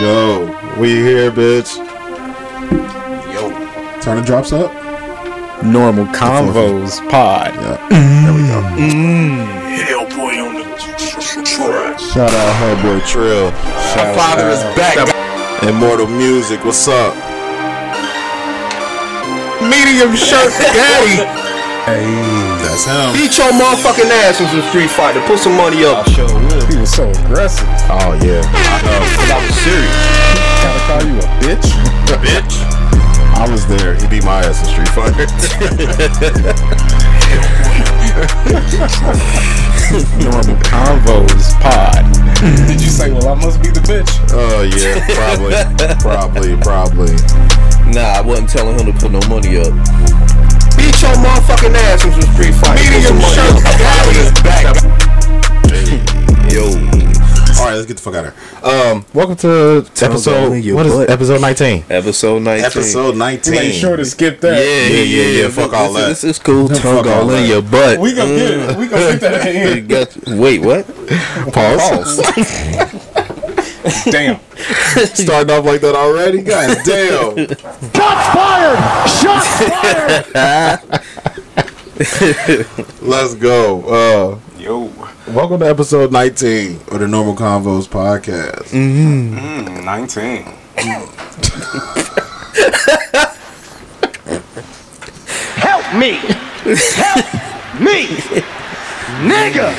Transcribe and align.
go. 0.00 0.76
We 0.78 0.96
here, 0.96 1.30
bitch. 1.30 1.76
Yo. 3.32 3.50
Turn 4.00 4.16
the 4.16 4.22
drops 4.24 4.52
up. 4.52 4.72
Normal 5.62 6.06
Convos 6.06 6.98
Pod. 7.10 7.54
Yeah. 7.54 7.88
Mm. 7.88 8.24
There 8.24 8.34
we 8.34 8.42
go. 8.48 8.60
Mm. 8.76 9.46
Hellboy 9.78 10.34
on 10.44 10.54
the 10.54 11.44
track. 11.44 11.98
Shout 11.98 12.30
out 12.30 12.54
Hellboy 12.60 13.06
Trill. 13.06 13.50
My 13.96 14.14
father 14.14 14.48
is 14.48 14.62
back. 14.76 14.96
Immortal 15.62 16.06
Music. 16.08 16.64
What's 16.64 16.88
up? 16.88 17.14
Medium 19.62 20.14
shirt 20.14 20.52
daddy. 20.58 21.24
That's 22.64 22.88
him. 22.88 23.12
Beat 23.12 23.36
your 23.36 23.52
motherfucking 23.52 24.08
ass 24.24 24.40
in 24.40 24.48
some 24.48 24.62
Street 24.70 24.88
Fighter. 24.90 25.20
Put 25.26 25.38
some 25.38 25.54
money 25.56 25.84
up. 25.84 26.08
He 26.08 26.22
was 26.80 26.90
so 26.90 27.10
aggressive. 27.10 27.68
Oh 27.92 28.14
yeah. 28.24 28.40
I 28.40 28.80
know. 28.80 29.00
Cause 29.20 29.30
I 29.30 29.36
was 29.44 29.54
serious. 29.60 29.92
Gotta 30.64 30.80
call 30.88 31.04
you 31.04 31.20
a 31.20 31.28
bitch. 31.44 31.68
Bitch. 32.24 32.64
I 33.36 33.44
was 33.50 33.66
there. 33.66 33.96
He 34.00 34.06
beat 34.08 34.24
my 34.24 34.40
ass 34.40 34.64
in 34.64 34.68
Street 34.72 34.88
Fighter. 34.96 35.28
Normal 40.24 40.56
Convos 40.64 41.52
Pod. 41.60 42.00
Did 42.66 42.80
you 42.80 42.88
say, 42.88 43.12
well, 43.12 43.28
I 43.28 43.34
must 43.34 43.60
be 43.62 43.68
the 43.68 43.80
bitch? 43.80 44.08
Oh 44.32 44.62
yeah. 44.62 45.04
Probably. 45.14 45.52
probably. 46.00 46.56
Probably. 46.62 47.14
Nah, 47.92 48.16
I 48.16 48.22
wasn't 48.22 48.48
telling 48.48 48.78
him 48.78 48.86
to 48.92 48.98
put 48.98 49.10
no 49.12 49.20
money 49.28 49.58
up. 49.58 49.74
Beat 50.76 51.00
your 51.02 51.14
motherfucking 51.22 51.74
ass 51.74 52.04
in 52.04 52.12
some 52.12 52.22
Street 52.34 52.54
Fighter. 52.54 52.82
Medium 52.90 53.20
shirt 53.20 53.62
daddy 53.78 54.18
is 54.18 54.32
back. 54.42 54.64
Yo. 56.52 56.64
All 57.60 57.66
right. 57.66 57.74
Let's 57.76 57.86
get 57.86 57.96
the 57.96 58.02
fuck 58.02 58.14
out 58.16 58.26
of 58.26 58.34
here. 58.34 58.90
Um. 58.92 59.04
Welcome 59.14 59.36
to 59.36 59.86
Tell 59.94 60.10
episode, 60.10 60.50
them 60.50 60.74
what 60.74 60.86
is 60.86 60.92
butt. 60.94 61.08
it? 61.08 61.12
Episode 61.12 61.40
19. 61.40 61.84
Episode 61.90 62.42
19. 62.42 62.64
Episode 62.64 63.16
19. 63.16 63.54
Make 63.54 63.72
sure 63.74 63.96
to 63.96 64.04
skip 64.04 64.40
that. 64.40 64.58
Yeah, 64.58 64.96
Yeah, 64.96 65.02
yeah, 65.02 65.42
yeah, 65.42 65.48
fuck 65.50 65.72
all 65.72 65.92
that. 65.94 66.08
This 66.08 66.24
is 66.24 66.38
cool. 66.38 66.68
Tongue 66.68 67.06
all 67.08 67.20
all 67.22 67.30
in 67.30 67.48
your 67.48 67.62
butt. 67.62 67.98
We 68.00 68.14
gonna 68.14 68.34
get 68.34 68.50
it. 68.50 68.76
We 68.78 68.88
gonna 68.88 69.12
get 69.12 69.20
that 69.20 69.34
at 69.34 69.86
the 69.86 70.26
end. 70.30 70.40
Wait, 70.40 70.60
what? 70.60 70.86
Pause. 71.52 72.22
Damn. 74.10 74.40
Starting 75.04 75.50
off 75.50 75.64
like 75.66 75.80
that 75.82 75.94
already? 75.94 76.40
God 76.42 76.78
damn. 76.84 77.36
Let's 83.02 83.34
go. 83.34 83.82
Uh, 83.82 84.38
Yo. 84.56 84.84
welcome 85.26 85.58
to 85.60 85.66
episode 85.68 86.12
19 86.12 86.76
of 86.92 87.00
the 87.00 87.08
Normal 87.08 87.34
Convos 87.34 87.88
podcast. 87.88 88.70
Mm, 88.70 89.84
19. 89.84 90.44
Help 95.56 95.94
me! 95.98 96.12
Help 96.94 97.26
me! 97.80 98.06
Nigga! 99.26 99.74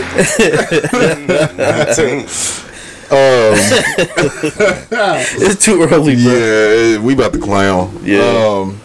19. 2.28 2.65
It's 5.38 5.64
too 5.64 5.82
early, 5.82 6.16
bro. 6.16 6.34
Yeah, 6.34 7.00
we 7.00 7.14
about 7.14 7.34
to 7.34 7.40
clown. 7.40 8.00
Yeah. 8.04 8.22
Um, 8.22 8.80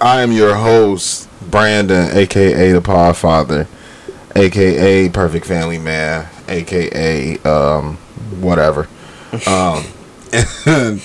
I 0.00 0.22
am 0.22 0.32
your 0.32 0.54
host, 0.54 1.28
Brandon, 1.50 2.16
aka 2.16 2.72
the 2.72 2.80
Podfather, 2.80 3.66
aka 4.36 5.08
Perfect 5.08 5.46
Family 5.46 5.78
Man, 5.78 6.28
aka 6.48 7.38
um, 7.38 7.96
whatever. 8.40 8.88
Um, 9.46 9.84
and 10.66 11.00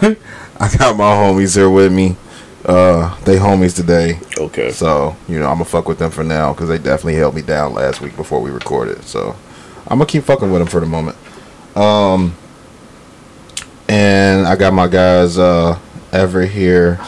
I 0.60 0.76
got 0.78 0.96
my 0.96 1.12
homies 1.14 1.56
here 1.56 1.70
with 1.70 1.92
me. 1.92 2.16
Uh, 2.64 3.18
they 3.24 3.36
homies 3.36 3.76
today. 3.76 4.18
Okay. 4.38 4.70
So, 4.70 5.16
you 5.28 5.38
know, 5.38 5.46
I'm 5.46 5.54
gonna 5.56 5.64
fuck 5.66 5.86
with 5.86 5.98
them 5.98 6.10
for 6.10 6.24
now 6.24 6.52
because 6.52 6.68
they 6.68 6.78
definitely 6.78 7.16
held 7.16 7.34
me 7.34 7.42
down 7.42 7.74
last 7.74 8.00
week 8.00 8.16
before 8.16 8.40
we 8.40 8.50
recorded. 8.50 9.04
So, 9.04 9.36
I'm 9.86 9.98
gonna 9.98 10.06
keep 10.06 10.24
fucking 10.24 10.50
with 10.50 10.60
them 10.60 10.68
for 10.68 10.80
the 10.80 10.86
moment. 10.86 11.16
Um, 11.74 12.34
and 13.88 14.46
I 14.46 14.56
got 14.56 14.72
my 14.72 14.86
guys, 14.88 15.38
uh, 15.38 15.78
Ever 16.12 16.46
here, 16.46 17.00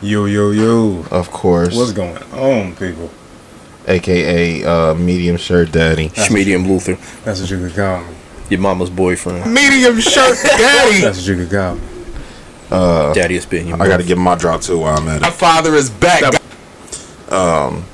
Yo, 0.00 0.24
yo, 0.24 0.50
yo. 0.50 1.04
of 1.10 1.30
course, 1.30 1.76
What's 1.76 1.92
going 1.92 2.16
on, 2.32 2.74
people? 2.76 3.10
aka 3.86 4.64
uh, 4.64 4.94
Medium 4.94 5.36
Shirt 5.36 5.70
Daddy. 5.70 6.08
Schmedium 6.08 6.66
Luther. 6.66 6.94
That's 7.24 7.40
what 7.42 7.50
you 7.50 7.58
could 7.58 7.74
call 7.74 8.00
me. 8.02 8.14
Your 8.48 8.60
mama's 8.60 8.88
boyfriend. 8.88 9.52
Medium 9.52 10.00
Shirt 10.00 10.38
Daddy. 10.42 11.00
That's 11.02 11.18
what 11.18 11.26
you 11.26 11.36
could 11.36 11.50
call 11.50 11.74
me. 11.74 11.80
Daddy 13.14 13.36
is 13.36 13.44
being. 13.44 13.72
I 13.74 13.86
gotta 13.86 14.02
give 14.02 14.16
him 14.16 14.24
my 14.24 14.34
drop 14.34 14.62
too 14.62 14.78
while 14.78 14.96
I'm 14.96 15.06
at 15.08 15.16
it. 15.16 15.22
My 15.22 15.30
father 15.30 15.74
is 15.74 15.90
back. 15.90 16.22
Um, 17.30 17.84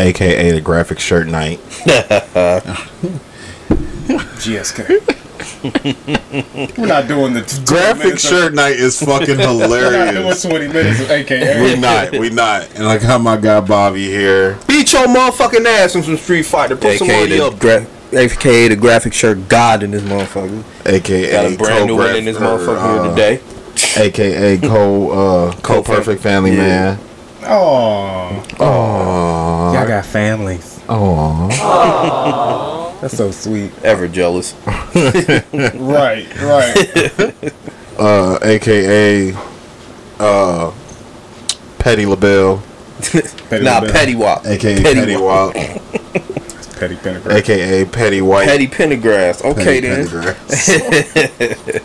AKA 0.00 0.50
the 0.50 0.60
Graphic 0.60 0.98
Shirt 0.98 1.28
Night. 1.28 1.60
GSK. 4.08 5.00
We're 6.78 6.86
not 6.86 7.08
doing 7.08 7.34
the 7.34 7.42
t- 7.42 7.64
Graphic 7.64 8.04
minutes 8.04 8.24
of- 8.24 8.30
Shirt 8.30 8.54
Night 8.54 8.76
is 8.76 8.98
fucking 9.00 9.38
We're 9.38 9.90
not 10.04 10.14
doing 10.14 10.34
20 10.36 10.68
minutes 10.68 11.00
of 11.00 11.10
AKA. 11.10 11.62
we 11.62 11.76
not, 11.80 12.12
we 12.12 12.30
not. 12.30 12.68
And 12.74 12.84
I 12.86 12.98
got 12.98 13.20
my 13.20 13.36
guy 13.36 13.60
Bobby 13.60 14.04
here. 14.06 14.58
Beat 14.68 14.92
your 14.92 15.06
motherfucking 15.06 15.64
ass 15.66 15.94
in 15.96 16.02
some 16.02 16.16
Street 16.16 16.44
Fighter. 16.44 16.76
Put 16.76 16.98
some 16.98 17.08
AKA 17.10 17.20
money 17.28 17.40
up. 17.40 17.58
gra- 17.58 17.86
AKA 18.12 18.68
the 18.68 18.76
graphic 18.76 19.12
shirt 19.12 19.48
god 19.48 19.82
in 19.82 19.90
this 19.90 20.02
motherfucker. 20.02 20.62
AKA 20.86 21.30
Got 21.32 21.52
a 21.52 21.56
brand 21.56 21.86
new 21.86 21.96
one 21.96 22.14
in 22.16 22.24
this 22.24 22.36
motherfucker 22.36 22.78
uh, 22.78 23.02
here 23.02 23.10
today. 23.10 23.40
AKA 23.96 24.58
co 24.68 25.10
uh 25.10 25.52
co 25.62 25.82
perfect 25.82 26.22
family 26.22 26.52
Yeah. 26.52 26.96
man. 26.96 26.98
Oh, 27.46 28.42
Oh, 28.60 29.72
y'all 29.74 29.86
got 29.86 30.06
families. 30.06 30.80
oh, 30.88 31.48
That's 33.04 33.18
so 33.18 33.30
sweet. 33.32 33.70
Ever 33.84 34.08
jealous. 34.08 34.54
Right, 34.64 36.26
right. 36.40 37.52
uh, 37.98 38.38
AKA 38.40 39.34
uh 40.18 40.72
Petty 41.78 42.06
LaBelle, 42.06 42.62
Petty 43.02 43.62
Nah, 43.62 43.80
LaBelle. 43.80 43.92
Petty 43.92 44.14
Wop. 44.14 44.46
AKA 44.46 44.82
Petty 44.82 45.00
Petty, 45.00 45.16
Wop. 45.16 45.54
Wop, 45.54 45.64
Petty 46.78 46.96
Pentecost. 46.96 47.36
AKA 47.36 47.84
Petty 47.84 48.22
White. 48.22 48.46
Petty 48.46 48.68
Pendergrass. 48.68 49.44
Okay 49.44 49.82
Petty 49.82 49.88
then. 49.88 50.06
Pendergrass. 50.06 51.82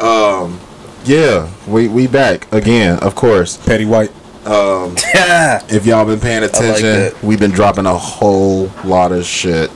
um, 0.00 0.60
yeah, 1.04 1.50
we 1.66 1.88
we 1.88 2.06
back 2.06 2.46
again, 2.52 3.00
of 3.00 3.16
course. 3.16 3.56
Petty 3.56 3.86
White. 3.86 4.12
If 5.68 5.86
y'all 5.86 6.04
been 6.04 6.20
paying 6.20 6.42
attention, 6.44 6.86
that. 6.86 7.22
we've 7.22 7.40
been 7.40 7.50
dropping 7.50 7.86
a 7.86 7.96
whole 7.96 8.70
lot 8.84 9.12
of 9.12 9.24
shit. 9.24 9.70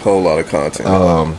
Whole 0.00 0.22
lot 0.22 0.38
of 0.38 0.48
content. 0.48 0.88
Um, 0.88 1.36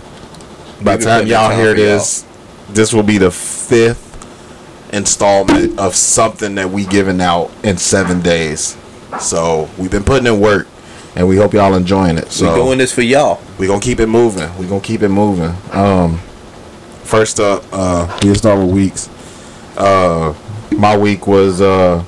by 0.84 0.98
the 0.98 1.06
time 1.06 1.28
y'all 1.28 1.56
hear 1.56 1.74
this, 1.74 2.26
this 2.70 2.94
will 2.94 3.04
be 3.04 3.18
the 3.18 3.32
fifth 3.32 4.04
installment 4.94 5.80
of 5.80 5.96
something 5.96 6.56
that 6.56 6.70
we 6.70 6.86
giving 6.86 7.22
out 7.22 7.52
in 7.64 7.78
seven 7.78 8.22
days. 8.22 8.78
So 9.20 9.70
we've 9.78 9.92
been 9.92 10.04
putting 10.04 10.28
in 10.28 10.40
work, 10.40 10.68
and 11.16 11.28
we 11.28 11.38
hope 11.38 11.54
y'all 11.54 11.74
enjoying 11.74 12.18
it. 12.18 12.32
So 12.32 12.54
we 12.54 12.62
doing 12.62 12.78
this 12.78 12.94
for 12.94 13.02
y'all. 13.02 13.42
we 13.58 13.68
gonna 13.68 13.82
keep 13.82 14.00
it 14.00 14.08
moving. 14.08 14.56
We 14.58 14.68
gonna 14.68 14.82
keep 14.82 15.02
it 15.02 15.10
moving. 15.10 15.56
Um, 15.72 16.20
first 17.04 17.40
up, 17.40 17.64
uh, 17.72 18.20
we 18.22 18.34
start 18.36 18.60
with 18.60 18.72
weeks. 18.72 19.10
Uh, 19.78 20.34
my 20.78 20.98
week 20.98 21.26
was 21.28 21.62
uh, 21.62 22.04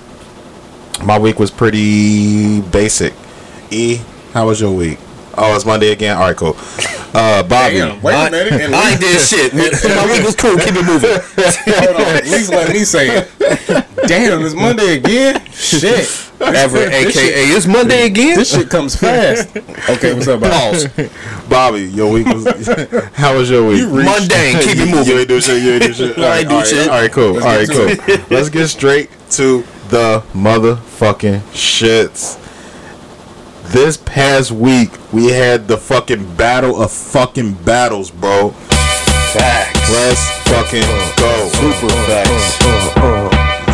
my 1.04 1.18
week 1.18 1.40
was 1.40 1.52
pretty 1.52 2.62
basic. 2.62 3.14
E, 3.72 4.02
how 4.34 4.48
was 4.48 4.60
your 4.62 4.72
week? 4.76 5.00
Oh, 5.38 5.56
it's 5.56 5.66
Monday 5.66 5.92
again. 5.92 6.18
All 6.18 6.24
right, 6.24 6.36
cool. 6.36 6.56
Uh, 7.14 7.44
Bobby, 7.44 7.76
Damn, 7.76 8.02
wait 8.02 8.14
a 8.14 8.30
minute. 8.30 8.54
At 8.54 8.74
I 8.74 8.92
ain't 8.92 9.00
did 9.00 9.20
shit. 9.20 9.54
My 9.96 10.06
week 10.12 10.24
was 10.24 10.36
cool. 10.36 10.58
Keep 10.58 10.76
it 10.76 10.86
moving. 10.86 11.10
hold 11.10 11.96
on. 11.96 12.16
At 12.18 12.26
least 12.26 12.50
let 12.52 12.70
me 12.70 12.84
say 12.84 13.08
it. 13.10 13.86
Damn, 14.08 14.44
it's 14.44 14.54
Monday 14.54 14.98
again? 14.98 15.46
Shit. 15.52 16.30
Ever, 16.42 16.78
This 16.78 17.14
shit- 17.14 17.36
aka 17.36 17.44
it's 17.56 17.68
Monday 17.68 18.06
again. 18.06 18.38
This 18.38 18.54
shit 18.54 18.70
comes 18.70 18.96
fast. 18.96 19.56
Okay, 19.90 20.14
what's 20.14 20.28
up, 20.28 20.40
boss? 20.42 20.86
Bobby, 21.50 21.84
your 21.84 22.12
week 22.12 22.28
was. 22.28 22.46
how 23.14 23.38
was 23.38 23.50
your 23.50 23.68
week? 23.68 23.86
Mundane. 23.88 24.62
Keep 24.62 24.78
it 24.78 24.90
moving. 24.90 25.08
You 25.08 25.20
ain't 25.20 25.28
do 25.30 25.42
shit. 25.42 25.64
You 25.64 25.72
ain't 25.74 25.84
do 25.84 25.94
shit. 25.94 26.18
I 26.18 26.40
ain't 26.40 26.50
do 26.50 26.56
all 26.56 26.60
right, 26.62 26.68
shit. 26.68 26.90
All 26.90 27.02
right, 27.02 27.12
cool. 27.12 27.34
Let's 27.34 27.70
all 27.70 27.86
right, 27.86 28.00
cool. 28.00 28.18
Let's 28.30 28.50
get 28.50 28.68
straight 28.68 29.10
to 29.32 29.64
the 29.90 30.24
motherfucking 30.34 31.40
shits. 31.52 32.38
This 33.72 33.98
past 33.98 34.52
week, 34.52 34.92
we 35.12 35.28
had 35.28 35.68
the 35.68 35.78
fucking 35.78 36.36
battle 36.36 36.82
of 36.82 36.92
fucking 36.92 37.54
battles, 37.66 38.12
bro. 38.12 38.50
Facts. 38.50 39.92
Let's 39.92 40.30
fucking 40.48 40.82
go. 41.18 41.50
Super 41.50 41.94
facts. 42.06 42.60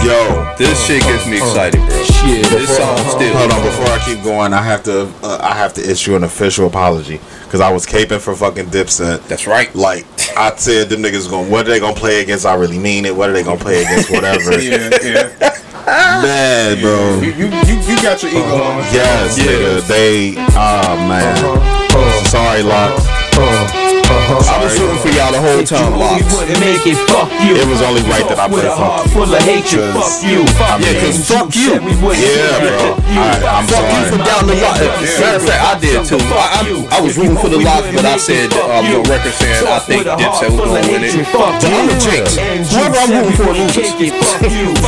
Yo. 0.06 0.54
This 0.58 0.86
shit 0.86 1.02
gets 1.04 1.28
me 1.28 1.38
excited, 1.38 1.80
bro. 1.80 2.04
Shit. 2.04 2.46
This 2.50 2.78
song 2.78 2.98
still. 2.98 3.36
Hold 3.36 3.52
on, 3.52 3.64
before 3.64 3.88
I 3.88 4.02
keep 4.06 4.24
going, 4.24 4.54
I 4.54 4.62
have 4.62 4.84
to 4.84 5.12
uh, 5.22 5.38
I 5.42 5.54
have 5.56 5.74
to 5.74 5.90
issue 5.90 6.16
an 6.16 6.24
official 6.24 6.68
apology 6.68 7.20
because 7.44 7.60
I 7.60 7.74
was 7.74 7.86
caping 7.86 8.22
for 8.22 8.36
fucking 8.36 8.68
Dipset. 8.68 9.28
That's 9.28 9.48
right. 9.48 9.74
Like 9.76 10.06
I 10.38 10.56
said 10.56 10.90
them 10.90 11.02
niggas 11.02 11.30
going 11.30 11.52
what 11.52 11.66
are 11.66 11.70
they 11.70 11.80
gonna 11.80 11.96
play 11.96 12.22
against? 12.22 12.46
I 12.46 12.56
really 12.56 12.80
mean 12.80 13.06
it. 13.06 13.16
What 13.16 13.30
are 13.30 13.34
they 13.34 13.44
gonna 13.44 13.60
play 13.60 13.82
against? 13.82 14.10
Whatever. 14.12 14.62
Yeah, 14.62 14.90
yeah. 15.04 15.62
Man, 15.86 16.82
bro. 16.82 17.22
You, 17.22 17.32
you, 17.32 17.46
you, 17.46 17.80
you 17.82 17.96
got 18.02 18.22
your 18.24 18.32
ego 18.32 18.64
on. 18.64 18.78
Yes, 18.92 19.38
nigga. 19.38 19.88
They 19.88 20.36
oh 20.38 20.96
man. 21.08 21.38
Uh-huh. 21.38 22.00
Uh-huh. 22.00 22.24
Sorry, 22.26 22.62
uh-huh. 22.62 23.85
Lock. 24.26 24.42
I 24.50 24.58
was 24.64 24.74
rooting 24.80 24.98
for 25.06 25.12
y'all 25.14 25.32
the 25.32 25.42
whole 25.42 25.62
time, 25.62 25.94
You 25.94 26.02
LOX. 26.02 26.26
wouldn't 26.34 26.60
make 26.60 26.82
it, 26.88 26.98
fuck 27.10 27.30
you. 27.46 27.54
It 27.56 27.68
was 27.70 27.82
only 27.86 28.02
right 28.10 28.26
that 28.30 28.40
I 28.42 28.48
With 28.50 28.66
put 28.66 28.66
a 28.66 28.74
fuck 28.74 28.82
heart 28.82 29.06
you. 29.06 29.12
full 29.14 29.30
of 29.30 29.42
hatred, 29.46 29.94
Cause- 29.94 30.22
fuck 30.22 30.26
you. 30.26 30.40
I 30.42 30.78
mean- 30.78 30.86
Yeah, 30.86 31.02
'cause 31.02 31.18
fuck 31.30 31.50
you. 31.54 31.70
Said 31.78 31.82
we 31.86 31.94
wouldn't 32.02 32.26
Yeah, 32.26 32.58
make 32.58 32.74
bro. 32.74 32.90
it, 32.90 32.96
you. 33.06 33.22
I- 33.22 33.42
I'm 33.46 33.66
Fuck 33.70 33.86
you 33.86 34.02
for 34.10 34.18
sorry. 34.18 34.30
down 34.30 34.44
the 34.50 34.56
lot. 34.66 34.76
Matter 34.82 35.36
of 35.38 35.44
fact, 35.46 35.62
I 35.62 35.74
did 35.80 35.98
too. 36.06 36.20
I, 36.34 36.46
I, 36.58 36.98
I 36.98 37.00
was 37.06 37.14
rooting 37.18 37.38
for 37.38 37.50
the 37.50 37.60
LOX, 37.62 37.86
but 37.94 38.06
I 38.06 38.18
said 38.18 38.50
that 38.50 38.66
um, 38.66 38.86
the 38.90 39.00
record 39.10 39.34
saying 39.38 39.68
I 39.68 39.80
think 39.80 40.02
Dipset 40.06 40.50
was 40.52 40.70
gonna 40.74 40.90
win 40.90 41.04
it. 41.06 41.14
So 41.30 41.38
I'm 41.46 41.90
a 41.90 41.96
jinx. 42.02 42.36
Whoever 42.74 42.98
I'm 42.98 43.12
rooting 43.14 43.38
for 43.38 43.54
loses. 43.54 43.94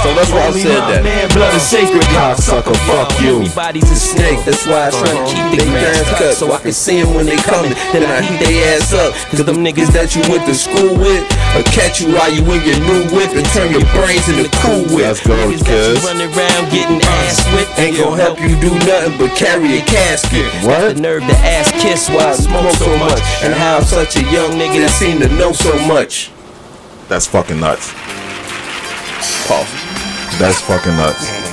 so 0.02 0.10
that's 0.18 0.32
why 0.34 0.50
I 0.50 0.52
said 0.58 0.82
that. 0.90 1.04
Man, 1.04 1.28
blood 1.30 1.54
is 1.54 1.62
sacred. 1.62 2.02
Cocksucker, 2.10 2.76
fuck 2.90 3.14
you. 3.22 3.42
Everybody's 3.46 3.90
a 3.92 3.96
snake. 3.96 4.40
That's 4.46 4.66
why 4.66 4.88
I 4.88 4.90
try 4.92 5.14
to 5.14 5.24
keep 5.30 5.60
the 5.60 5.66
grass 5.70 6.02
cut 6.18 6.34
so 6.34 6.52
I 6.54 6.58
can 6.60 6.74
see 6.74 7.02
them 7.02 7.14
when 7.14 7.26
they 7.26 7.38
coming. 7.38 7.74
Then 7.94 8.04
I 8.06 8.22
heat 8.22 8.40
their 8.44 8.78
ass 8.78 8.94
up. 8.94 9.14
Cause 9.28 9.44
them 9.44 9.60
niggas 9.60 9.92
that 9.92 10.16
you 10.16 10.24
went 10.32 10.48
to 10.48 10.56
school 10.56 10.96
with 10.96 11.20
will 11.52 11.68
catch 11.68 12.00
you 12.00 12.16
while 12.16 12.32
you 12.32 12.40
in 12.48 12.64
your 12.64 12.80
new 12.80 13.04
whip 13.12 13.36
and 13.36 13.44
turn 13.52 13.76
your 13.76 13.84
brains 13.92 14.24
into 14.32 14.48
cool 14.64 14.88
whip. 14.88 15.04
Let's 15.04 15.20
go, 15.20 15.36
Niggas 15.36 15.68
that 15.68 15.84
you 15.84 16.00
run 16.08 16.24
around 16.24 16.72
getting 16.72 17.04
ass 17.04 17.44
whipped 17.52 17.76
Ain't 17.76 18.00
gonna 18.00 18.16
help 18.16 18.40
you 18.40 18.56
do 18.64 18.72
nothing 18.88 19.20
but 19.20 19.36
carry 19.36 19.80
a 19.80 19.84
casket. 19.84 20.48
What? 20.64 20.96
The 20.96 21.02
nerve 21.04 21.28
to 21.28 21.36
ass 21.44 21.68
kiss 21.76 22.08
why 22.08 22.32
I 22.32 22.40
smoke 22.40 22.72
so 22.80 22.88
much. 23.04 23.20
And 23.44 23.54
how 23.54 23.78
I'm 23.78 23.84
such 23.84 24.16
a 24.16 24.24
young 24.32 24.56
nigga 24.56 24.88
that 24.88 24.96
seem 24.96 25.20
to 25.20 25.28
know 25.36 25.52
so 25.52 25.76
much. 25.92 26.32
That's 27.12 27.28
fucking 27.28 27.60
nuts. 27.60 27.92
Pause. 29.44 29.68
That's 30.40 30.64
fucking 30.64 30.96
nuts. 30.96 31.20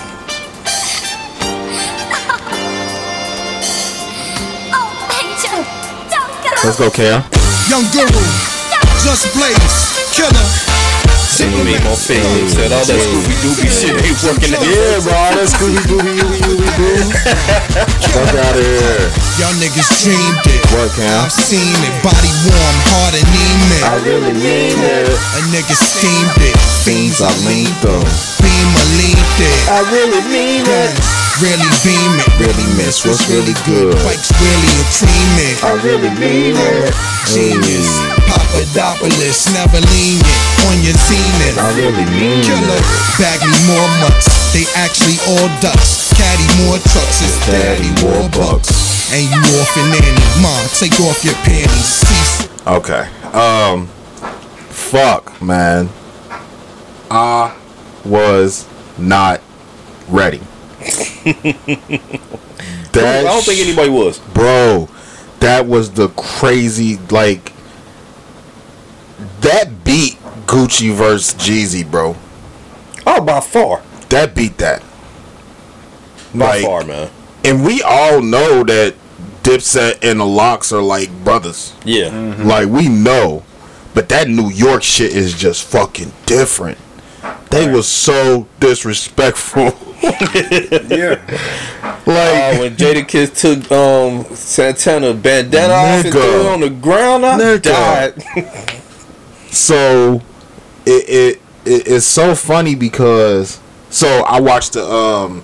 Let's 6.63 6.79
go, 6.79 6.89
Cam. 6.89 7.44
Young 7.71 7.85
Guru, 7.93 8.25
Just 9.01 9.33
Blaze, 9.33 9.97
Killer. 10.13 10.47
Make 11.65 11.83
my 11.83 11.97
face. 11.97 12.55
Said 12.55 12.71
all 12.71 12.85
that 12.87 13.01
Scooby 13.01 13.35
Dooby 13.43 13.67
shit 13.67 13.97
ain't 14.05 14.21
working. 14.23 14.55
Yeah, 14.55 15.03
bro. 15.03 15.17
That's 15.35 15.51
Scooby 15.57 15.83
Dooby 15.89 16.15
Dooby 16.15 16.69
Doo. 16.79 17.11
Fuck 18.15 18.37
out 18.39 18.55
of 18.55 18.63
here. 18.63 19.11
Y'all 19.41 19.57
niggas 19.59 19.91
dreamed 20.05 20.47
it. 20.47 20.63
What, 20.77 20.95
Cam? 20.95 21.25
I've 21.27 21.33
seen 21.33 21.75
it. 21.83 21.95
Body 22.07 22.31
warm, 22.47 22.77
heart 22.93 23.19
anemic. 23.19 23.83
I 23.83 23.97
really 24.07 24.35
mean 24.37 24.79
it. 24.79 25.11
A 25.11 25.41
nigga 25.51 25.75
steamed 25.75 26.39
it. 26.39 26.57
Fiends, 26.85 27.21
I 27.21 27.33
lean 27.49 27.73
through. 27.83 28.34
Beam 28.65 28.81
or 28.81 28.89
leaned 28.97 29.37
it. 29.45 29.61
I 29.69 29.81
really 29.93 30.25
mean 30.33 30.65
it. 30.65 30.93
Really 31.37 31.69
beam 31.85 32.17
it. 32.17 32.33
Really 32.41 32.65
miss 32.81 33.05
what's 33.05 33.21
really 33.29 33.53
good. 33.69 33.93
Quakes 34.01 34.33
really 34.41 34.73
a 34.81 34.85
team 34.89 35.33
it. 35.37 35.57
I 35.61 35.77
really 35.85 36.09
mean 36.17 36.57
it. 36.57 36.89
Genius. 37.29 37.93
Papadopoulos, 38.25 39.53
never 39.53 39.85
lenient. 39.93 40.25
On 40.65 40.81
your 40.81 40.97
zenith. 40.97 41.61
I 41.61 41.77
really 41.77 42.09
mean 42.17 42.41
Killer, 42.41 42.81
it. 42.81 43.21
bag 43.21 43.45
me 43.45 43.53
more 43.69 43.85
mutts. 44.01 44.33
They 44.57 44.65
actually 44.81 45.21
all 45.29 45.49
ducks. 45.61 46.09
Caddy 46.17 46.49
more 46.65 46.81
trucks. 46.89 47.21
It's 47.21 47.37
daddy 47.45 47.93
war 48.01 48.25
bucks. 48.33 49.13
And 49.13 49.29
you 49.29 49.45
off 49.61 49.77
and 49.77 49.93
nanny. 49.93 50.25
Mom, 50.41 50.65
take 50.73 50.97
off 51.05 51.21
your 51.21 51.37
panties. 51.45 52.01
Cease. 52.01 52.49
Okay. 52.65 53.05
Um. 53.37 53.93
Fuck, 54.73 55.43
man. 55.43 55.91
I 57.11 57.53
was 58.05 58.69
not 58.99 59.41
ready. 60.09 60.39
that 62.93 62.97
I 62.97 63.23
don't 63.23 63.43
think 63.45 63.61
anybody 63.61 63.89
was. 63.91 64.19
bro 64.19 64.89
that 65.41 65.67
was 65.67 65.93
the 65.93 66.09
crazy 66.09 66.97
like 67.11 67.53
that 69.41 69.85
beat 69.85 70.15
gucci 70.47 70.93
versus 70.93 71.35
jeezy 71.35 71.89
bro 71.89 72.17
Oh, 73.07 73.21
by 73.23 73.41
far. 73.41 73.83
that 74.09 74.35
beat 74.35 74.57
that 74.59 74.83
By 76.35 76.47
Like, 76.59 76.65
far, 76.65 76.85
man. 76.85 77.11
and 77.45 77.65
we 77.65 77.83
all 77.83 78.21
know 78.23 78.65
that 78.65 78.95
dipset 79.43 79.99
and 80.03 80.21
the 80.21 80.25
LOX 80.27 80.73
are 80.73 80.83
like 80.83 81.11
brothers 81.25 81.75
Yeah. 81.85 82.09
Mm-hmm. 82.11 82.45
like 82.47 82.69
we 82.69 82.89
know 82.89 83.43
but 83.95 84.09
that 84.09 84.29
new 84.29 84.51
york 84.51 84.83
shit 84.83 85.13
is 85.13 85.35
just 85.35 85.65
fucking 85.65 86.13
different 86.27 86.79
they 87.51 87.71
was 87.71 87.87
so 87.89 88.47
disrespectful 88.61 89.73
Yeah. 90.03 91.21
like 92.07 92.07
Uh, 92.07 92.57
when 92.59 92.77
Jadakiss 92.77 93.41
took 93.41 93.71
um 93.73 94.25
Santana 94.35 95.15
bandana 95.15 95.73
off 95.73 96.05
and 96.05 96.07
Nigga. 96.07 96.11
threw 96.13 96.41
it 96.41 96.47
on 96.47 96.61
the 96.61 96.71
ground, 96.71 97.25
I 97.25 97.39
Nigga. 97.39 97.63
died. 97.63 98.81
so 99.51 100.21
it, 100.85 101.09
it 101.09 101.41
it 101.65 101.89
it's 101.89 102.05
so 102.07 102.35
funny 102.35 102.75
because 102.75 103.59
so 103.91 104.07
I 104.27 104.41
watched 104.41 104.75
the 104.75 104.85
um 104.87 105.43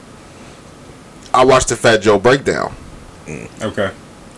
I 1.33 1.45
watched 1.45 1.69
the 1.69 1.77
Fat 1.77 2.03
Joe 2.03 2.19
breakdown. 2.19 2.75
Okay. 3.63 3.91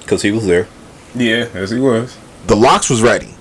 Cause 0.06 0.22
he 0.22 0.30
was 0.30 0.46
there. 0.46 0.68
Yeah, 1.14 1.48
as 1.54 1.70
he 1.70 1.80
was. 1.80 2.16
The 2.46 2.54
LOX 2.56 2.90
was 2.90 3.02
ready. 3.02 3.34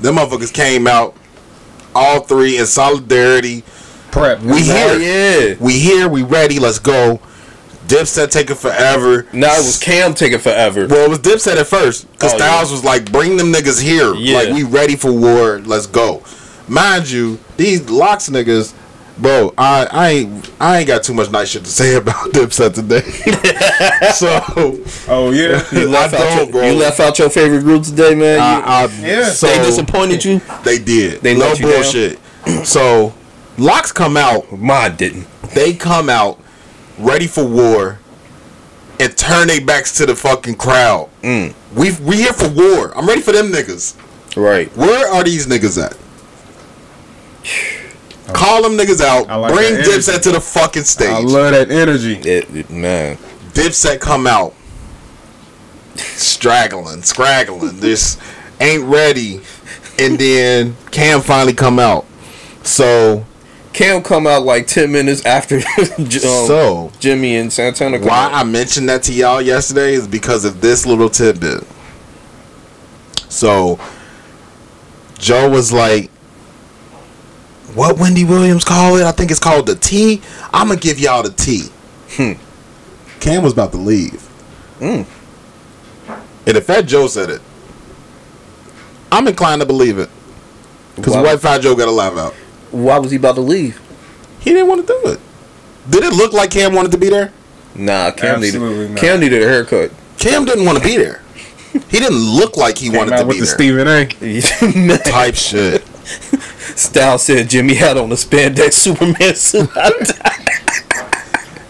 Them 0.00 0.16
motherfuckers 0.16 0.52
came 0.52 0.86
out 0.86 1.14
all 1.98 2.20
three 2.20 2.58
in 2.58 2.66
solidarity. 2.66 3.62
Prep. 4.10 4.40
We 4.40 4.62
here. 4.62 4.98
yeah. 4.98 5.54
We 5.60 5.78
here, 5.78 6.08
we 6.08 6.22
ready, 6.22 6.58
let's 6.58 6.78
go. 6.78 7.20
Dipset 7.86 8.30
taking 8.30 8.56
forever. 8.56 9.26
Now 9.32 9.54
it 9.54 9.58
was 9.64 9.78
Cam 9.78 10.12
taking 10.14 10.38
forever. 10.38 10.86
Well, 10.86 11.06
it 11.06 11.08
was 11.10 11.18
Dipset 11.20 11.56
at 11.56 11.66
first. 11.66 12.10
Because 12.12 12.34
Oh, 12.34 12.36
Styles 12.36 12.70
was 12.70 12.84
like, 12.84 13.10
bring 13.10 13.36
them 13.38 13.50
niggas 13.52 13.82
here. 13.82 14.14
Yeah. 14.14 14.36
Like, 14.38 14.48
we 14.52 14.62
ready 14.62 14.94
for 14.94 15.10
war. 15.12 15.58
Let's 15.60 15.86
go. 15.86 16.22
Mind 16.68 17.10
you, 17.10 17.38
these 17.56 17.88
LOX 17.88 18.28
niggas, 18.28 18.74
bro, 19.18 19.52
I, 19.58 19.86
I 19.90 20.08
ain't 20.10 20.50
I 20.60 20.78
ain't 20.78 20.86
got 20.86 21.02
too 21.02 21.14
much 21.14 21.30
nice 21.30 21.48
shit 21.48 21.64
to 21.64 21.70
say 21.70 21.94
about 21.96 22.30
Dipset 22.32 22.74
today. 22.74 23.00
so, 24.12 24.80
Oh 25.12 25.30
yeah. 25.32 25.62
You 25.72 25.88
left, 25.88 26.14
I 26.14 26.18
out 26.32 26.36
your, 26.36 26.50
bro. 26.52 26.66
you 26.70 26.74
left 26.78 27.00
out 27.00 27.18
your 27.18 27.30
favorite 27.30 27.60
group 27.62 27.84
today, 27.84 28.14
man. 28.14 28.40
I, 28.40 28.60
I, 28.64 28.84
Yeah. 29.00 29.24
so 29.30 29.46
they 29.46 29.58
disappointed 29.64 30.24
you. 30.24 30.40
They 30.64 30.78
did. 30.78 31.20
They 31.20 31.34
no 31.34 31.40
let 31.40 31.58
you 31.58 31.66
down? 31.66 31.82
bullshit. 31.82 32.18
so, 32.66 33.14
LOX 33.58 33.92
come 33.92 34.16
out. 34.16 34.50
Mine 34.56 34.96
didn't. 34.96 35.26
They 35.54 35.74
come 35.74 36.08
out 36.08 36.40
ready 36.98 37.26
for 37.26 37.44
war 37.44 37.98
and 39.00 39.16
turn 39.16 39.48
their 39.48 39.60
backs 39.60 39.96
to 39.98 40.06
the 40.06 40.14
fucking 40.16 40.56
crowd. 40.56 41.08
Mm. 41.22 41.54
We 41.74 41.92
we 42.04 42.16
here 42.16 42.32
for 42.32 42.48
war. 42.48 42.96
I'm 42.96 43.06
ready 43.06 43.20
for 43.20 43.32
them 43.32 43.46
niggas. 43.52 43.96
Right. 44.36 44.68
Where 44.76 45.08
are 45.12 45.24
these 45.24 45.46
niggas 45.46 45.82
at? 45.84 45.96
Call 48.34 48.62
them 48.62 48.72
niggas 48.76 49.00
out. 49.00 49.28
I 49.28 49.36
like 49.36 49.52
Bring 49.54 49.74
that 49.74 49.84
energy. 49.86 49.98
Dipset 50.10 50.22
to 50.22 50.32
the 50.32 50.40
fucking 50.40 50.84
stage. 50.84 51.08
I 51.08 51.18
love 51.20 51.52
that 51.52 51.70
energy. 51.70 52.14
It, 52.16 52.54
it- 52.54 52.70
man. 52.70 53.16
Dipset 53.52 54.00
come 54.00 54.26
out. 54.26 54.54
Straggling, 55.96 57.02
scraggling. 57.02 57.76
This 57.80 58.18
ain't 58.60 58.84
ready. 58.84 59.40
And 59.98 60.18
then 60.18 60.76
Cam 60.90 61.20
finally 61.22 61.54
come 61.54 61.78
out. 61.78 62.04
So 62.62 63.24
Cam 63.72 64.02
come 64.02 64.26
out 64.26 64.42
like 64.42 64.66
ten 64.66 64.92
minutes 64.92 65.24
after 65.24 65.56
um, 65.78 66.10
So- 66.10 66.92
Jimmy 67.00 67.36
and 67.36 67.52
Santana. 67.52 67.98
Come 67.98 68.08
why 68.08 68.24
out. 68.26 68.32
I 68.34 68.44
mentioned 68.44 68.88
that 68.90 69.02
to 69.04 69.12
y'all 69.12 69.40
yesterday 69.42 69.94
is 69.94 70.06
because 70.06 70.44
of 70.44 70.60
this 70.60 70.86
little 70.86 71.08
tidbit. 71.10 71.64
So 73.28 73.78
Joe 75.18 75.48
was 75.50 75.72
like, 75.72 76.10
"What 77.78 77.98
Wendy 77.98 78.24
Williams 78.24 78.64
call 78.64 78.96
it? 78.96 79.04
I 79.04 79.12
think 79.12 79.30
it's 79.30 79.40
called 79.40 79.66
the 79.66 79.74
T. 79.74 80.20
I'm 80.52 80.68
gonna 80.68 80.80
give 80.80 80.98
y'all 80.98 81.22
the 81.22 81.30
T." 81.30 81.64
Hmm. 82.16 82.32
Cam 83.20 83.42
was 83.42 83.52
about 83.52 83.72
to 83.72 83.78
leave, 83.78 84.22
Mm. 84.80 85.04
and 86.46 86.56
if 86.56 86.64
Fat 86.66 86.82
Joe 86.86 87.06
said 87.08 87.30
it, 87.30 87.40
I'm 89.10 89.26
inclined 89.26 89.60
to 89.60 89.66
believe 89.66 89.98
it 89.98 90.08
because 90.96 91.14
Why- 91.14 91.22
what 91.22 91.40
Fat 91.40 91.60
Joe 91.62 91.74
got 91.74 91.86
to 91.86 91.90
laugh 91.90 92.16
out. 92.16 92.34
Why 92.70 92.98
was 92.98 93.10
he 93.10 93.16
about 93.16 93.34
to 93.36 93.40
leave? 93.40 93.80
He 94.40 94.50
didn't 94.52 94.68
want 94.68 94.86
to 94.86 94.92
do 95.02 95.10
it. 95.10 95.20
Did 95.90 96.04
it 96.04 96.12
look 96.12 96.32
like 96.32 96.50
Cam 96.50 96.74
wanted 96.74 96.92
to 96.92 96.98
be 96.98 97.08
there? 97.08 97.32
Nah, 97.74 98.10
Cam 98.12 98.36
Absolutely 98.36 98.70
needed 98.78 98.90
not. 98.90 98.98
Cam 99.00 99.20
needed 99.20 99.42
a 99.42 99.46
haircut. 99.46 99.90
Cam 100.18 100.44
didn't 100.44 100.64
want 100.64 100.78
to 100.78 100.84
be 100.84 100.96
there. 100.96 101.22
He 101.88 101.98
didn't 101.98 102.18
look 102.18 102.56
like 102.56 102.78
he 102.78 102.88
Came 102.88 102.98
wanted 102.98 103.14
out 103.14 103.20
to 103.20 103.26
with 103.26 103.36
be 103.36 103.40
the 103.40 103.46
there. 103.46 104.08
Stephen 104.10 104.94
A. 104.94 104.98
Type 105.10 105.34
shit. 105.34 105.77
Style 106.78 107.18
said 107.18 107.50
Jimmy 107.50 107.74
had 107.74 107.96
on 107.96 108.10
a 108.12 108.14
spandex 108.14 108.74
Superman 108.74 109.34
suit. 109.34 109.68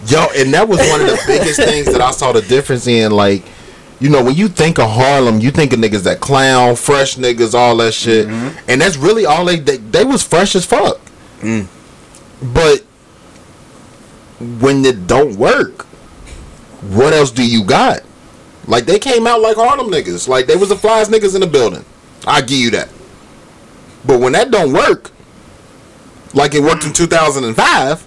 Yo, 0.07 0.25
and 0.35 0.53
that 0.53 0.67
was 0.67 0.79
one 0.89 1.01
of 1.01 1.07
the 1.07 1.21
biggest 1.27 1.59
things 1.61 1.85
that 1.87 2.01
I 2.01 2.11
saw 2.11 2.31
the 2.31 2.41
difference 2.41 2.87
in. 2.87 3.11
Like, 3.11 3.43
You 3.99 4.09
know, 4.09 4.23
when 4.23 4.35
you 4.35 4.47
think 4.47 4.79
of 4.79 4.89
Harlem, 4.89 5.39
you 5.39 5.51
think 5.51 5.73
of 5.73 5.79
niggas 5.79 6.03
that 6.03 6.19
clown, 6.19 6.75
fresh 6.75 7.15
niggas, 7.15 7.53
all 7.53 7.75
that 7.77 7.93
shit, 7.93 8.27
mm-hmm. 8.27 8.57
and 8.67 8.81
that's 8.81 8.97
really 8.97 9.25
all 9.25 9.45
they 9.45 9.59
they, 9.59 9.77
they 9.77 10.05
was 10.05 10.23
fresh 10.23 10.55
as 10.55 10.65
fuck. 10.65 10.99
Mm. 11.41 11.67
But 12.53 12.81
when 14.61 14.85
it 14.85 15.05
don't 15.05 15.35
work, 15.35 15.83
what 16.81 17.13
else 17.13 17.31
do 17.31 17.45
you 17.45 17.63
got? 17.65 18.01
Like 18.67 18.85
they 18.85 18.99
came 18.99 19.27
out 19.27 19.41
like 19.41 19.57
Harlem 19.57 19.87
niggas, 19.91 20.27
like 20.27 20.47
they 20.47 20.55
was 20.55 20.69
the 20.69 20.75
flies 20.75 21.09
niggas 21.09 21.35
in 21.35 21.41
the 21.41 21.47
building. 21.47 21.83
I 22.25 22.41
give 22.41 22.59
you 22.59 22.71
that. 22.71 22.89
But 24.05 24.19
when 24.19 24.33
that 24.33 24.51
don't 24.51 24.73
work, 24.73 25.11
like 26.33 26.53
it 26.53 26.61
worked 26.61 26.85
in 26.85 26.93
two 26.93 27.07
thousand 27.07 27.43
and 27.43 27.55
five, 27.55 28.01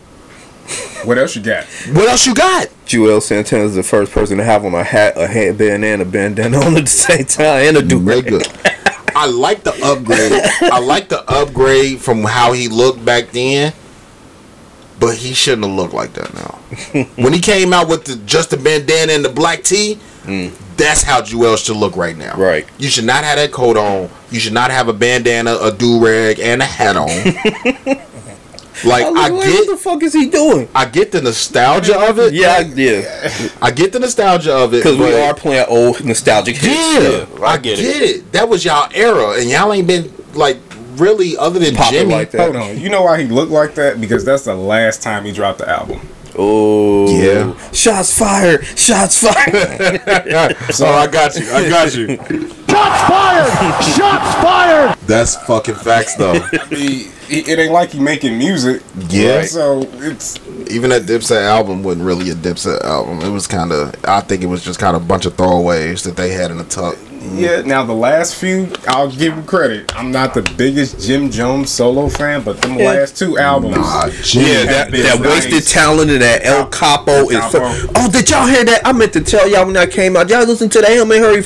What 1.05 1.19
else 1.19 1.35
you 1.37 1.43
got? 1.43 1.65
what 1.93 2.09
else 2.09 2.27
you 2.27 2.35
got? 2.35 2.69
Juelz 2.87 3.23
Santana 3.23 3.65
is 3.65 3.75
the 3.75 3.83
first 3.83 4.13
person 4.13 4.39
to 4.39 4.45
have 4.45 4.65
on 4.65 4.75
a 4.75 4.85
hat, 4.85 5.15
a 5.17 5.27
headband, 5.27 5.85
and 5.85 6.03
a 6.03 6.05
bandana 6.05 6.59
on 6.59 6.77
at 6.77 6.85
the 6.85 6.91
same 6.91 7.25
time, 7.25 7.69
and 7.69 7.77
a 7.79 7.83
do 7.83 7.99
Nigga. 8.01 8.43
I 9.15 9.27
like 9.27 9.63
the 9.63 9.73
upgrade. 9.85 10.33
I 10.73 10.79
like 10.81 11.09
the 11.09 11.23
upgrade 11.31 12.01
from 12.01 12.23
how 12.25 12.53
he 12.53 12.69
looked 12.69 13.05
back 13.05 13.31
then. 13.31 13.73
But 14.99 15.17
he 15.17 15.35
shouldn't 15.35 15.67
have 15.67 15.75
looked 15.75 15.93
like 15.95 16.13
that 16.15 16.33
now. 16.35 17.05
when 17.23 17.33
he 17.33 17.41
came 17.41 17.73
out 17.73 17.89
with 17.89 18.05
the 18.05 18.17
just 18.25 18.51
the 18.51 18.57
bandana 18.57 19.13
and 19.13 19.25
the 19.25 19.29
black 19.29 19.63
tee, 19.65 19.99
that's 20.77 21.03
how 21.03 21.21
Juelz 21.21 21.65
should 21.67 21.77
look 21.77 21.97
right 21.97 22.17
now. 22.17 22.37
Right. 22.37 22.67
You 22.79 22.89
should 22.89 23.05
not 23.05 23.25
have 23.25 23.37
that 23.37 23.53
coat 23.53 23.77
on. 23.77 24.09
You 24.31 24.41
should 24.41 24.53
not 24.53 24.71
have 24.71 24.89
a 24.89 24.93
bandana, 24.93 25.57
a 25.61 25.73
do 25.73 26.05
rag, 26.05 26.39
and 26.41 26.63
a 26.63 26.65
hat 26.65 26.97
on. 26.97 27.09
like 28.85 29.05
I 29.05 29.31
what 29.31 29.45
get, 29.45 29.69
the 29.69 29.77
fuck 29.77 30.03
is 30.03 30.13
he 30.13 30.29
doing? 30.29 30.69
I 30.75 30.87
get 30.87 31.13
the 31.13 31.23
nostalgia 31.23 31.99
of 32.09 32.19
it. 32.19 32.33
Yeah, 32.35 32.57
I- 32.59 32.73
yeah, 32.75 33.51
I 33.61 33.71
get 33.71 33.93
the 33.93 34.01
nostalgia 34.01 34.55
of 34.55 34.75
it 34.75 34.79
because 34.79 34.99
we 34.99 35.15
are 35.15 35.35
playing 35.35 35.67
old 35.69 36.05
nostalgic 36.05 36.57
hits. 36.57 36.75
Yeah, 36.75 37.45
I, 37.45 37.59
get, 37.59 37.79
it. 37.81 38.33
That 38.33 38.49
was 38.49 38.65
y'all 38.65 38.91
era, 38.95 39.39
and 39.41 39.49
y'all 39.51 39.73
ain't 39.73 39.87
been 39.87 40.13
like 40.35 40.59
really 40.97 41.37
other 41.37 41.59
than 41.59 41.75
Popping 41.75 41.99
Jimmy. 42.01 42.13
like 42.13 42.31
that. 42.33 42.41
Hold 42.41 42.57
on. 42.57 42.79
You 42.79 42.89
know 42.91 43.03
why 43.03 43.23
he 43.23 43.29
looked 43.29 43.53
like 43.53 43.75
that? 43.77 44.01
Because 44.01 44.25
that's 44.25 44.45
the 44.45 44.55
last 44.55 45.03
time 45.03 45.25
he 45.25 45.33
dropped 45.33 45.59
the 45.59 45.69
album. 45.69 46.01
Oh, 46.37 47.09
Yeah. 47.11 47.55
Shots 47.73 48.17
fired! 48.19 48.65
Shots 48.79 49.19
fired! 49.27 50.57
So 50.73 50.87
oh, 50.87 50.93
I 50.93 51.07
got 51.07 51.35
you. 51.37 51.51
I 51.51 51.69
got 51.69 51.95
you. 51.95 52.17
Shots 52.17 53.03
fired! 53.09 53.85
Shots 53.97 54.35
fired! 54.43 54.99
That's 55.07 55.37
fucking 55.47 55.75
facts, 55.77 56.15
though. 56.17 56.41
He, 56.71 57.05
he, 57.05 57.11
it 57.33 57.59
ain't 57.59 57.73
like 57.73 57.91
he 57.91 57.99
making 58.01 58.39
music. 58.39 58.83
Yeah. 59.09 59.43
So 59.43 59.81
it's 59.95 60.39
Even 60.71 60.91
that 60.91 61.03
Dipset 61.03 61.43
album 61.43 61.83
wasn't 61.83 62.05
really 62.07 62.31
a 62.31 62.35
Dipset 62.35 62.83
album. 62.83 63.21
It 63.21 63.31
was 63.31 63.47
kind 63.47 63.73
of. 63.73 63.95
I 64.05 64.21
think 64.21 64.43
it 64.43 64.47
was 64.47 64.65
just 64.65 64.79
kind 64.79 64.97
of 64.97 65.03
a 65.03 65.07
bunch 65.07 65.27
of 65.27 65.37
throwaways 65.37 66.05
that 66.05 66.17
they 66.17 66.31
had 66.33 66.51
in 66.51 66.59
the 66.59 66.65
tuck. 66.65 66.97
yeah. 67.35 67.63
Now 67.63 67.85
the 67.85 67.93
last 67.95 68.35
few, 68.37 68.69
I'll 68.89 69.11
give 69.11 69.35
him 69.35 69.45
credit. 69.45 69.95
I'm 69.97 70.11
not 70.11 70.35
the 70.35 70.43
biggest 70.57 71.07
Jim 71.07 71.31
Jones 71.31 71.71
solo 71.71 72.09
fan, 72.09 72.43
but 72.43 72.61
them 72.61 72.77
last 72.79 73.17
two 73.17 73.39
albums. 73.39 73.77
Nah, 73.77 74.09
Jimmy. 74.23 74.47
Yeah, 74.51 74.65
that, 74.65 74.91
that 74.91 75.21
nice. 75.21 75.45
wasted 75.45 75.67
talent 75.67 76.11
and 76.11 76.21
that 76.23 76.45
El 76.45 76.67
Capo 76.67 77.29
is. 77.31 77.39
Capo. 77.39 77.71
Fu- 77.71 77.89
oh, 77.97 78.11
did 78.11 78.29
y'all 78.29 78.47
hear 78.47 78.65
that? 78.65 78.83
I 78.85 78.93
meant 78.93 79.13
to 79.15 79.21
tell 79.21 79.49
y'all 79.49 79.65
when 79.65 79.75
that 79.75 79.91
came 79.91 80.17
out. 80.17 80.29
Y'all 80.29 80.45
listen 80.47 80.69
to 80.71 80.81
the 80.81 80.89
Him 80.89 81.11
and 81.11 81.23
Harry 81.23 81.43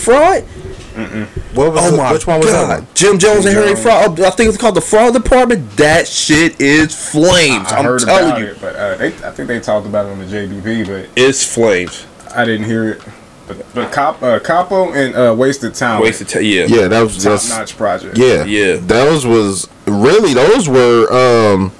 Fraud? 0.96 1.28
What 1.56 1.72
was 1.72 1.84
Oh 1.84 1.94
it? 1.94 1.96
my 1.98 2.12
Which 2.12 2.26
one 2.26 2.38
was 2.40 2.46
god, 2.50 2.82
that? 2.82 2.94
Jim 2.94 3.18
Jones 3.18 3.44
and 3.44 3.54
Harry 3.54 3.68
Jones. 3.68 3.82
Fraud. 3.82 4.20
Oh, 4.20 4.26
I 4.26 4.30
think 4.30 4.48
it's 4.48 4.58
called 4.58 4.74
the 4.76 4.80
Fraud 4.80 5.12
Department. 5.12 5.70
That 5.76 6.08
shit 6.08 6.60
is 6.60 6.94
flames. 7.10 7.70
I 7.72 7.78
I'm 7.78 7.84
heard 7.84 8.00
telling 8.00 8.24
about 8.30 8.40
you, 8.40 8.46
it, 8.46 8.60
but 8.60 8.76
uh, 8.76 8.96
they, 8.96 9.08
I 9.08 9.30
think 9.30 9.48
they 9.48 9.60
talked 9.60 9.86
about 9.86 10.06
it 10.06 10.10
on 10.12 10.18
the 10.18 10.24
JBP, 10.24 10.86
but 10.86 11.10
it's 11.20 11.44
flames. 11.54 12.06
I 12.34 12.44
didn't 12.44 12.66
hear 12.66 12.90
it. 12.90 13.02
But, 13.48 13.74
but 13.74 13.92
Cop, 13.92 14.20
uh, 14.24 14.40
Capo 14.40 14.92
and 14.92 15.14
uh, 15.14 15.32
Wasted 15.38 15.72
Talent, 15.74 16.02
Wasted 16.02 16.28
time. 16.28 16.42
Yeah. 16.42 16.64
Yeah, 16.66 16.88
that 16.88 17.00
was 17.02 17.14
top 17.14 17.22
just. 17.34 17.48
notch 17.50 17.76
project. 17.76 18.18
Yeah, 18.18 18.42
Yeah. 18.44 18.76
Those 18.80 19.24
was 19.24 19.68
really 19.86 20.34
those 20.34 20.68
were 20.68 21.06
um 21.12 21.70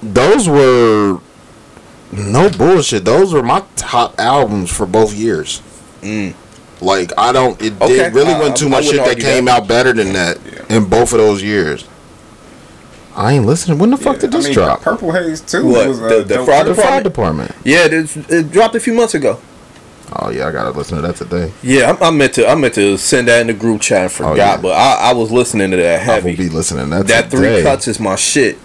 those 0.00 0.48
were 0.48 1.18
no 2.12 2.50
bullshit. 2.50 3.04
Those 3.04 3.32
were 3.34 3.42
my 3.42 3.64
top 3.74 4.14
albums 4.20 4.70
for 4.70 4.86
both 4.86 5.12
years. 5.14 5.60
Like 6.82 7.12
I 7.16 7.32
don't 7.32 7.60
it 7.62 7.72
Okay, 7.80 7.96
did 7.96 8.14
really 8.14 8.32
I- 8.34 8.38
wasn't 8.38 8.56
too 8.58 8.66
I 8.66 8.70
much 8.70 8.84
shit 8.86 9.04
that 9.04 9.18
came 9.18 9.46
that. 9.46 9.62
out 9.62 9.68
better 9.68 9.92
than 9.92 10.12
that 10.12 10.38
Yeah. 10.44 10.76
in 10.76 10.84
both 10.84 11.12
of 11.12 11.18
those 11.18 11.42
years. 11.42 11.84
I 13.14 13.34
ain't 13.34 13.44
listening. 13.46 13.78
When 13.78 13.90
the 13.90 13.96
fuck 13.98 14.18
did 14.20 14.34
I 14.34 14.38
this 14.38 14.46
mean, 14.46 14.54
drop? 14.54 14.80
Purple 14.82 15.12
Haze 15.12 15.40
too. 15.42 15.66
What, 15.66 15.86
Was, 15.88 16.00
uh, 16.00 16.08
the- 16.08 16.22
the 16.24 16.44
Fraud 16.44 16.66
too. 16.66 16.74
the 16.74 16.82
fire 16.82 17.02
department. 17.02 17.52
Yeah, 17.62 17.84
it, 17.84 17.92
is- 17.92 18.16
it 18.16 18.50
dropped 18.50 18.74
a 18.74 18.80
few 18.80 18.94
months 18.94 19.14
ago. 19.14 19.38
Oh 20.14 20.28
yeah, 20.30 20.46
I 20.46 20.50
gotta 20.50 20.70
listen 20.70 20.96
to 20.96 21.02
that 21.02 21.16
today. 21.16 21.52
Yeah, 21.62 21.96
I, 22.00 22.08
I 22.08 22.10
meant 22.10 22.34
to. 22.34 22.46
I 22.46 22.54
meant 22.54 22.74
to 22.74 22.98
send 22.98 23.28
that 23.28 23.40
in 23.40 23.46
the 23.46 23.54
group 23.54 23.80
chat 23.80 24.02
and 24.02 24.12
forgot, 24.12 24.36
yeah. 24.36 24.56
but 24.58 24.72
I, 24.72 25.10
I 25.10 25.12
was 25.14 25.30
listening 25.30 25.70
to 25.70 25.76
that 25.78 26.06
I 26.06 26.18
will 26.18 26.36
be 26.36 26.48
listening 26.50 26.90
to 26.90 26.96
that. 26.96 27.06
that 27.06 27.30
three 27.30 27.62
cuts 27.62 27.88
is 27.88 27.98
my 27.98 28.16
shit. 28.16 28.58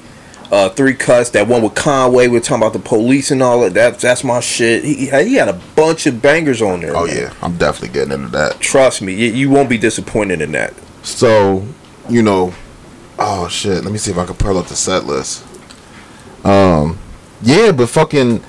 Uh, 0.50 0.70
three 0.70 0.94
cuts. 0.94 1.32
That 1.32 1.48
one 1.48 1.62
with 1.62 1.76
Conway. 1.76 2.28
We're 2.28 2.40
talking 2.40 2.64
about 2.64 2.72
the 2.74 2.80
police 2.80 3.32
and 3.32 3.44
all 3.44 3.62
that. 3.62 3.74
That 3.74 4.00
that's 4.00 4.24
my 4.24 4.40
shit. 4.40 4.84
He, 4.86 5.08
he 5.10 5.36
had- 5.36 5.50
a 5.50 5.60
bunch 5.76 6.06
of 6.06 6.22
bangers 6.22 6.62
on 6.62 6.80
there. 6.82 6.96
Oh 6.96 7.06
man. 7.06 7.16
yeah, 7.18 7.34
I'm 7.42 7.58
definitely 7.58 7.94
getting 7.94 8.14
into 8.14 8.30
that. 8.30 8.60
Trust 8.62 9.02
me, 9.02 9.14
you, 9.14 9.32
you 9.34 9.50
won't 9.50 9.70
be 9.70 9.78
disappointed 9.78 10.42
in 10.42 10.54
that. 10.54 10.74
So, 11.04 11.66
you 12.10 12.22
know, 12.22 12.54
oh 13.20 13.48
shit. 13.50 13.84
Let 13.84 13.92
me 13.92 13.98
see 13.98 14.12
if 14.12 14.18
I 14.18 14.26
can 14.26 14.36
pull 14.36 14.58
up 14.58 14.68
the 14.68 14.76
set 14.76 15.04
list. 15.06 15.44
Um, 16.46 16.98
yeah, 17.42 17.72
but 17.74 17.88
fucking, 17.90 18.42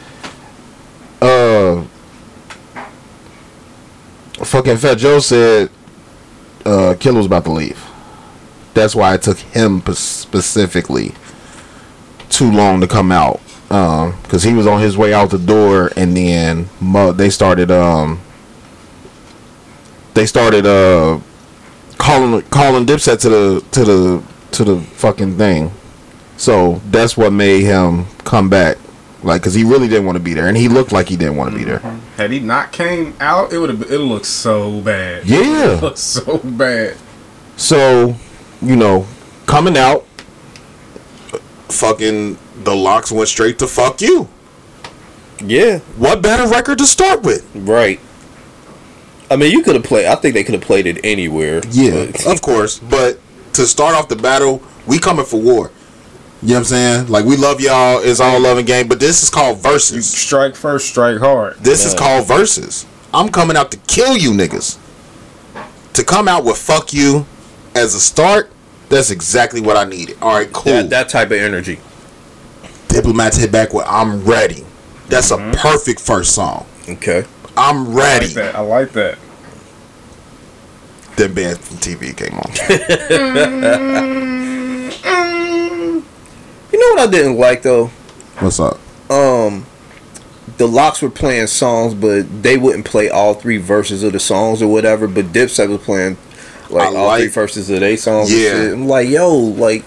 uh, 1.21 1.83
fucking 4.45 4.76
Fat 4.76 4.99
Joe 4.99 5.19
said, 5.19 5.71
uh, 6.64 6.95
Killer 7.00 7.17
was 7.19 7.26
about 7.26 7.45
to 7.45 7.50
leave. 7.52 7.85
That's 8.75 8.95
why 8.95 9.14
I 9.14 9.17
took 9.17 9.38
him 9.38 9.83
specifically 9.95 11.12
too 12.38 12.50
long 12.50 12.80
to 12.80 12.87
come 12.87 13.11
out. 13.11 13.40
Um, 13.71 14.14
cause 14.25 14.42
he 14.45 14.54
was 14.54 14.66
on 14.66 14.80
his 14.80 14.97
way 14.97 15.12
out 15.12 15.30
the 15.30 15.38
door, 15.38 15.90
and 15.97 16.16
then 16.16 16.68
they 17.16 17.28
started, 17.28 17.71
um, 17.71 18.21
they 20.14 20.25
started, 20.25 20.64
uh 20.64 21.21
calling 21.99 22.42
calling 22.42 22.87
Dipset 22.87 23.21
to 23.21 23.28
the 23.28 23.64
to 23.73 23.85
the 23.85 24.23
to 24.52 24.64
the 24.64 24.80
fucking 24.80 25.37
thing. 25.37 25.71
So 26.37 26.80
that's 26.90 27.16
what 27.16 27.33
made 27.33 27.64
him 27.64 28.07
come 28.25 28.49
back, 28.49 28.78
like, 29.23 29.42
cause 29.42 29.54
he 29.54 29.64
really 29.64 29.88
didn't 29.88 30.07
want 30.07 30.16
to 30.16 30.23
be 30.23 30.33
there, 30.33 30.47
and 30.47 30.57
he 30.57 30.68
looked 30.68 30.92
like 30.92 31.09
he 31.09 31.16
didn't 31.16 31.37
want 31.37 31.50
to 31.52 31.59
be 31.59 31.64
there. 31.64 31.80
Had 32.16 32.30
he 32.30 32.38
not 32.38 32.73
came 32.73 33.14
out, 33.21 33.52
it 33.52 33.59
would 33.59 33.71
have. 33.71 33.90
It 33.90 33.99
looked 33.99 34.26
so 34.26 34.80
bad. 34.80 35.26
Yeah. 35.26 35.75
it 35.76 35.83
looked 35.83 35.99
so 35.99 36.38
bad. 36.38 36.97
So, 37.57 38.14
you 38.62 38.76
know, 38.76 39.07
coming 39.47 39.76
out, 39.76 40.07
fucking 41.70 42.38
the 42.64 42.75
LOX 42.75 43.10
went 43.12 43.28
straight 43.28 43.58
to 43.60 43.66
fuck 43.66 44.00
you. 44.00 44.28
Yeah, 45.44 45.78
What 45.96 46.20
better 46.20 46.48
record 46.48 46.78
to 46.78 46.87
start 46.87 47.22
with? 47.22 47.46
right. 47.54 48.00
I 49.30 49.37
mean, 49.37 49.52
you 49.52 49.62
could 49.62 49.75
have 49.75 49.84
played. 49.84 50.06
I 50.06 50.14
think 50.14 50.32
they 50.34 50.42
could 50.42 50.54
have 50.54 50.62
played 50.64 50.87
it 50.87 50.98
anywhere. 51.04 51.60
Yeah, 51.70 52.06
but- 52.06 52.26
of 52.32 52.40
course. 52.42 52.78
But 52.78 53.20
to 53.52 53.66
start 53.66 53.94
off 53.94 54.08
the 54.08 54.16
battle, 54.16 54.62
we 54.87 54.98
coming 54.98 55.25
for 55.26 55.38
war. 55.40 55.70
You 56.42 56.48
know 56.50 56.54
what 56.54 56.58
I'm 56.60 56.64
saying? 56.64 57.06
Like 57.08 57.25
we 57.25 57.37
love 57.37 57.60
y'all. 57.60 57.98
It's 58.02 58.20
all 58.20 58.40
love 58.40 58.58
and 58.58 58.66
game. 58.66 58.88
But 58.88 59.00
this 59.00 59.22
is 59.22 59.28
called 59.30 59.56
You 59.58 59.62
versus. 59.64 60.08
strike 60.08 60.54
first, 60.56 60.88
strike 60.88 61.18
hard. 61.18 61.56
This 61.58 61.84
is 61.84 61.94
called 61.94 62.26
versus. 62.26 62.87
I'm 63.12 63.28
coming 63.28 63.56
out 63.56 63.70
to 63.72 63.76
kill 63.87 64.16
you 64.16 64.30
niggas. 64.30 64.78
To 65.94 66.04
come 66.04 66.26
out 66.28 66.44
with 66.44 66.56
fuck 66.56 66.92
you 66.92 67.26
as 67.75 67.94
a 67.94 68.00
start, 68.00 68.50
that's 68.88 69.11
exactly 69.11 69.61
what 69.61 69.76
I 69.76 69.85
needed. 69.85 70.16
All 70.23 70.35
right, 70.35 70.52
cool. 70.52 70.73
that, 70.73 70.90
that 70.90 71.09
type 71.09 71.28
of 71.28 71.38
energy. 71.38 71.78
Diplomats 72.88 73.37
hit 73.37 73.52
back 73.52 73.73
with 73.75 73.87
I'm 73.87 74.25
ready. 74.25 74.64
That's 75.09 75.30
a 75.30 75.37
perfect 75.57 76.00
first 76.00 76.35
song. 76.35 76.66
Okay. 76.88 77.25
I'm 77.57 77.95
ready. 77.95 78.26
I 78.26 78.26
ready. 78.26 78.26
like 78.26 78.35
that. 78.35 78.54
I 78.54 78.61
like 78.61 78.92
that. 78.92 79.18
Then 81.16 81.35
Band 81.35 81.59
from 81.59 81.76
TV 81.78 82.16
came 82.16 82.38
on. 82.38 82.50
You 86.71 86.78
know 86.78 87.02
what 87.02 87.09
I 87.09 87.11
didn't 87.11 87.38
like 87.38 87.62
though? 87.62 87.87
What's 88.38 88.61
up? 88.61 88.78
um 89.11 89.64
the 90.59 90.66
LOX 90.68 91.00
were 91.00 91.09
playing 91.11 91.47
songs 91.47 91.95
but 91.95 92.42
they 92.42 92.59
wouldn't 92.59 92.85
play 92.85 93.09
all 93.09 93.33
three 93.35 93.57
verses 93.57 94.02
of 94.02 94.12
the 94.12 94.21
songs 94.21 94.61
or 94.61 94.68
whatever 94.71 95.09
but 95.09 95.26
dipset 95.26 95.68
was 95.68 95.80
playing 95.83 96.16
like 96.70 96.88
I 96.92 96.96
all 96.96 97.16
three 97.16 97.28
verses 97.28 97.70
of 97.70 97.80
their 97.80 97.96
songs 97.96 98.30
and 98.30 98.40
Yeah. 98.40 98.50
shit. 98.50 98.72
i'm 98.72 98.87
like 98.87 99.08
yo 99.08 99.34
like 99.37 99.84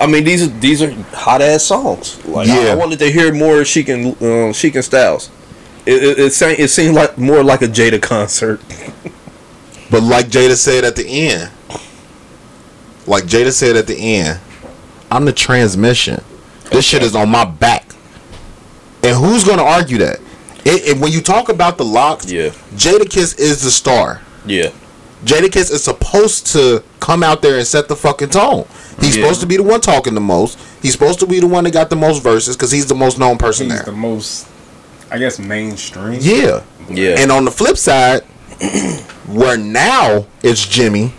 I 0.00 0.06
mean 0.06 0.24
these 0.24 0.42
are 0.44 0.46
these 0.60 0.80
are 0.82 0.92
hot 1.12 1.42
ass 1.42 1.64
songs. 1.64 2.24
Like 2.24 2.48
I, 2.48 2.70
I 2.70 2.74
wanted 2.76 3.00
to 3.00 3.10
hear 3.10 3.34
more 3.34 3.64
Chic 3.64 3.88
and 3.88 4.20
um, 4.22 4.52
Chic 4.52 4.76
and 4.76 4.84
Styles. 4.84 5.28
It 5.86 6.02
it, 6.04 6.18
it, 6.20 6.32
sang, 6.32 6.54
it 6.56 6.68
seemed 6.68 6.94
like 6.94 7.18
more 7.18 7.42
like 7.42 7.62
a 7.62 7.66
Jada 7.68 8.00
concert. 8.00 8.60
But 9.90 10.02
like 10.02 10.26
Jada 10.26 10.54
said 10.54 10.84
at 10.84 10.96
the 10.96 11.04
end, 11.08 11.50
like 13.06 13.24
Jada 13.24 13.50
said 13.52 13.74
at 13.74 13.86
the 13.86 13.96
end, 13.96 14.38
I'm 15.10 15.24
the 15.24 15.32
transmission. 15.32 16.22
This 16.70 16.84
shit 16.84 17.02
is 17.02 17.16
on 17.16 17.30
my 17.30 17.44
back. 17.46 17.86
And 19.02 19.16
who's 19.16 19.44
gonna 19.44 19.62
argue 19.64 19.98
that? 19.98 20.20
It, 20.64 20.88
it- 20.88 20.98
when 21.00 21.10
you 21.10 21.22
talk 21.22 21.48
about 21.48 21.78
the 21.78 21.84
LOX, 21.84 22.30
Yeah. 22.30 22.50
Jadakiss 22.76 23.38
is 23.38 23.62
the 23.62 23.70
star. 23.70 24.20
Yeah. 24.44 24.70
Jadakiss 25.24 25.72
is 25.72 25.82
supposed 25.82 26.46
to 26.48 26.82
come 27.00 27.22
out 27.22 27.42
there 27.42 27.58
and 27.58 27.66
set 27.66 27.88
the 27.88 27.96
fucking 27.96 28.30
tone. 28.30 28.66
He's 29.00 29.16
Yeah. 29.16 29.22
supposed 29.24 29.40
to 29.40 29.46
be 29.46 29.56
the 29.56 29.62
one 29.62 29.80
talking 29.80 30.14
the 30.14 30.20
most. 30.20 30.58
He's 30.82 30.92
supposed 30.92 31.18
to 31.20 31.26
be 31.26 31.40
the 31.40 31.46
one 31.46 31.64
that 31.64 31.72
got 31.72 31.90
the 31.90 31.96
most 31.96 32.22
verses 32.22 32.56
because 32.56 32.70
he's 32.70 32.86
the 32.86 32.94
most 32.94 33.18
known 33.18 33.36
person 33.36 33.66
He's 33.66 33.74
there. 33.76 33.84
the 33.86 33.92
most, 33.92 34.46
I 35.10 35.18
guess, 35.18 35.38
mainstream. 35.38 36.18
yeah. 36.20 36.60
Yeah. 36.88 37.16
And 37.18 37.30
on 37.32 37.44
the 37.44 37.50
flip 37.50 37.76
side, 37.76 38.22
where 39.26 39.56
now 39.56 40.26
it's 40.42 40.66
Jimmy, 40.66 41.12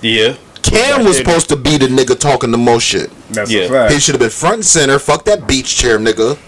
yeah. 0.00 0.34
Cam 0.62 1.04
was 1.04 1.16
supposed 1.18 1.48
to 1.50 1.56
be 1.56 1.76
the 1.76 1.86
nigga 1.88 2.18
talking 2.18 2.50
the 2.50 2.58
most 2.58 2.84
shit. 2.84 3.10
That's 3.30 3.50
Yeah. 3.50 3.62
a 3.62 3.68
fact. 3.68 3.92
He 3.92 4.00
should 4.00 4.14
have 4.14 4.20
been 4.20 4.30
front 4.30 4.54
and 4.56 4.64
center. 4.66 4.98
Fuck 4.98 5.24
that 5.26 5.46
beach 5.46 5.76
chair, 5.76 5.98
nigga. 5.98 6.38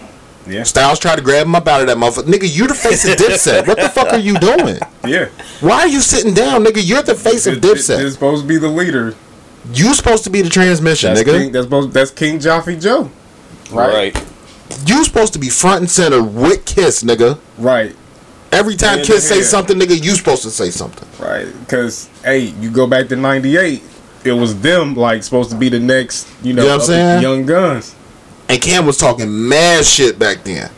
Yeah. 0.47 0.63
Styles 0.63 0.99
tried 0.99 1.15
to 1.15 1.21
grab 1.21 1.45
him 1.47 1.55
up 1.55 1.67
out 1.67 1.81
of 1.81 1.87
that 1.87 1.97
motherfucker. 1.97 2.25
Nigga, 2.27 2.55
you're 2.55 2.67
the 2.67 2.73
face 2.75 3.03
of 3.07 3.15
Dipset. 3.17 3.67
What 3.67 3.77
the 3.77 3.89
fuck 3.89 4.13
are 4.13 4.19
you 4.19 4.37
doing? 4.37 4.77
Yeah. 5.05 5.29
Why 5.61 5.81
are 5.81 5.87
you 5.87 6.01
sitting 6.01 6.33
down, 6.33 6.63
nigga? 6.63 6.81
You're 6.85 7.01
the 7.03 7.15
face 7.15 7.47
of 7.47 7.61
This- 7.61 7.87
this- 7.87 7.97
Dipset. 7.97 8.01
This 8.03 8.13
supposed 8.13 8.43
to 8.43 8.47
be 8.47 8.57
the 8.57 8.67
leader. 8.69 9.15
You 9.73 9.93
supposed 9.95 10.23
to 10.25 10.29
be 10.29 10.41
the 10.43 10.49
transmission, 10.49 11.13
That's 11.15 11.27
nigga. 11.27 11.39
King, 11.39 11.51
that's 11.51 11.65
supposed, 11.65 11.91
that's 11.91 12.11
King 12.11 12.37
Joffrey 12.37 12.79
Joe. 12.79 13.09
Right. 13.71 14.15
You 14.85 15.03
supposed 15.03 15.33
to 15.33 15.39
be 15.39 15.49
front 15.49 15.81
and 15.81 15.89
center 15.89 16.21
with 16.21 16.65
Kiss, 16.65 17.03
nigga. 17.03 17.39
Right. 17.57 17.95
Every 18.51 18.75
time 18.75 18.97
Hand 18.97 19.07
Kiss 19.07 19.21
to 19.23 19.27
say 19.27 19.35
hand. 19.35 19.45
something, 19.47 19.79
nigga, 19.79 20.01
you 20.03 20.11
supposed 20.11 20.43
to 20.43 20.51
say 20.51 20.69
something. 20.69 21.07
Right. 21.19 21.47
Because 21.61 22.07
hey, 22.23 22.39
you 22.61 22.69
go 22.69 22.85
back 22.87 23.07
to 23.09 23.15
'98. 23.15 23.81
It 24.23 24.31
was 24.33 24.59
them 24.61 24.95
like 24.95 25.23
supposed 25.23 25.49
to 25.51 25.57
be 25.57 25.69
the 25.69 25.79
next, 25.79 26.27
you 26.43 26.53
know, 26.53 26.61
You 26.63 26.67
know 26.69 26.73
what 26.75 26.81
I'm 26.81 26.87
saying? 26.87 27.21
young 27.23 27.45
guns. 27.45 27.95
And 28.47 28.61
Cam 28.61 28.85
was 28.85 28.97
talking 28.97 29.49
mad 29.49 29.85
shit 29.85 30.19
back 30.19 30.43
then. 30.43 30.69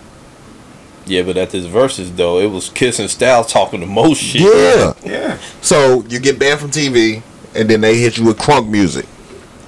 Yeah, 1.06 1.22
but 1.24 1.38
at 1.38 1.52
this 1.52 1.66
verses 1.66 2.14
though, 2.14 2.40
it 2.40 2.50
was 2.52 2.70
Kiss 2.70 3.00
and 3.00 3.10
Styles 3.10 3.52
talking 3.52 3.80
the 3.80 3.86
most 3.86 4.22
shit. 4.22 4.42
Yeah. 4.42 4.94
Yeah. 5.06 5.38
So 5.62 6.04
you 6.10 6.20
get 6.20 6.38
banned 6.40 6.60
from 6.60 6.70
TV, 6.72 7.22
and 7.56 7.70
then 7.70 7.82
they 7.82 7.98
hit 7.98 8.18
you 8.18 8.26
with 8.26 8.38
crunk 8.38 8.70
music, 8.70 9.06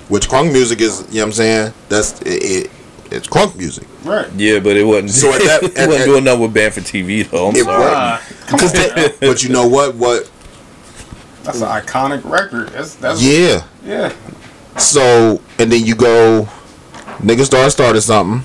which 0.09 0.27
crunk 0.29 0.51
music 0.51 0.81
is, 0.81 1.05
you 1.09 1.15
know 1.15 1.21
what 1.21 1.25
I'm 1.27 1.31
saying? 1.33 1.73
That's 1.87 2.21
it. 2.23 2.27
it 2.43 2.71
it's 3.11 3.27
crunk 3.27 3.55
music. 3.57 3.87
Right. 4.03 4.31
Yeah, 4.33 4.59
but 4.59 4.77
it 4.77 4.83
wasn't. 4.83 5.09
So 5.11 5.33
at 5.33 5.39
that- 5.41 5.63
it 5.63 5.87
wasn't 5.87 6.01
at- 6.01 6.05
doing 6.05 6.23
nothing 6.25 6.41
with 6.41 6.53
band 6.53 6.73
for 6.75 6.81
TV 6.81 7.27
though. 7.29 7.47
I'm 7.47 7.55
It 7.55 7.63
sorry. 7.63 7.79
wasn't. 7.83 8.59
'Cause 8.59 8.73
they- 9.19 9.27
but 9.27 9.41
you 9.43 9.49
know 9.49 9.67
what? 9.67 9.95
What? 9.95 10.29
That's 11.43 11.61
an 11.61 11.67
iconic 11.69 12.23
record. 12.29 12.67
That's 12.69 12.95
that's 12.95 13.21
Yeah. 13.23 13.63
yeah. 13.83 14.13
So 14.77 15.41
and 15.57 15.71
then 15.71 15.83
you 15.85 15.95
go, 15.95 16.47
niggas 17.21 17.45
start 17.45 17.71
started 17.71 18.01
something, 18.01 18.43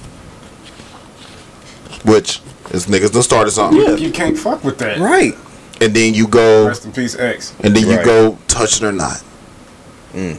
which 2.04 2.40
is 2.71 2.87
niggas 2.87 3.12
done 3.12 3.23
started 3.23 3.50
something, 3.50 3.81
Yeah. 3.81 3.95
You 3.97 4.11
can't 4.11 4.38
fuck 4.38 4.64
with 4.64 4.78
that. 4.78 4.99
Right. 4.99 5.35
and 5.81 5.93
then 5.95 6.14
you 6.14 6.26
go, 6.28 6.69
Rest 6.69 6.85
in 6.85 6.93
peace, 6.93 7.16
X. 7.19 7.52
and 7.61 7.75
then 7.75 7.87
you 7.88 7.97
Right. 7.97 8.04
go, 8.04 8.38
touch 8.49 8.76
it 8.76 8.85
or 8.85 8.93
not. 8.93 9.23
Mm. 10.14 10.38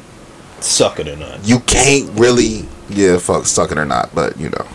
Suck 0.62 1.00
it 1.00 1.08
or 1.08 1.16
not. 1.18 1.46
You 1.46 1.60
can't 1.60 2.10
really, 2.18 2.66
yeah, 2.90 3.18
fuck, 3.18 3.46
suck 3.46 3.72
it 3.72 3.78
or 3.78 3.86
not, 3.86 4.16
but 4.16 4.40
you 4.40 4.50
know, 4.50 4.66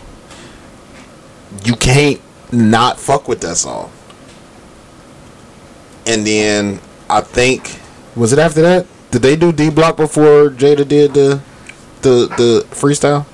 you 1.65 1.75
can't 1.75 2.21
not 2.51 2.99
fuck 2.99 3.27
with 3.27 3.41
that 3.41 3.57
song. 3.57 3.89
And 6.05 6.25
then 6.25 6.79
I 7.09 7.21
think 7.21 7.79
was 8.15 8.31
it 8.33 8.39
after 8.39 8.61
that? 8.61 8.85
Did 9.11 9.21
they 9.23 9.35
do 9.35 9.51
D 9.51 9.69
Block 9.69 9.97
before 9.97 10.49
Jada 10.49 10.87
did 10.87 11.13
the 11.13 11.41
the 12.01 12.27
the 12.37 12.65
freestyle? 12.71 13.25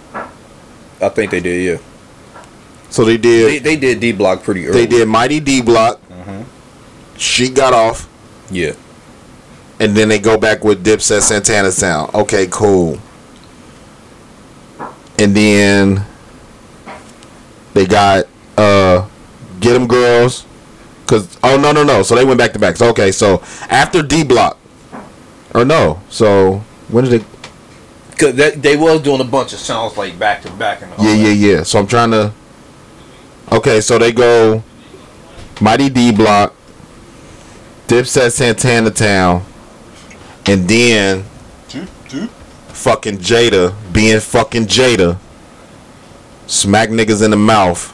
I 1.02 1.10
think 1.10 1.32
they 1.32 1.40
did. 1.40 1.64
Yeah. 1.80 1.88
So 2.90 3.04
they 3.06 3.18
did. 3.18 3.48
They, 3.50 3.60
they 3.60 3.76
did 3.76 4.00
D 4.00 4.12
Block 4.14 4.44
pretty 4.44 4.66
early. 4.68 4.80
They 4.80 4.88
did 4.88 5.08
Mighty 5.08 5.40
D 5.40 5.62
Block. 5.62 6.00
She 7.18 7.50
got 7.50 7.74
off, 7.74 8.08
Yeah. 8.52 8.74
and 9.80 9.96
then 9.98 10.08
they 10.08 10.20
go 10.20 10.38
back 10.38 10.64
with 10.64 10.86
Dipset 10.86 11.22
Santana 11.22 11.72
Sound. 11.72 12.14
Okay, 12.14 12.48
cool. 12.52 13.00
And 15.20 15.36
then 15.36 16.06
they 17.74 17.86
got 17.88 18.26
uh 18.58 19.08
Get 19.60 19.76
'em 19.76 19.88
Girls. 19.88 20.46
Cause 21.08 21.38
oh 21.44 21.58
no 21.58 21.72
no 21.72 21.84
no. 21.84 22.04
So 22.04 22.16
they 22.16 22.24
went 22.26 22.38
back 22.38 22.54
to 22.54 22.60
back. 22.60 22.78
So 22.78 22.90
okay, 22.90 23.12
so 23.12 23.42
after 23.70 24.04
D 24.04 24.24
Block, 24.24 24.58
or 25.56 25.66
no. 25.66 26.00
So 26.10 26.64
when 26.90 27.06
did 27.06 27.22
they? 27.22 27.26
Cause 28.18 28.34
that, 28.36 28.62
they 28.64 28.76
was 28.76 29.02
doing 29.02 29.22
a 29.22 29.24
bunch 29.24 29.54
of 29.54 29.60
songs 29.60 29.96
like 29.96 30.18
back 30.18 30.42
to 30.42 30.52
back 30.52 30.82
and 30.82 30.92
all 30.94 31.06
Yeah 31.06 31.16
that. 31.16 31.36
yeah 31.36 31.56
yeah. 31.58 31.64
So 31.64 31.80
I'm 31.80 31.88
trying 31.88 32.12
to. 32.12 32.34
Okay, 33.52 33.80
so 33.80 33.98
they 33.98 34.12
go 34.12 34.64
Mighty 35.62 35.90
D 35.90 36.12
Block, 36.12 36.54
Dipset 37.88 38.32
Santana 38.32 38.90
Town, 38.92 39.46
and 40.48 40.68
then 40.68 41.24
fucking 42.70 43.18
Jada 43.18 43.76
being 43.92 44.20
fucking 44.20 44.66
Jada, 44.66 45.18
smack 46.48 46.90
niggas 46.90 47.24
in 47.24 47.32
the 47.32 47.38
mouth. 47.38 47.94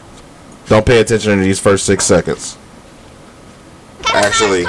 Don't 0.67 0.85
pay 0.85 1.01
attention 1.01 1.37
to 1.37 1.43
these 1.43 1.59
first 1.59 1.85
six 1.85 2.05
seconds. 2.05 2.57
Actually, 4.13 4.63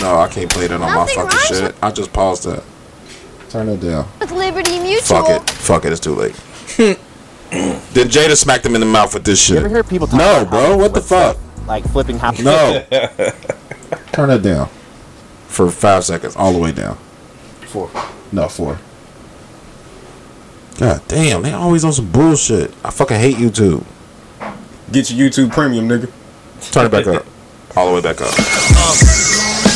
no, 0.00 0.18
I 0.18 0.28
can't 0.30 0.50
play 0.50 0.66
that 0.66 0.80
on 0.80 0.80
my 0.80 1.06
fucking 1.06 1.38
shit. 1.40 1.74
I 1.82 1.90
just 1.90 2.12
paused 2.12 2.44
that. 2.44 2.62
Turn 3.54 3.68
it 3.68 3.80
down. 3.80 4.08
with 4.18 4.32
Liberty 4.32 4.80
Mutual. 4.80 5.22
Fuck 5.22 5.28
it. 5.30 5.48
Fuck 5.50 5.84
it. 5.84 5.92
It's 5.92 6.00
too 6.00 6.16
late. 6.16 6.34
then 6.76 8.08
Jada 8.08 8.36
smacked 8.36 8.66
him 8.66 8.74
in 8.74 8.80
the 8.80 8.86
mouth 8.86 9.14
with 9.14 9.22
this 9.22 9.48
You 9.48 9.54
shit. 9.54 9.64
ever 9.64 9.68
hear 9.72 9.84
people 9.84 10.08
talk 10.08 10.18
No, 10.18 10.40
about 10.40 10.50
bro. 10.50 10.76
What 10.76 10.92
the 10.92 11.00
fuck? 11.00 11.36
stuff, 11.36 11.68
Like 11.68 11.84
flipping 11.90 12.18
half. 12.18 12.42
No. 12.42 12.84
Turn 14.12 14.30
it 14.30 14.42
down. 14.42 14.68
For 15.46 15.70
five 15.70 16.02
seconds, 16.02 16.34
all 16.34 16.52
the 16.52 16.58
way 16.58 16.72
down. 16.72 16.96
Four. 17.68 17.90
No, 18.32 18.48
four. 18.48 18.80
God 20.78 21.00
damn, 21.06 21.42
they 21.42 21.52
always 21.52 21.84
on 21.84 21.92
some 21.92 22.10
bullshit. 22.10 22.74
I 22.84 22.90
fucking 22.90 23.20
hate 23.20 23.36
YouTube. 23.36 23.84
Get 24.90 25.12
your 25.12 25.30
YouTube 25.30 25.52
premium, 25.52 25.88
nigga. 25.88 26.10
Turn 26.72 26.86
it 26.86 26.88
back 26.90 27.06
up. 27.06 27.24
All 27.76 27.88
the 27.88 27.94
way 27.94 28.00
back 28.00 28.20
up. 28.20 28.34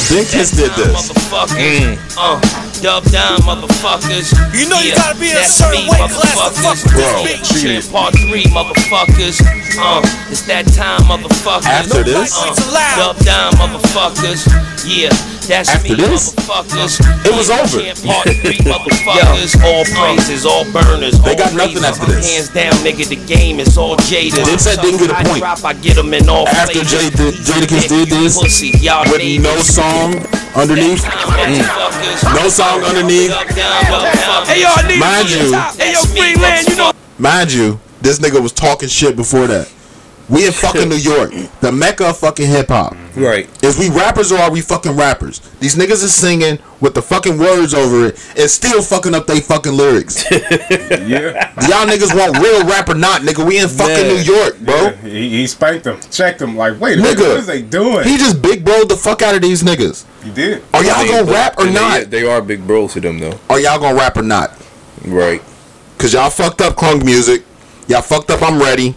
Then 0.08 0.24
Kiss 0.24 0.50
did 0.52 0.70
this. 0.72 1.10
Motherfuckers. 1.12 2.16
Uh, 2.16 2.40
dub 2.82 3.04
down, 3.10 3.38
motherfuckers. 3.42 4.32
You 4.54 4.68
know 4.68 4.78
you 4.80 4.90
Yeah, 4.90 4.96
gotta 4.96 5.18
be 5.18 5.30
in 5.30 5.36
a 5.36 5.40
that's 5.40 5.54
certain 5.54 5.82
me, 5.84 5.90
weight 5.90 6.10
class 6.10 6.34
to 6.34 6.50
fuck 6.62 6.78
with 6.84 6.92
Bro, 6.94 7.22
this 7.24 7.50
bitch. 7.50 7.60
Shit, 7.60 7.92
part 7.92 8.12
three, 8.18 8.44
motherfuckers. 8.54 9.38
Uh, 9.78 10.02
it's 10.30 10.42
that 10.46 10.66
time, 10.74 11.02
motherfuckers. 11.06 11.66
After 11.66 12.02
this? 12.02 12.34
Uh, 12.36 12.54
dub 12.96 13.16
down, 13.24 13.52
motherfuckers. 13.58 14.46
Yeah, 14.86 15.10
that's 15.46 15.68
After 15.70 15.90
me, 15.90 15.94
this? 15.96 16.34
motherfuckers. 16.34 16.98
It 17.26 17.34
was 17.34 17.50
over. 17.50 17.80
Champ 17.82 17.98
part 18.04 18.26
three, 18.42 18.58
motherfuckers. 18.72 19.52
all 19.62 19.84
praises, 19.94 20.46
all 20.46 20.64
burners. 20.72 21.18
They 21.20 21.32
all 21.32 21.38
got 21.38 21.54
nothing 21.54 21.84
after 21.84 22.06
this. 22.06 22.24
Hands 22.34 22.48
down, 22.50 22.72
nigga, 22.86 23.06
the 23.08 23.20
game 23.26 23.60
is 23.60 23.76
all 23.76 23.96
jaded. 24.08 24.44
Dipset 24.46 24.80
didn't 24.82 25.00
get 25.00 25.10
a 25.10 25.16
I 25.18 25.24
point. 25.24 25.40
Drop, 25.40 25.64
I 25.64 25.72
get 25.74 25.98
'em 25.98 26.12
in 26.14 26.28
all 26.28 26.46
After 26.48 26.84
flavors. 26.84 26.90
Jay 26.90 27.10
did- 27.10 27.34
Jadakiss 27.34 27.88
did 27.88 28.08
this, 28.08 28.38
Pussy, 28.40 28.70
y'all 28.80 29.04
With 29.10 29.22
no 29.42 29.56
song 29.60 30.14
underneath. 30.54 31.04
No 32.34 32.48
song 32.48 32.67
underneath. 32.76 33.32
Hey, 34.46 34.62
y'all 34.62 34.86
need 34.86 35.00
Mind 35.00 35.30
you, 35.30 35.52
Hey, 35.76 35.92
yo, 35.92 36.02
Greenland, 36.12 36.68
you 36.68 36.76
know. 36.76 36.92
mind 37.18 37.52
you, 37.52 37.80
this 38.00 38.18
nigga 38.18 38.40
was 38.42 38.52
talking 38.52 38.88
shit 38.88 39.16
before 39.16 39.46
that. 39.46 39.72
We 40.28 40.44
in 40.46 40.52
fucking 40.52 40.90
New 40.90 40.96
York, 40.96 41.30
the 41.62 41.72
mecca 41.72 42.10
of 42.10 42.18
fucking 42.18 42.46
hip 42.46 42.68
hop. 42.68 42.94
Right. 43.16 43.48
Is 43.64 43.78
we 43.78 43.88
rappers 43.88 44.30
or 44.30 44.38
are 44.38 44.50
we 44.50 44.60
fucking 44.60 44.94
rappers? 44.94 45.38
These 45.58 45.74
niggas 45.76 46.04
is 46.04 46.14
singing 46.14 46.58
with 46.82 46.92
the 46.94 47.00
fucking 47.00 47.38
words 47.38 47.72
over 47.72 48.04
it 48.08 48.34
and 48.38 48.50
still 48.50 48.82
fucking 48.82 49.14
up 49.14 49.26
they 49.26 49.40
fucking 49.40 49.72
lyrics. 49.72 50.24
Yeah. 51.08 51.54
Y'all 51.66 51.86
niggas 51.86 52.14
want 52.14 52.36
real 52.38 52.64
rap 52.66 52.88
or 52.90 52.94
not, 52.94 53.22
nigga? 53.22 53.46
We 53.46 53.58
in 53.58 53.68
fucking 53.68 53.94
Man. 53.94 54.08
New 54.08 54.20
York, 54.34 54.58
bro. 54.60 54.74
Yeah, 54.74 54.96
he, 54.96 55.28
he 55.30 55.46
spanked 55.46 55.84
them, 55.84 55.98
checked 56.10 56.38
them. 56.40 56.54
Like, 56.56 56.78
wait 56.78 56.98
a 56.98 57.02
minute, 57.02 57.16
Nigga. 57.18 57.28
what 57.28 57.38
is 57.38 57.46
they 57.46 57.62
doing? 57.62 58.04
He 58.06 58.18
just 58.18 58.42
big 58.42 58.62
bro 58.64 58.84
the 58.84 58.96
fuck 58.96 59.22
out 59.22 59.34
of 59.34 59.40
these 59.40 59.62
niggas. 59.62 60.04
He 60.28 60.34
did. 60.34 60.62
Are 60.74 60.84
y'all 60.84 60.92
I 60.96 61.02
mean, 61.04 61.12
gonna 61.12 61.32
rap 61.32 61.54
or 61.58 61.66
and 61.66 61.74
they- 61.76 61.80
not? 61.80 62.10
They, 62.10 62.26
are 62.26 62.42
big 62.42 62.66
bros 62.66 62.92
to 62.94 63.00
them 63.00 63.18
though. 63.18 63.38
Are 63.48 63.58
y'all 63.58 63.78
gonna 63.78 63.96
rap 63.96 64.16
or 64.16 64.22
not? 64.22 64.52
Right. 65.06 65.42
Cause 65.96 66.12
y'all 66.12 66.30
fucked 66.30 66.60
up 66.60 66.76
crunk 66.76 67.04
music. 67.04 67.44
Y'all 67.88 68.02
fucked 68.02 68.30
up 68.30 68.42
I'm 68.42 68.60
ready. 68.60 68.94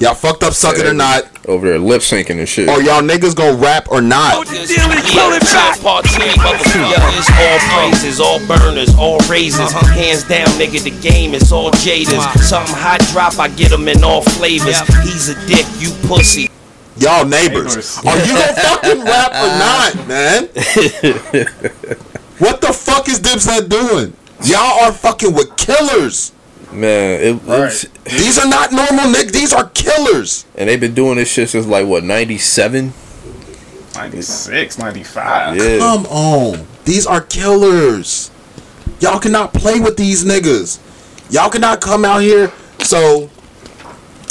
Y'all 0.00 0.14
fucked 0.14 0.42
up 0.42 0.52
suck 0.52 0.76
it 0.76 0.84
or 0.86 0.92
not. 0.92 1.22
Over 1.48 1.68
there 1.68 1.78
lip 1.78 2.02
syncing 2.02 2.38
and 2.40 2.48
shit. 2.48 2.68
Or 2.68 2.82
y'all 2.82 3.00
niggas 3.00 3.34
gonna 3.36 3.56
rap 3.56 3.86
or 3.90 4.02
not? 4.02 4.44
Dealing, 4.48 4.66
killing 5.06 5.40
back. 5.40 5.80
Part 5.80 6.04
three, 6.06 6.26
motherfuckers. 6.34 7.30
All 7.30 7.58
praises, 7.88 8.20
all 8.20 8.38
burners, 8.46 8.94
all 8.98 9.18
raises. 9.30 9.60
Uh-huh. 9.60 9.86
Hands 9.94 10.24
down, 10.24 10.46
nigga, 10.58 10.82
the 10.82 10.90
game 11.00 11.32
is 11.34 11.52
all 11.52 11.70
jaders. 11.70 12.20
Something 12.42 12.74
hot 12.74 13.00
drop, 13.12 13.38
I 13.38 13.48
get 13.48 13.72
'em 13.72 13.86
in 13.88 14.02
all 14.02 14.20
flavors. 14.22 14.80
He's 15.04 15.28
a 15.30 15.46
dick, 15.46 15.64
you 15.78 15.90
pussy. 16.08 16.50
Y'all 16.98 17.24
neighbors. 17.26 17.76
Neighbors. 17.76 17.98
Are 18.04 18.18
you 18.26 18.32
gonna 18.32 18.54
fucking 18.54 19.04
rap 19.04 19.32
or 19.32 19.48
not, 19.58 20.08
man? 20.08 20.42
what 22.38 22.60
the 22.60 22.72
fuck 22.72 23.08
is 23.08 23.20
Dipset 23.20 23.68
doing? 23.68 24.14
Y'all 24.44 24.84
are 24.84 24.92
fucking 24.92 25.34
with 25.34 25.56
killers. 25.56 26.32
Man, 26.72 27.20
it, 27.20 27.42
it's, 27.46 27.86
These 28.04 28.38
are 28.38 28.48
not 28.48 28.72
normal 28.72 29.06
niggas. 29.12 29.32
These 29.32 29.52
are 29.52 29.68
killers. 29.70 30.44
and 30.56 30.68
they've 30.68 30.80
been 30.80 30.94
doing 30.94 31.16
this 31.16 31.30
shit 31.30 31.48
since 31.48 31.66
like 31.66 31.86
what 31.86 32.04
ninety 32.04 32.38
seven. 32.38 32.92
96, 33.94 34.78
95. 34.78 35.56
Yeah, 35.56 35.78
Come 35.78 36.04
on. 36.06 36.66
These 36.84 37.06
are 37.06 37.22
killers. 37.22 38.30
Y'all 39.00 39.18
cannot 39.18 39.54
play 39.54 39.80
with 39.80 39.96
these 39.96 40.22
niggas. 40.22 40.78
Y'all 41.30 41.48
cannot 41.48 41.80
come 41.80 42.04
out 42.04 42.20
here. 42.20 42.52
So 42.80 43.30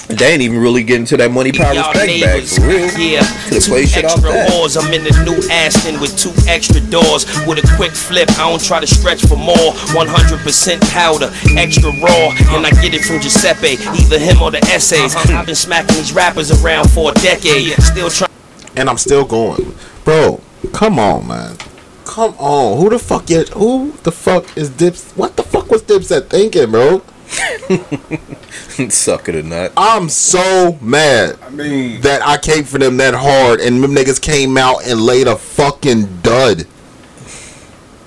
they 0.07 0.33
ain't 0.33 0.41
even 0.41 0.59
really 0.59 0.83
getting 0.83 1.05
to 1.05 1.17
that 1.17 1.31
money 1.31 1.51
power 1.51 1.73
Y'all 1.73 1.91
respect 1.91 2.21
back 2.21 2.43
for 2.43 2.61
real. 2.67 2.91
yeah. 2.99 3.25
Could've 3.49 3.63
Two 3.63 3.71
played 3.71 3.89
shit 3.89 4.05
off 4.05 4.21
extra 4.23 4.31
that. 4.31 4.77
I'm 4.77 4.93
in 4.93 5.03
the 5.03 5.13
new 5.25 5.37
Aston 5.49 5.99
with 5.99 6.17
two 6.17 6.31
extra 6.47 6.79
doors. 6.79 7.25
With 7.47 7.57
a 7.57 7.65
quick 7.75 7.91
flip, 7.91 8.29
I 8.37 8.49
don't 8.49 8.61
try 8.61 8.79
to 8.79 8.87
stretch 8.87 9.25
for 9.25 9.35
more. 9.37 9.73
100% 9.97 10.81
powder, 10.91 11.31
extra 11.57 11.89
raw, 11.89 12.29
and 12.55 12.65
I 12.65 12.69
get 12.81 12.93
it 12.93 13.01
from 13.03 13.19
Giuseppe, 13.19 13.77
either 13.81 14.19
him 14.19 14.41
or 14.41 14.51
the 14.51 14.59
essays. 14.69 15.15
Uh-huh. 15.15 15.39
I've 15.39 15.45
been 15.45 15.55
smacking 15.55 15.95
these 15.95 16.13
rappers 16.13 16.51
around 16.63 16.89
for 16.91 17.11
a 17.11 17.13
decade, 17.15 17.73
still 17.81 18.09
trying. 18.09 18.31
and 18.75 18.89
I'm 18.89 18.97
still 18.97 19.25
going. 19.25 19.75
Bro, 20.03 20.41
come 20.73 20.99
on, 20.99 21.27
man. 21.27 21.57
Come 22.05 22.35
on. 22.37 22.77
Who 22.77 22.89
the 22.89 22.99
fuck 22.99 23.29
yet 23.29 23.49
who 23.49 23.91
the 24.03 24.11
fuck 24.11 24.55
is 24.55 24.69
Dips 24.69 25.11
what 25.13 25.35
the 25.35 25.43
fuck 25.43 25.69
was 25.71 25.81
Dipset 25.81 26.29
thinking, 26.29 26.69
bro? 26.71 27.01
Suck 28.89 29.29
it 29.29 29.35
or 29.35 29.43
not. 29.43 29.71
I'm 29.77 30.09
so 30.09 30.77
mad 30.81 31.37
I 31.41 31.49
mean, 31.49 32.01
that 32.01 32.21
I 32.21 32.37
came 32.37 32.63
for 32.63 32.77
them 32.77 32.97
that 32.97 33.13
hard 33.13 33.59
and 33.61 33.83
them 33.83 33.91
niggas 33.95 34.21
came 34.21 34.57
out 34.57 34.85
and 34.85 35.01
laid 35.01 35.27
a 35.27 35.35
fucking 35.35 36.21
dud. 36.21 36.65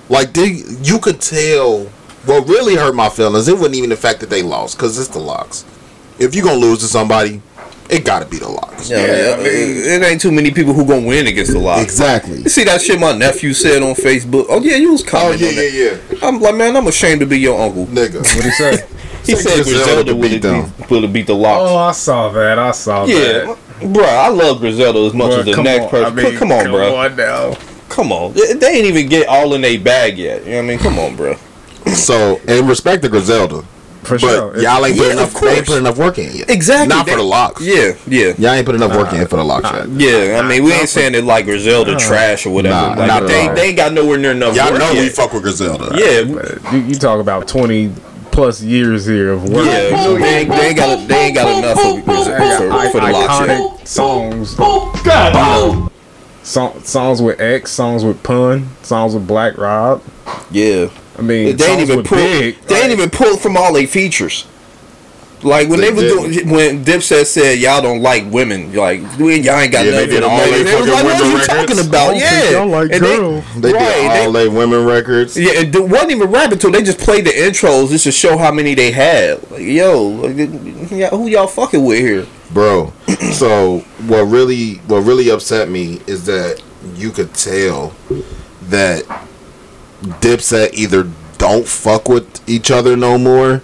Like 0.09 0.33
they, 0.33 0.63
you 0.83 0.99
could 1.01 1.21
tell 1.21 1.85
what 2.25 2.47
really 2.49 2.77
hurt 2.77 2.95
my 2.95 3.09
feelings, 3.09 3.49
it 3.49 3.55
wasn't 3.55 3.77
even 3.77 3.91
the 3.91 3.97
fact 3.97 4.21
that 4.21 4.31
they 4.31 4.43
lost, 4.43 4.77
because 4.77 4.99
it's 4.99 5.09
the 5.09 5.19
LOX. 5.19 5.65
If 6.19 6.35
you're 6.35 6.45
gonna 6.45 6.59
lose 6.61 6.81
to 6.81 6.87
somebody, 6.87 7.41
it 7.91 8.05
gotta 8.05 8.27
be 8.27 8.39
the 8.39 8.49
LOX. 8.49 8.91
Yeah, 8.91 8.99
Yeah, 9.07 9.35
I 9.35 9.37
mean- 9.39 9.47
it 9.47 10.03
ain't 10.03 10.21
too 10.21 10.33
many 10.33 10.51
people 10.51 10.73
who 10.75 10.85
gonna 10.87 11.07
win 11.07 11.27
against 11.27 11.53
the 11.53 11.59
LOX. 11.59 11.83
Exactly. 11.83 12.43
You 12.43 12.49
see 12.49 12.65
that 12.65 12.81
shit 12.83 12.99
my 13.01 13.17
nephew 13.17 13.53
said 13.55 13.83
on 13.83 13.95
Facebook? 13.95 14.47
Oh 14.49 14.61
yeah, 14.63 14.77
you 14.77 14.93
was 14.93 15.03
Oh 15.03 15.09
commenting 15.09 15.43
yeah, 15.43 15.49
on 15.49 15.55
yeah, 15.57 15.91
that. 15.95 16.17
yeah. 16.21 16.29
I'm 16.29 16.41
like, 16.41 16.55
man, 16.57 16.77
I'm 16.77 16.87
ashamed 16.87 17.21
to 17.21 17.27
be 17.27 17.39
your 17.39 17.59
uncle. 17.61 17.87
Nigga. 17.87 18.17
what 18.37 18.45
he 18.45 18.51
say? 18.51 18.87
He 19.29 19.37
said 19.37 19.62
Griselda 19.64 19.71
Griselda 19.71 20.14
beat 20.14 20.21
would 20.21 21.03
have 21.03 21.12
beat, 21.12 21.12
beat 21.12 21.27
the 21.27 21.35
LOX. 21.35 21.61
Oh, 21.71 21.77
I 21.77 21.93
saw 21.93 22.29
that. 22.31 22.59
I 22.59 22.71
saw 22.73 23.05
yeah, 23.05 23.17
that. 23.19 23.59
bruh, 23.81 24.05
I 24.05 24.29
love 24.29 24.61
Griselda 24.61 24.99
as 25.01 25.14
much 25.14 25.31
Bruh, 25.33 25.38
as 25.41 25.45
the 25.57 25.62
next 25.62 25.85
on. 25.85 25.91
person. 25.91 26.19
I 26.19 26.23
mean, 26.23 26.37
come 26.37 26.53
on, 26.53 26.62
come 26.64 26.73
bro. 26.73 26.97
on 26.97 27.17
now. 27.17 27.55
Come 27.88 28.12
on. 28.12 28.33
They, 28.33 28.55
they 28.55 28.67
ain't 28.77 28.87
even 28.87 29.09
get 29.09 29.29
all 29.29 29.55
in 29.55 29.61
their 29.61 29.79
bag 29.81 30.19
yet. 30.19 30.45
You 30.45 30.53
know 30.53 30.57
what 30.59 30.64
I 30.64 30.67
mean? 30.67 30.79
Come 30.79 30.99
on, 30.99 31.17
bro. 31.17 31.37
So, 31.95 32.37
in 32.49 32.67
respect 32.67 33.03
to 33.03 33.09
Griselda. 33.09 33.62
For 34.05 34.14
But 34.14 34.21
sure. 34.21 34.59
y'all 34.61 34.87
ain't 34.87 34.97
put 34.97 35.07
Yeah, 35.09 35.12
enough 35.14 35.35
they 35.41 35.57
ain't 35.57 35.67
put 35.67 35.77
enough 35.79 35.99
work 35.99 36.19
in 36.19 36.35
yet. 36.35 36.49
Exactly. 36.49 36.88
Not 36.88 37.05
They- 37.05 37.12
for 37.12 37.19
the 37.19 37.25
LOX. 37.25 37.61
Yeah, 37.61 37.93
yeah. 38.07 38.33
Y'all 38.38 38.53
ain't 38.53 38.64
put 38.64 38.75
enough 38.77 38.97
work 38.97 39.12
in 39.12 39.27
for 39.27 39.37
the 39.37 39.45
LOX 39.45 39.64
yet. 39.71 39.88
Yeah, 39.88 40.38
I 40.38 40.49
mean, 40.49 40.64
we 40.64 40.73
ain't 40.73 40.88
saying 40.88 41.14
it 41.14 41.25
like 41.25 41.45
Griselda 41.45 41.97
trash 41.99 42.47
or 42.47 42.51
whatever. 42.51 42.75
Nah, 42.75 42.88
like, 42.95 43.09
not 43.09 43.23
at 43.25 43.29
they, 43.29 43.49
all. 43.49 43.55
they 43.55 43.67
ain't 43.69 43.77
got 43.77 43.93
nowhere 43.93 44.17
near 44.17 44.31
enough 44.33 44.55
Y'all 44.57 44.71
work 44.71 44.79
know 44.81 44.93
yet. 44.93 45.03
we 45.03 45.09
fuck 45.11 45.33
with 45.33 45.43
Griselda. 45.43 45.91
Yeah, 45.99 46.23
But 46.25 46.73
you, 46.73 46.79
you 46.81 46.95
talk 46.95 47.21
about 47.21 47.49
20 47.49 47.93
plus 48.33 48.62
years 48.62 49.07
here 49.07 49.33
of 49.33 49.45
work. 49.45 49.67
yeah. 49.67 49.91
They 50.19 50.38
ain't, 50.41 50.49
they 50.51 50.69
ain't 50.69 50.77
got 50.77 51.09
they 51.09 51.27
ain't 51.27 51.35
got 51.35 51.59
enough 51.59 51.79
for, 51.79 52.01
for, 52.03 52.91
for 52.93 53.01
the 53.01 53.12
LOX 53.12 53.41
yet. 53.41 53.61
iconic 53.61 53.87
songs. 53.87 54.57
Song, 56.43 56.81
songs 56.83 57.21
with 57.21 57.38
X, 57.41 57.71
songs 57.71 58.05
with 58.05 58.23
Pun, 58.23 58.69
songs 58.83 59.12
with 59.14 59.27
Black 59.27 59.59
Rob. 59.59 60.03
Yeah. 60.51 60.88
I 61.19 61.23
mean, 61.23 61.57
They 61.57 61.67
ain't 61.71 61.81
even 61.83 61.99
with 61.99 62.07
pull. 62.07 62.17
Big. 62.19 62.59
They 62.62 62.81
ain't 62.83 62.93
even 62.93 63.11
pull 63.11 63.37
from 63.37 63.57
all 63.57 63.73
their 63.75 63.87
features. 63.87 64.47
Like 65.42 65.68
when 65.68 65.81
They 65.81 65.90
they, 65.90 65.92
was 65.92 66.03
doing, 66.35 66.51
when 66.51 66.85
Dipset 66.85 67.27
said 67.27 67.59
y'all 67.59 67.81
don't 67.81 68.03
like 68.03 68.24
women, 68.31 68.74
like 68.74 69.01
we, 69.18 69.40
y'all 69.40 69.59
ain't 69.61 69.70
got 69.72 69.85
Yeah, 69.85 69.92
they 69.92 70.07
nothing. 70.07 70.11
did 70.11 70.20
to 70.22 70.29
all 70.29 70.37
make." 70.38 70.51
they 70.51 70.62
They 70.64 70.81
was 70.81 70.88
fucking 70.88 70.92
like, 70.92 71.05
what 71.05 71.14
are 71.14 71.22
women 71.22 71.31
you 71.31 71.38
records. 71.38 71.46
talking 71.46 71.79
I 71.79 71.87
about? 71.88 72.07
don't 72.11 72.16
Yeah, 72.18 72.51
y'all 72.51 72.66
like 72.68 72.90
And 72.90 73.01
girls. 73.01 73.44
They 73.61 73.72
right, 73.72 73.83
did 73.85 74.27
all 74.27 74.33
they 74.33 74.48
women 74.48 74.85
records. 74.85 75.37
Yeah, 75.37 75.51
it 75.53 75.77
wasn't 75.77 76.11
even 76.11 76.31
rapping 76.31 76.59
till 76.59 76.72
they 76.72 76.83
just 76.83 76.98
played 76.98 77.24
the 77.24 77.31
intros 77.31 77.90
just 77.90 78.05
to 78.05 78.12
show 78.12 78.37
how 78.37 78.51
many 78.51 78.74
they 78.74 78.90
had. 78.90 79.48
Like, 79.51 79.62
yo, 79.62 80.03
like, 80.09 80.37
who 81.11 81.29
y'all 81.29 81.46
fucking 81.46 81.85
with 81.85 82.01
here? 82.01 82.27
Bro. 82.51 82.92
So 83.33 83.81
what 84.07 84.22
really 84.22 84.77
what 84.88 85.01
really 85.01 85.31
upset 85.31 85.68
me 85.68 86.01
is 86.07 86.24
that 86.27 86.62
you 86.96 87.11
could 87.11 87.35
tell 87.35 87.94
that 88.62 89.05
Dipset 90.03 90.72
either 90.74 91.09
don't 91.38 91.66
fuck 91.66 92.09
with 92.09 92.40
each 92.48 92.70
other 92.70 92.96
no 92.96 93.18
more. 93.18 93.62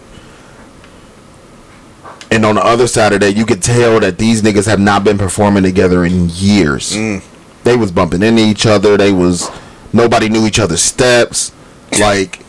And 2.34 2.44
on 2.44 2.56
the 2.56 2.64
other 2.64 2.86
side 2.88 3.12
of 3.12 3.20
that, 3.20 3.36
you 3.36 3.46
could 3.46 3.62
tell 3.62 4.00
that 4.00 4.18
these 4.18 4.42
niggas 4.42 4.66
have 4.66 4.80
not 4.80 5.04
been 5.04 5.16
performing 5.18 5.62
together 5.62 6.04
in 6.04 6.28
years. 6.30 6.92
Mm. 6.96 7.22
They 7.62 7.76
was 7.76 7.92
bumping 7.92 8.22
into 8.22 8.42
each 8.42 8.66
other. 8.66 8.96
They 8.96 9.12
was 9.12 9.48
nobody 9.92 10.28
knew 10.28 10.44
each 10.46 10.58
other's 10.58 10.82
steps. 10.82 11.52
Like 12.00 12.40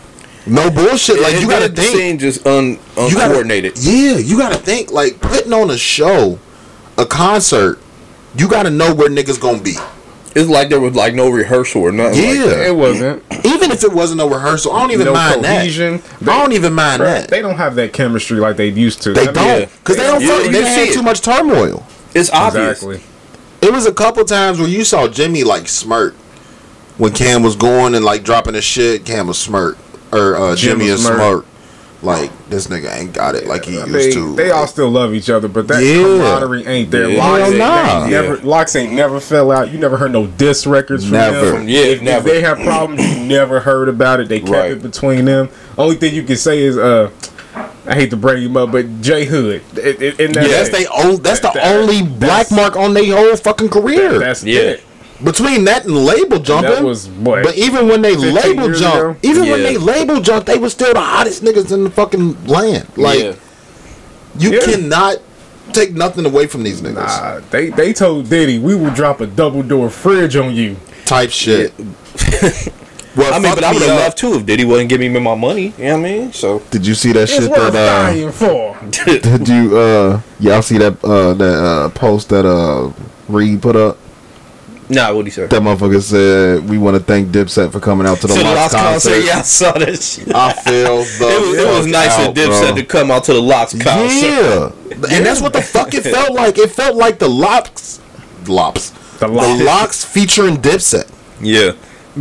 no 0.48 0.72
bullshit. 0.72 1.22
Like 1.22 1.36
It 1.36 1.42
you 1.44 1.50
gotta 1.50 1.70
think. 1.70 1.96
seem 1.96 2.18
just 2.18 2.46
un 2.48 2.80
You 2.98 3.14
gotta- 3.14 3.26
uncoordinated. 3.26 3.78
Yeah, 3.78 4.18
you 4.18 4.38
gotta 4.38 4.58
think 4.58 4.92
like 4.92 5.22
putting 5.22 5.54
on 5.54 5.70
a 5.70 5.78
show, 5.78 6.40
a 6.98 7.06
concert. 7.06 7.80
You 8.38 8.48
gotta 8.50 8.72
know 8.72 8.94
where 8.94 9.10
niggas 9.10 9.40
gonna 9.40 9.60
be. 9.62 9.76
It's 10.36 10.50
like 10.50 10.68
there 10.70 10.82
was 10.82 10.94
like 10.96 11.14
no 11.14 11.30
rehearsal 11.30 11.82
or 11.82 11.92
nothing. 11.94 12.22
like 12.22 12.36
Yeah. 12.36 12.46
that. 12.48 12.68
It 12.68 12.76
wasn't. 12.76 13.24
Even 13.46 13.72
if 13.72 13.84
it 13.84 13.94
wasn't 13.94 14.18
no 14.18 14.30
rehearsal, 14.30 14.74
I 14.74 14.82
don't 14.82 14.92
even 14.92 15.06
no 15.06 15.14
mind 15.14 15.44
cohesion. 15.46 16.02
that. 16.20 16.30
I 16.30 16.40
don't 16.42 16.52
even 16.52 16.74
mind 16.74 17.02
Bruh, 17.02 17.06
that. 17.22 17.30
They 17.30 17.42
don't 17.42 17.56
have 17.56 17.76
that 17.76 17.94
chemistry 17.94 18.40
like 18.40 18.58
they 18.58 18.68
used 18.68 19.02
to. 19.04 19.14
They 19.14 19.22
I 19.22 19.26
mean, 19.28 19.34
don't, 19.34 19.84
cause 19.86 19.96
they 19.96 20.04
don't. 20.04 20.22
Yeah, 20.22 20.28
fuck, 20.28 20.46
you 20.46 20.52
they 20.52 20.60
can 20.62 20.68
had 20.68 20.88
see 20.90 20.94
too 20.94 21.04
much 21.04 21.22
turmoil. 21.22 21.86
It's 22.14 22.30
obvious. 22.32 22.84
Exactly. 22.84 23.02
It 23.62 23.72
was 23.74 23.86
a 23.88 23.94
couple 23.94 24.24
times 24.26 24.60
where 24.60 24.68
you 24.68 24.84
saw 24.84 25.08
Jimmy 25.08 25.44
like 25.46 25.68
smirk 25.70 26.14
when 26.98 27.14
Cam 27.14 27.42
was 27.42 27.56
going 27.56 27.96
and 27.96 28.04
like 28.04 28.24
dropping 28.24 28.54
his 28.56 28.64
shit. 28.66 29.06
Cam 29.06 29.28
was 29.28 29.38
smirk 29.40 29.78
or 30.12 30.36
uh, 30.36 30.56
Jim 30.56 30.78
Jimmy 30.80 30.92
was 30.92 31.00
is 31.00 31.06
smirk. 31.08 31.18
smirk. 31.18 31.46
Like 32.06 32.32
this 32.50 32.68
nigga 32.68 32.96
ain't 32.96 33.14
got 33.14 33.36
it 33.36 33.48
like 33.48 33.66
he 33.66 33.78
I 33.80 33.86
used 33.86 33.92
mean, 33.94 34.12
to. 34.14 34.36
they 34.36 34.52
all 34.52 34.68
still 34.68 34.90
love 34.90 35.14
each 35.14 35.30
other, 35.30 35.48
but 35.48 35.68
that 35.68 35.84
Yeah. 35.84 36.04
camaraderie 36.04 36.66
ain't 36.68 36.92
there. 36.92 37.10
Yeah. 37.10 37.26
LOX, 37.26 37.50
ain't, 37.50 37.58
nah. 37.58 38.02
ain't 38.04 38.12
never, 38.12 38.38
LOX 38.38 38.76
ain't 38.76 38.94
never 38.94 39.20
fell 39.20 39.52
out. 39.52 39.72
You 39.72 39.80
never 39.80 39.98
heard 39.98 40.12
no 40.12 40.28
diss 40.28 40.68
records 40.68 41.04
from 41.04 41.14
Never. 41.14 41.52
them. 41.54 41.68
Yeah, 41.68 41.80
if, 41.82 42.02
never. 42.02 42.28
if 42.30 42.34
they 42.36 42.42
have 42.42 42.60
problems, 42.60 43.02
you 43.18 43.24
never 43.26 43.60
heard 43.60 43.90
about 43.90 44.20
it. 44.20 44.30
They 44.30 44.40
kept 44.40 44.52
Right. 44.52 44.72
it 44.72 44.82
between 44.84 45.26
them. 45.26 45.50
Only 45.78 45.96
thing 45.96 46.14
you 46.14 46.24
can 46.24 46.38
say 46.38 46.60
is, 46.62 46.78
uh, 46.78 47.10
I 47.88 47.94
hate 47.94 48.10
to 48.10 48.18
bring 48.18 48.42
him 48.44 48.58
up, 48.58 48.72
but 48.72 49.02
Jay 49.02 49.26
Hood. 49.26 49.62
It, 49.78 50.02
it, 50.02 50.20
and 50.20 50.36
yeah, 50.36 50.48
that's 50.48 50.70
they 50.70 50.88
own. 50.88 51.22
That's 51.22 51.40
the 51.40 51.52
That- 51.54 51.76
only 51.76 52.02
black 52.02 52.50
mark 52.52 52.76
on 52.76 52.94
their 52.94 53.16
whole 53.16 53.36
fucking 53.36 53.70
career. 53.70 54.18
That's 54.20 54.44
Yeah. 54.44 54.60
it. 54.62 54.84
Between 55.24 55.64
that 55.66 55.86
and 55.86 55.96
label 56.06 56.40
jumping, 56.40 56.72
that 56.72 56.84
was, 56.84 57.08
what, 57.08 57.44
But 57.44 57.56
even 57.56 57.88
when 57.88 58.02
they 58.02 58.16
label 58.18 58.74
jump, 58.74 58.96
ago? 58.96 59.16
even 59.22 59.50
when 59.50 59.64
they 59.64 59.78
label 59.78 60.20
jump, 60.20 60.46
they 60.46 60.58
were 60.58 60.70
still 60.70 60.94
the 60.94 61.00
hottest 61.00 61.42
niggas 61.42 61.72
in 61.72 61.86
the 61.86 61.90
fucking 61.90 62.46
land. 62.46 62.86
Like 62.98 63.20
yeah. 63.22 63.34
you 64.38 64.54
Yeah. 64.56 64.60
cannot 64.66 65.18
take 65.72 65.94
nothing 65.94 66.26
away 66.26 66.48
from 66.48 66.64
these 66.64 66.82
niggas. 66.82 66.96
Nah, 66.96 67.40
they 67.50 67.70
they 67.70 67.94
told 67.94 68.30
Diddy 68.30 68.60
we 68.60 68.76
will 68.76 68.92
drop 68.94 69.22
a 69.22 69.28
double 69.28 69.64
door 69.64 69.90
fridge 69.90 70.36
on 70.36 70.54
you. 70.54 70.76
Type 71.06 71.30
shit. 71.30 71.74
well, 73.16 73.34
I 73.34 73.40
mean, 73.40 73.56
but 73.56 73.64
I 73.64 73.72
would 73.72 73.82
have 73.84 73.92
up. 73.92 74.00
loved 74.00 74.18
to 74.18 74.34
if 74.36 74.46
Diddy 74.46 74.66
wouldn't 74.66 74.90
give 74.90 75.00
me 75.00 75.08
my 75.08 75.36
money. 75.36 75.74
You 75.78 75.84
know 75.86 76.00
what 76.00 76.00
I 76.00 76.02
mean? 76.12 76.34
So 76.34 76.60
Did 76.72 76.86
you 76.86 76.94
see 76.94 77.14
that 77.14 77.24
It's 77.24 77.32
shit 77.34 77.50
worth 77.50 77.74
that 77.74 77.76
uh 77.76 78.12
dying 78.12 78.32
for. 78.32 78.78
did 79.06 79.48
you 79.48 79.78
uh 79.78 80.22
y'all 80.42 80.62
see 80.62 80.78
that 80.78 81.02
uh 81.06 81.34
that 81.36 81.54
uh 81.56 81.90
post 81.90 82.30
that 82.30 82.46
uh 82.46 82.92
Reed 83.30 83.62
put 83.62 83.76
up? 83.78 83.98
Nah, 84.88 85.12
what 85.14 85.26
he 85.26 85.32
said? 85.32 85.50
That 85.50 85.62
motherfucker 85.64 86.00
said 86.02 86.70
we 86.70 86.78
want 86.78 86.96
to 86.96 87.02
thank 87.04 87.30
Dipset 87.30 87.72
for 87.72 87.80
coming 87.80 88.06
out 88.06 88.20
to 88.20 88.28
the 88.28 88.34
To 88.36 88.40
the 88.40 88.46
Lost 88.46 88.74
LOX 88.74 88.84
concert. 88.84 89.10
concert, 89.10 89.26
yeah, 89.26 89.38
I 89.40 89.42
saw 89.42 89.72
that 89.74 90.02
shit. 90.04 90.36
I 90.36 90.54
feel 90.54 90.98
the 90.98 91.28
It 91.32 91.42
was, 91.48 91.58
it 91.58 91.68
was 91.78 91.88
nice 91.88 92.12
out, 92.20 92.30
of 92.30 92.36
Dipset 92.36 92.68
bro. 92.68 92.76
to 92.76 92.86
come 92.86 93.10
out 93.12 93.24
to 93.24 93.34
the 93.34 93.42
LOX 93.42 93.74
concert. 93.82 94.26
Yeah. 94.28 94.70
And 95.12 95.26
that's 95.26 95.42
what 95.42 95.54
the 95.54 95.62
fuck 95.62 95.94
it 95.94 96.04
felt 96.04 96.34
like. 96.34 96.58
It 96.58 96.70
felt 96.72 96.96
like 96.96 97.20
the 97.20 97.28
LOX 97.28 98.00
lops. 98.48 98.92
The 99.20 99.28
The 99.28 99.34
LOX. 99.34 99.64
LOX 99.64 100.06
featuring 100.06 100.58
Dipset. 100.58 101.12
Yeah, 101.42 101.72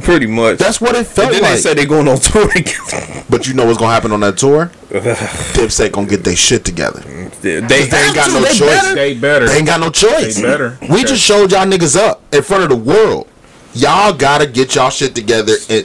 pretty 0.02 0.26
much. 0.26 0.58
That's 0.58 0.80
what 0.80 0.94
it 0.94 0.98
and 0.98 1.06
felt 1.06 1.32
then 1.32 1.42
like. 1.42 1.52
they 1.52 1.60
said 1.60 1.76
they're 1.78 1.86
going 1.86 2.08
on 2.08 2.18
tour 2.18 2.48
together. 2.52 3.24
but 3.30 3.46
you 3.46 3.54
know 3.54 3.64
what's 3.66 3.78
gonna 3.78 3.92
happen 3.92 4.10
on 4.12 4.20
that 4.20 4.36
tour? 4.38 4.72
Dipset 5.54 5.92
gonna 5.92 6.06
get 6.06 6.22
their 6.24 6.36
shit 6.36 6.64
together. 6.64 7.00
they, 7.42 7.60
They 7.60 7.76
ain't 7.82 7.90
got 8.14 8.30
no 8.30 8.40
they 8.42 8.48
choice. 8.54 8.60
better. 8.60 8.94
They 8.94 9.14
better. 9.14 9.46
They 9.48 9.56
ain't 9.58 9.66
got 9.66 9.80
no 9.80 9.90
choice. 9.90 10.36
They 10.36 10.42
better. 10.42 10.78
We 10.82 10.88
Okay. 10.88 11.04
just 11.04 11.22
showed 11.22 11.50
y'all 11.52 11.66
niggas 11.66 11.96
up 11.96 12.22
in 12.32 12.42
front 12.42 12.62
of 12.62 12.68
the 12.68 12.76
world. 12.76 13.26
Y'all 13.74 14.12
gotta 14.12 14.46
get 14.46 14.74
y'all 14.76 14.90
shit 14.90 15.14
together. 15.14 15.54
And 15.68 15.84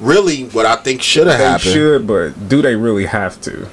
really, 0.00 0.44
what 0.46 0.66
I 0.66 0.76
think 0.76 1.02
should 1.02 1.28
have 1.28 1.38
happened. 1.38 1.72
should, 1.72 2.06
but 2.06 2.48
do 2.48 2.60
they 2.62 2.74
really 2.74 3.06
have 3.06 3.40
to? 3.42 3.68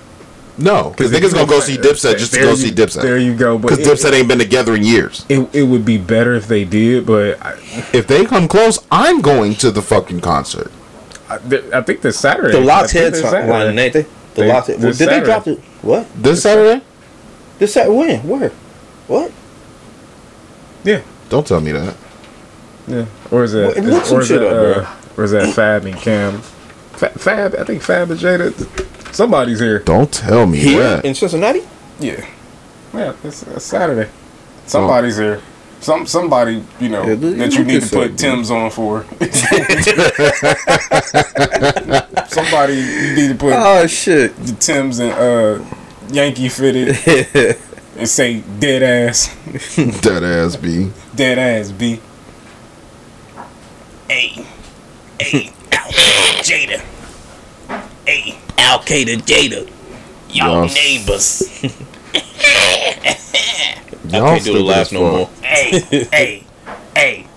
No, 0.58 0.92
because 0.92 1.12
niggas 1.12 1.34
gonna 1.34 1.48
go 1.48 1.60
see 1.60 1.76
there 1.78 1.94
Dipset 1.94 2.18
just 2.18 2.34
to 2.34 2.40
you- 2.40 2.46
go 2.46 2.56
see 2.56 2.72
Dipset. 2.72 3.02
There 3.02 3.18
you 3.18 3.34
go. 3.36 3.58
Because 3.58 3.80
it, 3.80 3.88
Dipset 3.88 4.14
ain't 4.14 4.28
been 4.28 4.40
together 4.40 4.76
in 4.76 4.84
years. 4.84 5.26
it, 5.28 5.50
it 5.54 5.64
would 5.64 5.84
be 5.84 5.98
better 5.98 6.34
if 6.36 6.48
they 6.48 6.64
did, 6.64 7.06
but 7.06 7.42
I, 7.42 7.56
If 7.92 8.08
they 8.08 8.24
come 8.26 8.48
close, 8.48 8.80
I'm 8.92 9.22
going 9.22 9.56
to 9.56 9.72
the 9.72 9.82
fucking 9.82 10.22
concert. 10.22 10.72
I, 11.28 11.36
I 11.74 11.82
think 11.82 12.02
this 12.02 12.20
Saturday. 12.20 12.52
The 12.52 12.62
LOX 12.62 12.96
I 12.96 13.10
think 13.12 13.16
this 13.16 13.34
ain't 13.34 13.94
they? 13.94 14.06
The 14.36 14.42
They- 14.42 14.48
Lots. 14.50 14.68
Did 14.68 14.80
this 14.82 14.98
they 15.00 15.20
drop 15.22 15.44
the 15.46 15.56
what? 15.82 16.06
This 16.22 16.44
Saturday? 16.44 16.82
This 17.58 17.74
Saturday? 17.74 17.96
When? 17.96 18.20
Where? 18.28 18.50
What? 19.08 19.32
Yeah, 20.84 21.02
Don't 21.30 21.48
tell 21.48 21.62
me 21.62 21.72
that. 21.72 21.96
yeah. 22.88 23.06
Or 23.32 23.44
is 23.44 23.54
it? 23.56 23.76
Well, 23.76 23.86
look 23.86 24.04
is- 24.06 24.12
or 24.12 24.22
is 24.22 24.28
shit 24.28 24.42
it, 24.42 24.48
up, 24.48 24.52
bro. 24.54 24.72
uh, 24.84 24.88
Or 25.18 25.24
is 25.24 25.32
that 25.32 25.54
Fab 25.54 25.86
and 25.86 25.96
Cam? 25.96 26.42
Fab, 26.42 27.56
I 27.56 27.64
think 27.64 27.82
Fab 27.82 28.12
and 28.12 28.20
Jada. 28.20 28.54
Somebody's 29.14 29.60
here. 29.60 29.80
Don't 29.80 30.12
tell 30.12 30.46
me 30.46 30.58
Here 30.60 30.80
that. 30.84 31.06
in 31.06 31.16
Cincinnati? 31.16 31.62
Yeah, 32.00 32.26
yeah. 32.94 33.14
It's, 33.24 33.44
it's 33.44 33.66
Saturday. 33.66 34.10
Somebody's 34.68 35.18
here. 35.18 35.42
Some 35.86 36.08
somebody 36.08 36.64
you 36.80 36.90
know 36.90 37.06
Yeah, 37.06 37.14
that 37.14 37.54
you 37.54 37.64
need 37.64 37.84
to 37.84 37.90
put 37.96 38.10
up, 38.12 38.18
Tim's 38.18 38.50
on 38.50 38.72
for. 38.72 39.04
somebody 42.28 42.74
you 42.74 43.14
need 43.16 43.28
to 43.30 43.36
put 43.38 43.54
Oh 43.54 43.86
shit! 43.86 44.36
the 44.38 44.54
Tim's 44.54 44.98
and 44.98 45.12
uh, 45.14 45.64
Yankee 46.12 46.50
fitted 46.50 46.98
and 47.98 48.10
say 48.10 48.42
dead 48.60 48.82
ass, 48.82 49.30
Dead 50.02 50.24
ass 50.24 50.56
B. 50.56 50.92
dead 51.16 51.38
ass 51.38 51.72
B. 51.72 52.00
Hey, 54.08 54.44
hey, 55.20 55.52
Al 55.72 55.92
Jada. 56.42 56.80
Hey, 58.08 58.40
Al 58.58 58.80
Qaeda 58.80 59.18
Jada. 59.22 59.70
Y'all 60.30 60.64
Yes. 60.66 60.74
neighbors. 60.76 61.44
Y'all 64.14 64.30
can't 64.30 64.44
do 64.44 64.54
the 64.54 64.60
stupid 64.60 64.64
last 64.64 64.92
no 64.94 65.12
more. 65.12 65.30
Hey, 65.42 65.80
hey, 66.12 66.44
hey. 66.96 67.28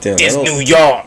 Damn, 0.00 0.16
It's 0.18 0.36
New 0.36 0.60
York. 0.60 1.06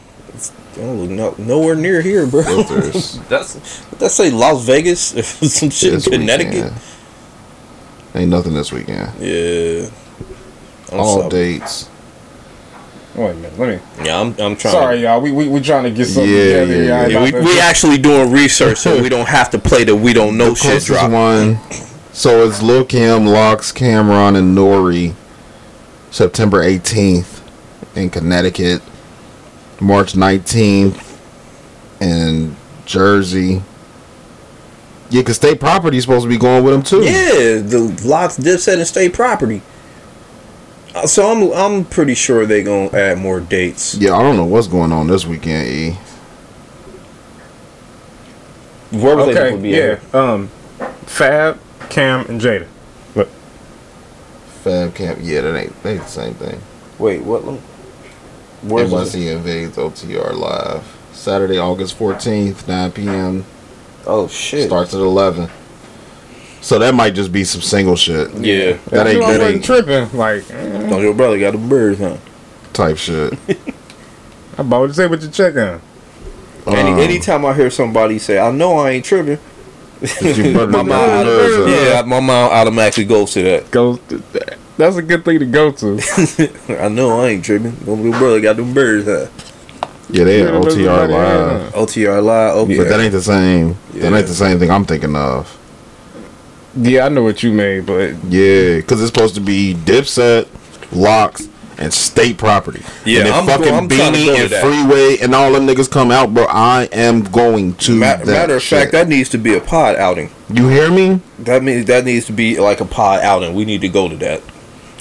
I 0.74 0.78
don't 0.78 1.00
look 1.00 1.10
no, 1.10 1.36
nowhere 1.46 1.76
near 1.76 2.02
here, 2.02 2.26
bro. 2.26 2.44
Filters. 2.44 3.20
That's 3.30 3.56
what 3.90 4.00
that 4.00 4.10
say 4.12 4.32
Las 4.32 4.64
Vegas, 4.66 5.02
some 5.54 5.70
shit 5.70 5.92
This 5.94 6.08
in 6.08 6.14
Connecticut. 6.22 6.54
weekend. 6.54 6.74
Ain't 8.16 8.30
nothing 8.30 8.54
this 8.54 8.72
weekend. 8.72 9.12
Yeah. 9.20 9.90
I'm 10.92 11.00
All 11.00 11.18
sorry. 11.20 11.30
dates. 11.30 11.90
Wait 13.16 13.32
a 13.32 13.34
minute, 13.36 13.60
let 13.60 13.70
me. 14.00 14.06
Yeah, 14.06 14.20
I'm, 14.22 14.28
I'm 14.40 14.56
trying. 14.56 14.74
Sorry, 14.74 15.02
y'all. 15.04 15.20
We 15.22 15.32
we 15.34 15.48
we 15.50 15.60
trying 15.60 15.84
to 15.84 15.92
get 15.92 16.06
something 16.06 16.32
Yeah, 16.32 16.66
together. 16.66 16.84
yeah, 16.84 17.08
y'all. 17.08 17.30
Yeah, 17.30 17.40
we, 17.42 17.46
we 17.46 17.60
actually 17.60 17.98
doing 17.98 18.32
research, 18.32 18.78
so 18.78 19.02
we 19.02 19.10
don't 19.10 19.28
have 19.28 19.50
to 19.52 19.60
play 19.60 19.84
the 19.84 19.96
we 19.96 20.14
don't 20.14 20.38
know 20.38 20.52
The 20.52 20.56
shit 20.56 20.84
drop. 20.84 21.12
one. 21.12 21.60
So 22.14 22.46
it's 22.46 22.62
Lil 22.62 22.86
Kim, 22.86 23.26
LOX, 23.26 23.72
Cam'ron, 23.72 24.38
and 24.38 24.58
Nori. 24.58 25.14
September 26.12 26.62
18th 26.62 27.42
in 27.96 28.10
Connecticut. 28.10 28.82
March 29.80 30.14
19th 30.14 31.18
in 32.02 32.56
Jersey. 32.86 33.62
Yeah, 35.10 35.22
because 35.22 35.38
state 35.38 35.60
property 35.60 35.98
is 35.98 36.04
supposed 36.04 36.24
to 36.24 36.30
be 36.30 36.38
going 36.38 36.64
with 36.64 36.74
them 36.74 36.84
too. 36.84 37.02
Yeah, 37.04 37.62
the 37.62 37.80
LOX 38.06 38.38
Dipset 38.38 38.76
and 38.78 38.88
state 38.88 39.14
property. 39.14 39.62
Uh, 40.94 41.08
So 41.08 41.32
I'm 41.32 41.52
I'm 41.54 41.86
pretty 41.86 42.14
sure 42.14 42.46
they're 42.46 42.64
gonna 42.64 42.92
add 42.96 43.18
more 43.18 43.40
dates. 43.40 43.96
Yeah, 43.96 44.16
I 44.16 44.22
don't 44.22 44.36
know 44.38 44.46
what's 44.46 44.68
going 44.68 44.92
on 44.92 45.08
this 45.08 45.26
weekend, 45.26 45.68
E. 45.68 45.98
Where 48.92 49.16
was 49.16 49.28
they 49.28 49.32
Okay, 49.40 49.50
gonna 49.52 49.62
be 49.62 49.70
yeah. 49.70 50.00
at? 50.14 50.16
Um, 50.16 50.48
Fab, 51.06 51.58
Cam, 51.90 52.26
and 52.28 52.40
Jada. 52.42 52.68
Look, 53.16 53.30
Fab 54.64 54.94
Camp. 54.96 55.20
Yeah, 55.22 55.42
that 55.42 55.56
ain't, 55.58 55.84
they 55.84 55.98
the 55.98 56.06
same 56.06 56.34
thing. 56.36 56.60
Wait, 57.00 57.22
what? 57.22 57.46
lem- 57.46 57.62
Where's 58.64 58.92
it? 58.92 58.96
NYC 59.20 59.36
invades 59.36 59.78
OTR 59.78 60.34
live. 60.36 60.98
Saturday, 61.14 61.58
August 61.58 61.98
14th, 61.98 62.68
9 62.68 62.92
p.m. 62.92 63.46
Oh 64.06 64.28
shit! 64.28 64.68
Starts 64.68 64.94
at 64.94 65.00
11. 65.00 65.50
So 66.62 66.78
that 66.80 66.94
might 66.94 67.16
just 67.16 67.32
be 67.32 67.44
some 67.44 67.62
single 67.62 67.96
shit. 67.96 68.32
Yeah, 68.36 68.78
That 68.90 69.08
ain't, 69.08 69.24
I 69.24 69.38
that 69.38 69.52
ain't 69.52 69.66
tripping. 69.66 70.16
Like, 70.18 70.44
Oh, 70.52 71.00
your 71.00 71.14
brother 71.16 71.40
got 71.40 71.52
the 71.54 71.58
birds, 71.58 72.00
huh? 72.00 72.18
type 72.74 72.98
shit. 72.98 73.34
I'm 74.58 74.68
about 74.68 74.88
to 74.88 74.94
say 74.94 75.08
what 75.08 75.22
you 75.22 75.30
check 75.30 75.56
on. 75.56 75.82
Any 76.68 76.92
Um, 76.92 77.00
anytime 77.00 77.46
I 77.46 77.54
hear 77.56 77.72
somebody 77.72 78.20
say, 78.20 78.38
"I 78.38 78.52
know 78.52 78.78
I 78.78 78.92
ain't 78.92 79.06
tripping," 79.06 79.26
Did 79.26 79.40
you 79.40 79.40
put 79.40 79.51
my 80.22 80.66
the 80.66 80.84
mind, 80.84 81.28
nerves 81.28 81.72
yeah, 81.72 82.02
my 82.02 82.20
mind 82.20 82.52
automatically 82.52 83.06
goes 83.06 83.34
to 83.34 83.44
that. 83.44 83.70
Go. 83.70 83.98
That's 84.78 84.96
a 84.96 85.02
good 85.04 85.24
thing 85.24 85.38
to 85.38 85.46
go 85.46 85.72
to. 85.72 86.00
I 86.84 86.88
know 86.88 87.22
I 87.22 87.30
ain't 87.30 87.46
tripping. 87.46 87.78
My 87.86 87.94
little 87.94 88.12
brother 88.20 88.42
got 88.42 88.56
them 88.56 88.74
birds, 88.74 89.06
huh? 89.06 89.28
Yeah, 90.10 90.24
they 90.24 90.42
at 90.42 90.54
Yeah, 90.54 90.60
OTR 90.60 91.10
live. 91.10 91.74
OTR 91.74 92.24
live. 92.24 92.56
Okay. 92.56 92.78
But 92.78 92.88
that 92.90 93.00
ain't 93.00 93.12
the 93.12 93.22
same. 93.22 93.78
That 93.94 94.12
ain't 94.14 94.28
the 94.28 94.34
same 94.34 94.58
thing 94.58 94.72
I'm 94.72 94.86
thinking 94.86 95.16
of. 95.16 95.58
Yeah, 96.76 97.06
I 97.06 97.10
know 97.10 97.22
what 97.24 97.44
you 97.44 97.52
mean, 97.52 97.86
but 97.86 98.16
Yeah, 98.26 98.78
because 98.78 99.02
it's 99.02 99.14
supposed 99.14 99.36
to 99.36 99.42
be 99.42 99.76
Dipset, 99.76 100.48
LOX, 100.92 101.48
and 101.82 101.94
state 101.94 102.38
property. 102.38 102.84
Yeah, 103.06 103.20
and 103.20 103.28
if 103.30 103.34
I'm 103.36 103.46
fucking 103.48 103.66
go- 103.66 103.76
I'm 103.78 103.90
Beanie 103.90 104.40
and 104.40 104.50
that. 104.52 104.62
Freeway 104.64 105.18
and 105.22 105.34
all 105.36 105.52
them 105.52 105.66
niggas 105.68 105.90
come 105.92 106.12
out, 106.12 106.34
bro, 106.34 106.46
I 106.48 106.84
am 106.92 107.24
going 107.24 107.74
to 107.76 107.96
Ma- 107.96 108.18
that 108.18 108.28
matter 108.28 108.56
of 108.58 108.62
shit. 108.62 108.80
fact, 108.80 108.92
that 108.94 109.08
needs 109.08 109.30
to 109.30 109.38
be 109.38 109.56
a 109.56 109.60
pod 109.62 109.96
outing. 109.96 110.30
You 110.54 110.68
hear 110.70 110.92
me? 110.92 111.20
That 111.40 111.64
means 111.64 111.86
that 111.88 112.06
needs 112.06 112.26
to 112.28 112.34
be 112.34 112.60
like 112.60 112.80
a 112.82 112.86
pod 112.86 113.22
outing. 113.22 113.56
We 113.56 113.66
need 113.66 113.82
to 113.82 113.90
go 113.90 114.08
to 114.08 114.16
that. 114.18 114.42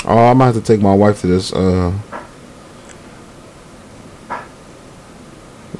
Oh, 0.06 0.16
I 0.26 0.32
might 0.34 0.46
have 0.46 0.54
to 0.54 0.60
take 0.62 0.80
my 0.80 0.94
wife 0.94 1.20
to 1.20 1.26
this. 1.26 1.52
Uh, 1.52 1.92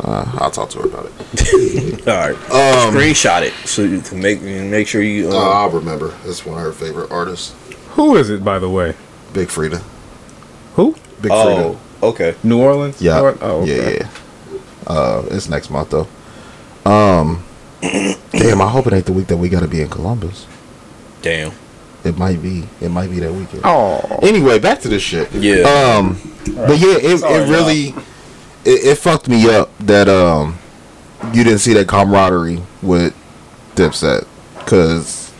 uh, 0.01 0.25
I'll 0.39 0.51
talk 0.51 0.71
to 0.71 0.79
her 0.81 0.87
about 0.87 1.07
it. 1.07 2.07
All 2.09 2.15
right. 2.17 2.35
Um, 2.51 2.95
Screenshot 2.95 3.43
it 3.43 3.53
so 3.67 3.83
you 3.83 4.01
can 4.01 4.21
make 4.21 4.41
make 4.43 4.89
sure 4.89 5.03
you. 5.03 5.31
uh, 5.31 5.35
Uh, 5.35 5.51
I'll 5.51 5.71
remember. 5.71 6.09
That's 6.25 6.45
one 6.47 6.59
of 6.59 6.65
her 6.65 6.73
favorite 6.73 7.11
artists. 7.11 7.55
who 7.91 8.17
is 8.17 8.31
it, 8.31 8.43
by 8.45 8.59
the 8.59 8.69
way? 8.71 8.95
Big 9.33 9.49
Freedia. 9.49 9.83
Who? 10.81 10.97
Big 11.21 11.31
oh, 11.31 11.79
okay. 12.03 12.35
New 12.43 12.59
Orleans? 12.59 12.97
Freedia. 12.97 13.03
Yeah. 13.03 13.47
Oh, 13.47 13.63
okay. 13.63 13.95
Yeah, 13.95 13.99
yeah. 14.01 14.09
Uh, 14.87 15.25
it's 15.31 15.49
next 15.49 15.71
month 15.71 15.91
though. 15.91 16.09
Um, 16.91 17.45
damn. 17.83 18.63
I 18.63 18.69
hope 18.69 18.87
it 18.87 18.95
ain't 18.95 19.05
the 19.05 19.13
week 19.13 19.27
that 19.27 19.37
we 19.37 19.51
got 19.51 19.61
to 19.61 19.69
be 19.69 19.83
in 19.83 19.89
Columbus. 19.91 20.47
Damn. 21.21 21.53
It 22.03 22.17
might 22.17 22.41
be. 22.41 22.67
It 22.81 22.89
might 22.89 23.11
be 23.11 23.21
that 23.21 23.33
weekend. 23.33 23.61
Oh, 23.65 24.19
Anyway, 24.23 24.59
back 24.59 24.81
to 24.81 24.89
this 24.89 25.03
shit. 25.03 25.31
Yeah. 25.33 25.65
Um, 25.65 26.19
but 26.57 26.79
yeah, 26.79 26.97
it, 26.97 27.19
Sorry, 27.19 27.35
it 27.35 27.51
really 27.51 27.89
it, 28.65 28.85
it 28.87 28.99
fucked 28.99 29.29
me 29.29 29.51
up 29.51 29.77
that 29.81 30.09
um 30.09 30.59
you 31.35 31.45
didn't 31.45 31.59
see 31.59 31.75
that 31.75 31.89
camaraderie 31.89 32.63
with 32.81 33.15
Dipset 33.75 34.27
because 34.59 35.31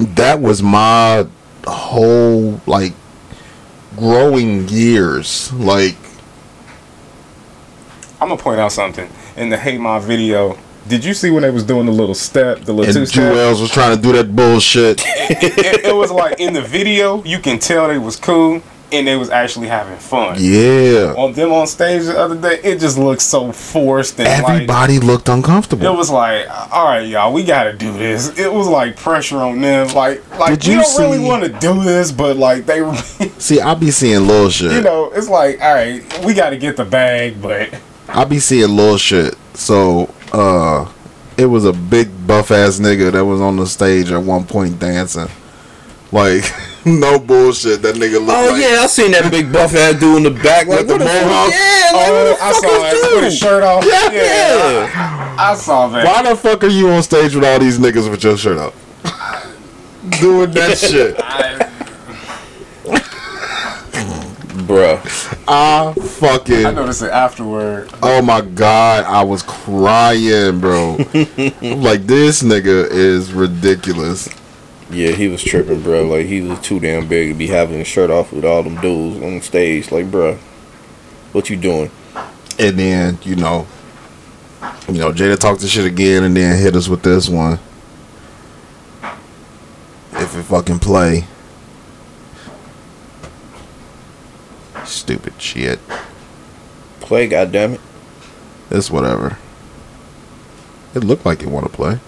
that 0.00 0.40
was 0.40 0.60
my 0.60 1.26
whole 1.66 2.60
like 2.66 2.92
growing 3.96 4.68
years. 4.68 5.52
Like 5.52 5.96
I'm 8.20 8.28
gonna 8.28 8.40
point 8.40 8.60
out 8.60 8.72
something 8.72 9.08
in 9.36 9.48
the 9.48 9.58
Hate 9.58 9.80
My 9.80 9.98
video. 9.98 10.58
Did 10.88 11.04
you 11.04 11.14
see 11.14 11.30
when 11.30 11.42
they 11.42 11.50
was 11.50 11.62
doing 11.62 11.86
the 11.86 11.92
little 11.92 12.14
step, 12.14 12.60
the 12.60 12.72
little 12.72 12.92
two 12.92 13.06
step? 13.06 13.34
Juelz 13.34 13.60
was 13.60 13.70
trying 13.70 13.96
to 13.96 14.02
do 14.02 14.12
that 14.12 14.34
bullshit. 14.34 15.00
it, 15.06 15.84
it 15.84 15.94
was 15.94 16.10
like 16.10 16.40
in 16.40 16.52
the 16.52 16.62
video, 16.62 17.22
you 17.22 17.38
can 17.38 17.58
tell 17.58 17.86
they 17.86 17.98
was 17.98 18.16
cool 18.16 18.62
and 18.92 19.06
they 19.06 19.16
was 19.16 19.30
actually 19.30 19.68
having 19.68 19.96
fun. 19.98 20.36
yeah, 20.38 21.14
On 21.16 21.32
them 21.32 21.52
on 21.52 21.66
stage 21.66 22.04
the 22.04 22.18
other 22.18 22.38
day, 22.40 22.60
it 22.62 22.78
just 22.78 22.98
looked 22.98 23.22
so 23.22 23.50
forced 23.52 24.20
and 24.20 24.42
like 24.42 24.52
everybody 24.54 24.98
looked 24.98 25.28
uncomfortable. 25.28 25.86
it 25.86 25.96
was 25.96 26.10
like, 26.10 26.46
all 26.72 26.84
right, 26.84 27.06
y'all, 27.08 27.32
we 27.32 27.42
gotta 27.44 27.72
do 27.72 27.92
this. 27.92 28.38
It 28.38 28.52
was 28.52 28.68
like 28.68 28.96
pressure 28.96 29.38
on 29.38 29.60
them, 29.60 29.88
like 29.94 30.22
like 30.38 30.58
Did 30.60 30.68
we 30.68 30.74
you 30.74 30.82
don't 30.82 31.00
really 31.00 31.18
want 31.18 31.42
to 31.44 31.48
do 31.58 31.82
this, 31.82 32.12
but 32.12 32.36
like 32.36 32.66
they, 32.66 32.80
See, 33.38 33.60
I 33.60 33.74
be 33.74 33.90
seeing 33.90 34.26
little 34.26 34.50
shit. 34.50 34.72
you 34.72 34.82
know, 34.82 35.10
it's 35.12 35.28
like, 35.28 35.60
all 35.60 35.74
right, 35.74 36.02
we 36.24 36.34
got 36.34 36.50
to 36.50 36.56
get 36.58 36.76
the 36.76 36.84
bag, 36.84 37.40
but 37.40 37.74
I 38.08 38.24
be 38.24 38.38
seeing 38.38 38.68
little 38.76 38.98
shit. 38.98 39.34
So, 39.54 40.12
uh, 40.32 40.90
it 41.36 41.46
was 41.46 41.64
a 41.64 41.72
big 41.72 42.26
buff 42.26 42.50
ass 42.50 42.78
nigga 42.78 43.10
that 43.12 43.24
was 43.24 43.40
on 43.40 43.56
the 43.56 43.66
stage 43.66 44.10
at 44.12 44.22
one 44.22 44.44
point 44.44 44.78
dancing. 44.78 45.28
Like, 46.12 46.44
no 47.00 47.18
bullshit. 47.18 47.82
That 47.82 47.94
nigga 47.96 48.14
looked 48.24 48.30
Oh 48.38 48.50
like. 48.52 48.60
yeah, 48.62 48.80
I 48.82 48.86
seen 48.86 49.12
that 49.12 49.30
big 49.30 49.52
buff 49.52 49.74
ass 49.74 49.98
dude 50.00 50.16
in 50.18 50.22
the 50.24 50.30
back. 50.42 50.66
Like 50.66 50.80
With 50.80 50.88
the 50.88 50.94
what 50.94 51.00
mohawk? 51.04 51.50
Yeah, 51.50 51.90
oh, 51.92 51.96
like, 51.96 52.08
oh, 52.08 52.12
what 52.12 52.24
the 52.24 52.44
I 52.44 52.52
fuck 52.52 52.62
saw 52.62 52.86
is 52.86 53.02
it 53.02 53.14
with 53.16 53.24
his 53.24 53.38
shirt 53.38 53.62
off. 53.62 53.84
Yeah, 53.84 54.12
Yeah. 54.12 55.36
I 55.38 55.54
saw 55.54 55.88
that. 55.88 56.04
Why 56.06 56.22
the 56.28 56.36
fuck 56.36 56.64
are 56.64 56.68
you 56.68 56.88
on 56.90 57.02
stage 57.02 57.34
with 57.34 57.44
all 57.44 57.58
these 57.58 57.78
niggas 57.78 58.10
with 58.10 58.22
your 58.24 58.36
shirt 58.36 58.58
up? 58.58 58.74
Doing 60.20 60.50
that 60.52 60.76
shit. 60.78 61.16
Bruh. 64.66 65.00
I 65.48 65.92
fucking. 65.94 66.66
I 66.66 66.70
noticed 66.72 67.02
it 67.02 67.10
afterward. 67.10 67.90
Oh 68.02 68.22
my 68.22 68.40
god, 68.40 69.04
I 69.04 69.22
was 69.22 69.42
crying, 69.42 70.60
bro. 70.60 70.96
I'm 71.14 71.82
like, 71.82 72.06
this 72.06 72.42
nigga 72.42 72.88
is 72.90 73.32
ridiculous. 73.32 74.28
Yeah, 74.92 75.12
he 75.12 75.28
was 75.28 75.42
tripping, 75.42 75.82
bro. 75.82 76.06
Like 76.06 76.26
he 76.26 76.42
was 76.42 76.60
too 76.60 76.78
damn 76.78 77.08
big 77.08 77.32
to 77.32 77.34
be 77.34 77.46
having 77.46 77.78
his 77.78 77.88
shirt 77.88 78.10
off 78.10 78.30
with 78.30 78.44
all 78.44 78.62
them 78.62 78.78
dudes 78.80 79.22
on 79.22 79.40
stage. 79.40 79.90
Like, 79.90 80.06
bruh, 80.06 80.36
what 81.32 81.48
you 81.48 81.56
doing? 81.56 81.90
And 82.58 82.78
then, 82.78 83.18
you 83.22 83.36
know, 83.36 83.66
you 84.88 84.98
know, 84.98 85.10
Jada 85.10 85.38
talked 85.38 85.62
the 85.62 85.68
shit 85.68 85.86
again 85.86 86.24
and 86.24 86.36
then 86.36 86.60
hit 86.60 86.76
us 86.76 86.88
with 86.88 87.02
this 87.02 87.28
one. 87.28 87.58
If 90.12 90.36
it 90.36 90.42
fucking 90.42 90.80
play. 90.80 91.24
Stupid 94.84 95.40
shit. 95.40 95.78
Play, 97.00 97.28
goddamn 97.28 97.74
it. 97.74 97.80
It's 98.70 98.90
whatever. 98.90 99.38
It 100.94 101.02
looked 101.02 101.24
like 101.24 101.42
it 101.42 101.48
want 101.48 101.66
to 101.66 101.72
play. 101.72 101.98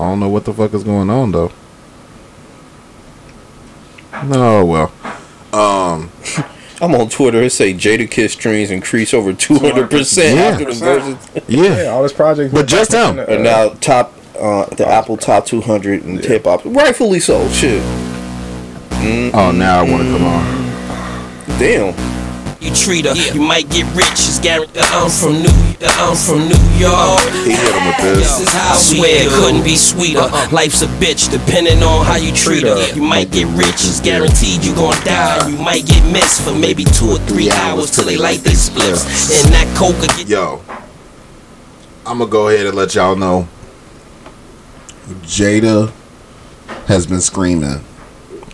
I 0.00 0.04
don't 0.04 0.20
know 0.20 0.28
what 0.28 0.44
the 0.44 0.52
fuck 0.54 0.72
is 0.74 0.84
going 0.84 1.10
on 1.10 1.32
though. 1.32 1.52
No, 4.24 4.64
well. 4.64 4.92
Um, 5.52 6.10
I'm 6.80 6.94
on 6.94 7.08
Twitter. 7.08 7.42
It 7.42 7.50
say 7.50 7.74
Jadakiss 7.74 8.30
streams 8.30 8.70
increase 8.70 9.12
over 9.12 9.32
200 9.32 9.90
percent 9.90 10.36
Yeah. 10.36 10.44
after 10.44 10.64
the 10.64 10.72
verses. 10.72 11.44
yeah. 11.48 11.82
Yeah, 11.84 11.88
all 11.90 12.02
this 12.02 12.12
project. 12.12 12.54
But 12.54 12.66
just 12.68 12.92
him. 12.92 13.18
And 13.18 13.42
now 13.42 13.70
top 13.80 14.12
uh, 14.38 14.66
the 14.66 14.86
Apple 14.86 15.16
top 15.16 15.46
200 15.46 16.04
and 16.04 16.24
hip 16.24 16.44
hop, 16.44 16.62
rightfully 16.64 17.18
so. 17.20 17.48
Shit, 17.48 17.82
Oh, 19.34 19.52
now 19.54 19.80
I 19.80 19.90
want 19.90 20.02
to 20.04 20.10
come 20.10 20.24
on. 20.24 21.58
damn. 21.58 22.17
You 22.68 22.74
treat 22.74 23.06
her, 23.06 23.14
you 23.14 23.40
might 23.40 23.70
get 23.70 23.86
rich. 23.96 24.28
It's 24.28 24.38
guaranteed. 24.38 24.82
I'm 24.92 25.08
from 25.08 25.40
New, 25.40 25.48
I'm 25.80 26.14
from 26.14 26.40
New 26.52 26.64
York. 26.76 27.20
He 27.48 27.56
hit 27.56 27.72
him 27.72 27.86
with 27.88 27.96
This 28.20 28.36
this. 28.36 28.40
is 28.40 28.52
how 28.52 28.74
I 28.74 28.76
swear 28.76 29.24
it 29.24 29.30
couldn't 29.30 29.64
be 29.64 29.74
sweeter. 29.74 30.20
Uh-uh. 30.20 30.48
Life's 30.52 30.82
a 30.82 30.86
bitch, 31.00 31.30
depending 31.30 31.82
on 31.82 32.04
how 32.04 32.16
you 32.16 32.30
treat 32.30 32.64
her. 32.64 32.92
You 32.94 33.00
might 33.00 33.30
get 33.30 33.46
rich, 33.56 33.80
it's 33.88 34.00
guaranteed 34.00 34.62
you 34.62 34.74
gon' 34.74 34.92
die. 35.02 35.48
You 35.48 35.56
might 35.56 35.86
get 35.86 36.04
missed 36.12 36.42
for 36.42 36.54
maybe 36.54 36.84
two 36.84 37.08
or 37.08 37.18
three 37.20 37.50
hours 37.50 37.90
till 37.90 38.04
they 38.04 38.18
light 38.18 38.40
they 38.40 38.52
spliffs. 38.52 39.44
And 39.44 39.54
that 39.54 39.66
coca 39.74 40.06
get 40.18 40.28
Yo, 40.28 40.60
I'm 42.04 42.18
gonna 42.18 42.30
go 42.30 42.48
ahead 42.48 42.66
and 42.66 42.76
let 42.76 42.94
y'all 42.94 43.16
know. 43.16 43.48
Jada 45.22 45.90
has 46.86 47.06
been 47.06 47.22
screaming 47.22 47.80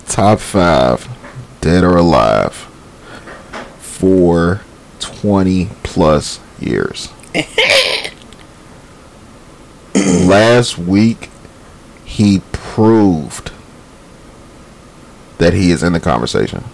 top 0.07 0.39
five, 0.39 1.09
dead 1.61 1.83
or 1.83 1.97
alive, 1.97 2.55
for 3.99 4.61
20 4.99 5.69
plus 5.85 6.41
years. 6.59 7.11
Last 9.95 10.77
week, 10.77 11.31
he 12.05 12.43
proved 12.51 13.53
that 15.39 15.53
he 15.53 15.71
is 15.71 15.83
in 15.83 15.93
the 15.93 16.01
conversation. 16.01 16.65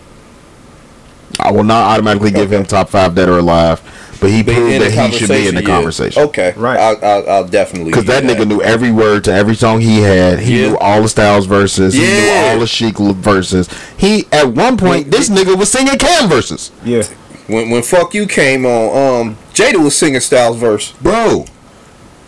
I 1.39 1.53
will 1.53 1.65
not 1.65 1.85
automatically 1.93 2.31
give 2.31 2.53
him 2.53 2.65
top 2.65 2.89
five 2.91 3.15
dead 3.15 3.29
or 3.29 3.39
alive, 3.39 3.81
but 4.21 4.31
he 4.31 4.43
But 4.43 4.55
proved 4.57 4.83
that 4.83 4.91
he 5.11 5.17
should 5.19 5.29
be 5.29 5.47
in 5.49 5.55
the 5.55 5.63
yeah. 5.63 5.67
conversation. 5.69 6.23
Okay, 6.25 6.53
Right. 6.57 6.79
I'll, 6.79 7.05
I'll, 7.05 7.31
I'll 7.31 7.49
definitely 7.49 7.93
Because 7.93 8.05
that 8.07 8.23
give 8.27 8.39
you 8.39 8.45
nigga 8.45 8.49
knew 8.49 8.63
every 8.63 8.91
word 8.91 9.25
to 9.25 9.33
every 9.33 9.55
song 9.55 9.81
he 9.81 10.01
had. 10.01 10.41
He 10.41 10.61
Yeah. 10.63 10.69
knew 10.71 10.79
all 10.79 11.03
the 11.03 11.09
Styles 11.09 11.47
verses. 11.47 11.95
He 11.95 12.01
knew 12.01 12.07
Yeah. 12.07 12.51
all 12.53 12.59
the 12.61 12.67
Sheek 12.67 12.99
verses. 12.99 13.69
He 13.97 14.27
at 14.33 14.49
one 14.49 14.77
point, 14.77 15.11
this 15.11 15.29
nigga 15.29 15.57
was 15.57 15.71
singing 15.71 15.97
Cam 15.99 16.29
verses, 16.29 16.73
yeah, 16.85 17.05
When 17.47 17.71
when 17.71 17.83
fuck 17.83 18.13
you 18.15 18.27
came 18.27 18.67
on, 18.67 19.21
um, 19.21 19.37
Jada 19.55 19.83
was 19.83 19.97
singing 19.97 20.21
Styles 20.21 20.57
verse. 20.57 20.93
bro. 21.01 21.45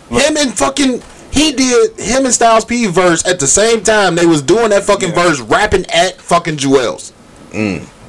Him 0.09 0.37
and 0.37 0.53
fucking 0.57 1.01
he 1.31 1.51
did 1.51 1.99
him 1.99 2.25
and 2.25 2.33
Styles 2.33 2.63
P 2.65 2.85
verse 2.87 3.25
at 3.27 3.39
the 3.39 3.47
same 3.47 3.81
time. 3.81 4.15
They 4.15 4.25
was 4.25 4.41
doing 4.41 4.69
that 4.69 4.83
fucking 4.83 5.09
Yeah. 5.09 5.23
verse, 5.23 5.39
rapping 5.39 5.85
at 5.87 6.21
fucking 6.21 6.57
Juelz. 6.57 7.11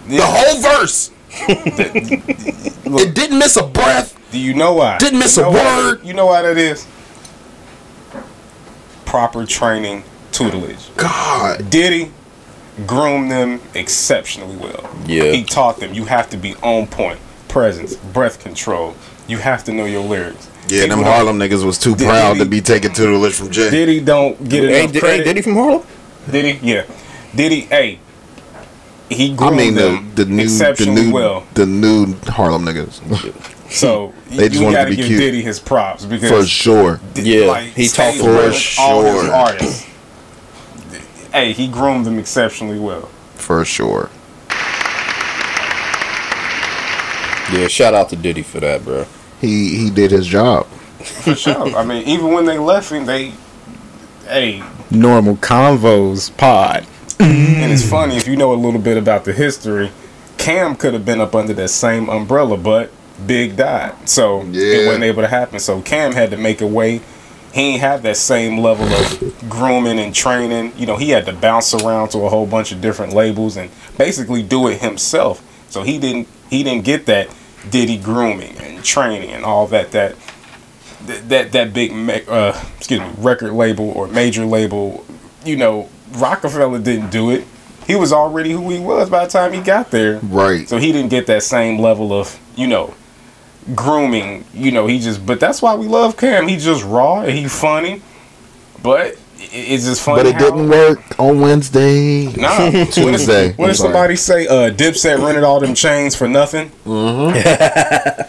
The 0.07 0.21
whole 0.23 0.61
verse. 0.61 1.11
it 1.37 3.15
didn't 3.15 3.39
miss 3.39 3.57
a 3.57 3.67
breath. 3.67 4.17
Do 4.31 4.39
you 4.39 4.55
know 4.55 4.75
why? 4.75 4.99
Didn't 4.99 5.19
miss 5.19 5.37
You 5.37 5.45
a 5.45 5.47
know 5.47 5.53
why- 5.53 5.77
word. 5.77 6.05
You 6.05 6.15
know 6.15 6.27
why 6.27 6.43
that 6.43 6.57
is? 6.59 6.87
Proper 9.05 9.47
training, 9.47 10.03
tutelage. 10.33 10.91
God, 10.97 11.71
Diddy 11.71 12.11
groomed 12.87 13.31
them 13.31 13.61
exceptionally 13.75 14.57
well. 14.57 14.91
Yeah. 15.07 15.31
He 15.33 15.45
taught 15.45 15.79
them 15.79 15.95
you 15.95 16.07
have 16.07 16.29
to 16.31 16.37
be 16.37 16.55
on 16.57 16.87
point, 16.89 17.21
presence, 17.49 17.95
breath 17.97 18.41
control. 18.43 18.97
You 19.29 19.39
have 19.39 19.63
to 19.65 19.73
know 19.73 19.85
your 19.85 20.03
lyrics. 20.03 20.49
yeah, 20.69 20.81
them 20.81 20.89
People 20.91 21.05
don't- 21.05 21.13
Harlem 21.15 21.39
niggas 21.39 21.65
was 21.65 21.79
too 21.79 21.95
Did 21.95 22.09
proud 22.09 22.39
to 22.39 22.45
be 22.45 22.61
taken 22.61 22.93
to 22.95 23.03
the 23.03 23.13
list 23.17 23.39
from 23.39 23.51
Jay. 23.51 23.71
Diddy 23.71 24.01
don't 24.01 24.49
get 24.49 24.65
enough 24.65 24.77
Ain't, 24.77 24.93
Di- 24.93 25.01
credit. 25.01 25.15
ain't 25.19 25.25
Diddy 25.27 25.43
from 25.43 25.55
Harlem? 25.55 25.83
Diddy, 26.31 26.59
yeah. 26.63 26.83
Diddy, 27.35 27.61
hey, 27.63 27.99
he 29.09 29.33
I 29.33 29.37
groomed 29.37 29.57
mean 29.57 29.75
the 29.75 29.83
them 29.83 30.15
the 30.15 30.25
new 30.25 30.37
the 30.37 30.43
exceptionally 30.45 31.03
new 31.07 31.13
well. 31.13 31.47
the 31.55 31.67
new 31.67 32.15
Harlem 32.27 32.65
niggas 32.65 33.01
So 33.71 34.13
They 34.31 34.49
just 34.49 34.61
you 34.61 34.65
wanted 34.65 34.79
to 34.79 34.85
to 34.85 34.91
be 34.91 34.97
give 34.97 35.07
cute. 35.07 35.19
Diddy 35.21 35.43
his 35.43 35.61
props 35.61 36.05
because 36.05 36.31
for 36.31 36.45
sure. 36.47 37.01
Yeah, 37.15 37.61
he 37.61 37.89
talked 37.89 38.19
for 38.19 38.25
with 38.35 38.75
all 38.79 39.03
his 39.05 39.23
sure. 39.23 39.33
artists. 39.33 39.87
Hey, 41.33 41.53
he 41.53 41.69
groomed 41.69 42.07
them 42.07 42.19
exceptionally 42.19 42.79
well. 42.79 43.07
For 43.35 43.65
sure. 43.65 44.11
Yeah, 47.53 47.69
shout 47.69 47.95
out 47.95 48.09
to 48.11 48.17
Diddy 48.17 48.43
for 48.43 48.59
that, 48.61 48.85
bro. 48.85 49.07
He 49.41 49.77
he 49.77 49.91
did 49.91 50.11
his 50.11 50.27
job. 50.27 50.67
For 50.67 51.35
sure. 51.35 51.77
I 51.77 51.85
mean, 51.85 52.03
even 52.09 52.33
when 52.33 52.47
they 52.47 52.59
left 52.59 52.91
him, 52.91 53.05
they, 53.05 53.33
hey, 54.27 54.63
Normal 54.91 55.37
convos 55.37 56.35
pod. 56.37 56.87
And 57.21 57.73
it's 57.73 57.89
funny 57.89 58.17
if 58.17 58.27
you 58.27 58.37
know 58.37 58.53
a 58.53 58.57
little 58.57 58.81
bit 58.81 58.97
about 58.97 59.25
the 59.25 59.33
history. 59.33 59.91
Cam 60.39 60.77
could 60.77 60.95
have 60.95 61.05
been 61.05 61.21
up 61.21 61.35
under 61.35 61.55
that 61.55 61.69
same 61.69 62.09
umbrella, 62.09 62.57
but 62.57 62.91
Big 63.27 63.57
died, 63.57 64.09
so 64.09 64.43
it 64.43 64.87
wasn't 64.87 65.05
able 65.05 65.23
to 65.23 65.29
happen. 65.29 65.61
So 65.61 65.81
Cam 65.83 66.13
had 66.13 66.31
to 66.33 66.37
make 66.37 66.61
a 66.61 66.67
way. 66.67 67.01
He 67.53 67.61
ain't 67.61 67.81
have 67.81 68.03
that 68.03 68.17
same 68.17 68.59
level 68.59 68.87
of 68.87 69.49
grooming 69.49 70.01
and 70.01 70.13
training. 70.13 70.73
You 70.77 70.87
know, 70.87 70.97
he 70.97 71.11
had 71.11 71.25
to 71.27 71.33
bounce 71.33 71.73
around 71.73 72.09
to 72.09 72.19
a 72.25 72.29
whole 72.29 72.47
bunch 72.47 72.73
of 72.73 72.81
different 72.81 73.13
labels 73.13 73.57
and 73.57 73.71
basically 73.97 74.43
do 74.43 74.67
it 74.67 74.81
himself. 74.81 75.41
So 75.71 75.83
he 75.83 76.01
didn't 76.01 76.27
he 76.51 76.65
didn't 76.65 76.85
get 76.85 77.07
that 77.07 77.29
Diddy 77.71 77.99
grooming 77.99 78.57
and 78.59 78.83
training 78.85 79.31
and 79.31 79.45
all 79.45 79.69
that 79.69 79.93
that 79.93 80.17
that 81.07 81.29
that, 81.29 81.53
that 81.53 81.73
big 81.73 81.93
uh, 82.29 82.61
excuse 82.77 83.01
me 83.01 83.11
record 83.19 83.53
label 83.53 83.91
or 83.91 84.09
major 84.09 84.45
label. 84.45 85.07
You 85.45 85.57
know, 85.57 85.89
Rockefeller 86.15 86.79
didn't 86.79 87.11
do 87.11 87.31
it. 87.31 87.45
He 87.87 87.97
was 87.97 88.13
already 88.13 88.53
who 88.53 88.71
he 88.71 88.79
was 88.79 89.11
by 89.11 89.25
the 89.27 89.31
time 89.31 89.53
he 89.53 89.61
got 89.61 89.91
there. 89.91 90.19
Right. 90.23 90.69
So 90.69 90.79
he 90.79 90.93
didn't 90.93 91.11
get 91.11 91.27
that 91.27 91.43
same 91.43 91.79
level 91.79 92.13
of, 92.13 92.39
you 92.57 92.67
know, 92.67 92.95
grooming. 93.75 94.45
You 94.55 94.73
know, 94.73 94.87
he 94.87 94.99
just. 94.99 95.27
But 95.27 95.41
that's 95.41 95.61
why 95.61 95.75
we 95.75 95.87
love 95.87 96.17
Cam. 96.17 96.49
He's 96.49 96.65
just 96.65 96.85
raw 96.85 97.21
and 97.21 97.33
he's 97.37 97.59
funny. 97.59 98.01
But 98.83 99.07
it- 99.09 99.19
it's 99.53 99.85
just 99.85 100.01
funny. 100.03 100.23
But 100.23 100.27
it 100.29 100.35
how- 100.37 100.41
didn't 100.51 100.69
work 100.71 101.01
on 101.19 101.41
Wednesday. 101.41 102.27
Nah. 102.33 102.59
what 102.65 102.75
if, 102.75 102.95
Tuesday. 102.95 103.53
what 103.53 103.65
I'm 103.67 103.71
if 103.71 103.77
sorry. 103.77 103.93
somebody 103.93 104.17
say, 104.17 104.47
uh, 104.47 104.71
Dipset 104.71 105.23
rented 105.23 105.45
all 105.45 105.61
them 105.61 105.75
chains 105.75 106.17
for 106.17 106.27
nothing? 106.27 106.71
I 106.87 108.27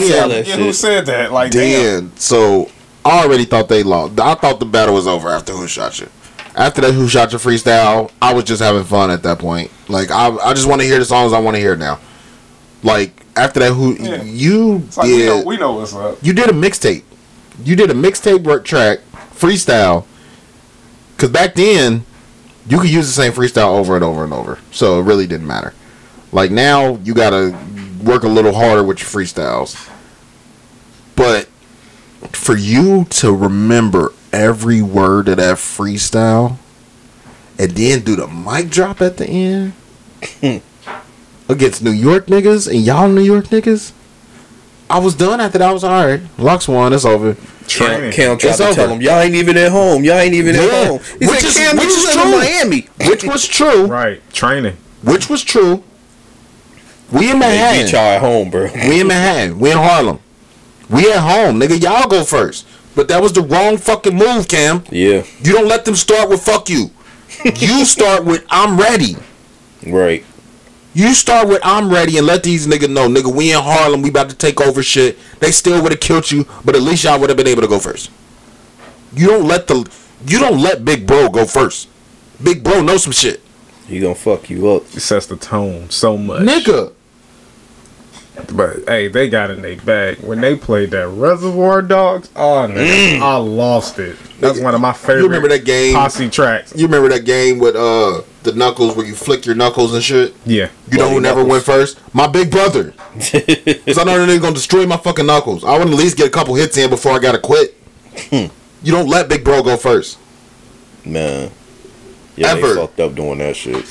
saw 0.00 0.28
that 0.28 0.44
Yeah, 0.46 0.56
who 0.56 0.72
said 0.72 1.06
that? 1.06 1.32
Like, 1.32 1.52
damn. 1.52 2.08
Then 2.08 2.16
so 2.16 2.70
I 3.04 3.24
already 3.24 3.44
thought 3.44 3.68
they 3.68 3.82
lost. 3.82 4.18
I 4.18 4.34
thought 4.34 4.60
the 4.60 4.66
battle 4.66 4.94
was 4.94 5.06
over 5.06 5.28
after 5.28 5.52
Who 5.52 5.66
Shot 5.66 6.00
You. 6.00 6.08
After 6.56 6.80
that 6.82 6.92
Who 6.94 7.08
Shot 7.08 7.32
Your 7.32 7.40
freestyle, 7.40 8.10
I 8.22 8.32
was 8.32 8.44
just 8.44 8.62
having 8.62 8.84
fun 8.84 9.10
at 9.10 9.22
that 9.24 9.38
point. 9.38 9.70
Like 9.88 10.10
I, 10.10 10.28
I 10.36 10.54
just 10.54 10.68
want 10.68 10.80
to 10.82 10.86
hear 10.86 10.98
the 10.98 11.04
songs 11.04 11.32
I 11.32 11.40
want 11.40 11.56
to 11.56 11.60
hear 11.60 11.76
now. 11.76 11.98
Like 12.82 13.24
after 13.36 13.60
that, 13.60 13.72
Who 13.72 13.94
Yeah. 13.94 14.22
you 14.22 14.86
like, 14.96 15.06
we, 15.06 15.26
know, 15.26 15.42
we 15.44 15.56
know 15.56 15.72
what's 15.72 15.94
up. 15.94 16.18
you 16.22 16.32
did 16.32 16.48
a 16.48 16.52
mixtape. 16.52 17.02
You 17.64 17.74
did 17.76 17.90
a 17.90 17.94
mixtape 17.94 18.44
work 18.44 18.64
track 18.64 19.00
freestyle. 19.34 20.04
Cause 21.16 21.30
back 21.30 21.54
then, 21.54 22.04
you 22.68 22.78
could 22.80 22.90
use 22.90 23.06
the 23.06 23.12
same 23.12 23.32
freestyle 23.32 23.68
over 23.78 23.94
and 23.94 24.04
over 24.04 24.24
and 24.24 24.32
over, 24.32 24.58
so 24.72 24.98
it 25.00 25.04
really 25.04 25.26
didn't 25.26 25.46
matter. 25.46 25.72
Like 26.32 26.50
now, 26.50 26.96
you 27.04 27.14
gotta 27.14 27.56
work 28.02 28.22
a 28.24 28.28
little 28.28 28.52
harder 28.54 28.82
with 28.82 28.98
your 29.00 29.08
freestyles. 29.08 29.90
But 31.16 31.46
for 32.32 32.56
you 32.56 33.04
to 33.06 33.32
remember 33.32 34.12
every 34.34 34.82
word 34.82 35.28
of 35.28 35.36
that 35.38 35.56
freestyle, 35.56 36.56
and 37.58 37.70
then 37.72 38.00
do 38.02 38.16
the 38.16 38.26
mic 38.26 38.68
drop 38.70 39.00
at 39.00 39.16
the 39.16 39.26
end 39.26 39.72
against 41.48 41.82
New 41.82 41.90
York 41.92 42.26
niggas 42.26 42.68
and 42.70 42.80
y'all 42.84 43.08
New 43.08 43.22
York 43.22 43.46
niggas. 43.46 43.92
I 44.90 44.98
was 44.98 45.14
done 45.14 45.40
after 45.40 45.58
that. 45.58 45.68
I 45.68 45.72
was 45.72 45.82
all 45.84 46.04
right. 46.06 46.20
LOX 46.38 46.68
won. 46.68 46.92
It's 46.92 47.04
over. 47.04 47.34
Cam, 47.34 47.66
Training. 47.66 48.12
Cam 48.12 48.36
tried 48.38 48.50
It's 48.50 48.58
to 48.58 48.74
tell 48.74 48.84
over. 48.84 48.94
him, 48.94 49.00
y'all 49.00 49.20
ain't 49.20 49.34
even 49.34 49.56
at 49.56 49.72
home. 49.72 50.04
Y'all 50.04 50.16
ain't 50.18 50.34
even 50.34 50.54
Yeah. 50.54 50.60
at 50.62 50.86
home. 50.88 51.00
He 51.18 51.26
Which 51.26 51.40
said, 51.40 51.48
is- 51.48 51.56
Cam, 51.56 51.76
which 51.78 51.86
is 51.88 52.12
true. 52.12 52.30
Miami. 52.38 52.88
Which 53.08 53.24
was 53.24 53.46
true. 53.48 53.86
Right. 53.86 54.20
Training. 54.32 54.76
Which 55.02 55.30
was 55.30 55.42
true. 55.42 55.82
We 57.10 57.30
in 57.30 57.38
They 57.38 57.46
beat 57.46 57.56
Manhattan. 57.56 57.88
y'all 57.88 57.98
at 58.00 58.20
home, 58.20 58.50
bro. 58.50 58.70
We 58.74 59.00
in 59.00 59.06
Manhattan. 59.06 59.58
We 59.58 59.70
in 59.70 59.78
Harlem. 59.78 60.18
We 60.90 61.10
at 61.10 61.20
home, 61.20 61.58
nigga. 61.60 61.80
Y'all 61.82 62.06
go 62.08 62.22
first. 62.24 62.66
But 62.94 63.08
that 63.08 63.20
was 63.20 63.32
the 63.32 63.42
wrong 63.42 63.76
fucking 63.76 64.14
move, 64.14 64.46
Cam. 64.48 64.84
Yeah, 64.90 65.24
You 65.40 65.52
don't 65.52 65.68
let 65.68 65.84
them 65.84 65.96
start 65.96 66.28
with 66.28 66.42
fuck 66.42 66.68
you. 66.68 66.90
You 67.44 67.84
start 67.96 68.24
with 68.24 68.44
I'm 68.50 68.78
ready. 68.78 69.16
right. 69.86 70.24
You 70.96 71.12
start 71.12 71.48
with 71.48 71.60
I'm 71.64 71.90
ready 71.90 72.18
and 72.18 72.26
let 72.26 72.44
these 72.44 72.68
niggas 72.68 72.88
know, 72.88 73.08
nigga, 73.08 73.34
we 73.34 73.52
in 73.52 73.60
Harlem, 73.60 74.00
we 74.02 74.10
about 74.10 74.30
to 74.30 74.36
take 74.36 74.60
over 74.60 74.80
shit. 74.80 75.18
They 75.40 75.50
still 75.50 75.82
would 75.82 75.90
have 75.90 76.00
killed 76.00 76.30
you, 76.30 76.46
but 76.64 76.76
at 76.76 76.82
least 76.82 77.02
y'all 77.02 77.18
would 77.18 77.30
have 77.30 77.36
been 77.36 77.48
able 77.48 77.62
to 77.62 77.68
go 77.68 77.80
first. 77.80 78.12
You 79.12 79.26
don't 79.26 79.48
let 79.48 79.66
the 79.66 79.90
you 80.26 80.38
don't 80.38 80.60
let 80.62 80.84
Big 80.84 81.04
Bro 81.06 81.30
go 81.30 81.46
first. 81.46 81.88
Big 82.42 82.62
Bro 82.62 82.82
knows 82.82 83.02
some 83.02 83.12
shit. 83.12 83.40
He 83.88 83.98
gonna 83.98 84.14
fuck 84.14 84.48
you 84.48 84.68
up. 84.70 84.82
It 84.94 85.00
sets 85.00 85.26
the 85.26 85.36
tone 85.36 85.90
so 85.90 86.16
much. 86.16 86.42
Nigga. 86.42 86.92
But 88.52 88.84
hey, 88.88 89.08
they 89.08 89.28
got 89.28 89.50
in 89.50 89.62
their 89.62 89.76
bag 89.76 90.18
when 90.18 90.40
they 90.40 90.56
played 90.56 90.90
that 90.90 91.08
Reservoir 91.08 91.82
Dogs. 91.82 92.28
Oh, 92.34 92.66
nigga, 92.68 93.20
I 93.20 93.36
lost 93.36 93.98
it. 94.00 94.16
That's 94.40 94.60
one 94.60 94.74
of 94.74 94.80
my 94.80 94.92
favorite. 94.92 95.18
You 95.22 95.24
remember 95.26 95.48
that 95.48 95.64
game? 95.64 95.94
Posse 95.94 96.28
tracks. 96.28 96.74
You 96.76 96.86
remember 96.86 97.08
that 97.10 97.24
game 97.24 97.58
with 97.60 97.76
uh 97.76 98.22
the 98.42 98.52
knuckles 98.52 98.96
where 98.96 99.06
you 99.06 99.14
flick 99.14 99.46
your 99.46 99.54
knuckles 99.54 99.94
and 99.94 100.02
shit? 100.02 100.34
Yeah. 100.44 100.68
You 100.90 100.98
know 100.98 101.08
who 101.10 101.20
never 101.20 101.40
knuckles. 101.44 101.50
went 101.50 101.64
first? 101.64 102.14
My 102.14 102.26
big 102.26 102.50
brother. 102.50 102.90
Cause 103.14 103.98
I 103.98 104.04
know 104.04 104.18
that 104.18 104.28
nigga 104.28 104.40
gonna 104.42 104.54
destroy 104.54 104.84
my 104.84 104.96
fucking 104.96 105.26
knuckles. 105.26 105.64
I 105.64 105.70
want 105.78 105.84
to 105.84 105.92
at 105.92 105.98
least 105.98 106.16
get 106.16 106.26
a 106.26 106.30
couple 106.30 106.54
hits 106.56 106.76
in 106.76 106.90
before 106.90 107.12
I 107.12 107.20
gotta 107.20 107.38
quit. 107.38 107.76
Hmm. 108.30 108.46
you 108.82 108.92
don't 108.92 109.08
let 109.08 109.28
big 109.28 109.44
bro 109.44 109.62
go 109.62 109.76
first. 109.76 110.18
Man. 111.04 111.50
Yeah, 112.36 112.48
Ever. 112.48 112.66
they 112.68 112.74
fucked 112.74 113.00
up 113.00 113.14
doing 113.14 113.38
that 113.38 113.54
shit. 113.56 113.84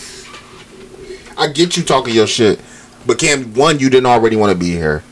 I 1.37 1.47
get 1.47 1.77
you 1.77 1.83
talking 1.83 2.13
your 2.13 2.27
shit, 2.27 2.59
but 3.05 3.19
Cam, 3.19 3.53
one, 3.53 3.79
you 3.79 3.89
didn't 3.89 4.05
already 4.05 4.35
want 4.35 4.51
to 4.51 4.57
be 4.57 4.71
here. 4.71 5.03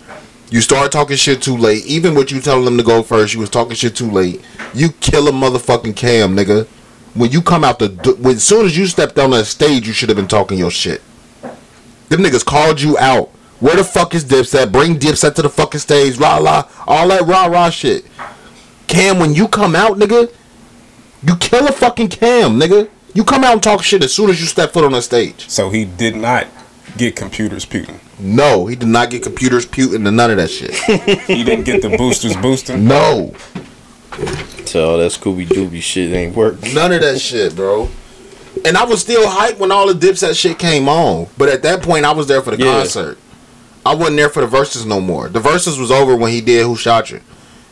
You 0.50 0.60
start 0.60 0.92
talking 0.92 1.16
shit 1.16 1.42
too 1.42 1.56
late. 1.56 1.86
Even 1.86 2.14
with 2.14 2.32
you 2.32 2.42
telling 2.42 2.66
them 2.66 2.78
to 2.78 2.84
go 2.84 3.04
first, 3.04 3.34
you 3.34 3.40
was 3.40 3.50
talking 3.50 3.74
shit 3.74 3.96
too 3.96 4.12
late. 4.12 4.42
You 4.74 4.90
kill 4.90 5.28
a 5.28 5.32
motherfucking 5.32 5.96
Cam, 5.96 6.36
nigga. 6.36 6.68
When 7.14 7.32
you 7.32 7.42
come 7.42 7.64
out 7.64 7.80
the, 7.80 7.90
when 8.20 8.36
as 8.36 8.44
soon 8.44 8.66
as 8.66 8.78
you 8.78 8.86
stepped 8.88 9.18
on 9.18 9.32
that 9.32 9.46
stage, 9.46 9.88
you 9.88 9.94
should 9.94 10.10
have 10.10 10.18
been 10.18 10.28
talking 10.28 10.58
your 10.58 10.72
shit. 10.72 11.02
Them 12.10 12.22
niggas 12.22 12.46
called 12.46 12.82
you 12.82 12.98
out. 12.98 13.30
Where 13.62 13.76
the 13.76 13.84
fuck 13.84 14.16
is 14.16 14.26
Dipset? 14.26 14.72
Bring 14.72 14.98
Dipset 14.98 15.36
to 15.36 15.42
the 15.42 15.50
fucking 15.50 15.80
stage. 15.80 16.18
Rah 16.18 16.38
rah, 16.38 16.68
all 16.88 17.08
that 17.10 17.22
rah 17.22 17.46
rah 17.46 17.70
shit. 17.70 18.06
Cam, 18.88 19.20
when 19.20 19.34
you 19.34 19.48
come 19.48 19.76
out, 19.76 19.98
nigga, 19.98 20.34
you 21.24 21.36
kill 21.38 21.68
a 21.68 21.72
fucking 21.72 22.10
Cam, 22.10 22.60
nigga. 22.60 22.90
You 23.14 23.24
come 23.24 23.44
out 23.44 23.54
and 23.54 23.64
talk 23.64 23.84
shit 23.84 24.04
as 24.04 24.14
soon 24.14 24.30
as 24.30 24.42
you 24.42 24.48
step 24.48 24.72
foot 24.72 24.84
on 24.84 24.94
the 24.94 25.02
stage. 25.02 25.48
So 25.50 25.70
he 25.70 25.86
did 25.86 26.16
not 26.16 26.48
get 26.98 27.16
computers 27.16 27.66
Putin. 27.66 27.96
No, 28.20 28.68
he 28.68 28.76
did 28.76 28.88
not 28.90 29.10
get 29.10 29.24
computers 29.24 29.66
puting 29.66 30.04
to 30.04 30.12
none 30.12 30.32
of 30.32 30.38
that 30.38 30.50
shit. 30.50 30.72
He 31.28 31.44
didn't 31.44 31.66
get 31.66 31.82
the 31.82 31.96
boosters 31.98 32.36
boosting. 32.38 32.88
No, 32.88 33.34
So 34.66 34.98
that 34.98 35.12
Scooby 35.12 35.48
Dooby 35.48 35.82
shit 35.82 36.14
ain't 36.14 36.36
work. 36.36 36.62
none 36.74 36.92
of 36.92 37.02
that 37.02 37.20
shit, 37.20 37.56
bro. 37.56 37.90
And 38.66 38.78
I 38.78 38.84
was 38.84 39.02
still 39.02 39.28
hyped 39.30 39.58
when 39.58 39.72
all 39.72 39.92
the 39.92 39.94
Dipset 40.08 40.36
shit 40.40 40.60
came 40.60 40.88
on, 40.90 41.28
but 41.38 41.50
at 41.50 41.64
that 41.64 41.82
point, 41.82 42.06
I 42.06 42.12
was 42.12 42.28
there 42.28 42.42
for 42.42 42.52
the 42.56 42.64
Yeah. 42.64 42.74
concert. 42.80 43.18
I 43.86 43.96
wasn't 43.96 44.18
there 44.18 44.30
for 44.30 44.42
the 44.42 44.48
verses 44.48 44.86
no 44.86 45.00
more. 45.02 45.30
The 45.30 45.40
verses 45.40 45.80
was 45.80 45.90
over 45.90 46.16
when 46.16 46.32
he 46.32 46.42
did 46.42 46.64
"Who 46.66 46.76
Shot 46.76 47.10
You," 47.10 47.22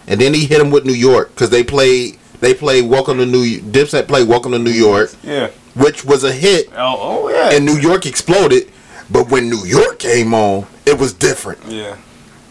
and 0.08 0.20
then 0.20 0.34
he 0.34 0.46
hit 0.46 0.60
him 0.60 0.72
with 0.72 0.86
New 0.86 0.94
York 0.94 1.30
because 1.36 1.50
they 1.52 1.64
played. 1.64 2.18
They 2.40 2.54
played 2.56 2.90
"Welcome 2.90 3.18
to 3.20 3.26
New." 3.28 3.60
Dipset 3.60 4.08
played 4.08 4.28
"Welcome 4.28 4.54
to 4.54 4.60
New 4.60 4.72
York," 4.72 5.14
Yeah. 5.24 5.50
which 5.76 6.04
was 6.06 6.24
a 6.24 6.32
hit, 6.32 6.70
Oh, 6.76 6.98
oh 7.00 7.30
yeah. 7.30 7.52
and 7.52 7.64
New 7.66 7.78
York 7.78 8.06
exploded. 8.08 8.70
But 9.12 9.30
when 9.30 9.50
New 9.50 9.66
York 9.66 9.98
came 10.00 10.34
on, 10.34 10.66
it 10.86 10.98
was 11.00 11.14
different. 11.14 11.60
yeah. 11.68 11.96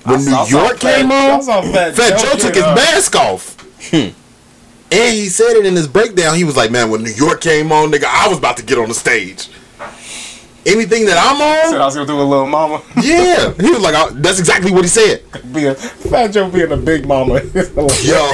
When 0.04 0.16
I 0.16 0.18
New 0.18 0.24
saw- 0.30 0.42
I 0.42 0.46
saw 0.48 0.58
York 0.64 0.78
Fat- 0.78 0.96
came 1.00 1.12
I 1.12 1.30
on, 1.30 1.42
Fat 1.72 1.94
Fat 1.94 2.18
Joe 2.18 2.32
Joe 2.32 2.38
took 2.38 2.54
his 2.54 2.64
uh, 2.64 2.74
mask 2.74 3.14
off. 3.16 3.56
Hmm. 3.90 4.08
And 4.90 5.14
he 5.14 5.28
said 5.28 5.52
it 5.56 5.66
in 5.66 5.76
his 5.76 5.86
breakdown. 5.86 6.34
He 6.36 6.44
was 6.44 6.56
like, 6.56 6.70
"Man, 6.70 6.88
when 6.90 7.02
New 7.02 7.10
York 7.12 7.40
came 7.42 7.70
on, 7.72 7.90
nigga, 7.92 8.04
I 8.06 8.26
was 8.28 8.38
about 8.38 8.56
to 8.56 8.62
get 8.64 8.78
on 8.78 8.88
the 8.88 8.94
stage. 8.94 9.48
Anything 10.66 11.04
that 11.06 11.16
I'm 11.18 11.40
on, 11.40 11.70
Said 11.70 11.76
I 11.76 11.80
on, 11.80 11.86
was 11.86 11.94
gonna 11.94 12.06
do 12.06 12.18
a 12.20 12.22
little 12.22 12.46
mama. 12.46 12.80
yeah." 13.02 13.52
He 13.60 13.70
was 13.70 13.80
like, 13.80 13.94
I, 13.94 14.08
"That's 14.12 14.38
exactly 14.38 14.70
what 14.72 14.82
he 14.84 14.88
said." 14.88 15.22
Being 15.52 15.74
Fat 15.74 16.28
Joe 16.28 16.48
being 16.50 16.72
a 16.72 16.76
big 16.76 17.06
mama. 17.06 17.40
Yo, 18.02 18.32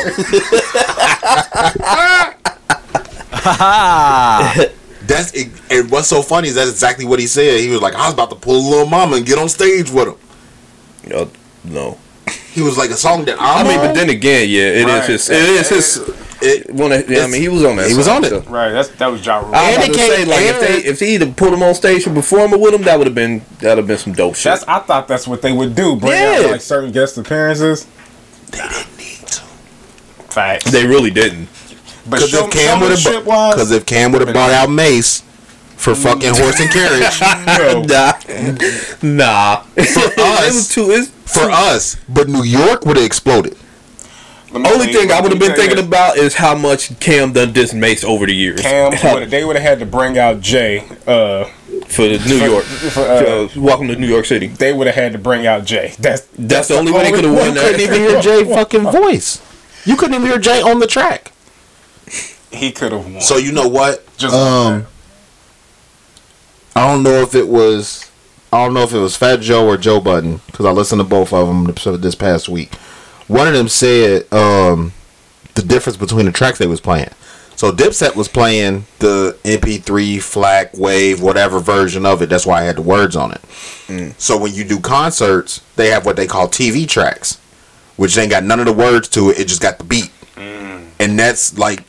that's 5.06 5.32
it, 5.32 5.48
and 5.70 5.90
what's 5.90 6.08
so 6.08 6.22
funny 6.22 6.48
is 6.48 6.54
that's 6.54 6.70
exactly 6.70 7.04
what 7.04 7.18
he 7.18 7.26
said. 7.26 7.60
He 7.60 7.68
was 7.68 7.80
like, 7.80 7.94
"I 7.94 8.06
was 8.06 8.14
about 8.14 8.30
to 8.30 8.36
pull 8.36 8.56
a 8.56 8.66
little 8.70 8.86
mama 8.86 9.16
and 9.16 9.26
get 9.26 9.38
on 9.38 9.48
stage 9.48 9.90
with 9.90 10.08
him." 10.08 11.12
Uh, 11.14 11.26
no. 11.64 11.98
He 12.52 12.62
was 12.62 12.78
like 12.78 12.90
a 12.90 12.96
song 12.96 13.24
that 13.26 13.36
I'm 13.40 13.66
I 13.66 13.68
mean, 13.68 13.78
on. 13.80 13.86
but 13.88 13.94
then 13.94 14.08
again, 14.10 14.48
yeah, 14.48 14.62
it 14.62 14.76
is 14.76 14.84
Right. 14.86 15.04
his. 15.08 15.30
It 15.30 15.36
is 15.42 15.68
his. 15.68 15.96
it, 16.40 16.70
One 16.72 16.92
of, 16.92 17.10
yeah, 17.10 17.24
I 17.24 17.26
mean, 17.26 17.42
he 17.42 17.48
was 17.48 17.64
on 17.64 17.76
that. 17.76 17.88
He 17.90 17.94
was 17.96 18.08
on 18.08 18.24
it. 18.24 18.28
so. 18.30 18.40
right. 18.42 18.70
That's 18.70 18.88
that 18.90 19.08
was 19.08 19.24
Ja 19.26 19.38
Rule. 19.40 19.54
I 19.54 19.70
And 19.72 19.78
was 19.78 19.88
about 19.88 19.94
to 19.96 20.16
say, 20.16 20.24
like, 20.24 20.40
if 20.42 20.60
they 20.60 20.88
if 20.88 21.00
he 21.00 21.14
either 21.16 21.30
put 21.32 21.52
him 21.52 21.62
on 21.62 21.74
stage 21.74 22.06
and 22.06 22.14
performing 22.14 22.60
with 22.60 22.72
him, 22.74 22.82
that 22.82 22.96
would 22.96 23.06
have 23.06 23.14
been 23.14 23.40
that 23.58 23.70
would 23.70 23.78
have 23.78 23.86
been 23.86 23.98
some 23.98 24.12
dope 24.14 24.36
shit. 24.36 24.44
That's 24.52 24.64
I 24.64 24.78
thought 24.78 25.08
that's 25.08 25.26
what 25.28 25.42
they 25.42 25.52
would 25.52 25.74
do. 25.74 25.96
Bring 25.96 26.12
Yeah. 26.12 26.42
out 26.44 26.50
like 26.52 26.60
certain 26.60 26.92
guest 26.92 27.18
appearances. 27.18 27.86
they 28.52 28.58
didn't 28.58 28.96
need 28.98 29.26
to. 29.26 29.42
Facts. 30.30 30.70
they 30.70 30.86
really 30.86 31.10
didn't. 31.10 31.48
But 32.06 32.16
Because 32.16 32.30
show, 32.30 32.46
if 32.46 32.52
Cam 32.52 32.80
would 32.80 32.90
have, 32.90 32.98
showmanship 32.98 33.24
wise, 33.26 33.54
because 33.54 33.70
if 33.72 33.86
Cam 33.86 34.12
would 34.12 34.20
have 34.22 34.34
brought 34.34 34.50
out 34.50 34.68
Mase 34.70 35.20
for 35.76 35.94
fucking 35.94 36.34
horse 36.34 36.60
and 36.60 36.70
carriage 36.70 37.20
yo, 37.58 37.82
Nah, 37.82 38.12
nah. 39.02 39.56
for 39.62 40.10
us, 40.20 40.74
too. 40.74 40.90
It's 40.90 41.08
for 41.32 41.50
us, 41.50 41.96
but 42.08 42.28
New 42.28 42.42
York 42.42 42.84
would 42.84 42.96
have 42.96 43.06
exploded. 43.06 43.56
only 44.54 44.92
thing 44.92 45.10
I 45.10 45.20
would 45.20 45.32
have 45.32 45.40
been 45.40 45.54
thinking 45.56 45.76
this. 45.76 45.86
about 45.86 46.16
is 46.16 46.34
how 46.34 46.54
much 46.54 46.98
Cam 47.00 47.32
done 47.32 47.52
diss 47.52 47.72
Mase 47.74 48.04
over 48.04 48.26
the 48.26 48.34
years. 48.34 48.60
Cam, 48.60 48.92
would 49.14 49.30
they 49.30 49.44
would 49.44 49.56
have 49.56 49.62
had 49.64 49.78
to 49.80 49.86
bring 49.86 50.18
out 50.18 50.40
Jay. 50.40 50.84
Uh, 51.06 51.44
for 51.88 52.02
the 52.02 52.18
New 52.28 52.38
For- 52.38 52.46
York. 52.46 52.64
for, 52.64 53.00
uh, 53.00 53.04
Uh, 53.04 53.48
welcome 53.56 53.88
to 53.88 53.96
New 53.96 54.06
York 54.06 54.26
City. 54.26 54.46
they 54.48 54.72
would 54.72 54.86
have 54.86 54.94
had 54.96 55.12
to 55.12 55.18
bring 55.18 55.46
out 55.46 55.64
Jay. 55.64 55.92
That's 55.98 56.22
That's 56.38 56.68
the 56.68 56.76
only 56.76 56.92
way 56.92 57.04
they 57.04 57.12
could 57.12 57.24
have 57.24 57.34
won. 57.34 57.46
You 57.48 57.54
won 57.54 57.64
couldn't 57.64 57.80
even 57.80 58.00
hear. 58.00 58.20
Jay 58.20 58.44
fucking 58.44 58.82
voice. 58.90 59.40
You 59.84 59.96
couldn't 59.96 60.14
even 60.14 60.26
hear 60.28 60.38
Jay 60.38 60.62
on 60.62 60.78
the 60.78 60.86
track. 60.86 61.32
He 62.54 62.70
could 62.72 62.92
have 62.92 63.04
won. 63.04 63.20
So 63.20 63.36
you 63.36 63.52
know 63.52 63.68
what? 63.68 64.04
Just 64.16 64.34
Um, 64.34 64.86
I 66.76 66.86
don't 66.86 67.02
know 67.02 67.20
if 67.22 67.34
it 67.34 67.48
was. 67.48 68.10
I 68.52 68.64
don't 68.64 68.74
know 68.74 68.82
if 68.82 68.92
it 68.92 68.98
was 68.98 69.16
Fat 69.16 69.40
Joe 69.40 69.66
or 69.66 69.76
Joe 69.76 70.00
Budden 70.00 70.40
because 70.46 70.64
I 70.66 70.70
listened 70.70 71.00
to 71.00 71.04
both 71.04 71.32
of 71.32 71.48
them 71.48 71.74
this 72.00 72.14
past 72.14 72.48
week. 72.48 72.74
One 73.26 73.48
of 73.48 73.54
them 73.54 73.68
said 73.68 74.32
um, 74.32 74.92
the 75.54 75.62
difference 75.62 75.96
between 75.96 76.26
the 76.26 76.32
tracks 76.32 76.58
they 76.58 76.66
was 76.66 76.80
playing. 76.80 77.08
So 77.56 77.70
Dipset 77.72 78.16
was 78.16 78.28
playing 78.28 78.84
the 78.98 79.38
MP3 79.44 80.18
FLAC 80.20 80.76
Wave 80.76 81.22
whatever 81.22 81.60
version 81.60 82.04
of 82.04 82.20
it. 82.20 82.28
That's 82.28 82.44
why 82.46 82.60
I 82.60 82.64
had 82.64 82.76
the 82.76 82.82
words 82.82 83.14
on 83.16 83.32
it. 83.32 84.14
So 84.20 84.36
when 84.38 84.52
you 84.54 84.64
do 84.64 84.80
concerts, 84.80 85.62
they 85.76 85.88
have 85.88 86.04
what 86.04 86.16
they 86.16 86.26
call 86.26 86.48
TV 86.48 86.86
tracks, 86.88 87.38
which 87.96 88.16
ain't 88.18 88.30
got 88.30 88.42
none 88.44 88.58
of 88.60 88.66
the 88.66 88.72
words 88.72 89.08
to 89.10 89.30
it. 89.30 89.38
It 89.38 89.48
just 89.48 89.62
got 89.62 89.78
the 89.78 89.84
beat, 89.84 90.10
and 90.36 91.18
that's 91.18 91.56
like 91.58 91.84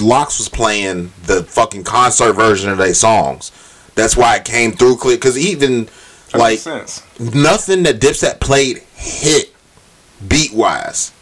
LOX 0.00 0.38
was 0.38 0.48
playing 0.48 1.12
the 1.24 1.42
fucking 1.44 1.84
concert 1.84 2.32
version 2.34 2.70
of 2.70 2.78
their 2.78 2.94
songs. 2.94 3.52
That's 3.94 4.16
why 4.16 4.36
it 4.36 4.44
came 4.44 4.72
through 4.72 4.96
clear. 4.96 5.16
Because 5.16 5.38
even 5.38 5.86
that 6.32 6.38
like 6.38 6.52
makes 6.52 6.62
sense. 6.62 7.02
nothing 7.34 7.82
that 7.84 8.00
Dipset 8.00 8.40
played 8.40 8.78
hit 8.94 9.54
beat 10.26 10.52
wise. 10.52 11.12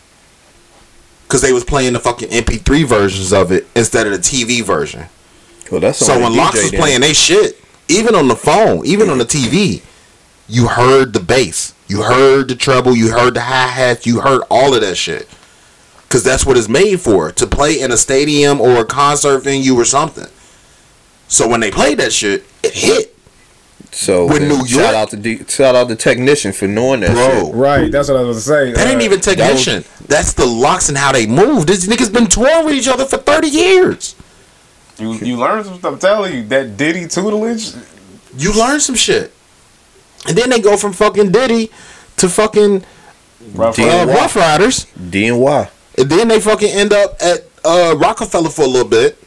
Because 1.22 1.40
they 1.40 1.52
was 1.52 1.64
playing 1.64 1.94
the 1.94 2.00
fucking 2.00 2.28
MP3 2.28 2.84
versions 2.84 3.32
of 3.32 3.50
it 3.50 3.66
instead 3.74 4.06
of 4.06 4.12
the 4.12 4.18
TV 4.18 4.62
version. 4.62 5.06
Well, 5.70 5.80
that's 5.80 5.98
So 5.98 6.20
when 6.20 6.32
the 6.32 6.38
LOX 6.38 6.54
was 6.54 6.70
then. 6.70 6.80
playing 6.80 7.00
they 7.00 7.14
shit, 7.14 7.58
even 7.88 8.14
on 8.14 8.28
the 8.28 8.36
phone, 8.36 8.84
even 8.86 9.08
on 9.08 9.18
the 9.18 9.24
TV, 9.24 9.82
you 10.48 10.68
heard 10.68 11.12
the 11.12 11.20
bass, 11.20 11.74
you 11.88 12.02
heard 12.02 12.48
the 12.48 12.54
treble, 12.54 12.94
you 12.96 13.10
heard 13.10 13.34
the 13.34 13.40
hi 13.40 13.66
hats, 13.68 14.06
you 14.06 14.20
heard 14.20 14.42
all 14.50 14.74
of 14.74 14.82
that 14.82 14.96
shit. 14.96 15.28
Cause 16.14 16.22
that's 16.22 16.46
what 16.46 16.56
it's 16.56 16.68
made 16.68 17.00
for 17.00 17.32
to 17.32 17.44
play 17.44 17.80
in 17.80 17.90
a 17.90 17.96
stadium 17.96 18.60
or 18.60 18.76
a 18.76 18.84
concert 18.84 19.40
venue 19.40 19.74
or 19.74 19.84
something. 19.84 20.28
So 21.26 21.48
when 21.48 21.58
they 21.58 21.72
played 21.72 21.98
that 21.98 22.12
shit, 22.12 22.44
it 22.62 22.72
hit, 22.72 23.16
So 23.90 24.26
With 24.26 24.42
New 24.42 24.58
York- 24.58 24.68
shout 24.68 24.94
out 24.94 25.10
to 25.10 25.16
D, 25.16 25.40
shout 25.48 25.74
out 25.74 25.88
to 25.88 25.96
technician 25.96 26.52
for 26.52 26.68
knowing 26.68 27.00
that 27.00 27.10
bro. 27.14 27.46
shit. 27.46 27.54
Right, 27.56 27.90
that's 27.90 28.08
what 28.08 28.18
I 28.18 28.22
was 28.22 28.46
gonna 28.46 28.66
say. 28.68 28.72
That 28.74 28.86
ain't 28.86 29.00
Uh, 29.00 29.04
even 29.06 29.20
technician. 29.20 29.84
That's 30.06 30.34
the 30.34 30.46
LOX 30.46 30.88
and 30.88 30.96
how 30.96 31.10
they 31.10 31.26
move. 31.26 31.66
These 31.66 31.88
niggas 31.88 32.12
been 32.12 32.28
touring 32.28 32.64
with 32.64 32.74
each 32.76 32.86
other 32.86 33.06
for 33.06 33.16
thirty 33.16 33.48
years. 33.48 34.14
You 35.00 35.14
you 35.14 35.36
learn 35.36 35.64
some 35.64 35.78
stuff. 35.80 35.94
I'm 35.94 35.98
telling 35.98 36.32
you 36.32 36.44
that 36.46 36.76
Diddy 36.76 37.08
tutelage. 37.08 37.72
You 38.38 38.52
learn 38.52 38.78
some 38.78 38.94
shit, 38.94 39.32
and 40.28 40.38
then 40.38 40.50
they 40.50 40.60
go 40.60 40.76
from 40.76 40.92
fucking 40.92 41.32
Diddy 41.32 41.72
to 42.18 42.28
fucking 42.28 42.84
Rough 43.52 43.74
Diddy. 43.74 43.90
uh, 43.90 44.06
Ruff 44.06 44.36
Ryders. 44.36 44.86
D 45.10 45.26
and 45.26 45.40
Y. 45.40 45.68
And 45.96 46.10
then 46.10 46.28
they 46.28 46.40
fucking 46.40 46.70
end 46.70 46.92
up 46.92 47.16
at 47.20 47.44
uh, 47.64 47.94
Rockefeller 47.96 48.50
for 48.50 48.62
a 48.62 48.68
little 48.68 48.88
bit. 48.88 49.18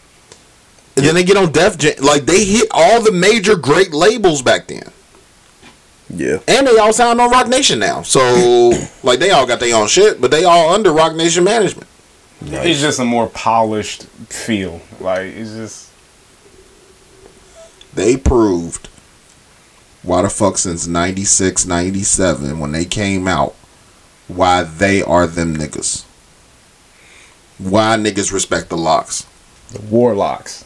And 0.95 1.05
then 1.05 1.15
they 1.15 1.23
get 1.23 1.37
on 1.37 1.51
Def 1.51 1.77
Jam. 1.77 1.93
Like, 1.99 2.25
they 2.25 2.43
hit 2.43 2.67
all 2.71 3.01
the 3.01 3.11
major 3.11 3.55
great 3.55 3.93
labels 3.93 4.41
back 4.41 4.67
then. 4.67 4.91
Yeah. 6.09 6.39
And 6.47 6.65
they 6.65 6.77
all 6.77 6.91
sound 6.91 7.21
on 7.21 7.29
Roc 7.29 7.47
Nation 7.47 7.79
now. 7.79 8.01
So, 8.01 8.73
like, 9.03 9.19
they 9.19 9.29
all 9.31 9.45
got 9.45 9.59
their 9.59 9.75
own 9.75 9.87
shit, 9.87 10.19
but 10.19 10.31
they 10.31 10.43
all 10.43 10.73
under 10.73 10.91
Roc 10.91 11.15
Nation 11.15 11.43
management. 11.43 11.87
It's 12.41 12.79
just 12.79 12.99
a 12.99 13.05
more 13.05 13.27
polished 13.27 14.03
feel. 14.29 14.81
Like 14.99 15.25
it's 15.25 15.51
just 15.51 15.89
They 17.93 18.15
proved 18.15 18.89
why 20.03 20.21
the 20.21 20.29
fuck 20.29 20.57
since 20.57 20.87
96, 20.87 21.65
97, 21.65 22.59
when 22.59 22.71
they 22.71 22.85
came 22.85 23.27
out, 23.27 23.55
why 24.27 24.63
they 24.63 25.01
are 25.01 25.27
them 25.27 25.57
niggas. 25.57 26.05
Why 27.59 27.95
niggas 27.97 28.31
respect 28.31 28.69
the 28.69 28.77
LOX. 28.77 29.25
the 29.71 29.81
Warlocks. 29.81 30.63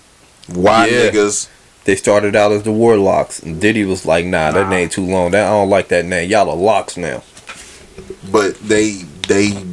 Why 0.48 0.88
Yeah. 0.88 1.10
niggas? 1.10 1.48
They 1.86 1.96
started 1.96 2.36
out 2.36 2.52
as 2.52 2.62
the 2.64 2.72
Warlocks, 2.72 3.40
and 3.40 3.60
Diddy 3.60 3.84
was 3.86 4.06
like, 4.06 4.26
"Nah, 4.26 4.52
that 4.52 4.70
name 4.70 4.90
too 4.90 5.06
long. 5.06 5.32
That 5.32 5.48
I 5.48 5.50
don't 5.50 5.70
like 5.70 5.88
that 5.88 6.06
name. 6.06 6.30
Y'all 6.30 6.50
are 6.50 6.56
LOX 6.56 6.98
now." 6.98 7.24
But 8.32 8.60
they 8.68 9.04
they 9.28 9.64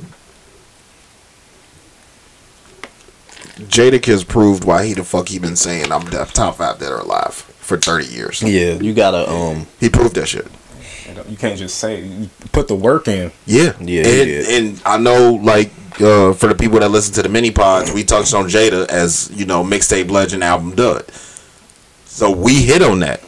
Jadakiss 3.61 4.27
proved 4.27 4.65
why 4.65 4.85
he 4.87 4.95
the 4.95 5.05
fuck 5.05 5.29
he 5.29 5.39
been 5.39 5.57
saying 5.57 5.91
I'm 5.93 6.05
the 6.07 6.25
top 6.33 6.57
five 6.59 6.79
dead 6.79 6.91
or 6.93 6.99
alive 7.01 7.35
for 7.35 7.77
thirty 7.77 8.07
years. 8.07 8.41
Yeah, 8.43 8.75
you 8.75 8.95
gotta 8.95 9.29
um. 9.31 9.67
He 9.81 9.89
proved 9.91 10.15
that 10.15 10.29
shit. 10.29 10.47
You 11.29 11.37
can't 11.37 11.59
just 11.59 11.79
say 11.79 12.01
it. 12.01 12.05
You 12.05 12.31
put 12.53 12.69
the 12.69 12.75
work 12.75 13.09
in. 13.09 13.33
Yeah, 13.47 13.75
Yeah, 13.81 14.07
and, 14.07 14.47
and 14.49 14.83
I 14.85 14.99
know 14.99 15.33
like 15.35 15.71
uh, 16.01 16.33
for 16.33 16.49
the 16.49 16.55
people 16.55 16.79
that 16.81 16.91
listen 16.91 17.15
to 17.15 17.23
the 17.23 17.29
mini 17.29 17.51
pods, 17.51 17.93
we 17.93 18.05
touched 18.05 18.35
on 18.35 18.47
Jada 18.47 18.89
as 18.89 19.31
you 19.35 19.47
know 19.47 19.63
mixtape 19.65 20.11
legend 20.11 20.45
album 20.45 20.75
dud. 20.75 21.11
So 22.05 22.31
we 22.31 22.63
hit 22.63 22.83
on 22.83 23.01
that. 23.01 23.23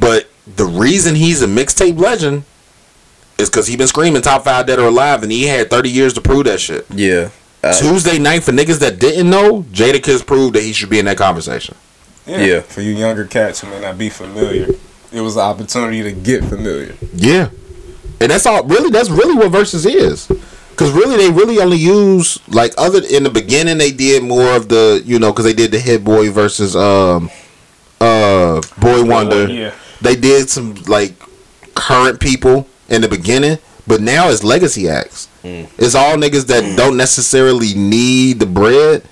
But 0.00 0.28
the 0.56 0.64
reason 0.64 1.14
he's 1.14 1.42
a 1.42 1.46
mixtape 1.46 1.98
legend 1.98 2.44
is 3.38 3.48
because 3.48 3.66
he 3.66 3.76
been 3.76 3.86
screaming 3.88 4.22
top 4.22 4.44
five 4.44 4.66
dead 4.66 4.78
or 4.78 4.86
alive, 4.88 5.22
and 5.22 5.32
he 5.32 5.44
had 5.44 5.70
thirty 5.70 5.90
years 5.90 6.12
to 6.14 6.20
prove 6.20 6.44
that 6.44 6.60
shit. 6.60 6.86
Yeah. 6.90 7.30
Uh, 7.62 7.72
Tuesday 7.74 8.18
night 8.18 8.42
for 8.42 8.50
niggas 8.50 8.80
that 8.80 8.98
didn't 8.98 9.30
know, 9.30 9.62
Jadakiss 9.72 10.26
proved 10.26 10.56
that 10.56 10.64
he 10.64 10.72
should 10.72 10.90
be 10.90 10.98
in 10.98 11.04
that 11.04 11.16
conversation. 11.16 11.76
Yeah. 12.26 12.44
Yeah. 12.44 12.60
For 12.60 12.80
you 12.80 12.92
younger 12.92 13.24
cats 13.24 13.60
who 13.60 13.68
may 13.70 13.80
not 13.80 13.98
be 13.98 14.08
familiar, 14.08 14.68
it 15.12 15.20
was 15.20 15.36
an 15.36 15.42
opportunity 15.42 16.02
to 16.02 16.12
get 16.12 16.44
familiar. 16.44 16.94
Yeah, 17.14 17.50
and 18.20 18.30
that's 18.30 18.46
all. 18.46 18.64
Really, 18.64 18.90
that's 18.90 19.10
really 19.10 19.34
what 19.34 19.50
versus 19.50 19.86
is. 19.86 20.30
Cause 20.74 20.90
really, 20.90 21.16
they 21.16 21.30
really 21.30 21.58
only 21.60 21.76
use 21.76 22.38
like 22.48 22.72
other 22.78 23.02
in 23.08 23.22
the 23.24 23.30
beginning. 23.30 23.78
They 23.78 23.92
did 23.92 24.24
more 24.24 24.56
of 24.56 24.68
the 24.68 25.02
you 25.04 25.18
know 25.18 25.30
because 25.30 25.44
they 25.44 25.52
did 25.52 25.70
the 25.70 25.78
Hit 25.78 26.02
Boy 26.02 26.30
versus 26.30 26.74
um 26.74 27.30
uh 28.00 28.60
Boi-1da. 28.80 29.54
Yeah. 29.54 29.74
They 30.00 30.16
did 30.16 30.48
some 30.48 30.74
like 30.88 31.14
current 31.74 32.20
people 32.20 32.66
in 32.88 33.02
the 33.02 33.08
beginning, 33.08 33.58
but 33.86 34.00
now 34.00 34.28
it's 34.30 34.42
legacy 34.42 34.88
acts. 34.88 35.28
It's 35.44 35.94
all 35.94 36.16
niggas 36.16 36.46
that 36.46 36.76
don't 36.76 36.96
necessarily 36.96 37.74
need 37.74 38.38
the 38.38 38.46
bread, 38.46 39.04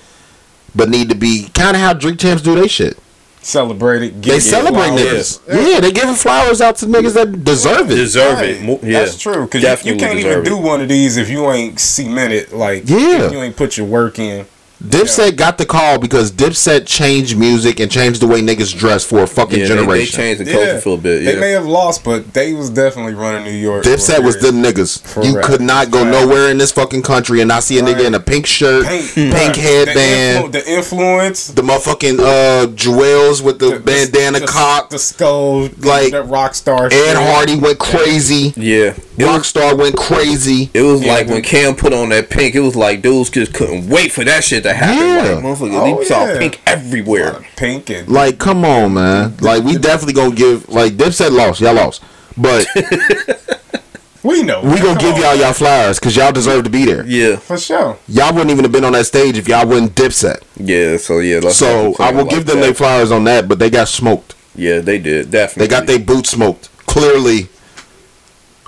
but 0.74 0.88
need 0.88 1.08
to 1.10 1.14
be 1.14 1.48
kind 1.54 1.76
of 1.76 1.82
how 1.82 1.92
Drink 1.92 2.20
Champs 2.20 2.42
do 2.42 2.54
they 2.54 2.68
shit. 2.68 2.96
Celebrate 3.42 4.02
it. 4.02 4.22
They 4.22 4.38
celebrate 4.38 4.90
niggas. 4.90 5.40
Yeah. 5.48 5.80
they 5.80 5.92
giving 5.92 6.14
flowers 6.14 6.60
out 6.60 6.76
to 6.76 6.86
niggas 6.86 7.14
that 7.14 7.42
deserve 7.44 7.90
it. 7.90 7.94
deserve 7.94 8.34
Right. 8.38 8.50
it. 8.50 8.82
Yeah, 8.84 9.00
That's 9.00 9.18
true. 9.18 9.46
Because 9.46 9.84
you, 9.84 9.92
you 9.94 9.98
can't 9.98 10.18
even 10.18 10.28
deserve 10.30 10.44
do 10.44 10.58
it. 10.58 10.62
one 10.62 10.82
of 10.82 10.88
these 10.88 11.16
if 11.16 11.30
you 11.30 11.50
ain't 11.50 11.80
cemented. 11.80 12.52
Like, 12.52 12.82
Yeah. 12.86 13.24
if 13.26 13.32
you 13.32 13.40
ain't 13.40 13.56
put 13.56 13.76
your 13.78 13.86
work 13.86 14.18
in. 14.18 14.46
Dipset 14.82 15.36
got 15.36 15.58
the 15.58 15.66
call 15.66 15.98
because 15.98 16.32
Dipset 16.32 16.86
changed 16.86 17.36
music 17.36 17.80
and 17.80 17.90
changed 17.90 18.22
the 18.22 18.26
way 18.26 18.40
niggas 18.40 18.74
dress 18.76 19.04
for 19.04 19.22
a 19.22 19.26
fucking 19.26 19.58
Yeah, 19.60 19.66
they, 19.74 19.84
they 19.86 20.06
changed 20.06 20.40
the 20.40 20.50
culture 20.50 20.80
for 20.80 20.94
a 20.94 20.96
bit. 20.96 21.24
They 21.24 21.38
may 21.38 21.50
have 21.50 21.66
lost, 21.66 22.02
but 22.02 22.32
they 22.32 22.54
was 22.54 22.70
definitely 22.70 23.12
running 23.12 23.44
New 23.44 23.58
York. 23.58 23.84
Dipset 23.84 24.24
was 24.24 24.40
the 24.40 24.48
niggas. 24.50 25.00
For 25.06 25.22
you 25.22 25.36
rap. 25.36 25.44
could 25.44 25.60
not 25.60 25.90
go 25.90 26.00
Right. 26.02 26.10
nowhere 26.10 26.50
in 26.50 26.56
this 26.56 26.72
fucking 26.72 27.02
country 27.02 27.40
and 27.42 27.48
not 27.48 27.62
see 27.62 27.78
a 27.78 27.82
nigga 27.82 28.06
in 28.06 28.14
a 28.14 28.20
pink 28.20 28.46
shirt, 28.46 28.86
Pink, 28.86 29.12
pink 29.12 29.34
right. 29.34 29.56
headband, 29.56 30.44
The, 30.54 30.58
influ- 30.60 30.64
the 30.64 30.72
influence. 30.72 31.46
the 31.48 31.62
motherfucking 31.62 32.18
uh 32.18 32.66
jewels 32.74 33.42
with 33.42 33.58
the, 33.58 33.78
bandana 33.80 34.40
the, 34.40 34.46
cock. 34.46 34.88
The 34.88 34.98
skull. 34.98 35.68
like, 35.80 36.12
that 36.12 36.26
rock 36.26 36.54
star. 36.54 36.86
Ed 36.86 36.90
shit. 36.90 37.16
Hardy 37.16 37.56
went 37.58 37.78
crazy. 37.78 38.54
yeah. 38.56 38.94
It 39.18 39.26
was, 39.26 39.52
Rockstar 39.52 39.76
went 39.76 39.96
crazy. 39.98 40.70
it 40.72 40.80
was 40.80 41.02
Yeah, 41.04 41.12
like 41.12 41.26
when 41.26 41.42
Cam 41.42 41.76
put 41.76 41.92
on 41.92 42.08
that 42.08 42.30
pink. 42.30 42.54
It 42.54 42.60
was 42.60 42.74
like 42.74 43.02
dudes 43.02 43.28
just 43.28 43.52
couldn't 43.52 43.86
wait 43.90 44.12
for 44.12 44.24
that 44.24 44.42
shit 44.42 44.62
to 44.62 44.69
happen. 44.74 44.96
Yeah. 44.98 45.34
Like 45.34 45.44
motherfucker, 45.44 45.80
Oh, 45.80 46.00
you 46.00 46.04
saw 46.06 46.24
yeah. 46.26 46.38
pink 46.38 46.60
everywhere. 46.66 47.44
Pink 47.56 47.90
and 47.90 48.08
Like, 48.08 48.38
come 48.38 48.64
on, 48.64 48.94
man. 48.94 49.36
Like, 49.40 49.64
we 49.64 49.76
definitely 49.78 50.14
gonna 50.14 50.34
give 50.34 50.68
like 50.68 50.94
Dipset 50.94 51.30
lost. 51.32 51.60
Y'all 51.60 51.74
lost. 51.74 52.02
But 52.36 52.66
we 54.22 54.42
know. 54.42 54.60
we 54.62 54.76
gonna 54.78 54.98
Come 54.98 54.98
give 54.98 55.14
on, 55.14 55.20
y'all 55.20 55.34
y'all 55.36 55.52
flowers 55.52 55.98
because 55.98 56.14
y'all 56.16 56.32
deserve 56.32 56.64
to 56.64 56.70
be 56.70 56.84
there. 56.84 57.04
Yeah, 57.06 57.36
for 57.36 57.58
sure. 57.58 57.98
Y'all 58.08 58.32
wouldn't 58.32 58.50
even 58.50 58.64
have 58.64 58.72
been 58.72 58.84
on 58.84 58.92
that 58.92 59.06
stage 59.06 59.36
if 59.36 59.48
y'all 59.48 59.66
wouldn't 59.66 59.94
Dipset. 59.94 60.42
yeah. 60.56 60.96
So 60.96 61.18
yeah, 61.18 61.40
So 61.50 61.94
I 61.98 62.10
will 62.12 62.20
something 62.20 62.26
give 62.28 62.38
like 62.38 62.46
them 62.46 62.56
that. 62.56 62.62
their 62.62 62.74
flowers 62.74 63.10
on 63.10 63.24
that, 63.24 63.48
but 63.48 63.58
they 63.58 63.70
got 63.70 63.88
smoked. 63.88 64.34
Yeah, 64.54 64.80
they 64.80 64.98
did 64.98 65.30
definitely. 65.30 65.66
They 65.66 65.70
got 65.70 65.86
their 65.86 65.98
boots 65.98 66.30
smoked. 66.30 66.68
Clearly, 66.86 67.48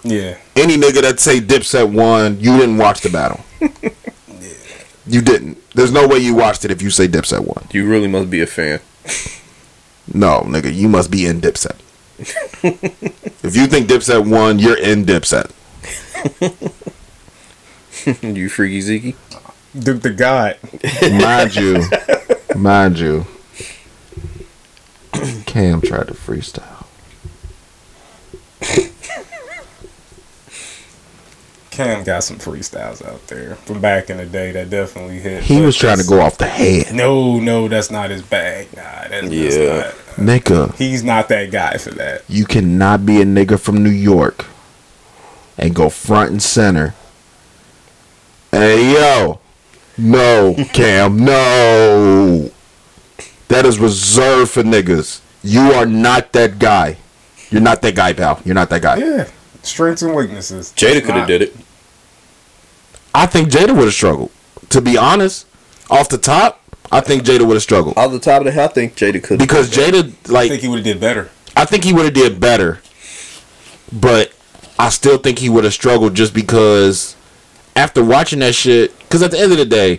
Yeah. 0.04 0.36
any 0.56 0.76
nigga 0.76 1.02
that 1.02 1.18
say 1.20 1.40
Dipset 1.40 1.92
won, 1.92 2.38
you 2.40 2.56
didn't 2.56 2.78
watch 2.78 3.00
the 3.00 3.10
battle. 3.10 3.40
You 5.04 5.20
didn't. 5.20 5.58
There's 5.74 5.92
no 5.92 6.06
way 6.06 6.18
you 6.18 6.34
watched 6.34 6.64
it 6.64 6.70
if 6.70 6.82
you 6.82 6.90
say 6.90 7.08
Dipset 7.08 7.46
won. 7.46 7.66
You 7.72 7.86
really 7.88 8.08
must 8.08 8.30
be 8.30 8.40
a 8.40 8.46
fan. 8.46 8.80
No, 10.12 10.40
nigga, 10.40 10.72
you 10.72 10.88
must 10.88 11.10
be 11.10 11.26
in 11.26 11.40
Dipset. 11.40 11.76
if 13.42 13.56
you 13.56 13.66
think 13.66 13.88
Dipset 13.88 14.28
won, 14.28 14.58
you're 14.58 14.78
in 14.78 15.04
Dipset. 15.04 15.50
you 18.22 18.48
Freekey 18.48 18.80
Zeke. 18.80 19.16
Duke 19.78 20.02
the 20.02 20.10
God. 20.10 20.58
Mind 21.02 21.56
you, 21.56 21.84
mind 22.56 22.98
you, 22.98 23.26
Cam 25.46 25.80
tried 25.80 26.08
to 26.08 26.14
freestyle. 26.14 26.86
Cam 31.72 32.04
got 32.04 32.22
some 32.22 32.36
freestyles 32.36 33.04
out 33.04 33.26
there 33.28 33.54
from 33.56 33.80
back 33.80 34.10
in 34.10 34.18
the 34.18 34.26
day 34.26 34.52
that 34.52 34.68
definitely 34.68 35.18
hit. 35.18 35.42
He 35.42 35.60
was 35.62 35.74
trying 35.76 35.96
to 35.98 36.04
go 36.06 36.20
off 36.20 36.36
the 36.36 36.46
head. 36.46 36.94
No, 36.94 37.40
no, 37.40 37.66
that's 37.66 37.90
not 37.90 38.10
his 38.10 38.20
bag. 38.22 38.68
Nah, 38.76 38.82
that's, 38.82 39.10
that's 39.10 39.32
Yeah. 39.32 39.76
not. 39.78 39.94
Nigga, 40.16 40.74
He's 40.76 41.02
not 41.02 41.30
that 41.30 41.50
guy 41.50 41.78
for 41.78 41.90
that. 41.92 42.22
you 42.28 42.44
cannot 42.44 43.06
be 43.06 43.22
a 43.22 43.24
nigga 43.24 43.58
from 43.58 43.82
New 43.82 43.88
York 43.90 44.44
and 45.56 45.74
go 45.74 45.88
front 45.88 46.30
and 46.30 46.42
center. 46.42 46.94
Hey 48.50 48.92
yo, 48.92 49.40
no, 49.96 50.54
Cam, 50.74 51.24
no. 51.24 52.50
That 53.48 53.64
is 53.64 53.78
reserved 53.78 54.50
for 54.50 54.62
niggas. 54.62 55.20
You 55.42 55.72
are 55.72 55.86
not 55.86 56.32
that 56.34 56.58
guy. 56.58 56.98
You're 57.50 57.62
not 57.62 57.80
that 57.82 57.94
guy, 57.94 58.12
pal. 58.12 58.40
You're 58.44 58.54
not 58.54 58.68
that 58.70 58.82
guy. 58.82 58.96
Yeah, 58.98 59.28
strengths 59.62 60.02
and 60.02 60.14
weaknesses. 60.14 60.72
Jada 60.76 61.00
could 61.04 61.14
have 61.14 61.26
did 61.28 61.42
it. 61.42 61.56
I 63.14 63.26
think 63.26 63.48
Jada 63.50 63.74
would 63.74 63.84
have 63.84 63.94
struggled. 63.94 64.30
To 64.70 64.80
be 64.80 64.96
honest, 64.96 65.46
off 65.90 66.08
the 66.08 66.18
top, 66.18 66.60
I 66.90 67.00
think 67.00 67.24
Jada 67.24 67.46
would 67.46 67.54
have 67.54 67.62
struggled 67.62 67.96
Off 67.96 68.10
the 68.12 68.18
top 68.18 68.40
of 68.40 68.44
the 68.46 68.52
head, 68.52 68.70
I 68.70 68.72
think 68.72 68.94
Jada 68.96 69.22
could. 69.22 69.38
because 69.38 69.70
Jada, 69.70 70.12
like, 70.30 70.46
I 70.46 70.48
think 70.48 70.62
he 70.62 70.68
would 70.68 70.78
have 70.78 70.84
did 70.84 71.00
better. 71.00 71.30
I 71.56 71.64
think 71.64 71.84
he 71.84 71.92
would 71.92 72.04
have 72.04 72.14
did 72.14 72.40
better, 72.40 72.80
but 73.92 74.32
I 74.78 74.88
still 74.88 75.18
think 75.18 75.38
he 75.38 75.48
would 75.50 75.64
have 75.64 75.74
struggled 75.74 76.14
just 76.14 76.32
because 76.34 77.14
after 77.76 78.02
watching 78.04 78.38
that 78.40 78.54
shit. 78.54 78.98
Because 79.00 79.22
at 79.22 79.30
the 79.30 79.38
end 79.38 79.52
of 79.52 79.58
the 79.58 79.66
day, 79.66 79.98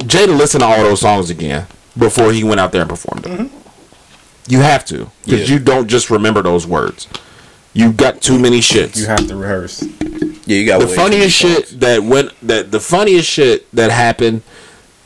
Jada 0.00 0.36
listened 0.36 0.60
to 0.62 0.66
all 0.66 0.82
those 0.82 1.00
songs 1.00 1.30
again 1.30 1.66
before 1.96 2.32
he 2.32 2.44
went 2.44 2.60
out 2.60 2.72
there 2.72 2.82
and 2.82 2.90
performed 2.90 3.24
them. 3.24 3.48
Mm-hmm. 3.48 3.58
You 4.52 4.60
have 4.60 4.84
to 4.86 5.10
because 5.24 5.48
Yeah. 5.48 5.56
you 5.56 5.62
don't 5.62 5.88
just 5.88 6.10
remember 6.10 6.42
those 6.42 6.66
words. 6.66 7.08
You 7.74 7.92
got 7.92 8.22
too 8.22 8.38
many 8.38 8.60
shits. 8.60 8.96
You 8.96 9.06
have 9.06 9.26
to 9.28 9.36
rehearse. 9.36 9.82
yeah, 10.46 10.56
you 10.58 10.66
got 10.66 10.80
the 10.80 10.88
funniest 10.88 11.36
shit 11.36 11.80
that 11.80 12.02
went 12.02 12.30
that 12.40 12.70
the 12.70 12.80
funniest 12.80 13.28
shit 13.28 13.70
that 13.72 13.90
happened 13.90 14.42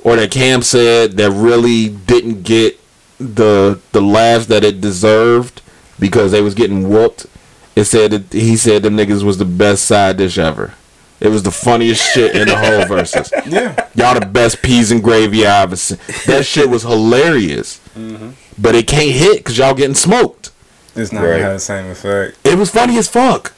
or 0.00 0.16
that 0.16 0.30
Cam 0.30 0.62
said 0.62 1.12
that 1.12 1.30
really 1.30 1.88
didn't 1.88 2.42
get 2.42 2.78
the 3.18 3.80
the 3.92 4.02
laughs 4.02 4.46
that 4.46 4.64
it 4.64 4.80
deserved 4.80 5.62
because 5.98 6.30
they 6.30 6.42
was 6.42 6.54
getting 6.54 6.88
whooped. 6.88 7.26
It 7.74 7.84
said 7.84 8.10
that 8.10 8.32
he 8.32 8.56
said 8.56 8.82
them 8.82 8.96
niggas 8.96 9.22
was 9.22 9.38
the 9.38 9.44
best 9.44 9.84
side 9.86 10.18
dish 10.18 10.38
ever. 10.38 10.74
It 11.20 11.28
was 11.28 11.42
the 11.42 11.50
funniest 11.50 12.12
shit 12.12 12.36
in 12.36 12.46
the 12.46 12.56
whole 12.56 12.86
verses. 12.86 13.32
Yeah, 13.46 13.88
Y'all 13.94 14.18
the 14.18 14.26
best 14.26 14.62
peas 14.62 14.92
and 14.92 15.02
gravy 15.02 15.46
I 15.46 15.62
ever 15.62 15.74
seen. 15.74 15.98
That 16.26 16.44
shit 16.44 16.68
was 16.68 16.82
hilarious. 16.82 17.80
Mm-hmm. 17.96 18.30
But 18.60 18.74
it 18.74 18.86
can't 18.86 19.10
hit 19.10 19.38
because 19.38 19.58
y'all 19.58 19.74
getting 19.74 19.94
smoked. 19.96 20.52
It's 20.98 21.12
not 21.12 21.22
Right. 21.22 21.30
gonna 21.32 21.42
have 21.44 21.52
the 21.54 21.58
same 21.60 21.90
effect. 21.90 22.36
It 22.44 22.58
was 22.58 22.70
funny 22.70 22.98
as 22.98 23.08
fuck. 23.08 23.52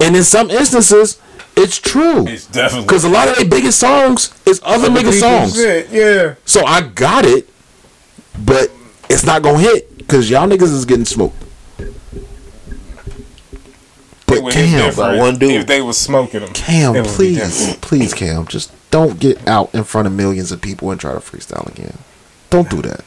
And 0.00 0.16
in 0.16 0.24
some 0.24 0.50
instances, 0.50 1.18
it's 1.56 1.78
true. 1.78 2.26
It's 2.26 2.46
definitely 2.46 2.86
Because 2.86 3.04
a 3.04 3.08
lot 3.08 3.28
of 3.28 3.36
their 3.36 3.44
biggest 3.44 3.78
songs 3.78 4.30
is 4.44 4.60
other 4.64 4.88
nigga 4.88 4.96
People's 4.96 5.18
songs. 5.20 5.54
shit, 5.54 5.88
Yeah, 5.90 6.34
So 6.44 6.64
I 6.64 6.80
got 6.82 7.24
it, 7.24 7.48
but 8.38 8.70
it's 9.08 9.24
not 9.24 9.42
gonna 9.42 9.58
hit 9.60 9.96
because 9.98 10.28
y'all 10.28 10.48
niggas 10.48 10.72
is 10.72 10.84
getting 10.84 11.04
smoked. 11.04 11.36
But 14.26 14.50
Cam, 14.52 14.96
one 15.18 15.38
dude. 15.38 15.52
If 15.52 15.66
they 15.66 15.80
was 15.80 15.96
smoking 15.98 16.40
them, 16.40 16.52
Cam, 16.54 16.96
it 16.96 17.00
would 17.02 17.08
be 17.10 17.14
please, 17.14 17.76
please, 17.80 18.14
Cam, 18.14 18.46
just 18.46 18.72
don't 18.90 19.20
get 19.20 19.46
out 19.46 19.72
in 19.74 19.84
front 19.84 20.06
of 20.06 20.12
millions 20.12 20.50
of 20.50 20.60
people 20.60 20.90
and 20.90 20.98
try 21.00 21.12
to 21.12 21.20
freestyle 21.20 21.70
again. 21.70 21.98
Don't 22.50 22.68
do 22.70 22.80
that. 22.82 23.02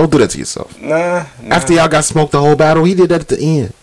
Don't 0.00 0.10
do 0.10 0.18
that 0.18 0.30
to 0.30 0.38
yourself. 0.38 0.80
Nah, 0.80 1.26
nah. 1.42 1.54
After 1.54 1.74
y'all 1.74 1.88
got 1.88 2.04
smoked 2.04 2.32
the 2.32 2.40
whole 2.40 2.56
battle, 2.56 2.84
he 2.84 2.94
did 2.94 3.10
that 3.10 3.20
at 3.20 3.28
the 3.28 3.38
end. 3.38 3.74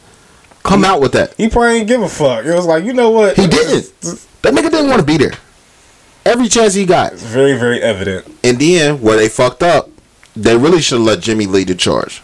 Come 0.64 0.84
out 0.84 1.00
with 1.00 1.12
that. 1.14 1.34
he 1.36 1.48
probably 1.50 1.80
didn't 1.80 1.88
give 1.88 2.02
a 2.02 2.10
fuck. 2.10 2.46
It 2.46 2.54
was 2.54 2.66
like 2.66 2.84
you 2.84 2.94
know 2.94 3.12
what? 3.12 3.36
He 3.36 3.48
didn't. 3.48 3.94
That 4.42 4.54
nigga 4.54 4.70
didn't 4.72 4.90
want 4.90 5.00
to 5.00 5.06
be 5.06 5.18
there. 5.18 5.34
Every 6.26 6.48
chance 6.48 6.74
he 6.74 6.86
got. 6.86 7.14
It's 7.14 7.24
very 7.24 7.58
very 7.58 7.82
evident. 7.82 8.26
And 8.44 8.60
then 8.60 9.02
where 9.02 9.16
they 9.16 9.30
fucked 9.30 9.64
up 9.64 9.90
they 10.38 10.56
really 10.56 10.82
should 10.82 11.00
have 11.00 11.08
let 11.08 11.20
Jimmy 11.20 11.48
lead 11.48 11.68
the 11.68 11.76
charge. 11.76 12.22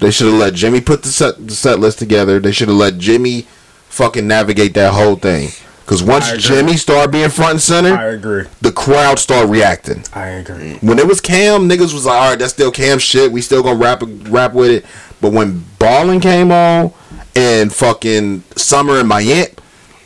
They 0.00 0.10
should 0.10 0.26
have 0.26 0.40
let 0.40 0.54
Jimmy 0.54 0.80
put 0.80 1.02
the 1.04 1.08
set 1.08 1.46
the 1.46 1.54
set 1.54 1.78
list 1.78 2.00
together. 2.00 2.40
They 2.40 2.50
should 2.50 2.68
have 2.68 2.76
let 2.76 2.98
Jimmy 2.98 3.46
fucking 3.88 4.26
navigate 4.26 4.74
that 4.74 4.92
whole 4.92 5.14
thing. 5.16 5.50
Because 5.84 6.02
once 6.02 6.32
Jimmy 6.38 6.78
started 6.78 7.12
being 7.12 7.28
front 7.28 7.52
and 7.52 7.60
center, 7.62 7.94
I 7.94 8.06
agree. 8.06 8.44
the 8.62 8.72
crowd 8.72 9.18
started 9.18 9.50
reacting. 9.50 10.02
I 10.14 10.28
agree. 10.28 10.78
When 10.80 10.98
it 10.98 11.06
was 11.06 11.20
Cam, 11.20 11.68
niggas 11.68 11.92
was 11.92 12.06
like, 12.06 12.16
all 12.20 12.30
right, 12.30 12.38
that's 12.38 12.54
still 12.54 12.70
Cam 12.70 12.98
shit. 12.98 13.30
We 13.30 13.42
still 13.42 13.62
gonna 13.62 13.78
rap 13.78 14.02
rap 14.30 14.54
with 14.54 14.70
it. 14.70 14.86
But 15.20 15.32
when 15.32 15.64
Ballin 15.78 16.20
came 16.20 16.50
on 16.50 16.92
and 17.36 17.72
fucking 17.72 18.44
Summer 18.56 18.98
and 18.98 19.08
Miami, 19.08 19.48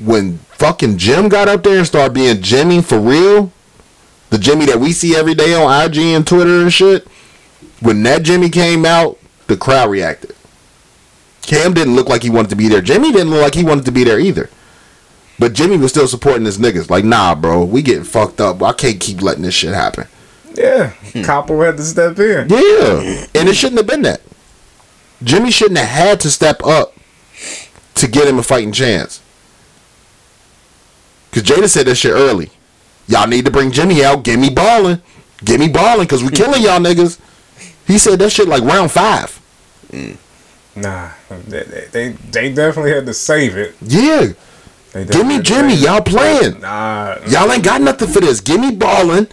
when 0.04 0.38
fucking 0.38 0.98
Jim 0.98 1.28
got 1.28 1.46
up 1.48 1.62
there 1.62 1.78
and 1.78 1.86
started 1.86 2.12
being 2.12 2.42
Jimmy 2.42 2.82
for 2.82 2.98
real, 2.98 3.52
the 4.30 4.38
Jimmy 4.38 4.66
that 4.66 4.80
we 4.80 4.90
see 4.92 5.14
every 5.14 5.34
day 5.34 5.54
on 5.54 5.84
IG 5.86 5.98
and 5.98 6.26
Twitter 6.26 6.60
and 6.60 6.72
shit, 6.72 7.06
when 7.80 8.02
that 8.02 8.24
Jimmy 8.24 8.50
came 8.50 8.84
out, 8.84 9.16
the 9.46 9.56
crowd 9.56 9.90
reacted. 9.90 10.34
Cam 11.42 11.72
didn't 11.72 11.94
look 11.94 12.08
like 12.08 12.22
he 12.24 12.30
wanted 12.30 12.50
to 12.50 12.56
be 12.56 12.66
there. 12.68 12.80
Jimmy 12.80 13.12
didn't 13.12 13.30
look 13.30 13.42
like 13.42 13.54
he 13.54 13.64
wanted 13.64 13.84
to 13.84 13.92
be 13.92 14.02
there 14.04 14.18
either. 14.18 14.50
But 15.38 15.52
Jimmy 15.52 15.76
was 15.76 15.92
still 15.92 16.08
supporting 16.08 16.44
his 16.44 16.58
niggas. 16.58 16.90
Like, 16.90 17.04
nah, 17.04 17.34
bro, 17.34 17.64
we 17.64 17.82
getting 17.82 18.04
fucked 18.04 18.40
up. 18.40 18.62
I 18.62 18.72
can't 18.72 18.98
keep 18.98 19.22
letting 19.22 19.42
this 19.42 19.54
shit 19.54 19.72
happen. 19.72 20.08
Yeah, 20.54 20.92
Copper 21.22 21.64
had 21.64 21.76
to 21.76 21.84
step 21.84 22.18
in. 22.18 22.48
Yeah, 22.48 23.26
and 23.34 23.48
it 23.48 23.54
shouldn't 23.54 23.78
have 23.78 23.86
been 23.86 24.02
that. 24.02 24.20
Jimmy 25.22 25.50
shouldn't 25.50 25.78
have 25.78 25.88
had 25.88 26.20
to 26.20 26.30
step 26.30 26.64
up 26.64 26.94
to 27.94 28.08
get 28.08 28.26
him 28.26 28.38
a 28.38 28.42
fighting 28.42 28.72
chance. 28.72 29.22
Cause 31.30 31.42
Jada 31.42 31.68
said 31.68 31.86
that 31.86 31.96
shit 31.96 32.12
early. 32.12 32.50
Y'all 33.06 33.28
need 33.28 33.44
to 33.44 33.50
bring 33.50 33.70
Jimmy 33.70 34.04
out. 34.04 34.24
Get 34.24 34.38
me 34.38 34.50
balling. 34.50 35.00
Get 35.44 35.60
me 35.60 35.68
balling. 35.68 36.08
Cause 36.08 36.24
we 36.24 36.30
killing 36.30 36.62
y'all 36.62 36.80
niggas. 36.80 37.20
He 37.86 37.98
said 37.98 38.18
that 38.18 38.30
shit 38.30 38.48
like 38.48 38.62
round 38.62 38.90
five. 38.90 39.40
Nah, 40.74 41.10
they, 41.46 41.62
they, 41.62 41.86
they, 41.90 42.08
they 42.10 42.52
definitely 42.52 42.92
had 42.92 43.06
to 43.06 43.14
save 43.14 43.56
it. 43.56 43.76
Yeah. 43.80 44.32
They 44.92 45.04
Give 45.04 45.26
me 45.26 45.40
Jimmy. 45.40 45.74
had 45.74 45.80
to 45.80 45.84
Y'all 45.86 46.00
playing. 46.00 46.60
Nah, 46.60 47.18
Y'all 47.28 47.50
ain't 47.52 47.64
got 47.64 47.80
nothing 47.80 48.08
for 48.08 48.20
this. 48.20 48.40
Give 48.40 48.60
me 48.60 48.74
balling. 48.74 49.28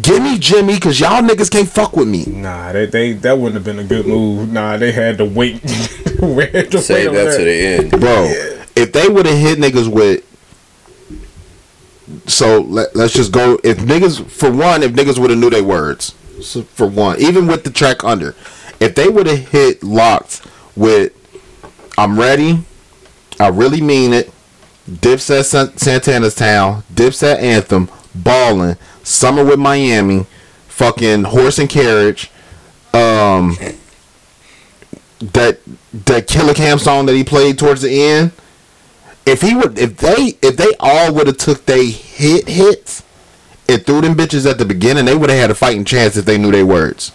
Give 0.00 0.22
me 0.22 0.38
Jimmy. 0.38 0.78
Cause 0.78 0.98
y'all 1.00 1.22
niggas 1.22 1.50
can't 1.50 1.68
fuck 1.68 1.96
with 1.96 2.08
me. 2.08 2.24
Nah, 2.26 2.72
they, 2.72 2.86
they 2.86 3.12
that 3.14 3.38
wouldn't 3.38 3.54
have 3.54 3.64
been 3.64 3.78
a 3.78 3.84
good 3.84 4.06
move. 4.06 4.52
Nah, 4.52 4.76
they 4.76 4.92
had 4.92 5.18
to 5.18 5.24
wait. 5.24 5.60
had 5.62 6.70
to 6.72 6.78
Save 6.78 7.12
wait 7.12 7.16
that 7.24 7.36
to 7.38 7.44
the 7.44 7.52
end. 7.52 7.90
bro. 7.92 8.24
If 8.74 8.92
they 8.92 9.08
would 9.08 9.24
have 9.26 9.38
hit 9.38 9.58
niggas 9.58 9.88
with, 9.88 10.22
so 12.26 12.60
let, 12.60 12.94
let's 12.94 13.14
just 13.14 13.32
go. 13.32 13.58
If 13.64 13.78
niggas, 13.78 14.28
for 14.28 14.50
one, 14.50 14.82
if 14.82 14.92
niggas 14.92 15.18
would 15.18 15.30
have 15.30 15.38
knew 15.38 15.50
their 15.50 15.64
words, 15.64 16.14
so 16.42 16.62
for 16.62 16.86
one, 16.86 17.18
even 17.20 17.46
with 17.46 17.64
the 17.64 17.70
track 17.70 18.04
under, 18.04 18.34
if 18.80 18.94
they 18.94 19.08
would 19.08 19.26
have 19.26 19.48
hit 19.48 19.82
locked 19.82 20.46
with, 20.74 21.12
I'm 21.96 22.18
ready, 22.18 22.60
I 23.40 23.48
really 23.48 23.80
mean 23.80 24.12
it. 24.12 24.30
Dipset 24.90 25.44
San- 25.44 25.76
Santana's 25.76 26.34
town, 26.34 26.84
Dipset 26.94 27.38
anthem, 27.40 27.90
ballin', 28.14 28.76
summer 29.02 29.44
with 29.44 29.58
Miami, 29.58 30.26
fucking 30.68 31.24
horse 31.24 31.58
and 31.58 31.68
carriage, 31.68 32.30
um, 32.94 33.56
that 35.20 35.58
that 36.06 36.26
Killer 36.26 36.54
Cam 36.54 36.78
song 36.78 37.06
that 37.06 37.14
he 37.14 37.24
played 37.24 37.58
towards 37.58 37.82
the 37.82 38.02
end. 38.02 38.32
If 39.24 39.40
he 39.40 39.56
would, 39.56 39.76
if 39.78 39.96
they, 39.96 40.38
if 40.40 40.56
they 40.56 40.72
all 40.78 41.12
would 41.14 41.26
have 41.26 41.36
took 41.36 41.66
they 41.66 41.86
hit 41.86 42.46
hits 42.48 43.02
and 43.68 43.84
threw 43.84 44.00
them 44.00 44.14
bitches 44.14 44.48
at 44.48 44.58
the 44.58 44.64
beginning, 44.64 45.04
they 45.04 45.16
would 45.16 45.30
have 45.30 45.38
had 45.40 45.50
a 45.50 45.54
fighting 45.54 45.84
chance 45.84 46.16
if 46.16 46.24
they 46.26 46.38
knew 46.38 46.52
their 46.52 46.66
words. 46.66 47.10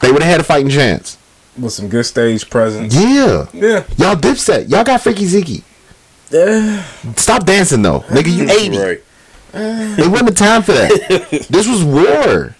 They 0.00 0.10
would 0.10 0.22
have 0.22 0.30
had 0.30 0.40
a 0.40 0.44
fighting 0.44 0.70
chance. 0.70 1.18
with 1.58 1.72
some 1.74 1.88
good 1.90 2.06
stage 2.06 2.48
presence. 2.48 2.94
Yeah, 2.94 3.46
Yeah, 3.52 3.84
y'all 3.98 4.16
Dipset, 4.16 4.70
y'all 4.70 4.84
got 4.84 5.00
Freekey 5.00 5.26
Zekey. 5.28 5.62
Stop 7.16 7.44
dancing 7.46 7.82
though, 7.82 8.00
nigga. 8.00 8.34
You 8.34 8.48
eighty. 8.50 8.78
Right. 8.78 9.00
It 9.56 10.10
wasn't 10.10 10.30
the 10.30 10.34
time 10.34 10.62
for 10.62 10.72
that. 10.72 11.46
this 11.48 11.68
was 11.68 11.84
war. 11.84 12.56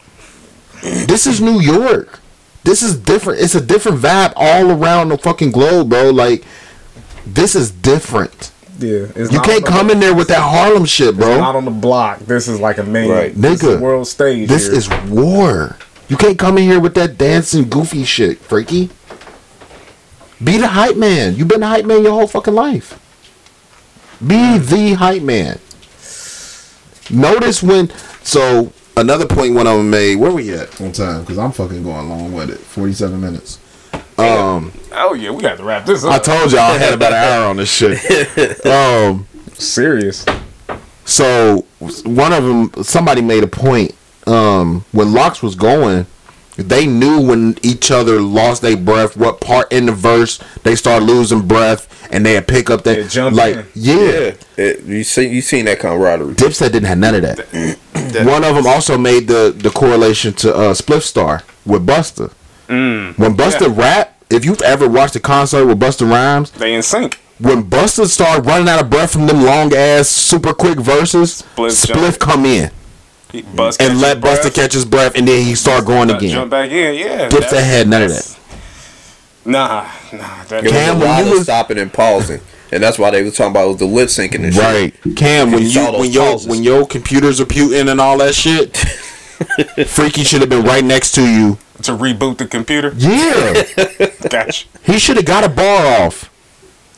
This 0.81 1.27
is 1.27 1.41
New 1.41 1.61
York. 1.61 2.21
This 2.63 2.83
is 2.83 2.97
different. 2.97 3.41
It's 3.41 3.57
a 3.57 3.61
different 3.61 3.99
vibe 3.99 4.33
all 4.37 4.71
around 4.71 5.09
the 5.09 5.19
fucking 5.19 5.51
globe, 5.51 5.91
bro. 5.91 6.11
Like, 6.11 6.45
this 7.27 7.57
is 7.57 7.73
different. 7.73 8.53
yeah. 8.79 9.07
You 9.17 9.41
can't 9.41 9.67
come 9.67 9.89
the, 9.89 9.95
in 9.95 10.01
there 10.01 10.15
with 10.15 10.29
that 10.29 10.41
Harlem 10.41 10.85
shit, 10.85 11.17
bro. 11.17 11.37
not 11.39 11.57
on 11.57 11.65
the 11.65 11.73
block. 11.73 12.21
This 12.21 12.47
is 12.47 12.61
like 12.61 12.79
a 12.79 12.85
main. 12.85 13.11
Right. 13.11 13.35
This 13.35 13.61
is 13.63 13.71
Nigga, 13.71 13.81
world 13.81 14.07
stage. 14.07 14.49
This 14.49 14.67
here. 14.67 14.77
is 14.77 14.89
war. 15.11 15.77
You 16.09 16.17
can't 16.17 16.39
come 16.39 16.59
in 16.59 16.65
here 16.65 16.79
with 16.81 16.95
that 16.95 17.19
dancing 17.19 17.69
goofy 17.69 18.05
shit, 18.05 18.41
Freekey. 18.41 18.91
Be 20.43 20.59
the 20.59 20.69
hype 20.69 20.97
man. 20.97 21.35
You've 21.35 21.49
been 21.49 21.61
the 21.61 21.67
hype 21.67 21.87
man 21.87 22.03
your 22.03 22.13
whole 22.13 22.29
fucking 22.29 22.55
life. 22.55 23.01
Be 24.27 24.59
the 24.59 24.95
hype 24.95 25.23
man. 25.23 25.59
Notice 27.11 27.63
when 27.63 27.91
so 28.23 28.73
another 28.97 29.27
point 29.27 29.55
one 29.55 29.67
of 29.67 29.77
them 29.77 29.91
made. 29.91 30.17
Where 30.17 30.33
we 30.33 30.53
at 30.55 30.81
on 30.81 30.93
time? 30.93 31.21
Because 31.21 31.39
I'm 31.39 31.53
fucking 31.53 31.83
going 31.83 32.09
long 32.09 32.33
with 32.33 32.51
it. 32.51 32.59
Forty 32.59 32.93
seven 32.93 33.21
minutes. 33.21 33.59
Um, 34.17 34.73
Oh 34.93 35.15
yeah, 35.15 35.31
we 35.31 35.43
got 35.43 35.59
to 35.59 35.65
wrap 35.65 35.85
this 35.87 36.05
up. 36.05 36.13
I 36.13 36.19
told 36.19 36.53
y'all 36.53 36.61
I 36.61 36.79
had 36.79 36.95
about 36.95 37.13
an 37.13 37.19
hour 37.25 37.47
on 37.51 37.57
this 37.57 37.71
shit. 37.73 37.99
Um, 38.67 39.27
Serious. 39.55 40.25
so 41.05 41.65
one 42.05 42.33
of 42.33 42.45
them, 42.45 42.85
somebody 42.85 43.21
made 43.21 43.43
a 43.43 43.49
point. 43.49 43.95
Um, 44.27 44.85
when 44.93 45.13
Locks 45.13 45.43
was 45.43 45.55
going, 45.55 46.07
they 46.57 46.87
knew 46.87 47.21
when 47.21 47.57
each 47.63 47.91
other 47.91 48.21
lost 48.21 48.63
their 48.63 48.77
breath, 48.77 49.17
what 49.17 49.41
part 49.41 49.73
in 49.73 49.87
the 49.87 49.93
verse 49.93 50.39
they 50.63 50.75
start 50.77 51.03
losing 51.03 51.47
breath, 51.47 51.89
and 52.13 52.25
they'd 52.25 52.47
pick 52.47 52.71
up 52.71 52.85
that 52.85 52.99
Yeah, 52.99 53.09
jump 53.09 53.37
like 53.37 53.57
in. 53.57 53.67
yeah. 53.75 53.95
Yeah. 53.97 54.33
It, 54.57 54.85
you 54.85 55.03
see, 55.05 55.27
you 55.29 55.41
seen 55.41 55.65
that 55.65 55.81
camaraderie. 55.81 56.35
Dipset 56.35 56.71
didn't 56.73 56.85
have 56.85 56.99
none 56.99 57.15
of 57.17 57.23
that. 57.23 57.79
One 58.25 58.45
of 58.45 58.55
them 58.55 58.67
also 58.67 58.97
made 58.97 59.27
the 59.29 59.53
the 59.57 59.71
correlation 59.71 60.33
to 60.35 60.55
uh, 60.55 60.75
Spliff 60.75 61.03
Star 61.03 61.43
with 61.67 61.85
Busta. 61.87 62.33
Mm. 62.69 63.19
When 63.19 63.37
Busta 63.37 63.75
rap, 63.77 64.17
if 64.31 64.45
you've 64.45 64.63
ever 64.63 64.89
watched 64.89 65.17
a 65.17 65.21
concert 65.21 65.67
with 65.67 65.81
Busta 65.81 66.09
Rhymes, 66.09 66.51
They 66.53 66.75
in 66.75 66.83
sync. 66.83 67.19
when 67.39 67.65
Busta 67.65 68.07
started 68.07 68.47
running 68.47 68.69
out 68.69 68.81
of 68.81 68.89
breath 68.91 69.13
from 69.13 69.27
them 69.27 69.43
long 69.43 69.75
ass 69.75 70.09
super 70.09 70.55
quick 70.55 70.79
verses, 70.79 71.43
Spliff 71.57 71.87
Spliff, 71.87 72.19
come 72.19 72.45
in 72.47 72.71
He 73.35 73.43
bust 73.43 73.83
and 73.83 74.01
let 74.01 74.19
his 74.19 74.25
Busta 74.25 74.55
catch 74.55 74.73
his 74.75 74.85
breath, 74.85 75.17
and 75.17 75.27
then 75.27 75.45
he 75.45 75.57
start 75.57 75.85
going 75.85 76.09
again. 76.09 76.31
Jump 76.31 76.51
back 76.53 76.71
in. 76.71 76.95
Yeah. 76.95 77.29
Dipset 77.29 77.41
that's- 77.51 77.65
had 77.67 77.89
none 77.89 78.03
of 78.03 78.11
that. 78.11 78.39
Nah, 79.45 79.87
nah. 80.13 80.45
That, 80.45 80.59
It 80.61 80.63
was 80.65 80.73
Cam, 80.73 80.97
a 80.97 80.99
when 81.01 81.09
lot 81.09 81.19
you 81.25 81.25
of 81.33 81.39
was- 81.39 81.43
stopping 81.43 81.79
and 81.79 81.93
pausing, 81.93 82.41
and 82.71 82.81
that's 82.83 82.97
why 82.99 83.11
they 83.11 83.23
was 83.25 83.37
talking 83.37 83.51
about 83.51 83.79
the 83.79 83.87
lip 83.87 84.09
syncing 84.09 84.45
and 84.45 84.55
shit. 84.55 84.63
Right, 84.63 85.17
Cam. 85.17 85.51
When 85.51 85.63
You 85.63 85.67
you 85.67 85.73
saw 85.73 85.91
those 85.91 86.01
when 86.01 86.13
your 86.13 86.31
pauses. 86.31 86.47
when 86.49 86.63
your 86.63 86.87
computers 86.87 87.41
are 87.41 87.45
puting 87.47 87.89
and 87.89 88.01
all 88.01 88.17
that 88.19 88.35
shit, 88.37 88.73
Freekey 89.93 90.25
should 90.25 90.41
have 90.41 90.49
been 90.49 90.65
right 90.65 90.85
next 90.85 91.13
to 91.17 91.23
you. 91.29 91.59
to 91.83 91.93
reboot 91.93 92.39
the 92.39 92.47
computer. 92.47 92.93
Yeah, 92.97 93.65
Gotcha. 94.31 94.67
he 94.85 94.99
should 94.99 95.17
have 95.17 95.27
got 95.27 95.43
a 95.45 95.49
bar 95.49 96.07
off 96.07 96.31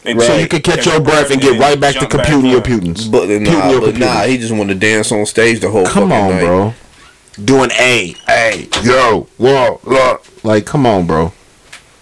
And 0.07 0.23
so 0.23 0.37
you 0.37 0.47
could 0.49 0.63
catch 0.63 0.77
catch 0.77 0.87
your 0.87 1.01
breath 1.01 1.31
and 1.31 1.41
get 1.41 1.59
right 1.59 1.79
back 1.79 1.97
to 1.97 2.07
computing 2.07 2.51
your 2.51 2.63
putins. 2.63 3.09
But 3.11 3.29
nah, 3.29 3.71
your 3.71 3.81
but 3.81 3.97
nah, 3.97 4.07
computers. 4.07 4.27
he 4.27 4.39
just 4.39 4.53
wanted 4.55 4.75
to 4.75 4.81
dance 4.81 5.11
on 5.13 5.27
stage 5.27 5.61
the 5.61 5.71
whole 5.71 5.85
time. 5.85 5.93
Come 5.93 6.09
fucking 6.11 6.25
on, 6.25 6.31
night. 6.31 6.41
bro. 6.41 6.75
Doing 7.45 7.71
a, 7.73 8.15
a, 8.29 8.69
yo, 8.83 9.27
whoa, 9.37 9.81
look. 9.85 10.25
Like, 10.43 10.65
come 10.65 10.87
on, 10.87 11.07
bro. 11.07 11.33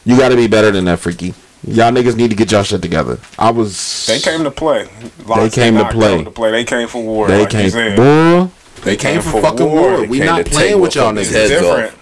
You 0.05 0.17
got 0.17 0.29
to 0.29 0.37
be 0.37 0.47
better 0.47 0.71
than 0.71 0.85
that, 0.85 1.01
Freekey. 1.01 1.35
Y'all 1.67 1.91
niggas 1.91 2.15
need 2.17 2.29
to 2.31 2.37
get 2.37 2.53
y'all 2.53 2.63
shit 2.63 2.83
together. 2.83 3.19
I 3.39 3.51
was. 3.51 4.07
They 4.07 4.19
came 4.21 4.45
to 4.45 4.51
play. 4.51 4.87
They 5.35 5.49
came 5.51 5.77
to 5.77 5.89
play. 5.91 6.23
to 6.23 6.31
play. 6.31 6.51
They 6.51 6.65
came 6.65 6.87
for 6.89 7.03
war. 7.03 7.27
They 7.27 7.41
like 7.41 7.51
came, 7.51 7.71
said. 7.71 7.97
boy. 7.97 8.51
They 8.83 8.83
They 8.83 8.97
came 8.97 9.15
came 9.15 9.23
for 9.23 9.31
for 9.31 9.43
fucking 9.43 9.67
war. 9.67 9.97
war. 9.99 10.07
We 10.07 10.19
not 10.19 10.45
playing 10.45 10.81
with 10.81 10.95
y'all 10.95 11.13
motherfuckers' 11.13 11.25
niggas. 11.25 11.33
heads 11.33 11.51
Different. 11.51 11.95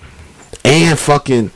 And 0.65 0.99
fucking 0.99 1.51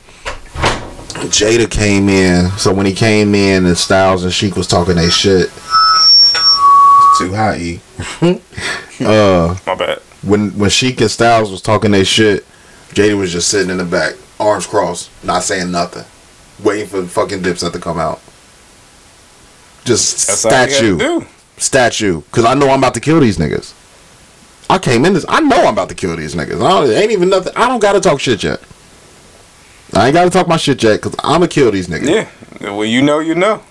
Jada 1.25 1.69
came 1.69 2.09
in. 2.09 2.49
So 2.51 2.73
when 2.73 2.85
he 2.85 2.93
came 2.93 3.33
in 3.35 3.65
and 3.65 3.77
Styles 3.77 4.23
and 4.23 4.31
Sheek 4.33 4.55
was 4.55 4.67
talking 4.67 4.95
they 4.95 5.09
shit. 5.09 5.49
It's 5.49 7.19
Too 7.19 7.33
high, 7.33 7.57
E. 7.57 7.81
uh, 9.01 9.55
My 9.65 9.75
bad. 9.75 9.99
when 10.21 10.51
when 10.57 10.69
Sheek 10.69 11.01
and 11.01 11.09
Styles 11.11 11.51
was 11.51 11.61
talking 11.61 11.91
they 11.91 12.03
shit, 12.03 12.45
Jada 12.89 13.17
was 13.17 13.31
just 13.31 13.49
sitting 13.49 13.69
in 13.71 13.77
the 13.77 13.85
back, 13.85 14.15
arms 14.39 14.67
crossed, 14.67 15.09
not 15.23 15.43
saying 15.43 15.71
nothing, 15.71 16.05
waiting 16.63 16.87
for 16.87 17.01
the 17.01 17.07
fucking 17.07 17.41
Dipset 17.41 17.73
to 17.73 17.79
come 17.79 17.97
out. 17.99 18.21
Just 19.83 20.27
That's 20.27 20.39
statue, 20.39 21.21
statue, 21.57 22.21
because 22.21 22.45
I 22.45 22.53
know 22.53 22.69
I'm 22.69 22.79
about 22.79 22.93
to 22.95 22.99
kill 22.99 23.19
these 23.19 23.37
niggas. 23.37 23.73
I 24.69 24.77
came 24.77 25.05
in 25.05 25.13
this. 25.13 25.25
I 25.29 25.39
know 25.39 25.65
I'm 25.65 25.73
about 25.73 25.89
to 25.89 25.95
kill 25.95 26.15
these 26.17 26.35
niggas. 26.35 26.61
I 26.61 26.69
don't, 26.69 26.89
ain't 26.91 27.11
even 27.11 27.29
nothing. 27.29 27.53
I 27.55 27.67
don't 27.69 27.79
gotta 27.79 28.01
talk 28.01 28.19
shit 28.19 28.43
yet. 28.43 28.59
I 29.93 30.07
ain't 30.07 30.13
gotta 30.13 30.29
talk 30.29 30.47
my 30.47 30.57
shit 30.57 30.81
yet, 30.83 31.01
cause 31.01 31.15
I'ma 31.23 31.47
kill 31.47 31.71
these 31.71 31.87
niggas. 31.87 32.09
Yeah. 32.61 32.71
Well, 32.71 32.85
you 32.85 33.01
know, 33.01 33.19
you 33.19 33.35
know. 33.35 33.61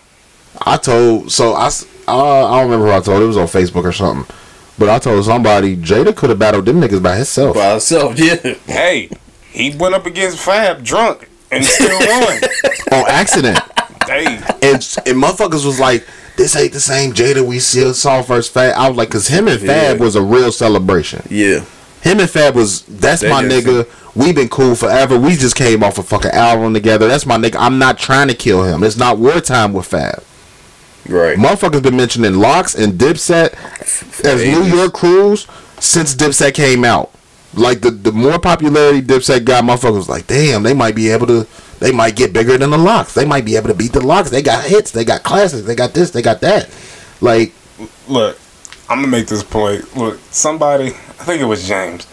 I 0.64 0.76
told 0.78 1.30
so 1.30 1.52
I 1.54 1.66
uh, 2.08 2.46
I 2.50 2.60
don't 2.60 2.70
remember 2.70 2.86
who 2.86 2.92
I 2.92 3.00
told. 3.00 3.22
It 3.22 3.26
was 3.26 3.36
on 3.36 3.46
Facebook 3.46 3.84
or 3.84 3.92
something. 3.92 4.32
But 4.78 4.88
I 4.90 4.98
told 4.98 5.24
somebody 5.24 5.76
Jada 5.76 6.14
could 6.14 6.30
have 6.30 6.38
battled 6.38 6.66
them 6.66 6.80
niggas 6.80 7.02
by 7.02 7.16
himself. 7.16 7.54
By 7.56 7.72
himself, 7.72 8.18
yeah. 8.18 8.36
Hey, 8.66 9.10
he 9.50 9.74
went 9.76 9.94
up 9.94 10.06
against 10.06 10.38
Fab 10.38 10.82
drunk 10.84 11.28
and 11.50 11.64
still 11.64 11.98
won. 11.98 12.40
on 12.92 13.04
accident. 13.10 13.58
hey, 14.06 14.26
and 14.62 14.74
and 15.06 15.22
motherfuckers 15.22 15.64
was 15.66 15.78
like, 15.80 16.06
"This 16.36 16.54
ain't 16.56 16.72
the 16.72 16.80
same 16.80 17.12
Jada 17.12 17.44
we 17.46 17.58
still 17.58 17.92
saw 17.94 18.22
first 18.22 18.52
Fab." 18.52 18.74
I 18.76 18.88
was 18.88 18.96
like, 18.96 19.10
"Cause 19.10 19.28
him 19.28 19.48
and 19.48 19.60
Fab 19.60 19.96
Yeah. 19.98 20.02
was 20.04 20.14
a 20.16 20.22
real 20.22 20.52
celebration. 20.52 21.26
Yeah. 21.30 21.64
Him 22.02 22.20
and 22.20 22.30
Fab 22.30 22.54
was 22.54 22.82
that's 22.82 23.22
They 23.22 23.28
my 23.30 23.42
just- 23.46 23.66
nigga. 23.66 23.86
We 24.16 24.32
been 24.32 24.48
cool 24.48 24.74
forever. 24.74 25.18
We 25.18 25.36
just 25.36 25.56
came 25.56 25.84
off 25.84 25.98
a 25.98 26.02
fucking 26.02 26.30
album 26.30 26.72
together. 26.72 27.06
That's 27.06 27.26
my 27.26 27.36
nigga. 27.36 27.56
I'm 27.58 27.78
not 27.78 27.98
trying 27.98 28.28
to 28.28 28.34
kill 28.34 28.64
him. 28.64 28.82
It's 28.82 28.96
not 28.96 29.18
wartime 29.18 29.74
with 29.74 29.86
Fab. 29.86 30.22
Right. 31.08 31.36
Motherfuckers 31.38 31.82
been 31.82 31.96
mentioning 31.96 32.34
LOX 32.34 32.74
and 32.74 32.94
Dipset 32.94 33.52
as 34.24 34.42
New. 34.42 34.64
York 34.64 34.94
crews 34.94 35.46
since 35.78 36.14
Dipset 36.14 36.54
came 36.54 36.84
out. 36.84 37.12
Like 37.54 37.80
the 37.82 37.90
the 37.90 38.10
more 38.10 38.38
popularity 38.38 39.02
Dipset 39.02 39.44
got, 39.44 39.64
motherfuckers 39.64 39.96
was 39.96 40.08
like, 40.08 40.26
damn, 40.26 40.62
they 40.62 40.74
might 40.74 40.96
be 40.96 41.10
able 41.10 41.26
to. 41.28 41.46
They 41.78 41.92
might 41.92 42.16
get 42.16 42.32
bigger 42.32 42.56
than 42.56 42.70
the 42.70 42.78
LOX. 42.78 43.12
They 43.12 43.26
might 43.26 43.44
be 43.44 43.56
able 43.56 43.68
to 43.68 43.74
beat 43.74 43.92
the 43.92 44.00
LOX. 44.00 44.30
They 44.30 44.40
got 44.42 44.64
hits. 44.64 44.90
They 44.90 45.04
got 45.04 45.22
classics. 45.22 45.66
They 45.66 45.74
got 45.74 45.92
this. 45.92 46.10
They 46.10 46.22
got 46.22 46.40
that. 46.40 46.70
Like 47.20 47.52
look, 48.08 48.38
I'm 48.88 48.98
gonna 48.98 49.08
make 49.08 49.26
this 49.26 49.42
point. 49.42 49.96
Look, 49.96 50.18
somebody, 50.30 50.86
I 50.88 51.24
think 51.24 51.42
it 51.42 51.46
was 51.46 51.66
James, 51.66 52.06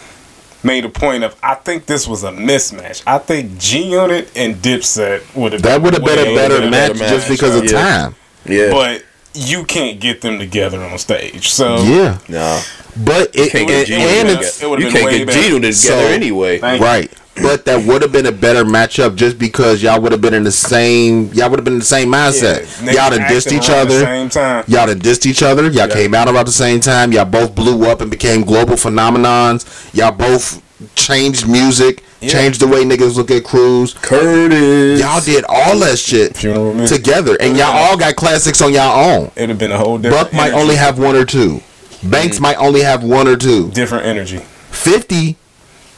made 0.64 0.86
a 0.86 0.90
point 0.90 1.24
of. 1.24 1.36
I 1.44 1.56
think 1.56 1.86
this 1.86 2.08
was 2.08 2.24
a 2.24 2.32
mismatch. 2.32 3.04
I 3.06 3.18
think 3.18 3.58
G 3.60 3.92
Unit 3.92 4.32
and 4.36 4.56
Dipset 4.56 5.36
would 5.36 5.54
have 5.54 5.62
that 5.64 5.82
would 5.82 5.94
have 5.94 6.04
been 6.04 6.20
a 6.20 6.24
way 6.24 6.36
better 6.36 6.70
match 6.70 6.98
match, 7.00 7.10
just 7.10 7.30
because 7.30 7.56
of 7.56 7.66
yeah. 7.66 7.72
time. 7.72 8.16
Yeah. 8.46 8.72
but 8.72 9.04
you 9.34 9.64
can't 9.66 10.00
get 10.00 10.22
them 10.22 10.38
together 10.38 10.82
on 10.84 10.98
stage. 10.98 11.50
So 11.50 11.78
Yeah, 11.84 12.20
no. 12.30 12.62
but 13.04 13.32
it, 13.36 13.52
Can't 13.52 13.56
and, 13.56 13.68
get 13.68 13.88
G 13.88 13.94
and 13.96 14.28
together. 14.28 14.40
it's 14.48 14.62
it 14.62 14.70
would've 14.70 14.86
You 14.86 14.92
can't 14.92 15.10
get 15.12 15.28
better. 15.28 15.40
G 15.40 15.50
together 15.50 15.74
So- 15.74 15.96
anyway. 15.98 16.60
Thank 16.60 16.80
you. 16.82 16.86
right. 16.86 17.12
But 17.42 17.66
that 17.66 17.86
would 17.88 18.02
have 18.04 18.12
been 18.12 18.28
a 18.28 18.32
better 18.32 18.64
matchup 18.64 19.16
just 19.16 19.40
because 19.40 19.82
y'all 19.82 20.00
would 20.02 20.12
have 20.12 20.22
been 20.22 20.36
in 20.36 20.44
the 20.44 20.52
same. 20.52 21.30
Y'all 21.34 21.50
would 21.50 21.58
have 21.60 21.66
been 21.66 21.74
in 21.74 21.80
the 21.80 21.86
same 21.86 22.10
mindset. 22.10 22.62
Niggas 22.84 22.94
y'all 22.94 23.10
done 23.10 23.22
dissed 23.22 23.52
each 23.52 23.70
other. 23.72 24.00
Same 24.02 24.30
time. 24.30 24.64
Y'all 24.68 24.86
done 24.86 25.00
dissed 25.00 25.26
each 25.26 25.42
other. 25.42 25.64
Y'all 25.64 25.88
Yeah. 25.88 25.94
came 25.96 26.14
out 26.14 26.28
about 26.28 26.46
the 26.46 26.52
same 26.52 26.80
time. 26.80 27.12
Y'all 27.12 27.26
both 27.26 27.56
blew 27.56 27.86
up 27.90 28.02
and 28.02 28.12
became 28.12 28.44
global 28.44 28.76
phenomenons. 28.76 29.66
Y'all 29.94 30.12
both 30.12 30.62
changed 30.96 31.48
music, 31.48 32.04
Yeah. 32.22 32.30
changed 32.30 32.60
the 32.60 32.68
way 32.68 32.84
niggas 32.84 33.16
look 33.16 33.32
at 33.32 33.44
crews. 33.44 33.96
Curtis. 34.02 35.00
Y'all 35.00 35.22
did 35.22 35.44
all 35.50 35.78
that 35.80 35.98
shit 35.98 36.38
Funeral 36.38 36.86
together, 36.88 37.36
and 37.40 37.58
y'all 37.58 37.72
all 37.76 37.98
got 37.98 38.16
classics 38.16 38.62
on 38.62 38.74
y'all 38.74 39.06
own. 39.16 39.32
It'd 39.36 39.50
have 39.50 39.58
been 39.58 39.72
a 39.72 39.78
whole 39.78 39.98
different. 39.98 40.26
Buck 40.26 40.34
might 40.34 40.48
energy. 40.50 40.62
only 40.62 40.76
have 40.76 41.00
one 41.00 41.16
or 41.16 41.26
two. 41.26 41.62
Banks 42.04 42.40
might 42.40 42.58
only 42.58 42.82
have 42.82 43.02
one 43.04 43.28
or 43.28 43.36
two. 43.38 43.72
different 43.72 44.06
energy. 44.06 44.42
50 44.72 45.38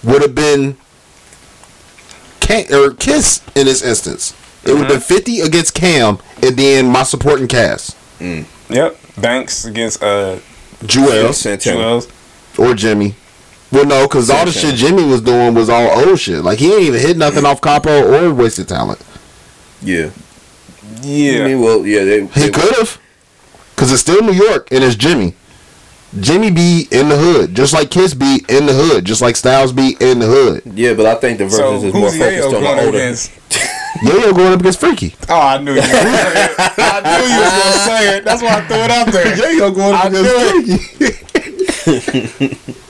would 0.04 0.22
have 0.22 0.36
been 0.36 0.78
Cam, 2.46 2.74
or 2.74 2.94
Kiss 2.94 3.42
in 3.56 3.66
this 3.66 3.82
instance. 3.84 4.34
It 4.64 4.72
would 4.72 4.80
have 4.80 4.88
been 4.88 4.98
mm-hmm. 4.98 5.14
50 5.14 5.40
against 5.42 5.74
Cam 5.76 6.18
and 6.42 6.58
then 6.58 6.88
my 6.88 7.04
supporting 7.04 7.48
cast. 7.48 7.96
Mm. 8.20 8.46
Yep, 8.70 8.98
Banks 9.18 9.66
against 9.66 10.02
uh 10.02 10.40
Jewel 10.86 11.34
Santana. 11.34 11.78
Juelz. 11.78 12.60
or 12.60 12.74
Jimmy. 12.74 13.16
Well, 13.72 13.86
no, 13.86 14.08
because 14.08 14.30
all 14.30 14.46
the 14.46 14.52
shit 14.52 14.76
Jimmy 14.76 15.04
was 15.06 15.22
doing 15.22 15.54
was 15.54 15.70
all 15.70 16.08
old 16.08 16.20
shit. 16.20 16.44
Like, 16.44 16.60
he 16.60 16.72
ain't 16.72 16.84
even 16.84 17.00
hit 17.02 17.18
nothing 17.18 17.44
mm. 17.44 17.48
off 17.52 17.62
Capo 17.62 18.14
or 18.14 18.34
Wasted 18.34 18.68
Talent. 18.68 19.04
Yeah. 19.82 20.10
Yeah. 21.02 21.32
I 21.34 21.38
Yeah, 21.38 21.48
mean, 21.48 21.62
well, 21.62 21.86
yeah. 21.86 22.04
They, 22.04 22.22
He 22.28 22.28
they- 22.42 22.50
could 22.52 22.76
have. 22.78 23.00
Because 23.76 23.92
it's 23.92 24.02
still 24.02 24.22
New 24.22 24.32
York 24.34 24.70
and 24.72 24.84
it's 24.84 24.96
Jimmy. 24.96 25.34
Jimmy 26.20 26.52
be 26.52 26.88
in 26.92 27.10
the 27.10 27.18
hood, 27.18 27.56
just 27.56 27.74
like 27.74 27.90
Kiss 27.92 28.14
be 28.14 28.44
in 28.48 28.66
the 28.66 28.74
hood, 28.74 29.06
just 29.06 29.22
like 29.22 29.36
Styles 29.36 29.74
be 29.74 29.96
in 30.00 30.20
the 30.20 30.28
hood. 30.28 30.62
Yeah, 30.66 30.94
but 30.94 31.06
I 31.06 31.16
think 31.16 31.40
the 31.40 31.50
so 31.50 31.76
is 31.76 31.94
more 31.94 32.12
focused 32.12 32.54
on 32.56 32.62
the 32.62 32.70
older. 32.70 32.90
against? 32.90 33.32
Yo-Yo 34.04 34.34
going 34.34 34.54
up 34.54 34.60
against 34.60 34.82
Freekey. 34.82 35.16
Oh, 35.30 35.40
I 35.40 35.58
knew 35.58 35.72
you. 35.74 35.78
Was 35.82 35.88
gonna 35.92 36.18
say 36.18 36.44
it. 36.44 36.56
I 36.78 37.00
knew 37.02 37.28
you 37.34 37.40
was 37.40 37.52
gonna 37.52 37.80
say 37.86 38.18
it. 38.18 38.26
That's 38.26 38.42
why 38.42 38.56
I 38.56 38.62
threw 38.68 38.78
it 38.78 38.92
out 38.92 39.08
there. 39.08 39.38
Yo-Yo 39.38 39.72
going 39.72 39.96
up 39.96 40.12
knew 40.12 40.20
against 40.64 40.94
Freekey. 41.84 42.72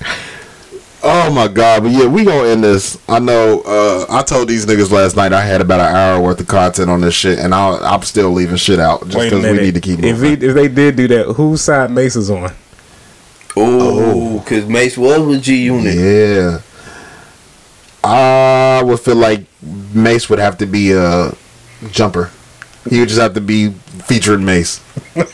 Oh 1.07 1.31
my 1.31 1.47
god, 1.47 1.83
but 1.83 1.91
yeah, 1.91 2.07
we 2.07 2.25
gonna 2.25 2.47
end 2.47 2.63
this. 2.63 2.97
I 3.07 3.19
know. 3.19 3.61
Uh, 3.61 4.07
I 4.09 4.23
told 4.23 4.47
these 4.47 4.65
niggas 4.65 4.89
last 4.89 5.15
night 5.15 5.33
I 5.33 5.45
had 5.45 5.61
about 5.61 5.79
an 5.79 5.95
hour 5.95 6.19
worth 6.19 6.39
of 6.39 6.47
content 6.47 6.89
on 6.89 7.01
this 7.01 7.13
shit, 7.13 7.37
and 7.37 7.53
I'll, 7.53 7.75
I'm 7.85 8.01
still 8.01 8.31
leaving 8.31 8.55
shit 8.55 8.79
out 8.79 9.07
just 9.07 9.29
because 9.29 9.43
we 9.43 9.53
need 9.53 9.75
to 9.75 9.81
keep 9.81 9.99
if, 9.99 10.17
moving. 10.19 10.41
if 10.41 10.55
they 10.55 10.67
did 10.67 10.95
do 10.95 11.07
that, 11.09 11.33
whose 11.33 11.61
side 11.61 11.91
Mase 11.91 12.15
is 12.15 12.31
on? 12.31 12.51
Oh, 13.57 14.35
oh 14.35 14.39
because 14.39 14.67
Mase 14.67 14.97
was 14.97 15.21
with 15.25 15.43
G 15.43 15.63
Unit. 15.65 15.95
yeah, 15.95 16.59
I 18.03 18.83
would 18.83 18.99
feel 18.99 19.15
like 19.15 19.45
Mase 19.61 20.29
would 20.29 20.39
have 20.39 20.57
to 20.59 20.65
be 20.65 20.91
a 20.91 21.31
jumper. 21.91 22.31
He 22.89 22.99
would 22.99 23.09
just 23.09 23.21
have 23.21 23.33
to 23.33 23.41
be 23.41 23.71
featuring 24.05 24.45
Mase. 24.45 24.79
it 25.15 25.29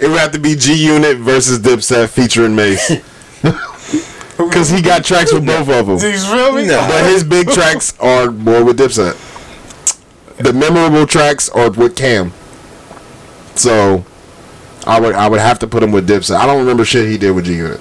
would 0.00 0.18
have 0.18 0.32
to 0.32 0.38
be 0.38 0.54
G 0.56 0.74
Unit 0.74 1.18
versus 1.18 1.58
Dipset 1.60 2.08
featuring 2.08 2.54
Mase. 2.54 3.02
Because 4.36 4.68
he 4.68 4.82
got 4.82 5.02
tracks 5.02 5.32
with 5.32 5.46
both 5.46 5.68
of 5.70 5.86
them. 5.86 5.98
Feel 5.98 6.52
me? 6.52 6.66
No. 6.66 6.86
But 6.88 7.06
his 7.06 7.24
big 7.24 7.48
tracks 7.48 7.98
are 7.98 8.30
more 8.30 8.62
with 8.62 8.78
Dipset. 8.78 9.16
The 10.36 10.52
memorable 10.52 11.06
tracks 11.06 11.48
are 11.48 11.70
with 11.70 11.96
Cam. 11.96 12.32
So 13.54 14.04
I 14.86 15.00
would 15.00 15.14
I 15.14 15.28
would 15.28 15.40
have 15.40 15.58
to 15.60 15.66
put 15.66 15.82
him 15.82 15.92
with 15.92 16.08
Dipset. 16.08 16.36
I 16.36 16.46
don't 16.46 16.58
remember 16.58 16.84
shit 16.84 17.08
he 17.08 17.18
did 17.18 17.32
with 17.32 17.44
G 17.46 17.54
Unit. 17.56 17.80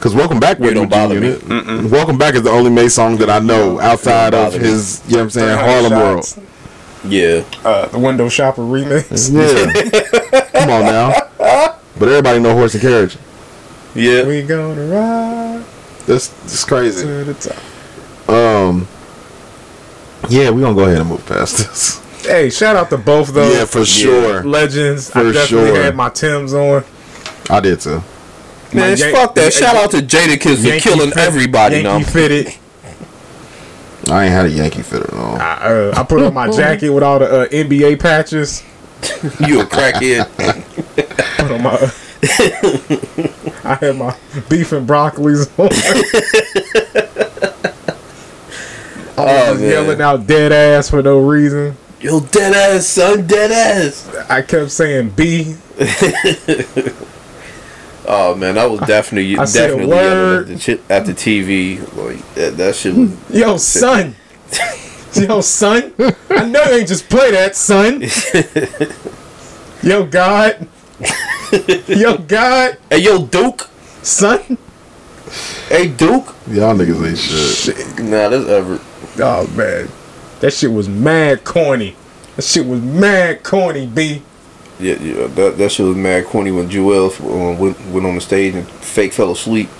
Cause 0.00 0.14
Welcome 0.14 0.38
Back 0.40 0.58
You 0.58 0.70
don't 0.72 0.82
with 0.82 0.90
G 0.90 0.96
bother 0.96 1.20
me. 1.20 1.28
Unit. 1.38 1.90
Welcome 1.90 2.18
Back 2.18 2.34
is 2.34 2.42
the 2.42 2.50
only 2.50 2.70
Mase 2.70 2.94
song 2.94 3.16
that 3.18 3.30
I 3.30 3.38
know 3.38 3.80
outside 3.80 4.34
of 4.34 4.52
bother 4.52 4.58
me. 4.62 4.68
his 4.68 5.02
you 5.06 5.12
know 5.12 5.18
what 5.18 5.22
I'm 5.24 5.30
saying 5.30 5.58
300 5.58 5.70
Harlem 5.70 5.92
World. 5.92 6.38
Yeah. 7.06 7.44
Uh, 7.64 7.86
the 7.88 7.98
Window 7.98 8.28
Shopper 8.28 8.62
remix. 8.62 9.30
Yeah. 9.32 10.40
Come 10.60 10.70
on 10.70 10.82
now. 10.84 11.12
But 11.98 12.08
everybody 12.08 12.38
know 12.40 12.54
horse 12.54 12.74
and 12.74 12.82
carriage. 12.82 13.16
Yeah. 13.94 14.26
We 14.26 14.42
gonna 14.42 14.86
ride 14.86 15.64
This 16.06 16.28
this 16.28 16.64
crazy. 16.64 17.02
to 17.02 17.24
the 17.24 17.34
top. 17.34 18.28
Um 18.28 18.88
Yeah, 20.28 20.50
we 20.50 20.60
gonna 20.60 20.74
go 20.74 20.84
ahead 20.84 20.98
and 21.00 21.08
move 21.08 21.24
past 21.26 21.58
this. 21.58 22.00
Hey, 22.24 22.50
shout 22.50 22.74
out 22.76 22.90
to 22.90 22.98
both 22.98 23.32
those. 23.34 23.54
Yeah, 23.54 23.64
for 23.66 23.84
sure. 23.84 24.42
Legends. 24.44 25.10
I 25.10 25.22
For 25.22 25.32
definitely 25.32 25.68
sure. 25.74 25.82
had 25.82 25.94
my 25.96 26.08
Tim's 26.08 26.54
on. 26.54 26.84
I 27.50 27.60
did 27.60 27.80
too. 27.80 28.02
Man, 28.72 28.90
My 28.90 28.94
Yan- 28.94 29.12
fuck 29.14 29.34
that. 29.34 29.42
Yan- 29.42 29.50
Shout 29.52 29.76
out 29.76 29.90
to 29.92 29.98
Jadakiss 29.98 30.56
for 30.62 30.66
Yankee 30.68 30.80
killing 30.88 31.10
fit- 31.10 31.18
everybody 31.18 31.76
Yankee 31.80 32.04
now. 32.04 32.10
fitted. 32.10 32.54
I 34.10 34.24
ain't 34.24 34.32
had 34.32 34.46
a 34.46 34.50
Yankee 34.50 34.82
fitter 34.82 35.14
on. 35.16 35.40
I, 35.40 35.54
uh, 35.64 35.94
I 35.96 36.02
put 36.02 36.22
on 36.22 36.34
my 36.34 36.50
jacket 36.50 36.90
with 36.90 37.02
all 37.02 37.18
the 37.18 37.42
uh, 37.42 37.46
NBA 37.48 38.00
patches. 38.00 38.62
You 39.46 39.60
a 39.60 39.64
crackhead. 39.64 40.26
Put 41.38 41.50
on 41.52 41.62
my. 41.62 41.76
I 43.70 43.74
had 43.74 43.96
my 43.98 44.16
beef 44.48 44.72
and 44.72 44.88
broccolis 44.88 45.46
on. 45.58 45.68
I 49.16 49.46
Oh, 49.46 49.52
was 49.52 49.60
man. 49.60 49.70
yelling 49.70 50.00
out 50.00 50.26
dead 50.26 50.52
ass 50.52 50.88
for 50.90 51.02
no 51.02 51.18
reason. 51.20 51.76
Yo, 52.04 52.20
dead 52.20 52.52
ass, 52.52 52.86
son, 52.86 53.26
dead 53.26 53.50
ass. 53.50 54.06
I 54.28 54.42
kept 54.42 54.70
saying 54.70 55.10
B. 55.16 55.56
Oh 58.06 58.34
man, 58.34 58.58
I 58.58 58.66
was 58.66 58.80
definitely 58.80 59.38
I 59.38 59.46
said 59.46 59.68
definitely 59.68 59.94
yelling 59.94 60.18
word. 60.18 60.50
at 60.50 60.60
the, 60.60 60.80
at 60.90 61.06
the 61.06 61.12
TV. 61.12 61.78
Like 61.96 62.34
that, 62.34 62.56
that 62.58 62.74
shit 62.74 62.94
was. 62.94 63.30
Yo, 63.34 63.56
son. 63.56 64.14
Yo, 65.14 65.40
son. 65.40 65.94
I 66.28 66.44
know 66.44 66.62
you 66.64 66.80
ain't 66.80 66.88
just 66.88 67.08
play 67.08 67.30
that, 67.30 67.56
son. 67.56 68.02
Yo, 69.82 70.04
God. 70.04 70.68
Yo, 71.88 72.18
God. 72.18 72.76
Hey, 72.90 72.98
yo, 72.98 73.24
Duke. 73.24 73.70
Son. 74.02 74.58
Hey, 75.70 75.88
Duke. 75.88 76.34
Y'all 76.48 76.74
niggas 76.74 77.08
ain't 77.08 77.18
shit. 77.18 78.04
Nah, 78.04 78.28
that's 78.28 78.46
ever. 78.46 78.80
Oh, 79.18 79.46
man. 79.56 79.88
That 80.44 80.52
shit 80.52 80.70
was 80.70 80.90
mad 80.90 81.42
corny. 81.42 81.96
That 82.36 82.42
shit 82.44 82.66
was 82.66 82.78
mad 82.82 83.42
corny, 83.42 83.86
B. 83.86 84.20
Yeah, 84.78 84.96
yeah. 85.00 85.26
That 85.28 85.56
that 85.56 85.72
shit 85.72 85.86
was 85.86 85.96
mad 85.96 86.26
corny 86.26 86.50
when 86.50 86.68
Joel 86.68 87.06
uh, 87.06 87.56
went 87.58 87.80
went 87.86 88.04
on 88.04 88.14
the 88.14 88.20
stage 88.20 88.54
and 88.54 88.68
fake 88.68 89.14
fell 89.14 89.32
asleep. 89.32 89.70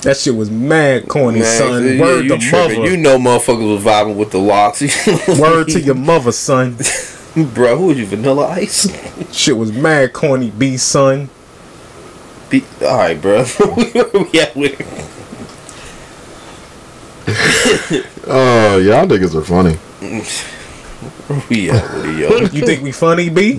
That 0.00 0.16
shit 0.16 0.34
was 0.34 0.50
mad 0.50 1.06
corny, 1.06 1.38
Man, 1.38 1.56
son. 1.56 1.84
yeah, 1.86 2.00
Word 2.00 2.24
you 2.24 2.30
to 2.30 2.38
tripping. 2.38 2.78
mother. 2.80 2.90
You 2.90 2.96
know, 2.96 3.16
motherfuckers 3.16 3.74
was 3.76 3.84
vibing 3.84 4.16
with 4.16 4.32
the 4.32 4.38
LOX. 4.38 4.80
Word 5.38 5.68
to 5.68 5.80
your 5.80 5.94
mother, 5.94 6.32
son. 6.32 6.78
bro. 7.54 7.76
Who 7.78 7.86
was 7.86 7.98
you, 8.00 8.06
Vanilla 8.06 8.48
Ice? 8.48 8.88
Shit 9.32 9.56
was 9.56 9.70
mad 9.70 10.12
corny, 10.12 10.50
B, 10.50 10.78
son. 10.78 11.30
Be, 12.50 12.64
all 12.80 12.96
right, 12.96 13.22
bro. 13.22 13.44
yeah, 14.32 14.50
we, 14.56 14.74
Oh, 18.26 18.78
y'all 18.84 19.06
niggas 19.06 19.36
are 19.36 19.42
funny. 19.44 19.78
We 21.48 21.70
at 21.70 21.94
with 21.94 22.06
it, 22.06 22.18
yo. 22.18 22.38
You 22.52 22.66
think 22.66 22.82
we 22.82 22.92
funny, 22.92 23.28
B? 23.28 23.52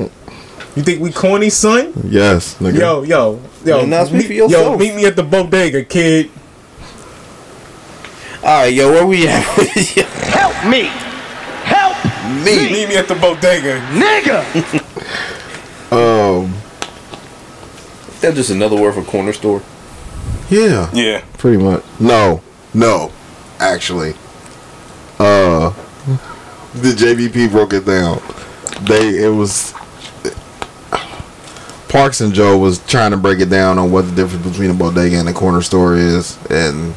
You 0.76 0.82
think 0.84 1.02
we 1.02 1.12
corny, 1.12 1.50
son? 1.50 1.94
Yes, 2.06 2.56
nigga. 2.60 2.80
Yo, 2.80 3.04
yo, 3.04 3.39
yo. 3.66 3.78
Then 3.82 3.89
now 3.89 4.06
speak 4.06 4.30
meet- 4.30 4.39
for 4.39 4.50
yo, 4.52 4.78
meet 4.78 4.96
me 4.96 5.06
at 5.06 5.16
the 5.16 5.24
bodega, 5.24 5.84
kid. 5.84 6.30
All 8.44 8.62
right, 8.64 8.74
yo, 8.74 8.91
where 8.91 9.06
we 9.06 9.28
at? 9.28 9.41
Help 9.41 10.66
me. 10.70 10.89
Help 11.64 11.96
Me. 12.44 12.72
Meet 12.72 12.89
me 12.89 12.96
at 12.98 13.08
the 13.08 13.16
bodega. 13.16 13.80
nigga. 13.91 14.82
Um, 15.94 16.56
That's 18.20 18.36
just 18.36 18.50
another 18.50 18.76
word 18.76 18.96
for 18.96 19.04
corner 19.04 19.32
store. 19.32 19.62
yeah, 20.50 20.89
Yeah. 20.91 21.22
pretty 21.38 21.62
much. 21.64 21.84
No, 22.00 22.41
no, 22.74 23.12
actually. 23.60 24.16
Uh, 25.20 25.70
the 26.76 26.89
JBP 26.91 27.51
broke 27.51 27.74
it 27.74 27.86
down. 27.86 28.21
They 28.88 29.24
it 29.24 29.30
was 29.30 29.74
Parks 31.89 32.21
and 32.21 32.34
Joe 32.34 32.57
was 32.57 32.84
trying 32.88 33.11
to 33.11 33.17
break 33.17 33.39
it 33.39 33.49
down 33.49 33.78
on 33.78 33.91
what 33.91 34.03
the 34.07 34.15
difference 34.15 34.47
between 34.47 34.71
a 34.71 34.74
bodega 34.74 35.17
and 35.17 35.30
a 35.30 35.34
corner 35.34 35.61
store 35.61 35.95
is, 35.95 36.38
and 36.49 36.95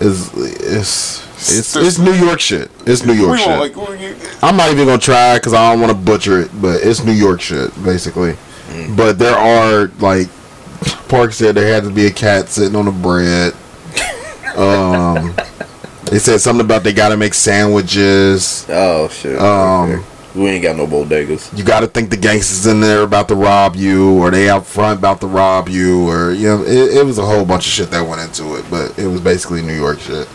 is 0.00 0.30
it's 0.34 1.24
it's 1.50 1.74
it's 1.76 1.98
New 1.98 2.12
York 2.12 2.38
shit. 2.38 2.70
It's 2.86 3.04
New 3.06 3.14
York 3.14 3.38
shit. 3.38 3.48
won't 3.48 3.60
like. 3.74 3.88
we- 3.88 4.14
I'm 4.42 4.56
not 4.58 4.70
even 4.70 4.86
gonna 4.86 4.98
try 4.98 5.36
because 5.38 5.54
I 5.54 5.70
don't 5.72 5.80
want 5.80 5.90
to 5.92 5.98
butcher 5.98 6.40
it, 6.40 6.50
but 6.60 6.82
it's 6.82 7.02
New 7.02 7.12
York 7.12 7.40
shit 7.40 7.70
basically. 7.82 8.36
But 8.94 9.18
there 9.18 9.36
are 9.36 9.86
like 10.00 10.28
Park 11.08 11.32
said 11.32 11.54
there 11.54 11.72
had 11.72 11.84
to 11.84 11.90
be 11.90 12.06
a 12.06 12.10
cat 12.10 12.48
sitting 12.48 12.76
on 12.76 12.84
the 12.84 12.92
bread. 12.92 13.54
Um, 14.54 15.34
they 16.06 16.18
said 16.18 16.40
something 16.40 16.64
about 16.64 16.82
they 16.84 16.92
gotta 16.92 17.16
make 17.16 17.34
sandwiches. 17.34 18.66
Oh 18.68 19.08
shit. 19.08 19.38
Um, 19.38 19.90
Okay. 19.90 20.04
we 20.34 20.46
ain't 20.50 20.62
got 20.62 20.76
no 20.76 20.86
bodegas. 20.86 21.56
You 21.56 21.64
gotta 21.64 21.86
think 21.86 22.10
the 22.10 22.16
gangsters 22.16 22.66
in 22.66 22.80
there 22.80 23.02
about 23.02 23.28
to 23.28 23.34
rob 23.34 23.76
you, 23.76 24.18
or 24.18 24.30
they 24.30 24.48
out 24.48 24.66
front 24.66 24.98
about 24.98 25.20
to 25.22 25.26
rob 25.26 25.68
you, 25.68 26.08
or 26.08 26.32
you 26.32 26.48
know, 26.48 26.62
it, 26.62 26.96
it 26.98 27.04
was 27.06 27.18
a 27.18 27.24
whole 27.24 27.44
bunch 27.44 27.66
of 27.66 27.72
shit 27.72 27.90
that 27.90 28.06
went 28.06 28.20
into 28.20 28.56
it. 28.56 28.64
But 28.70 28.98
it 28.98 29.06
was 29.06 29.20
basically 29.20 29.62
New 29.62 29.74
York 29.74 29.98
shit. 30.00 30.28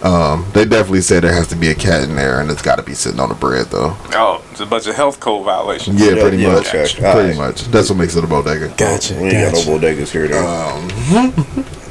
Um, 0.00 0.46
they 0.54 0.64
definitely 0.64 1.00
said 1.00 1.24
there 1.24 1.32
has 1.34 1.48
to 1.48 1.56
be 1.56 1.70
a 1.70 1.74
cat 1.74 2.04
in 2.04 2.14
there, 2.14 2.40
and 2.40 2.48
it's 2.52 2.62
got 2.62 2.76
to 2.76 2.84
be 2.84 2.94
sitting 2.94 3.18
on 3.18 3.30
the 3.30 3.34
bread 3.34 3.66
though. 3.66 3.96
Oh, 4.12 4.44
it's 4.52 4.60
a 4.60 4.66
bunch 4.66 4.86
of 4.86 4.94
health 4.94 5.18
code 5.18 5.44
violations. 5.44 6.00
Yeah, 6.00 6.20
pretty 6.20 6.36
yeah, 6.36 6.52
much. 6.52 6.68
okay. 6.68 6.82
Pretty 6.86 7.04
Alright. 7.04 7.36
much. 7.36 7.62
That's 7.64 7.90
what 7.90 7.98
makes 7.98 8.14
it 8.14 8.22
a 8.22 8.26
bodega. 8.28 8.68
Gotcha. 8.76 9.14
We 9.14 9.30
ain't 9.30 9.52
got 9.52 9.66
no 9.66 9.76
bodegas 9.76 10.10
here 10.10 10.28
though. 10.28 10.46
Um, 10.46 11.34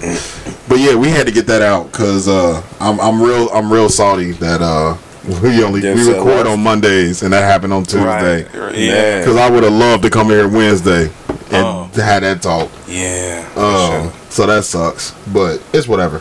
but 0.68 0.80
yeah, 0.80 0.95
we 0.95 1.09
had 1.09 1.26
to 1.28 1.32
get 1.34 1.47
that 1.47 1.61
out 1.61 1.91
because 1.91 2.28
uh, 2.28 2.61
I'm 2.80 2.99
I'm 2.99 3.22
real 3.22 3.49
I'm 3.49 3.72
real 3.72 3.89
salty 3.89 4.32
that 4.34 4.61
uh, 4.61 4.97
we 5.43 5.63
only 5.63 5.82
Didn't 5.82 6.05
we 6.05 6.13
record 6.13 6.41
out. 6.41 6.47
on 6.47 6.61
Mondays 6.63 7.24
and 7.24 7.34
that 7.34 7.43
happened 7.43 7.74
on 7.74 7.84
Tuesday. 7.84 8.43
Right. 8.57 8.76
Yeah. 8.76 9.20
Because 9.20 9.36
I 9.38 9.49
would 9.49 9.63
have 9.63 9.74
loved 9.74 10.03
to 10.03 10.09
come 10.09 10.28
here 10.28 10.47
Wednesday 10.47 11.05
and 11.51 11.65
Oh. 11.65 11.89
had 11.95 12.24
that 12.24 12.41
talk. 12.41 12.70
Yeah. 12.88 13.43
for 13.49 13.59
Um, 13.59 13.91
sure. 14.03 14.13
So 14.30 14.45
that 14.47 14.63
sucks, 14.65 15.11
but 15.34 15.61
it's 15.74 15.88
whatever. 15.88 16.18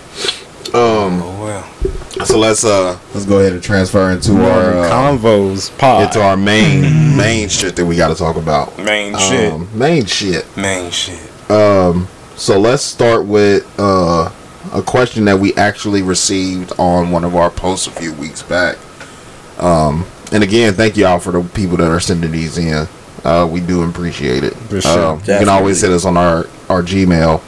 Um, 0.74 1.22
Oh 1.22 1.44
well. 1.44 2.26
so 2.26 2.38
let's 2.38 2.64
uh 2.64 2.98
let's 3.14 3.24
go 3.26 3.38
ahead 3.38 3.52
and 3.52 3.62
transfer 3.62 4.10
into 4.10 4.32
our 4.44 4.72
uh, 4.78 4.90
Convos 4.90 5.76
pod. 5.78 6.04
into 6.04 6.20
our 6.22 6.36
main 6.36 7.16
main 7.16 7.48
shit 7.48 7.76
that 7.76 7.84
we 7.86 7.96
got 7.96 8.08
to 8.08 8.14
talk 8.14 8.36
about. 8.36 8.76
Main 8.78 9.16
shit. 9.18 9.52
Um, 9.52 9.68
main 9.78 10.04
shit. 10.06 10.44
Main 10.56 10.90
shit. 10.90 11.20
Um, 11.50 12.08
so 12.36 12.60
let's 12.60 12.82
start 12.82 13.24
with 13.24 13.64
uh, 13.78 14.30
a 14.72 14.82
question 14.82 15.24
that 15.24 15.38
we 15.38 15.54
actually 15.54 16.02
received 16.02 16.72
on 16.78 17.10
one 17.10 17.24
of 17.24 17.34
our 17.34 17.50
posts 17.50 17.86
a 17.86 17.90
few 17.90 18.12
weeks 18.14 18.42
back. 18.42 18.76
Um, 19.58 20.06
and 20.32 20.42
again, 20.42 20.74
thank 20.74 20.96
y'all 20.96 21.18
for 21.18 21.32
the 21.32 21.42
people 21.54 21.78
that 21.78 21.90
are 21.90 22.00
sending 22.00 22.30
these 22.30 22.58
in. 22.58 22.86
Uh, 23.24 23.48
we 23.50 23.60
do 23.60 23.82
appreciate 23.88 24.44
it. 24.44 24.52
For 24.54 24.80
sure. 24.82 25.14
Um, 25.14 25.18
you 25.20 25.38
can 25.38 25.48
always 25.48 25.80
hit 25.80 25.90
us 25.90 26.04
on 26.04 26.18
our, 26.18 26.46
our 26.68 26.82
Gmail. 26.82 27.42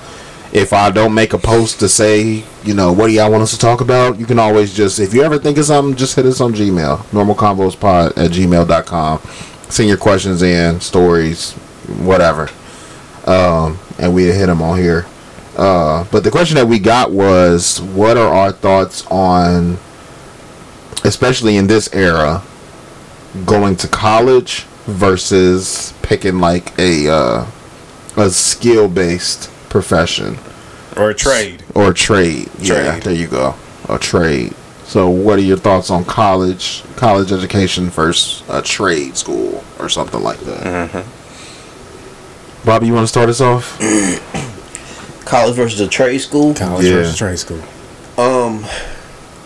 If 0.55 0.73
I 0.73 0.91
don't 0.91 1.13
make 1.13 1.35
a 1.35 1.39
post 1.39 1.81
to 1.81 1.89
say, 1.89 2.43
you 2.65 2.73
know, 2.73 2.91
what 2.91 3.09
do 3.09 3.13
y'all 3.13 3.31
want 3.31 3.43
us 3.43 3.51
to 3.51 3.59
talk 3.59 3.83
about, 3.83 4.19
you 4.19 4.25
can 4.25 4.39
always 4.39 4.75
just, 4.75 4.99
if 4.99 5.13
you 5.13 5.23
ever 5.23 5.39
think 5.39 5.59
of 5.59 5.67
something, 5.67 5.95
just 5.97 6.17
hit 6.17 6.25
us 6.25 6.41
on 6.41 6.55
Gmail. 6.55 6.97
Normalconvospod 7.11 8.17
at 8.17 8.31
gmail.com. 8.31 9.19
Send 9.71 9.89
your 9.89 9.99
questions 9.99 10.41
in, 10.41 10.81
stories, 10.81 11.53
whatever 12.01 12.49
um, 13.29 13.79
and 13.99 14.15
we 14.15 14.25
hit 14.25 14.47
them 14.47 14.63
on 14.63 14.79
here. 14.79 15.07
Uh, 15.57 16.05
but 16.13 16.23
the 16.25 16.31
question 16.31 16.55
that 16.57 16.67
we 16.67 16.79
got 16.79 17.11
was, 17.11 17.81
what 17.81 18.17
are 18.17 18.33
our 18.33 18.53
thoughts 18.53 19.05
on, 19.09 19.77
especially 21.05 21.57
in 21.57 21.67
this 21.67 21.93
era, 21.93 22.43
going 23.45 23.77
to 23.77 23.89
college 23.89 24.63
versus 24.87 25.93
picking 26.03 26.39
like 26.39 26.77
a 26.79 27.09
uh, 27.09 27.47
a 28.17 28.31
skill 28.31 28.89
based 28.89 29.51
profession 29.69 30.39
Or 30.97 31.11
a 31.11 31.15
trade. 31.15 31.65
or 31.75 31.91
a 31.91 31.95
trade? 31.95 32.49
Yeah, 32.59 32.99
there 33.01 33.13
you 33.15 33.27
go, 33.27 33.55
a 33.89 33.99
trade. 33.99 34.55
So, 34.85 35.11
what 35.11 35.39
are 35.39 35.43
your 35.43 35.59
thoughts 35.59 35.91
on 35.91 36.05
college, 36.05 36.83
college 36.97 37.31
education 37.33 37.91
versus 37.91 38.43
a 38.49 38.63
trade 38.63 39.17
school 39.19 39.63
or 39.79 39.89
something 39.91 40.23
like 40.23 40.39
that? 40.41 41.05
Bobby, 42.65 42.87
you 42.87 42.93
want 42.95 43.05
to 43.05 43.09
start 43.09 43.29
us 43.29 43.41
off? 43.41 43.79
College 45.25 45.55
versus 45.57 45.81
a 45.81 45.89
trade 45.89 46.19
school. 46.19 46.55
College 46.55 46.85
Yeah. 46.87 46.93
versus 46.95 47.17
trade 47.17 47.39
school. 47.39 47.61
Um, 48.19 48.65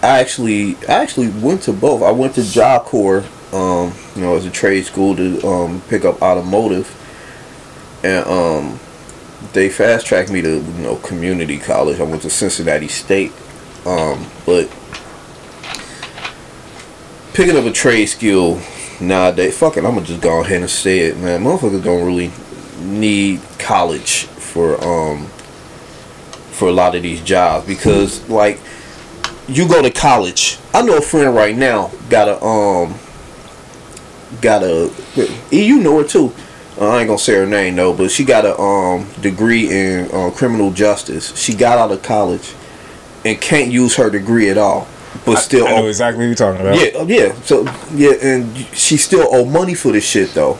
I 0.02 0.18
actually, 0.20 0.76
I 0.88 0.94
actually 1.02 1.28
went 1.28 1.62
to 1.62 1.72
both. 1.72 2.02
I 2.02 2.10
went 2.10 2.34
to 2.36 2.42
Job 2.42 2.84
Corps, 2.84 3.24
um, 3.52 3.92
you 4.16 4.22
know, 4.22 4.34
as 4.36 4.46
a 4.46 4.50
trade 4.50 4.84
school 4.86 5.14
to 5.16 5.46
um, 5.46 5.82
pick 5.88 6.04
up 6.04 6.20
automotive, 6.22 6.90
and 8.02 8.26
um, 8.26 8.80
they 9.52 9.68
fast 9.68 10.06
tracked 10.06 10.30
me 10.32 10.40
to 10.42 10.56
you 10.60 10.82
know 10.82 10.96
community 10.96 11.58
college. 11.58 12.00
I 12.00 12.04
went 12.04 12.22
to 12.22 12.30
Cincinnati 12.30 12.88
State, 12.88 13.32
um, 13.86 14.26
but 14.46 14.68
picking 17.34 17.56
up 17.56 17.64
a 17.64 17.72
trade 17.72 18.06
skill 18.06 18.60
nowadays, 19.00 19.56
fuck 19.58 19.76
it, 19.76 19.84
I'm 19.84 19.94
gonna 19.94 20.06
just 20.06 20.22
go 20.22 20.40
ahead 20.42 20.62
and 20.62 20.70
say 20.70 21.00
it, 21.00 21.18
man. 21.18 21.44
Motherfuckers 21.44 21.84
don't 21.84 22.06
really 22.06 22.32
need 22.82 23.40
college 23.58 24.24
for 24.24 24.82
um 24.84 25.26
for 26.50 26.68
a 26.68 26.72
lot 26.72 26.94
of 26.94 27.02
these 27.02 27.20
jobs 27.22 27.66
because 27.66 28.28
like 28.28 28.60
you 29.48 29.66
go 29.68 29.82
to 29.82 29.90
college. 29.90 30.58
I 30.72 30.82
know 30.82 30.96
a 30.98 31.00
friend 31.00 31.34
right 31.34 31.56
now 31.56 31.90
got 32.08 32.28
a 32.28 32.42
um 32.44 32.94
got 34.40 34.62
a 34.62 34.90
you 35.50 35.78
know 35.80 35.98
her 36.02 36.06
too. 36.08 36.32
Uh, 36.80 36.88
I 36.88 36.98
ain't 37.00 37.08
gonna 37.08 37.18
say 37.18 37.34
her 37.34 37.46
name 37.46 37.76
though, 37.76 37.92
but 37.92 38.10
she 38.10 38.24
got 38.24 38.44
a 38.44 38.58
um 38.58 39.06
degree 39.20 39.70
in 39.70 40.10
uh, 40.12 40.30
criminal 40.30 40.70
justice. 40.72 41.36
She 41.36 41.54
got 41.54 41.78
out 41.78 41.90
of 41.92 42.02
college 42.02 42.54
and 43.24 43.40
can't 43.40 43.70
use 43.70 43.96
her 43.96 44.10
degree 44.10 44.48
at 44.48 44.58
all, 44.58 44.86
but 45.26 45.36
still 45.36 45.66
I 45.66 45.70
know 45.76 45.84
owe- 45.84 45.88
exactly 45.88 46.18
what 46.20 46.26
you're 46.26 46.34
talking 46.34 46.60
about. 46.60 46.76
yeah, 46.78 47.02
yeah. 47.26 47.34
So 47.42 47.64
yeah, 47.94 48.12
and 48.22 48.56
she 48.74 48.96
still 48.96 49.28
owe 49.30 49.44
money 49.44 49.74
for 49.74 49.92
this 49.92 50.04
shit 50.04 50.30
though. 50.34 50.58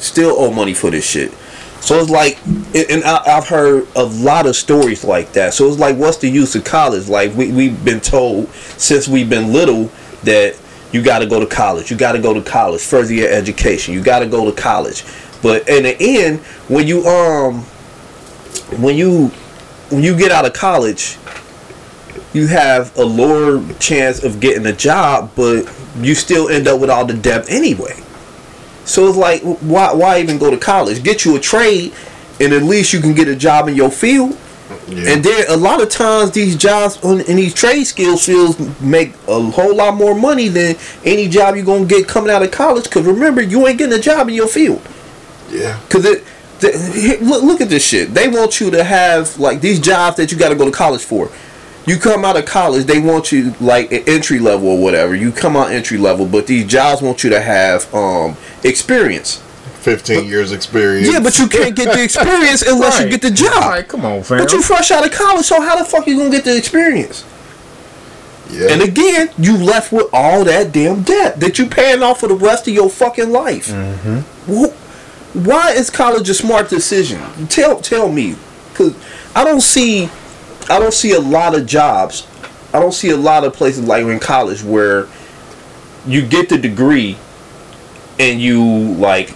Still 0.00 0.34
owe 0.38 0.50
money 0.50 0.74
for 0.74 0.90
this 0.90 1.08
shit. 1.08 1.32
So 1.80 1.98
it's 1.98 2.10
like, 2.10 2.38
and 2.74 3.02
I, 3.04 3.36
I've 3.38 3.48
heard 3.48 3.86
a 3.96 4.04
lot 4.04 4.46
of 4.46 4.54
stories 4.54 5.02
like 5.02 5.32
that. 5.32 5.54
So 5.54 5.66
it's 5.68 5.78
like, 5.78 5.96
what's 5.96 6.18
the 6.18 6.28
use 6.28 6.54
of 6.54 6.64
college? 6.64 7.08
Like 7.08 7.34
we 7.34 7.52
we've 7.52 7.84
been 7.84 8.00
told 8.00 8.48
since 8.76 9.08
we've 9.08 9.30
been 9.30 9.52
little 9.52 9.90
that 10.24 10.56
you 10.92 11.02
got 11.02 11.20
to 11.20 11.26
go 11.26 11.40
to 11.40 11.46
college. 11.46 11.90
You 11.90 11.96
got 11.96 12.12
to 12.12 12.18
go 12.18 12.34
to 12.34 12.42
college, 12.42 12.82
further 12.82 13.14
your 13.14 13.30
education. 13.30 13.94
You 13.94 14.02
got 14.02 14.20
to 14.20 14.26
go 14.26 14.50
to 14.50 14.60
college. 14.60 15.04
But 15.42 15.68
in 15.68 15.84
the 15.84 15.96
end, 15.98 16.40
when 16.68 16.86
you 16.86 17.06
um, 17.06 17.62
when 18.78 18.96
you 18.96 19.28
when 19.90 20.02
you 20.02 20.16
get 20.16 20.30
out 20.30 20.44
of 20.44 20.52
college, 20.52 21.16
you 22.32 22.46
have 22.46 22.96
a 22.98 23.04
lower 23.04 23.66
chance 23.74 24.22
of 24.22 24.40
getting 24.40 24.66
a 24.66 24.72
job, 24.72 25.30
but 25.34 25.72
you 25.98 26.14
still 26.14 26.48
end 26.48 26.68
up 26.68 26.80
with 26.80 26.90
all 26.90 27.04
the 27.04 27.14
debt 27.14 27.46
anyway. 27.48 27.94
So 28.84 29.08
it's 29.08 29.16
like, 29.16 29.42
why 29.42 29.92
why 29.92 30.20
even 30.20 30.38
go 30.38 30.50
to 30.50 30.56
college? 30.56 31.02
Get 31.02 31.24
you 31.24 31.36
a 31.36 31.40
trade, 31.40 31.92
and 32.40 32.52
at 32.52 32.62
least 32.62 32.92
you 32.92 33.00
can 33.00 33.14
get 33.14 33.28
a 33.28 33.36
job 33.36 33.68
in 33.68 33.74
your 33.74 33.90
field. 33.90 34.36
And 34.88 35.24
then 35.24 35.44
a 35.48 35.56
lot 35.56 35.82
of 35.82 35.88
times 35.88 36.32
these 36.32 36.56
jobs 36.56 36.98
and 37.02 37.20
these 37.20 37.54
trade 37.54 37.84
skills 37.84 38.26
fields 38.26 38.58
make 38.80 39.14
a 39.28 39.40
whole 39.50 39.74
lot 39.74 39.94
more 39.94 40.14
money 40.14 40.48
than 40.48 40.76
any 41.04 41.28
job 41.28 41.56
you're 41.56 41.64
gonna 41.64 41.84
get 41.84 42.08
coming 42.08 42.30
out 42.30 42.42
of 42.42 42.50
college. 42.50 42.88
Cause 42.90 43.04
remember, 43.04 43.40
you 43.40 43.66
ain't 43.66 43.78
getting 43.78 43.98
a 43.98 44.02
job 44.02 44.28
in 44.28 44.34
your 44.34 44.48
field. 44.48 44.82
Yeah. 45.50 45.78
Cause 45.88 46.04
it, 46.04 46.24
the, 46.60 47.18
look, 47.22 47.42
look 47.42 47.60
at 47.60 47.68
this 47.68 47.84
shit. 47.84 48.14
They 48.14 48.28
want 48.28 48.60
you 48.60 48.70
to 48.70 48.84
have 48.84 49.38
like 49.38 49.60
these 49.60 49.80
jobs 49.80 50.16
that 50.18 50.30
you 50.30 50.38
got 50.38 50.50
to 50.50 50.54
go 50.54 50.64
to 50.64 50.70
college 50.70 51.02
for. 51.02 51.30
You 51.90 51.98
come 51.98 52.24
out 52.24 52.36
of 52.36 52.44
college, 52.46 52.84
they 52.86 53.00
want 53.00 53.32
you 53.32 53.52
like 53.60 53.90
entry 53.90 54.38
level 54.38 54.68
or 54.68 54.78
whatever. 54.78 55.14
You 55.14 55.32
come 55.32 55.56
out 55.56 55.72
entry 55.72 55.98
level, 55.98 56.24
but 56.24 56.46
these 56.46 56.66
jobs 56.66 57.02
want 57.02 57.24
you 57.24 57.30
to 57.30 57.40
have 57.40 57.92
um 57.92 58.36
experience. 58.62 59.42
15 59.80 60.26
years 60.26 60.52
experience. 60.52 61.10
Yeah, 61.10 61.20
but 61.20 61.38
you 61.38 61.48
can't 61.48 61.74
get 61.74 61.92
the 61.94 62.02
experience 62.08 62.62
unless 62.62 63.00
you 63.00 63.08
get 63.08 63.22
the 63.22 63.30
job. 63.30 63.64
Right, 63.64 63.88
come 63.88 64.04
on, 64.04 64.22
fam. 64.22 64.38
But 64.38 64.52
you 64.52 64.62
fresh 64.62 64.90
out 64.90 65.04
of 65.06 65.10
college, 65.12 65.46
so 65.46 65.60
how 65.60 65.76
the 65.78 65.84
fuck 65.84 66.06
you 66.06 66.16
gonna 66.18 66.30
get 66.30 66.44
the 66.44 66.56
experience? 66.56 67.24
Yeah. 68.50 68.68
And 68.72 68.82
again, 68.82 69.30
you 69.38 69.56
left 69.56 69.90
with 69.90 70.06
all 70.12 70.44
that 70.44 70.70
damn 70.72 71.02
debt 71.02 71.40
that 71.40 71.58
you 71.58 71.66
paying 71.66 72.02
off 72.02 72.20
for 72.20 72.28
the 72.28 72.34
rest 72.34 72.68
of 72.68 72.74
your 72.74 72.90
fucking 72.90 73.30
life. 73.30 73.68
Wh- 74.46 74.74
Why 75.34 75.70
is 75.72 75.88
college 75.90 76.28
a 76.28 76.34
smart 76.34 76.68
decision? 76.68 77.20
Tell 77.48 77.80
tell 77.80 78.08
me, 78.12 78.36
cause 78.74 78.94
I 79.34 79.44
don't 79.44 79.60
see, 79.62 80.10
I 80.68 80.78
don't 80.78 80.94
see 80.94 81.12
a 81.12 81.20
lot 81.20 81.54
of 81.58 81.66
jobs. 81.66 82.26
I 82.72 82.78
don't 82.80 82.92
see 82.92 83.10
a 83.10 83.16
lot 83.16 83.44
of 83.44 83.54
places 83.54 83.84
like 83.86 84.04
in 84.04 84.20
college 84.20 84.62
where 84.62 85.08
you 86.06 86.26
get 86.26 86.48
the 86.48 86.58
degree 86.58 87.16
and 88.18 88.40
you 88.40 88.62
like 88.94 89.34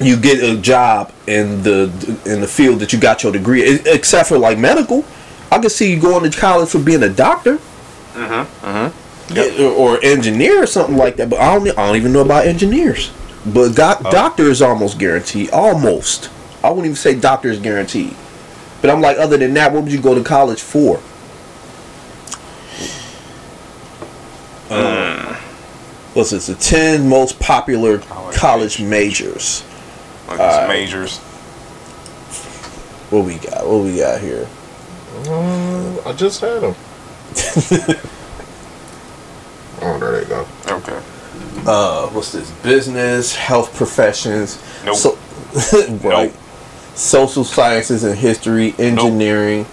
you 0.00 0.16
get 0.16 0.42
a 0.42 0.60
job 0.60 1.12
in 1.26 1.62
the 1.62 1.84
in 2.26 2.40
the 2.40 2.46
field 2.46 2.80
that 2.80 2.92
you 2.92 2.98
got 2.98 3.22
your 3.22 3.32
degree 3.32 3.62
except 3.86 4.28
for 4.28 4.38
like 4.38 4.58
medical. 4.58 5.04
I 5.50 5.58
can 5.58 5.70
see 5.70 5.92
you 5.92 6.00
going 6.00 6.30
to 6.30 6.38
college 6.38 6.70
for 6.70 6.80
being 6.80 7.02
a 7.02 7.08
doctor. 7.08 7.54
Uh 8.14 8.28
huh. 8.28 8.46
Uh 8.62 8.90
huh. 8.90 8.92
Yeah, 9.32 9.74
or 9.76 9.98
engineer 10.04 10.62
or 10.62 10.66
something 10.66 10.96
like 10.96 11.16
that 11.16 11.28
but 11.28 11.40
i 11.40 11.52
don't, 11.52 11.66
I 11.70 11.84
don't 11.84 11.96
even 11.96 12.12
know 12.12 12.20
about 12.20 12.46
engineers. 12.46 13.10
But 13.44 13.74
doc, 13.74 14.02
doctor 14.02 14.44
is 14.44 14.62
almost 14.62 14.98
guaranteed 15.00 15.50
almost. 15.50 16.30
I 16.62 16.68
wouldn't 16.68 16.86
even 16.86 16.96
say 16.96 17.18
doctor 17.18 17.48
is 17.48 17.58
guaranteed 17.58 18.14
but 18.80 18.90
i'm 18.90 19.00
like 19.00 19.16
other 19.18 19.36
than 19.36 19.54
that 19.54 19.72
what 19.72 19.82
would 19.84 19.92
you 19.92 20.00
go 20.00 20.14
to 20.14 20.22
college 20.22 20.60
for 20.60 21.00
Uh, 24.68 25.34
what's 26.14 26.30
this 26.30 26.46
the 26.48 26.54
10 26.56 27.08
most 27.08 27.38
popular 27.38 27.98
college, 28.32 28.80
majors 28.80 29.62
Like 30.26 30.40
Alright. 30.40 30.62
it's 30.62 30.68
majors. 30.68 31.18
what 33.10 33.24
we 33.24 33.34
got 33.36 33.64
what 33.66 33.84
we 33.84 33.98
got 33.98 34.20
here 34.20 34.48
I 36.04 36.12
just 36.16 36.40
had 36.40 36.60
them. 36.60 36.74
oh, 39.82 39.98
there 39.98 40.20
they 40.20 40.28
go. 40.28 40.46
Okay. 40.68 41.00
uh 41.66 42.08
what's 42.08 42.32
this 42.32 42.50
business 42.62 43.34
health 43.34 43.74
professions 43.76 44.60
Nope. 44.84 44.96
so 44.96 45.16
right 46.02 46.34
social 46.96 47.44
sciences 47.44 48.02
and 48.04 48.16
history 48.18 48.74
engineering 48.78 49.66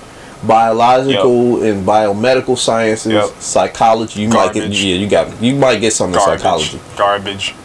biological 0.45 1.63
and 1.63 1.85
biomedical 1.87 2.57
sciences 2.57 3.13
Yep. 3.13 3.29
psychology 3.39 4.21
you 4.21 4.29
might 4.29 4.53
get 4.53 4.69
yeah 4.69 4.95
you 4.95 5.07
got 5.07 5.41
you 5.41 5.55
might 5.55 5.79
get 5.79 5.93
some 5.93 6.09
in 6.09 6.15
Garbage. 6.15 6.39
psychology 6.41 6.79
Garbage. 6.97 7.55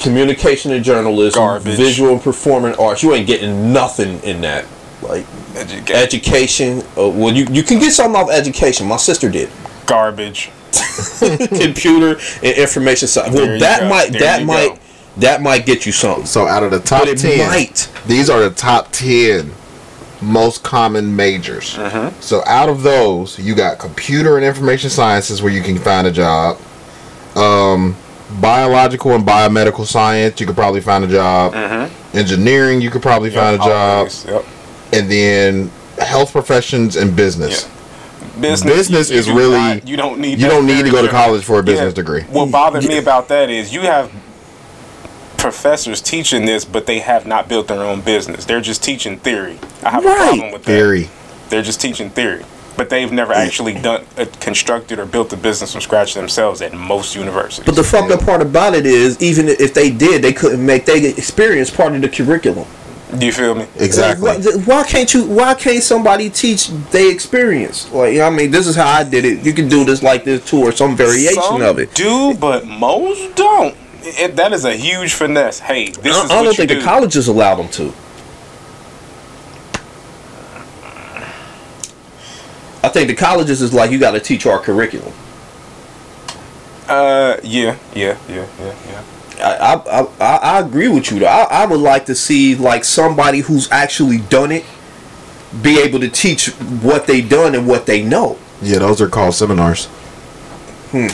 communication 0.00 0.72
and 0.72 0.82
journalism 0.82 1.38
Garbage. 1.40 1.76
visual 1.76 2.12
and 2.12 2.22
performing 2.22 2.74
arts 2.76 3.02
you 3.02 3.12
ain't 3.14 3.26
getting 3.26 3.72
nothing 3.72 4.18
in 4.22 4.40
that 4.40 4.64
like 5.02 5.26
Education. 5.56 5.96
education 5.96 6.78
uh, 6.96 7.08
well 7.10 7.34
you, 7.34 7.46
you 7.50 7.62
can 7.62 7.78
get 7.78 7.92
something 7.92 8.18
off 8.20 8.30
education 8.30 8.86
my 8.88 8.96
sister 8.96 9.28
did 9.30 9.50
Garbage. 9.86 10.50
computer 11.18 12.18
and 12.42 12.56
information 12.56 13.06
science 13.08 13.34
well 13.34 13.58
that 13.58 13.80
go. 13.80 13.88
might 13.90 14.10
There 14.12 14.20
that 14.20 14.44
might 14.44 14.68
go. 14.68 14.78
That 15.18 15.42
might 15.42 15.66
get 15.66 15.84
you 15.86 15.92
something 15.92 16.26
So 16.26 16.46
out 16.46 16.62
of 16.62 16.70
the 16.70 16.80
top 16.80 17.02
But 17.02 17.08
it 17.10 17.18
ten, 17.18 17.48
might. 17.48 17.90
these 18.06 18.30
are 18.30 18.40
the 18.40 18.50
top 18.50 18.90
ten 18.92 19.52
most 20.20 20.62
common 20.62 21.16
majors. 21.16 21.74
Mm-hmm. 21.74 22.20
So 22.20 22.42
out 22.46 22.68
of 22.68 22.82
those, 22.84 23.38
you 23.40 23.54
got 23.56 23.78
computer 23.80 24.36
and 24.36 24.44
information 24.46 24.88
sciences 24.88 25.42
where 25.42 25.52
you 25.52 25.62
can 25.62 25.76
find 25.78 26.06
a 26.06 26.12
job. 26.12 26.58
Um, 27.34 27.96
biological 28.40 29.12
and 29.12 29.26
biomedical 29.26 29.84
science, 29.84 30.40
you 30.40 30.46
could 30.46 30.54
probably 30.54 30.80
find 30.80 31.02
a 31.04 31.08
job. 31.08 31.54
Engineering, 32.14 32.80
you 32.80 32.88
could 32.90 33.02
probably 33.02 33.30
find 33.30 33.56
a 33.56 33.58
job. 33.58 34.08
Yep. 34.28 34.44
And 34.92 35.10
then 35.10 35.70
health 35.98 36.30
professions 36.32 36.94
and 36.96 37.16
business. 37.16 37.64
Business, 38.40 38.88
Business 38.88 39.10
you- 39.10 39.14
you 39.16 39.20
is 39.20 39.30
really- 39.30 39.58
not- 39.58 39.88
you 39.88 39.96
don't 39.96 40.18
need 40.18 40.38
you 40.38 40.48
don't 40.48 40.66
need 40.66 40.84
to 40.84 40.90
go 40.90 41.02
to 41.02 41.08
college 41.08 41.42
for 41.44 41.58
a 41.58 41.62
business 41.62 41.92
degree. 41.94 42.22
What 42.30 42.50
bothered 42.50 42.84
me 42.84 42.98
about 42.98 43.28
that 43.28 43.50
is 43.50 43.72
you 43.72 43.80
have 43.82 44.10
professors 45.42 46.00
teaching 46.00 46.46
this, 46.46 46.64
but 46.64 46.86
they 46.86 47.00
have 47.00 47.26
not 47.26 47.48
built 47.48 47.68
their 47.68 47.82
own 47.82 48.00
business. 48.00 48.44
They're 48.44 48.60
just 48.60 48.82
teaching 48.82 49.18
theory. 49.18 49.58
I 49.82 49.90
have 49.90 50.04
a 50.06 50.14
problem 50.14 50.52
with 50.52 50.62
that. 50.64 50.70
Theory. 50.70 51.10
They're 51.50 51.62
just 51.62 51.80
teaching 51.80 52.08
theory, 52.08 52.44
but 52.76 52.88
they've 52.88 53.10
never 53.12 53.32
actually 53.32 53.74
done 53.74 54.06
uh, 54.16 54.24
constructed 54.40 54.98
or 54.98 55.04
built 55.04 55.32
a 55.32 55.36
business 55.36 55.72
from 55.72 55.80
scratch 55.82 56.14
themselves 56.14 56.62
at 56.62 56.72
most 56.72 57.14
universities. 57.16 57.66
But 57.66 57.74
the 57.74 57.82
fucked 57.82 58.12
up 58.12 58.20
part 58.24 58.40
about 58.40 58.74
it 58.74 58.86
is, 58.86 59.20
even 59.20 59.48
if 59.48 59.74
they 59.74 59.90
did, 59.90 60.22
they 60.22 60.32
couldn't 60.32 60.64
make 60.64 60.86
their 60.86 61.04
experience 61.04 61.70
part 61.70 61.94
of 61.94 62.00
the 62.00 62.08
curriculum. 62.08 62.66
Do 63.18 63.26
you 63.26 63.32
feel 63.32 63.54
me? 63.54 63.66
Exactly. 63.78 64.24
Why, 64.24 64.38
why 64.64 64.84
can't 64.84 65.12
you? 65.12 65.26
Why 65.26 65.52
can't 65.52 65.82
somebody 65.82 66.30
teach 66.30 66.68
their 66.68 67.12
experience? 67.12 67.92
Like, 67.92 68.12
you 68.12 68.20
know 68.20 68.28
what 68.28 68.32
I 68.32 68.36
mean, 68.36 68.50
this 68.50 68.66
is 68.66 68.74
how 68.74 68.88
I 68.88 69.04
did 69.04 69.26
it. 69.26 69.44
You 69.44 69.52
can 69.52 69.68
do 69.68 69.84
this 69.84 70.02
like 70.02 70.24
this 70.24 70.42
too, 70.48 70.60
or 70.60 70.72
some 70.72 70.96
variation 70.96 71.42
Some 71.42 71.60
of 71.60 71.78
it. 71.78 71.92
do, 71.94 72.32
but 72.32 72.66
most 72.66 73.34
don't. 73.34 73.76
It, 74.04 74.36
that 74.36 74.52
is 74.52 74.64
a 74.64 74.74
huge 74.74 75.14
finesse. 75.14 75.60
Hey, 75.60 75.90
this 75.90 76.16
I, 76.16 76.24
is 76.24 76.30
I 76.30 76.34
don't 76.36 76.44
you 76.46 76.52
think 76.54 76.68
do. 76.70 76.76
the 76.76 76.84
colleges 76.84 77.28
allow 77.28 77.54
them 77.54 77.68
to. 77.68 77.92
I 82.84 82.88
think 82.88 83.08
the 83.08 83.14
colleges 83.14 83.62
is 83.62 83.72
like 83.72 83.90
you 83.90 83.98
got 83.98 84.12
to 84.12 84.20
teach 84.20 84.44
our 84.44 84.58
curriculum. 84.58 85.12
Uh, 86.88 87.36
yeah, 87.44 87.78
yeah, 87.94 88.18
yeah, 88.28 88.46
yeah, 88.58 88.74
yeah. 88.88 89.04
I, 89.38 89.74
I, 89.74 90.00
I, 90.00 90.08
I 90.20 90.36
I 90.36 90.60
agree 90.60 90.88
with 90.88 91.10
you 91.10 91.20
though. 91.20 91.26
I, 91.26 91.62
I 91.62 91.66
would 91.66 91.80
like 91.80 92.06
to 92.06 92.14
see 92.14 92.54
like 92.54 92.84
somebody 92.84 93.40
who's 93.40 93.70
actually 93.70 94.18
done 94.18 94.52
it 94.52 94.64
be 95.60 95.78
able 95.80 96.00
to 96.00 96.08
teach 96.08 96.48
what 96.82 97.06
they 97.06 97.20
done 97.20 97.54
and 97.54 97.66
what 97.66 97.86
they 97.86 98.02
know. 98.02 98.38
Yeah, 98.60 98.78
those 98.78 99.00
are 99.00 99.08
called 99.08 99.34
seminars. 99.34 99.86
Hmm. 100.92 101.08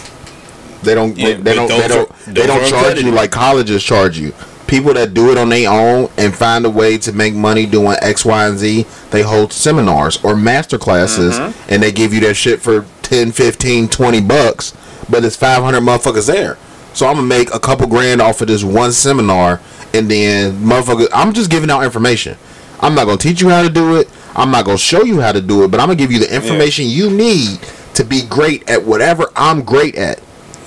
They 0.82 0.94
don't. 0.94 1.16
Yeah, 1.16 1.34
they, 1.34 1.34
they 1.42 1.54
don't. 1.54 1.68
They 1.68 1.88
don't. 1.88 2.10
are- 2.10 2.32
they 2.32 2.46
don't 2.46 2.68
charge 2.68 3.00
you 3.02 3.10
like 3.10 3.30
colleges 3.30 3.82
charge 3.82 4.18
you. 4.18 4.32
People 4.66 4.92
that 4.94 5.14
do 5.14 5.30
it 5.32 5.38
on 5.38 5.48
their 5.48 5.70
own 5.70 6.10
and 6.18 6.34
find 6.34 6.66
a 6.66 6.70
way 6.70 6.98
to 6.98 7.12
make 7.12 7.32
money 7.34 7.64
doing 7.64 7.96
X, 8.02 8.24
Y, 8.26 8.46
and 8.46 8.58
Z, 8.58 8.84
they 9.10 9.22
hold 9.22 9.50
seminars 9.52 10.22
or 10.22 10.36
master 10.36 10.76
classes, 10.78 11.38
Mm-hmm. 11.38 11.72
and 11.72 11.82
they 11.82 11.90
give 11.90 12.12
you 12.12 12.20
that 12.20 12.34
shit 12.34 12.60
for 12.60 12.84
10, 13.02 13.32
15, 13.32 13.88
20 13.88 14.20
bucks. 14.20 14.76
But 15.08 15.24
it's 15.24 15.36
five 15.36 15.62
hundred 15.62 15.80
motherfuckers 15.80 16.26
there. 16.26 16.58
So 16.92 17.06
I'm 17.06 17.14
gonna 17.16 17.26
make 17.26 17.54
a 17.54 17.58
couple 17.60 17.86
grand 17.86 18.20
off 18.20 18.40
of 18.42 18.48
this 18.48 18.62
one 18.62 18.92
seminar, 18.92 19.60
and 19.94 20.10
then 20.10 20.56
motherfucker, 20.58 21.08
I'm 21.14 21.32
just 21.32 21.50
giving 21.50 21.70
out 21.70 21.82
information. 21.82 22.36
I'm 22.80 22.94
not 22.94 23.06
gonna 23.06 23.16
teach 23.16 23.40
you 23.40 23.48
how 23.48 23.62
to 23.62 23.70
do 23.70 23.96
it. 23.96 24.08
I'm 24.36 24.50
not 24.50 24.66
gonna 24.66 24.76
show 24.78 25.02
you 25.02 25.20
how 25.20 25.32
to 25.32 25.40
do 25.40 25.64
it, 25.64 25.70
but 25.70 25.80
I'm 25.80 25.86
gonna 25.86 25.96
give 25.96 26.12
you 26.12 26.18
the 26.18 26.32
information 26.34 26.84
you 26.86 27.10
need 27.10 27.58
to 27.94 28.04
be 28.04 28.22
great 28.28 28.68
at 28.68 28.84
whatever 28.84 29.26
I'm 29.34 29.62
great 29.62 29.94
at. 29.96 30.20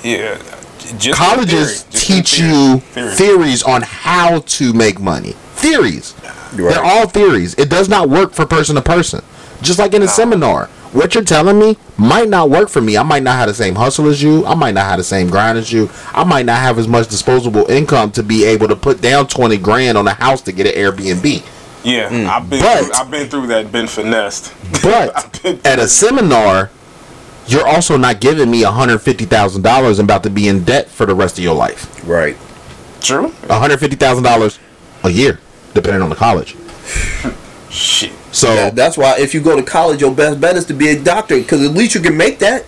Yeah. 0.04 0.38
Just 0.98 1.18
Colleges. 1.18 1.84
Just 1.84 2.08
teach 2.08 2.34
theory. 2.36 2.50
you 2.50 2.80
Theory. 2.80 3.16
theories 3.16 3.64
on 3.64 3.82
how 3.84 4.40
to 4.40 4.74
make 4.74 5.00
money. 5.00 5.32
Theories. 5.56 6.16
Right. 6.54 6.74
They're 6.74 6.84
all 6.84 7.08
theories. 7.08 7.54
It 7.56 7.70
does 7.70 7.88
not 7.88 8.10
work 8.10 8.34
for 8.34 8.46
person 8.46 8.76
to 8.76 8.82
person. 8.82 9.24
Just 9.62 9.80
like 9.80 9.94
in 9.94 10.02
a 10.02 10.08
seminar. 10.08 10.66
What 10.92 11.16
you're 11.16 11.24
telling 11.24 11.58
me 11.58 11.78
might 11.98 12.28
not 12.28 12.50
work 12.50 12.68
for 12.68 12.82
me. 12.82 12.98
I 12.98 13.04
might 13.04 13.24
not 13.24 13.36
have 13.36 13.48
the 13.48 13.54
same 13.54 13.76
hustle 13.76 14.08
as 14.08 14.22
you. 14.22 14.46
I 14.46 14.56
might 14.56 14.74
not 14.74 14.84
have 14.86 14.98
the 14.98 15.04
same 15.06 15.30
grind 15.30 15.58
as 15.58 15.72
you. 15.72 15.90
I 16.12 16.26
might 16.26 16.46
not 16.46 16.58
have 16.60 16.78
as 16.78 16.88
much 16.88 17.08
disposable 17.08 17.70
income 17.72 18.12
to 18.14 18.24
be 18.24 18.44
able 18.44 18.68
to 18.68 18.76
put 18.76 19.00
down 19.00 19.28
20 19.28 19.58
grand 19.60 19.98
on 19.98 20.06
a 20.08 20.14
house 20.14 20.42
to 20.42 20.52
get 20.52 20.68
an 20.68 20.74
Airbnb. 20.74 21.46
Yeah, 21.86 22.10
mm. 22.10 22.28
I've 22.28 22.50
been 22.50 22.60
But- 22.60 22.84
through, 22.84 22.94
I've 22.94 23.10
been 23.12 23.30
through 23.30 23.48
that, 23.48 23.72
been 23.72 23.88
finessed. 23.88 24.52
But 24.84 25.46
at 25.66 25.80
a 25.80 25.88
seminar, 25.88 26.70
you're 27.48 27.68
also 27.68 27.98
not 27.98 28.20
giving 28.22 28.50
me 28.50 28.64
$150,000 28.64 29.90
and 29.90 30.00
about 30.00 30.24
to 30.24 30.30
be 30.30 30.48
in 30.48 30.64
debt 30.64 30.88
for 30.90 31.06
the 31.06 31.16
rest 31.16 31.38
of 31.38 31.44
your 31.44 31.56
life. 31.56 32.08
Right. 32.08 32.38
True. 33.02 33.30
$150,000 33.48 34.60
a 35.04 35.10
year, 35.10 35.40
depending 35.74 36.02
on 36.02 36.10
the 36.10 36.16
college. 36.16 36.56
Shit. 37.70 38.12
So 38.32 38.54
That- 38.56 38.76
that's 38.76 38.98
why 38.98 39.16
if 39.18 39.34
you 39.34 39.42
go 39.42 39.56
to 39.56 39.64
college, 39.64 40.02
your 40.02 40.12
best 40.12 40.40
bet 40.40 40.56
is 40.56 40.66
to 40.66 40.74
be 40.74 40.90
a 40.90 41.00
doctor 41.00 41.38
because 41.38 41.64
at 41.64 41.72
least 41.74 41.96
you 41.96 42.02
can 42.02 42.16
make 42.18 42.40
that. 42.40 42.66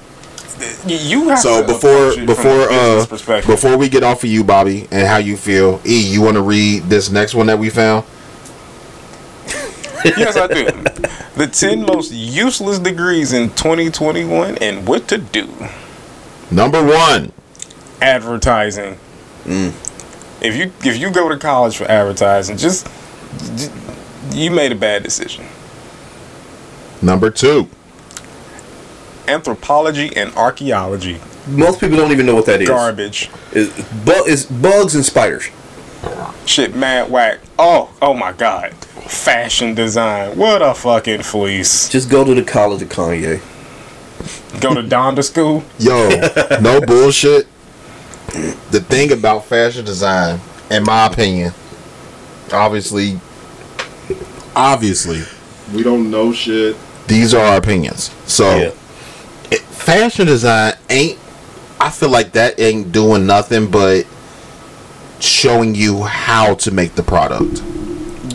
You 0.87 1.29
have 1.29 1.39
so 1.39 1.61
to 1.61 1.67
before 1.67 1.89
approach 2.09 2.11
it 2.11 2.13
from 2.15 2.23
a 2.23 2.25
before 2.27 2.71
uh 2.71 3.41
before 3.45 3.77
we 3.77 3.89
get 3.89 4.03
off 4.03 4.23
of 4.23 4.29
you, 4.29 4.43
Bobby, 4.43 4.87
and 4.91 5.07
how 5.07 5.17
you 5.17 5.35
feel, 5.35 5.81
E, 5.85 5.97
you 5.99 6.21
want 6.21 6.35
to 6.35 6.41
read 6.41 6.83
this 6.89 7.09
next 7.09 7.33
one 7.33 7.47
that 7.47 7.59
we 7.59 7.69
found? 7.69 8.05
yes, 10.17 10.35
I 10.35 10.47
do. 10.47 10.65
The 11.35 11.47
10 11.47 11.85
most 11.85 12.11
useless 12.11 12.79
degrees 12.79 13.33
in 13.33 13.49
2021 13.49 14.57
and 14.57 14.87
what 14.87 15.07
to 15.07 15.17
do. 15.17 15.49
Number 16.51 16.83
one. 16.83 17.31
Advertising. 18.01 18.97
Mm. 19.45 19.73
If 20.41 20.55
you 20.57 20.71
if 20.87 20.97
you 20.97 21.09
go 21.09 21.29
to 21.29 21.37
college 21.37 21.77
for 21.77 21.85
advertising, 21.85 22.57
just, 22.57 22.85
j 23.55 23.69
you 24.31 24.51
made 24.51 24.71
a 24.71 24.75
bad 24.75 25.03
decision. 25.03 25.45
Number 27.01 27.29
two. 27.29 27.69
Anthropology 29.27 30.15
and 30.15 30.33
archaeology. 30.35 31.21
Most 31.47 31.79
people 31.79 31.97
don't 31.97 32.11
even 32.11 32.25
know 32.25 32.35
what 32.35 32.45
that 32.47 32.61
is. 32.61 32.67
Garbage. 32.67 33.29
It's, 33.51 33.73
bu- 34.05 34.25
it's 34.25 34.45
bugs 34.45 34.95
and 34.95 35.05
spiders. 35.05 35.49
Shit, 36.45 36.75
mad 36.75 37.09
whack. 37.09 37.39
Oh, 37.57 37.93
oh 38.01 38.13
my 38.13 38.31
god. 38.33 38.73
Fashion 39.07 39.75
design. 39.75 40.37
What 40.37 40.61
a 40.61 40.73
fucking 40.73 41.23
fleece. 41.23 41.89
Just 41.89 42.09
go 42.09 42.23
to 42.23 42.33
the 42.33 42.43
college 42.43 42.81
of 42.81 42.89
Kanye. 42.89 43.41
Go 44.61 44.73
to 44.73 44.81
Donda 44.83 45.23
school. 45.23 45.63
Yo, 45.79 46.09
no 46.61 46.79
bullshit. 46.85 47.47
The 48.71 48.79
thing 48.79 49.11
about 49.11 49.45
fashion 49.45 49.85
design, 49.85 50.39
in 50.71 50.83
my 50.83 51.07
opinion, 51.07 51.53
obviously, 52.51 53.19
obviously, 54.55 55.21
we 55.73 55.83
don't 55.83 56.09
know 56.09 56.31
shit. 56.33 56.75
These 57.07 57.33
are 57.33 57.43
our 57.45 57.57
opinions. 57.57 58.09
So, 58.25 58.49
Yeah. 58.57 58.71
it, 59.51 59.59
fashion 59.61 60.27
design 60.27 60.73
ain't. 60.89 61.19
I 61.79 61.89
feel 61.89 62.09
like 62.09 62.31
that 62.31 62.59
ain't 62.59 62.91
doing 62.93 63.25
nothing 63.27 63.69
but 63.69 64.05
showing 65.19 65.75
you 65.75 66.03
how 66.03 66.55
to 66.55 66.71
make 66.71 66.95
the 66.95 67.03
product. 67.03 67.61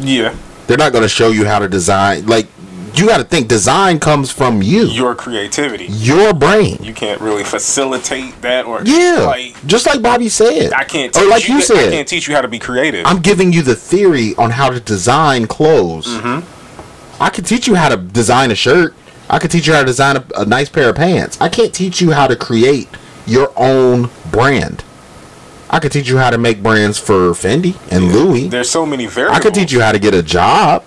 Yeah, 0.00 0.34
They're 0.68 0.76
not 0.78 0.92
going 0.92 1.02
to 1.02 1.08
show 1.08 1.30
you 1.30 1.44
how 1.46 1.58
to 1.58 1.68
design. 1.68 2.26
Like 2.26 2.46
you 2.94 3.06
got 3.06 3.18
to 3.18 3.24
think 3.24 3.48
design 3.48 3.98
comes 4.00 4.30
from 4.30 4.60
you, 4.62 4.84
your 4.86 5.14
creativity. 5.14 5.86
your 5.86 6.32
brain. 6.34 6.78
You 6.82 6.92
can't 6.94 7.20
really 7.20 7.44
facilitate 7.44 8.40
that, 8.42 8.66
or 8.66 8.82
Yeah, 8.84 9.24
like 9.26 9.66
just 9.66 9.86
like 9.86 10.02
Bobby 10.02 10.28
said. 10.28 10.72
I 10.72 10.84
can't. 10.84 11.14
or 11.16 11.20
Teach 11.20 11.30
like 11.30 11.48
you 11.48 11.56
I 11.56 11.60
said. 11.60 11.90
can't 11.92 12.06
teach 12.08 12.28
you 12.28 12.34
how 12.34 12.42
to 12.42 12.48
be 12.48 12.58
creative. 12.58 13.06
I'm 13.06 13.20
giving 13.22 13.52
you 13.52 13.62
the 13.62 13.74
theory 13.74 14.34
on 14.36 14.50
how 14.50 14.70
to 14.70 14.78
design 14.80 15.46
clothes. 15.46 16.06
Mm-hmm. 16.06 17.22
I 17.22 17.30
can 17.30 17.44
teach 17.44 17.66
you 17.66 17.74
how 17.74 17.88
to 17.88 17.96
design 17.96 18.50
a 18.50 18.54
shirt. 18.54 18.94
I 19.30 19.38
can 19.38 19.50
teach 19.50 19.66
you 19.66 19.72
how 19.74 19.80
to 19.80 19.86
design 19.86 20.16
a, 20.16 20.24
a 20.38 20.44
nice 20.46 20.68
pair 20.68 20.88
of 20.90 20.96
pants. 20.96 21.40
I 21.40 21.48
can't 21.48 21.74
teach 21.74 22.00
you 22.00 22.12
how 22.12 22.26
to 22.26 22.36
create 22.36 22.88
your 23.26 23.52
own 23.56 24.10
brand. 24.30 24.82
I 25.70 25.80
could 25.80 25.92
teach 25.92 26.08
you 26.08 26.16
how 26.18 26.30
to 26.30 26.38
make 26.38 26.62
brands 26.62 26.98
for 26.98 27.32
Fendi 27.32 27.76
and 27.92 28.12
Louis. 28.12 28.48
There's 28.48 28.70
so 28.70 28.86
many 28.86 29.06
variables. 29.06 29.38
I 29.38 29.42
could 29.42 29.54
teach 29.54 29.70
you 29.70 29.80
how 29.80 29.92
to 29.92 29.98
get 29.98 30.14
a 30.14 30.22
job 30.22 30.84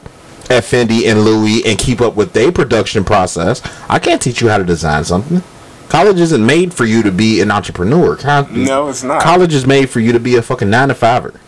at 0.50 0.64
Fendi 0.64 1.10
and 1.10 1.24
Louis 1.24 1.64
and 1.66 1.78
keep 1.78 2.02
up 2.02 2.16
with 2.16 2.34
their 2.34 2.52
production 2.52 3.04
process. 3.04 3.62
I 3.88 4.00
can't 4.00 4.22
teach 4.22 4.42
you 4.42 4.50
how 4.50 4.58
to 4.58 4.64
design 4.64 5.04
something. 5.04 5.44
College 5.88 6.20
isn't 6.20 6.46
made 6.46 6.74
for 6.74 6.86
you 6.86 7.04
to 7.04 7.12
be 7.12 7.42
an 7.42 7.52
entrepreneur. 7.52 8.18
No, 8.50 8.88
it's 8.90 9.04
not. 9.04 9.22
College 9.22 9.54
is 9.54 9.68
made 9.68 9.90
for 9.90 10.00
you 10.00 10.14
to 10.14 10.20
be 10.20 10.36
a 10.36 10.42
fucking 10.42 10.70
nine 10.70 10.88
to 10.88 10.96
fiver. 10.96 11.40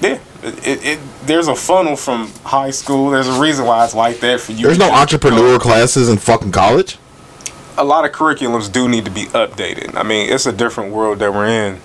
Yeah, 0.00 0.20
it, 0.42 0.66
it, 0.66 0.84
it, 0.84 0.98
there's 1.26 1.48
a 1.48 1.54
funnel 1.56 1.96
from 1.96 2.32
high 2.44 2.70
school. 2.70 3.10
There's 3.10 3.28
a 3.28 3.40
reason 3.40 3.66
why 3.66 3.84
it's 3.84 3.94
like 3.94 4.20
that 4.20 4.40
for 4.40 4.52
you. 4.52 4.66
There's 4.66 4.78
no 4.78 4.90
entrepreneur 4.90 5.58
classes 5.58 6.08
in 6.08 6.18
fucking 6.18 6.52
college. 6.52 6.98
A 7.76 7.84
lot 7.84 8.04
of 8.04 8.12
curriculums 8.12 8.70
do 8.70 8.88
need 8.88 9.04
to 9.04 9.10
be 9.10 9.24
updated. 9.26 9.96
I 9.96 10.04
mean, 10.04 10.32
it's 10.32 10.46
a 10.46 10.52
different 10.52 10.92
world 10.92 11.18
that 11.18 11.32
we're 11.34 11.46
in. 11.46 11.80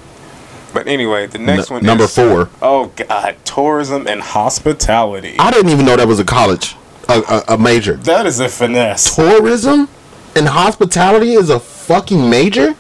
But 0.74 0.88
anyway, 0.88 1.28
the 1.28 1.40
next 1.40 1.70
N- 1.72 1.76
one 1.76 1.86
number 1.86 2.04
is, 2.06 2.14
four. 2.16 2.50
Oh 2.62 2.92
God, 2.96 3.38
tourism 3.46 4.08
and 4.08 4.22
hospitality. 4.22 5.36
I 5.40 5.52
didn't 5.52 5.72
even 5.72 5.86
know 5.86 5.96
that 5.96 6.08
was 6.08 6.20
a 6.20 6.26
college, 6.26 6.76
a, 7.10 7.20
a, 7.48 7.54
a 7.54 7.58
major. 7.58 7.96
That 7.96 8.26
is 8.26 8.40
a 8.40 8.50
finesse. 8.50 9.16
Tourism 9.16 9.88
and 10.36 10.48
hospitality 10.48 11.34
is 11.34 11.50
a 11.50 11.60
fucking 11.60 12.30
major. 12.30 12.74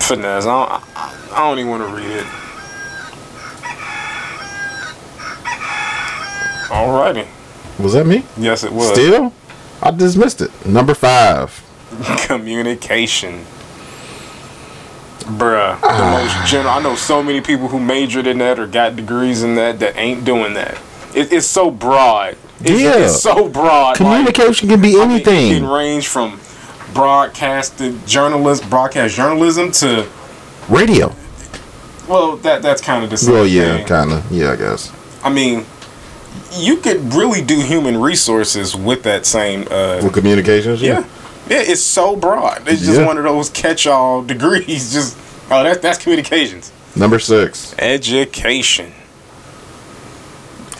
Finesse. 0.00 0.46
I 0.46 0.68
don't, 0.68 0.82
I, 0.96 1.14
I 1.32 1.48
don't 1.48 1.58
even 1.58 1.70
want 1.70 1.88
to 1.88 1.94
read 1.94 2.10
it. 2.16 2.26
Alrighty. 6.68 7.26
Was 7.78 7.92
that 7.92 8.06
me? 8.06 8.24
Yes, 8.36 8.64
it 8.64 8.72
was. 8.72 8.88
Still, 8.90 9.32
I 9.82 9.90
dismissed 9.90 10.40
it. 10.40 10.50
Number 10.66 10.94
five. 10.94 11.62
communication. 12.26 13.44
Bruh, 15.26 15.80
the 15.80 16.10
most 16.10 16.50
general. 16.50 16.70
I 16.74 16.82
know 16.82 16.94
so 16.94 17.22
many 17.22 17.40
people 17.40 17.68
who 17.68 17.80
majored 17.80 18.26
in 18.26 18.38
that 18.38 18.58
or 18.58 18.66
got 18.66 18.96
degrees 18.96 19.42
in 19.42 19.54
that 19.56 19.78
that 19.80 19.96
ain't 19.96 20.24
doing 20.24 20.54
that. 20.54 20.78
It, 21.14 21.32
it's 21.32 21.46
so 21.46 21.70
broad. 21.70 22.36
It's, 22.60 22.80
Yeah. 22.80 22.96
it's 23.04 23.20
so 23.22 23.48
broad. 23.48 23.96
Communication 23.96 24.68
can 24.68 24.80
be 24.80 24.96
like, 24.96 25.04
I 25.04 25.08
mean, 25.08 25.20
it 25.20 25.26
anything. 25.28 25.62
can 25.62 25.68
range 25.70 26.08
from 26.08 26.40
broadcasted 26.94 28.06
journalist, 28.06 28.68
broadcast 28.70 29.14
journalism 29.16 29.70
to 29.72 30.06
Radio. 30.68 31.12
well, 32.08 32.36
that 32.38 32.62
that's 32.62 32.80
kind 32.80 33.04
of 33.04 33.10
the 33.10 33.16
same 33.16 33.34
Well, 33.34 33.46
yeah, 33.46 33.82
kind 33.84 34.12
of. 34.12 34.30
Yeah, 34.32 34.52
I 34.52 34.56
guess. 34.56 34.92
I 35.22 35.30
mean, 35.30 35.64
you 36.52 36.76
could 36.78 37.12
really 37.14 37.42
do 37.42 37.60
human 37.60 38.00
resources 38.00 38.74
with 38.76 39.02
that 39.02 39.26
same. 39.26 39.66
Uh, 39.70 40.00
With 40.02 40.12
communications. 40.14 40.80
Yeah. 40.80 41.00
Yeah, 41.00 41.04
it's 41.48 41.82
so 41.82 42.16
broad. 42.16 42.62
It's 42.68 42.82
just 42.82 43.00
Yeah. 43.00 43.06
one 43.06 43.18
of 43.18 43.24
those 43.24 43.50
catch-all 43.50 44.22
degrees. 44.32 44.92
Just 44.92 45.16
oh, 45.50 45.62
that's 45.62 45.80
that's 45.80 45.98
communications, 45.98 46.72
Number 46.94 47.18
six. 47.18 47.74
education. 47.78 48.92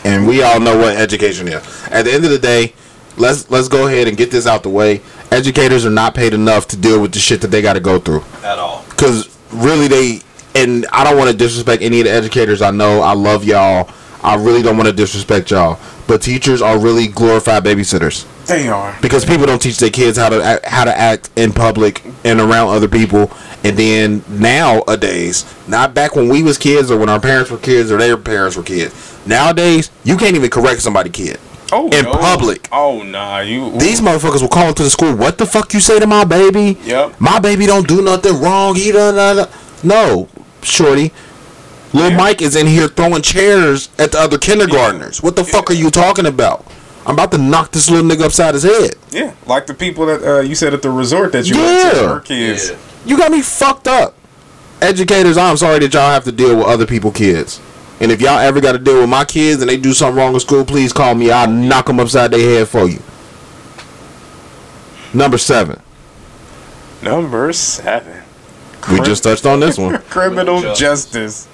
and 0.05 0.27
we 0.27 0.43
all 0.43 0.61
know 0.61 0.77
what 0.77 0.97
education 0.97 1.49
is. 1.49 1.63
At 1.91 2.05
the 2.05 2.13
end 2.13 2.25
of 2.25 2.31
the 2.31 2.39
day, 2.39 2.75
let's 3.17 3.51
let's 3.51 3.69
go 3.69 3.87
ahead 3.87 4.09
and 4.09 4.17
get 4.17 4.31
this 4.31 4.47
out 4.47 4.63
the 4.63 4.69
way. 4.69 5.01
Educators 5.33 5.85
are 5.85 5.91
not 5.91 6.15
paid 6.15 6.33
enough 6.35 6.69
to 6.69 6.77
deal 6.77 7.01
with 7.03 7.13
the 7.13 7.19
shit 7.19 7.41
that 7.41 7.49
they 7.49 7.61
got 7.61 7.73
to 7.73 7.81
go 7.81 7.99
through. 7.99 8.23
At 8.45 8.59
all. 8.59 8.85
Because 8.91 9.29
really, 9.53 9.89
they 9.89 10.21
and 10.55 10.87
I 10.93 11.05
don't 11.05 11.19
want 11.19 11.31
to 11.31 11.37
disrespect 11.37 11.83
any 11.83 12.01
of 12.01 12.07
the 12.07 12.13
educators. 12.13 12.63
I 12.63 12.71
know 12.71 13.01
I 13.01 13.13
love 13.15 13.45
y'all. 13.45 13.91
I 14.23 14.35
really 14.37 14.63
don't 14.63 14.77
want 14.77 14.89
to 14.89 14.93
disrespect 14.95 15.51
y'all, 15.51 15.79
but 16.07 16.23
teachers 16.23 16.63
are 16.63 16.79
really 16.79 17.09
glorified 17.09 17.65
babysitters 17.65 18.25
They 18.47 18.69
are. 18.69 18.97
because 19.03 19.25
people 19.25 19.47
don't 19.47 19.61
teach 19.61 19.79
their 19.79 19.91
kids 19.91 20.17
how 20.19 20.29
to 20.29 20.43
act, 20.43 20.65
how 20.67 20.85
to 20.85 20.97
act 20.97 21.31
in 21.37 21.53
public 21.53 22.03
and 22.25 22.41
around 22.41 22.69
other 22.69 22.89
people. 22.89 23.31
And 23.65 23.77
then 23.77 24.23
nowadays, 24.29 25.45
not 25.67 25.95
back 25.95 26.15
when 26.15 26.29
we 26.29 26.43
was 26.43 26.59
kids 26.59 26.91
or 26.91 26.99
when 26.99 27.09
our 27.09 27.21
parents 27.21 27.51
were 27.51 27.59
kids 27.59 27.91
or 27.91 27.97
their 27.99 28.17
parents 28.17 28.57
were 28.57 28.63
kids. 28.63 28.95
Nowadays, 29.27 29.91
you 30.05 30.17
can't 30.17 30.37
even 30.37 30.51
correct 30.51 30.83
somebody 30.83 31.11
kid 31.11 31.39
Oh, 31.73 31.89
in 31.91 32.05
no. 32.05 32.13
public. 32.13 32.69
Oh 32.71 33.03
nah, 33.03 33.41
you. 33.41 33.73
These 33.79 34.01
motherfuckers 34.01 34.41
will 34.41 34.49
call 34.49 34.69
into 34.69 34.85
the 34.85 34.91
school. 34.91 35.17
What 35.17 35.39
the 35.39 35.47
fuck 35.47 35.75
you 35.75 35.81
say 35.81 35.99
to 35.99 36.07
my 36.07 36.23
baby? 36.25 36.79
Yep. 36.85 37.21
My 37.21 37.41
baby 37.41 37.67
don't 37.67 37.89
do 37.89 38.03
nothing 38.03 38.41
wrong. 38.41 38.77
He 38.77 38.93
done." 38.93 39.49
No, 39.83 40.29
shorty. 40.63 41.11
Lil 41.93 42.11
Yeah. 42.11 42.17
Mike 42.17 42.43
is 42.43 42.57
in 42.57 42.67
here 42.67 42.89
throwing 42.89 43.23
chairs 43.23 43.89
at 43.99 44.13
the 44.13 44.19
other 44.19 44.39
kindergartners. 44.39 45.23
What 45.23 45.37
the 45.37 45.45
fuck 45.45 45.71
are 45.71 45.75
you 45.75 45.91
talking 45.91 46.27
about? 46.27 46.67
I'm 47.07 47.15
about 47.15 47.31
to 47.33 47.39
knock 47.39 47.71
this 47.71 47.89
little 47.89 48.09
nigga 48.09 48.25
upside 48.25 48.55
his 48.55 48.65
head. 48.65 48.97
Yeah, 49.13 49.33
like 49.47 49.67
the 49.67 49.75
people 49.75 50.07
that 50.07 50.23
uh, 50.23 50.41
you 50.41 50.57
said 50.57 50.75
at 50.75 50.83
the 50.83 50.91
resort 50.91 51.33
that 51.33 51.47
you 51.47 51.57
went 51.57 51.95
to. 51.95 51.97
Yeah. 52.01 52.09
Her 52.15 52.21
kids. 52.21 52.73
You 53.05 53.17
got 53.17 53.31
me 53.31 53.43
fucked 53.43 53.87
up. 53.87 54.17
Educators, 54.83 55.39
I'm 55.39 55.57
sorry 55.57 55.79
that 55.79 55.95
y'all 55.95 56.11
have 56.11 56.25
to 56.25 56.33
deal 56.33 56.57
with 56.57 56.67
other 56.67 56.85
people 56.85 57.13
kids. 57.13 57.61
And 58.01 58.11
if 58.13 58.21
y'all 58.21 58.39
ever 58.39 58.61
got 58.61 58.73
to 58.73 58.79
deal 58.79 59.01
with 59.01 59.09
my 59.09 59.25
kids 59.25 59.63
and 59.63 59.71
they 59.71 59.79
do 59.79 59.95
something 59.95 60.19
wrong 60.19 60.35
in 60.35 60.41
school, 60.41 60.65
please 60.65 60.93
call 60.93 61.15
me. 61.15 61.31
I'll 61.31 61.49
knock 61.51 61.87
them 61.87 62.01
upside 62.01 62.33
their 62.33 62.41
head 62.41 62.69
for 62.69 62.89
you. 62.89 63.01
Number 65.15 65.39
seven. 65.39 65.81
Number 67.03 67.53
seven. 67.53 68.23
We 68.91 69.01
just 69.01 69.23
touched 69.23 69.47
on 69.47 69.61
this 69.61 69.79
one. 69.79 69.99
Criminal 70.09 70.61
Criminal 70.61 70.75
justice. 70.75 71.49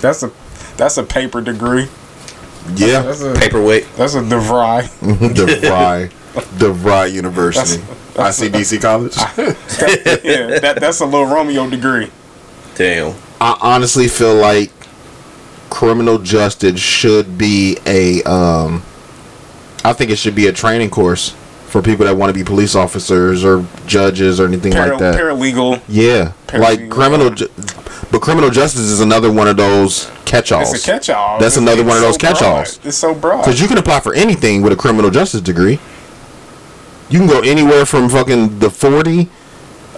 That's 0.00 0.22
a 0.22 0.30
that's 0.76 0.96
a 0.96 1.02
paper 1.02 1.40
degree. 1.40 1.88
Yeah. 2.74 3.02
That's 3.02 3.22
a 3.22 3.34
Paperweight. 3.34 3.86
that's 3.96 4.14
a 4.14 4.20
DeVry. 4.20 4.82
DeVry. 5.34 6.10
DeVry 6.58 7.12
University. 7.12 7.82
ICDC 8.14 8.80
College. 8.80 9.16
yeah, 10.24 10.60
that 10.60 10.78
that's 10.80 11.00
a 11.00 11.04
little 11.06 11.26
Romeo 11.26 11.68
degree. 11.68 12.10
Damn. 12.76 13.14
I 13.40 13.58
honestly 13.60 14.08
feel 14.08 14.34
like 14.34 14.70
criminal 15.70 16.18
justice 16.18 16.78
should 16.78 17.36
be 17.38 17.78
a 17.86 18.22
um 18.24 18.82
I 19.84 19.92
think 19.92 20.10
it 20.10 20.16
should 20.16 20.34
be 20.34 20.46
a 20.46 20.52
training 20.52 20.90
course 20.90 21.30
for 21.66 21.82
people 21.82 22.04
that 22.06 22.16
want 22.16 22.28
to 22.30 22.34
be 22.38 22.44
police 22.44 22.74
officers 22.76 23.44
or 23.44 23.66
judges 23.86 24.38
or 24.38 24.46
anything 24.46 24.72
Para- 24.72 24.90
like 24.90 24.98
that. 25.00 25.14
Paralegal. 25.18 25.80
Yeah, 25.88 26.32
like 26.52 26.88
criminal, 26.90 27.30
ju- 27.30 27.48
but 28.12 28.20
criminal 28.22 28.50
justice 28.50 28.82
is 28.82 29.00
another 29.00 29.32
one 29.32 29.48
of 29.48 29.56
those 29.56 30.08
catch-alls. 30.26 30.72
It's 30.74 30.86
a 30.86 30.90
catch-all. 30.92 31.40
That's 31.40 31.56
It's- 31.56 31.68
another 31.68 31.82
one 31.82 31.96
of 31.96 32.02
so 32.02 32.06
those 32.08 32.16
catch-alls. 32.18 32.76
broad. 32.76 32.86
It's 32.88 32.96
so 32.96 33.14
broad. 33.14 33.38
Because 33.44 33.60
you 33.60 33.66
can 33.66 33.78
apply 33.78 34.00
for 34.00 34.14
anything 34.14 34.62
with 34.62 34.72
a 34.72 34.76
criminal 34.76 35.10
justice 35.10 35.40
degree. 35.40 35.80
You 37.08 37.18
can 37.18 37.26
go 37.26 37.40
anywhere 37.40 37.84
from 37.84 38.08
fucking 38.08 38.58
the 38.60 38.70
40, 38.70 39.28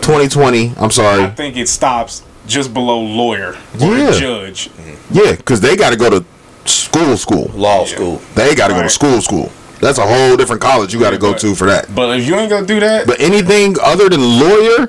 2020. 0.00 0.72
I'm 0.78 0.90
sorry. 0.90 1.24
I 1.24 1.30
think 1.30 1.56
it 1.56 1.68
stops 1.68 2.22
just 2.46 2.72
below 2.74 2.98
lawyer 3.00 3.56
or 3.80 3.96
Yeah. 3.96 4.10
judge. 4.12 4.70
Yeah, 5.10 5.32
because 5.32 5.60
they 5.60 5.76
got 5.76 5.90
to 5.90 5.96
go 5.96 6.10
to 6.10 6.24
school, 6.64 7.16
school. 7.16 7.50
Law 7.54 7.84
school. 7.84 8.20
They 8.34 8.54
got 8.54 8.68
to 8.68 8.74
go 8.74 8.82
to 8.82 8.90
school, 8.90 9.20
school. 9.20 9.50
That's 9.80 9.98
a 9.98 10.02
whole 10.06 10.36
different 10.36 10.62
college 10.62 10.94
you 10.94 11.00
got 11.00 11.10
to 11.10 11.16
Yeah, 11.16 11.20
go 11.20 11.32
but- 11.32 11.40
to 11.40 11.54
for 11.54 11.66
that. 11.66 11.94
But 11.94 12.18
if 12.18 12.26
you 12.26 12.36
ain't 12.36 12.48
gonna 12.50 12.64
do 12.66 12.80
that, 12.80 13.06
But 13.06 13.20
anything 13.20 13.76
other 13.82 14.08
than 14.08 14.38
lawyer 14.40 14.88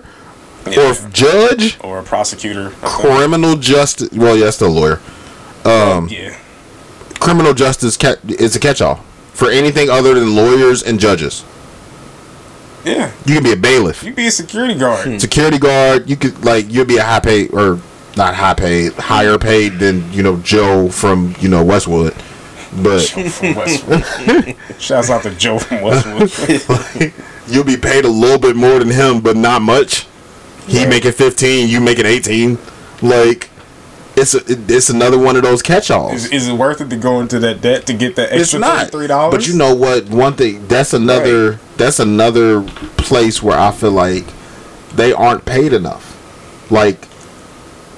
Yeah. 0.68 0.92
or 0.92 1.10
judge, 1.10 1.78
or 1.82 2.00
a 2.00 2.04
prosecutor, 2.04 2.68
I 2.68 2.70
think. 2.72 2.82
criminal 2.84 3.56
justice. 3.56 4.10
Well, 4.12 4.36
yeah, 4.36 4.50
the 4.52 4.68
lawyer. 4.68 5.00
Um, 5.64 6.08
yeah, 6.10 6.38
criminal 7.20 7.54
justice 7.54 7.98
ca- 7.98 8.16
is 8.28 8.56
a 8.56 8.60
catch-all 8.60 8.98
for 9.34 9.50
anything 9.50 9.90
other 9.90 10.14
than 10.14 10.36
lawyers 10.36 10.82
and 10.84 11.00
judges. 11.00 11.44
yeah, 12.84 13.12
You 13.26 13.36
can 13.36 13.44
be 13.44 13.52
a 13.52 13.56
bailiff, 13.58 14.04
you 14.04 14.10
can 14.10 14.16
be 14.16 14.28
a 14.28 14.32
security 14.32 14.76
guard. 14.76 15.20
security 15.22 15.58
guard. 15.58 16.10
You 16.10 16.16
could 16.16 16.44
like 16.46 16.66
you'll 16.72 16.86
be 16.86 16.98
a 16.98 17.04
high 17.04 17.20
paid 17.20 17.52
or 17.54 17.80
not 18.16 18.34
high 18.36 18.54
paid, 18.54 18.94
higher 18.94 19.38
paid 19.38 19.80
than 19.80 20.12
you 20.14 20.24
know 20.24 20.38
Joe 20.38 20.90
from 20.90 21.36
you 21.40 21.50
know 21.50 21.64
Westwood. 21.64 22.14
But 22.78 23.14
Westwood. 23.42 24.56
Shouts 24.80 25.10
out 25.10 25.24
to 25.24 25.32
Joe 25.36 25.60
from 25.60 25.82
Westwood. 25.82 27.14
you'll 27.48 27.64
be 27.64 27.78
paid 27.78 28.04
a 28.06 28.10
little 28.10 28.38
bit 28.40 28.56
more 28.56 28.80
than 28.80 28.90
him, 28.90 29.22
but 29.22 29.36
not 29.38 29.62
much. 29.62 30.08
He 30.68 30.80
Right. 30.80 30.90
making 30.90 31.12
fifteen, 31.14 31.68
you 31.70 31.80
making 31.80 32.06
eighteen. 32.06 32.58
Like 33.02 33.50
it's 34.16 34.34
a, 34.34 34.40
it's 34.48 34.90
another 34.90 35.20
one 35.20 35.36
of 35.36 35.44
those 35.44 35.62
catch-alls. 35.62 36.14
is, 36.14 36.32
is 36.32 36.48
it 36.48 36.54
worth 36.54 36.80
it 36.80 36.90
to 36.90 36.96
go 36.96 37.20
into 37.20 37.38
that 37.40 37.60
debt 37.62 37.86
to 37.88 37.94
get 37.94 38.16
that 38.16 38.32
extra 38.32 38.60
not 38.60 38.90
three 38.92 39.08
dollars? 39.08 39.34
But 39.36 39.48
you 39.48 39.56
know 39.58 39.76
what? 39.76 40.10
One 40.10 40.34
thing 40.34 40.68
that's 40.68 40.94
another 40.94 41.60
that's 41.78 42.00
another 42.00 42.62
place 42.98 43.44
where 43.44 43.60
I 43.60 43.72
feel 43.72 43.92
like 43.92 44.26
they 44.96 45.12
aren't 45.14 45.44
paid 45.46 45.74
enough. 45.74 46.14
Like 46.72 47.04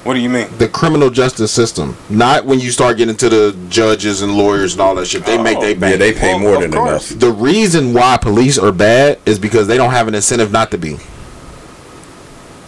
What 0.03 0.15
do 0.15 0.19
you 0.19 0.29
mean? 0.29 0.47
the 0.57 0.67
criminal 0.67 1.11
justice 1.11 1.51
system. 1.51 1.95
Not 2.09 2.45
when 2.45 2.59
you 2.59 2.71
start 2.71 2.97
getting 2.97 3.15
to 3.17 3.29
the 3.29 3.55
judges 3.69 4.23
and 4.23 4.35
lawyers 4.35 4.73
and 4.73 4.81
all 4.81 4.95
that 4.95 5.05
shit. 5.05 5.23
They 5.25 5.37
oh, 5.37 5.43
make 5.43 5.59
they 5.59 5.75
bank. 5.75 5.91
Yeah, 5.91 5.97
they 5.97 6.13
pay 6.13 6.33
Well, 6.33 6.39
more 6.39 6.59
than 6.59 6.71
course. 6.71 7.11
enough. 7.11 7.21
the 7.21 7.31
reason 7.31 7.93
why 7.93 8.17
police 8.17 8.57
are 8.57 8.71
bad 8.71 9.19
is 9.27 9.37
because 9.37 9.67
they 9.67 9.77
don't 9.77 9.91
have 9.91 10.07
an 10.07 10.15
incentive 10.15 10.51
not 10.51 10.71
to 10.71 10.77
be. 10.79 10.97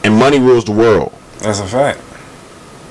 And 0.10 0.18
money 0.18 0.40
rules 0.40 0.66
the 0.66 0.72
world. 0.72 1.14
That's 1.38 1.60
a 1.60 1.68
fact. 1.68 2.00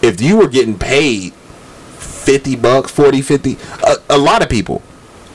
If 0.02 0.20
you 0.20 0.36
were 0.36 0.46
getting 0.46 0.78
paid 0.78 1.32
50 1.32 2.54
bucks, 2.56 2.92
40, 2.92 3.22
50, 3.22 3.58
a, 3.84 3.96
a 4.10 4.18
lot 4.18 4.40
of 4.40 4.48
people, 4.48 4.82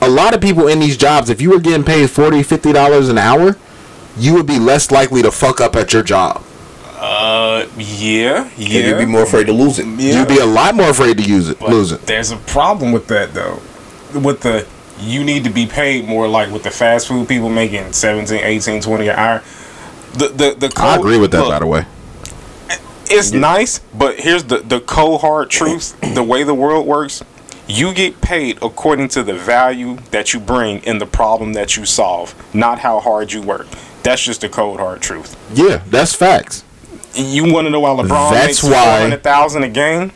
a 0.00 0.08
lot 0.08 0.32
of 0.34 0.40
people 0.40 0.66
in 0.66 0.80
these 0.80 0.96
jobs, 0.96 1.28
if 1.28 1.42
you 1.42 1.50
were 1.50 1.60
getting 1.60 1.84
paid 1.84 2.08
40, 2.08 2.42
50 2.42 2.72
dollars 2.72 3.10
an 3.10 3.18
hour, 3.18 3.58
you 4.16 4.32
would 4.32 4.46
be 4.46 4.58
less 4.58 4.90
likely 4.90 5.20
to 5.20 5.30
fuck 5.30 5.60
up 5.60 5.76
at 5.76 5.92
your 5.92 6.02
job. 6.02 6.42
Uh, 6.96 7.66
yeah, 7.76 8.44
And 8.48 8.58
yeah. 8.58 8.80
you'd 8.88 8.98
be 8.98 9.04
more 9.04 9.24
afraid 9.24 9.46
to 9.48 9.52
lose 9.52 9.78
it. 9.78 9.86
yeah. 9.86 10.20
You'd 10.20 10.28
be 10.28 10.38
a 10.38 10.46
lot 10.46 10.74
more 10.74 10.88
afraid 10.88 11.18
to 11.18 11.22
use 11.22 11.50
it, 11.50 11.58
But 11.60 11.68
lose 11.68 11.92
it. 11.92 12.00
There's 12.06 12.30
a 12.30 12.38
problem 12.38 12.92
with 12.92 13.08
that 13.08 13.34
though. 13.34 13.60
With 14.18 14.40
the 14.40 14.66
you 15.00 15.22
need 15.22 15.44
to 15.44 15.50
be 15.50 15.66
paid 15.66 16.06
more 16.06 16.26
like 16.28 16.50
with 16.50 16.62
the 16.62 16.70
fast 16.70 17.08
food 17.08 17.28
people 17.28 17.50
making 17.50 17.92
17, 17.92 18.38
18, 18.42 18.80
20 18.80 19.08
an 19.08 19.16
hour. 19.16 19.42
The 20.14 20.28
the 20.28 20.68
the 20.68 20.72
I 20.76 20.96
agree 20.96 21.18
with 21.18 21.32
that, 21.32 21.40
look, 21.40 21.50
by 21.50 21.58
the 21.58 21.66
way. 21.66 21.86
It's 23.10 23.32
nice, 23.32 23.80
but 23.94 24.18
here's 24.18 24.44
the 24.44 24.58
the 24.58 24.80
cold 24.80 25.20
hard 25.20 25.50
truth. 25.50 25.98
the 26.14 26.22
way 26.22 26.42
the 26.42 26.54
world 26.54 26.86
works, 26.86 27.22
you 27.66 27.92
get 27.92 28.20
paid 28.20 28.58
according 28.62 29.08
to 29.08 29.22
the 29.22 29.34
value 29.34 29.96
that 30.10 30.32
you 30.32 30.40
bring 30.40 30.82
in 30.84 30.98
the 30.98 31.06
problem 31.06 31.52
that 31.54 31.76
you 31.76 31.84
solve, 31.84 32.34
not 32.54 32.78
how 32.78 33.00
hard 33.00 33.32
you 33.32 33.42
work. 33.42 33.66
That's 34.02 34.22
just 34.22 34.40
the 34.42 34.48
cold 34.48 34.78
hard 34.80 35.00
truth. 35.00 35.36
Yeah, 35.54 35.82
that's 35.88 36.14
facts. 36.14 36.64
You 37.14 37.52
want 37.52 37.66
to 37.66 37.70
know 37.70 37.80
why 37.80 37.90
LeBron 37.90 38.32
That's 38.32 38.46
makes 38.46 38.60
four 38.60 38.74
hundred 38.74 39.22
thousand 39.22 39.64
a 39.64 39.68
game? 39.68 40.12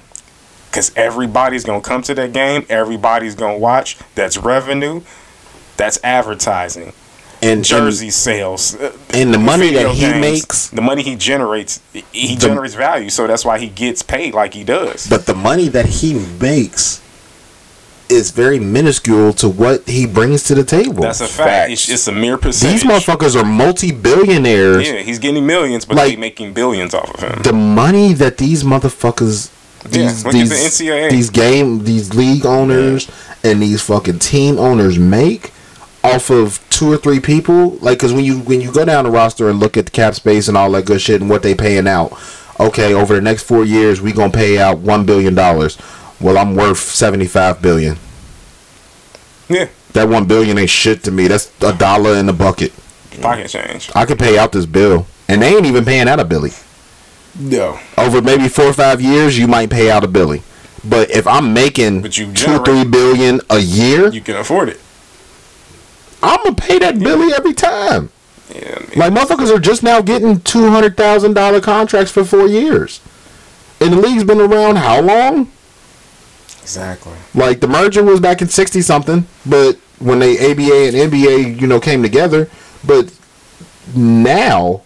Because 0.71 0.93
everybody's 0.97 1.65
gonna 1.65 1.81
come 1.81 2.03
to 2.03 2.15
that 2.15 2.33
game. 2.33 2.67
Everybody's 2.69 3.35
gonna 3.35 3.59
watch. 3.59 3.97
That's 4.15 4.37
revenue. 4.37 5.03
That's 5.77 5.99
advertising. 6.03 6.93
And 7.41 7.65
Jersey 7.65 8.11
sales. 8.11 8.75
uh, 8.75 8.93
and 9.11 9.33
the 9.33 9.39
money 9.39 9.71
that 9.75 9.95
he 9.95 10.01
games, 10.01 10.21
makes, 10.21 10.69
the 10.69 10.83
money 10.83 11.03
he 11.03 11.15
generates, 11.15 11.81
he 12.13 12.35
The- 12.35 12.41
generates 12.49 12.75
value. 12.75 13.11
So 13.11 13.27
that's 13.29 13.45
why 13.45 13.59
he 13.61 13.69
gets 13.69 14.03
paid 14.03 14.35
like 14.35 14.55
he 14.55 14.65
does. 14.65 15.07
but 15.07 15.27
the 15.27 15.35
money 15.35 15.69
that 15.69 15.87
he 15.87 16.15
makes 16.41 17.01
is 18.09 18.31
very 18.31 18.59
minuscule 18.59 19.35
to 19.35 19.49
what 19.49 19.87
he 19.87 20.07
brings 20.07 20.43
to 20.45 20.55
the 20.55 20.65
table. 20.65 21.03
That's 21.03 21.21
a 21.21 21.27
fact. 21.29 21.71
It's, 21.71 21.89
it's 21.91 22.09
a 22.09 22.13
mere 22.13 22.39
percentage. 22.39 22.83
These 22.83 22.91
motherfuckers 22.91 23.37
are 23.41 23.45
multi-billionaires. 23.45 24.89
Yeah, 24.89 25.01
he's 25.01 25.19
getting 25.19 25.47
millions, 25.47 25.85
but 25.85 25.97
Like- 25.97 26.11
they 26.11 26.17
making 26.17 26.55
billions 26.55 26.95
off 26.95 27.11
of 27.15 27.21
him. 27.21 27.43
The 27.43 27.53
money 27.53 28.15
that 28.15 28.39
these 28.39 28.63
motherfuckers, 28.65 29.51
Yeah, 29.85 30.11
these 30.11 30.25
look 30.25 30.33
the 30.33 30.39
these, 30.41 30.53
NCAA. 30.53 31.11
these 31.11 31.31
game, 31.31 31.85
these 31.85 32.15
league 32.15 32.47
owners, 32.47 33.09
and 33.45 33.63
these 33.63 33.81
fucking 33.83 34.19
team 34.21 34.59
owners 34.59 34.99
make 34.99 35.53
off 36.03 36.31
of 36.31 36.67
two 36.79 36.93
or 36.93 36.97
three 36.97 37.19
people. 37.21 37.71
Like, 37.79 37.99
cause 37.99 38.13
when 38.13 38.25
you 38.25 38.39
when 38.41 38.61
you 38.61 38.73
go 38.73 38.85
down 38.85 39.05
the 39.05 39.11
roster 39.11 39.49
and 39.49 39.59
look 39.59 39.77
at 39.77 39.87
the 39.87 39.91
cap 39.91 40.15
space 40.15 40.47
and 40.49 40.57
all 40.57 40.71
that 40.73 40.87
good 40.87 41.01
shit 41.01 41.21
and 41.21 41.29
what 41.29 41.43
they 41.43 41.55
paying 41.55 41.89
out. 41.89 42.13
Okay, 42.61 42.95
over 42.95 43.15
the 43.15 43.21
next 43.21 43.43
four 43.45 43.65
years, 43.65 44.01
we 44.01 44.13
gonna 44.13 44.33
pay 44.33 44.59
out 44.59 44.79
one 44.79 45.05
billion 45.05 45.35
dollars. 45.35 45.77
Well, 46.21 46.39
I'm 46.39 46.55
worth 46.55 46.79
seventy-five 46.79 47.61
billion. 47.63 47.97
Yeah, 49.49 49.69
That 49.95 50.09
one 50.09 50.27
billion 50.27 50.59
ain't 50.59 50.69
shit 50.71 51.03
to 51.05 51.11
me. 51.11 51.27
That's 51.27 51.51
a 51.63 51.73
dollar 51.73 52.15
in 52.17 52.27
the 52.27 52.33
bucket. 52.33 52.73
pocket 53.23 53.49
change. 53.49 53.91
I 53.95 54.05
could 54.05 54.19
pay 54.19 54.37
out 54.39 54.53
this 54.53 54.67
bill, 54.67 55.07
and 55.27 55.41
they 55.41 55.57
ain't 55.57 55.65
even 55.67 55.85
paying 55.85 56.07
out 56.09 56.21
a 56.21 56.25
billy. 56.25 56.51
No, 57.39 57.79
Over 57.97 58.21
maybe 58.21 58.49
four 58.49 58.67
or 58.67 58.73
five 58.73 59.01
years, 59.01 59.39
you 59.39 59.47
might 59.47 59.71
pay 59.71 59.91
out 59.91 60.03
a 60.05 60.09
billy. 60.09 60.43
But 60.85 61.11
if 61.11 61.27
I'm 61.27 61.55
making 61.55 62.03
But 62.03 62.19
you 62.19 62.33
two, 62.33 62.59
three 62.65 62.85
billion 62.85 63.41
a 63.49 63.59
year, 63.59 64.11
you 64.13 64.21
can 64.21 64.37
afford 64.37 64.69
it. 64.69 64.81
I'm 66.23 66.43
gonna 66.43 66.55
pay 66.57 66.79
that 66.81 66.99
billy 66.99 67.33
every 67.33 67.55
time. 67.55 68.11
Yeah, 68.55 68.79
Like 68.97 69.13
motherfuckers 69.13 69.55
are 69.55 69.59
just 69.61 69.83
now 69.83 70.01
getting 70.01 70.41
two 70.41 70.71
hundred 70.71 70.97
thousand 70.97 71.35
dollar 71.35 71.61
contracts 71.61 72.11
for 72.11 72.25
four 72.25 72.47
years, 72.47 73.01
and 73.81 73.93
the 73.93 73.97
league's 73.99 74.25
been 74.25 74.41
around 74.41 74.77
how 74.77 75.01
long? 75.01 75.51
exactly. 76.63 77.13
Like 77.35 77.61
the 77.61 77.69
merger 77.69 78.03
was 78.03 78.21
back 78.21 78.43
in 78.43 78.49
sixty 78.49 78.81
something, 78.83 79.27
but 79.47 79.77
when 79.99 80.19
they 80.19 80.37
ABA 80.39 80.63
and 80.99 81.13
NBA, 81.13 81.61
you 81.61 81.67
know, 81.67 81.81
came 81.81 82.03
together, 82.03 82.49
but 82.87 83.13
now 83.95 84.83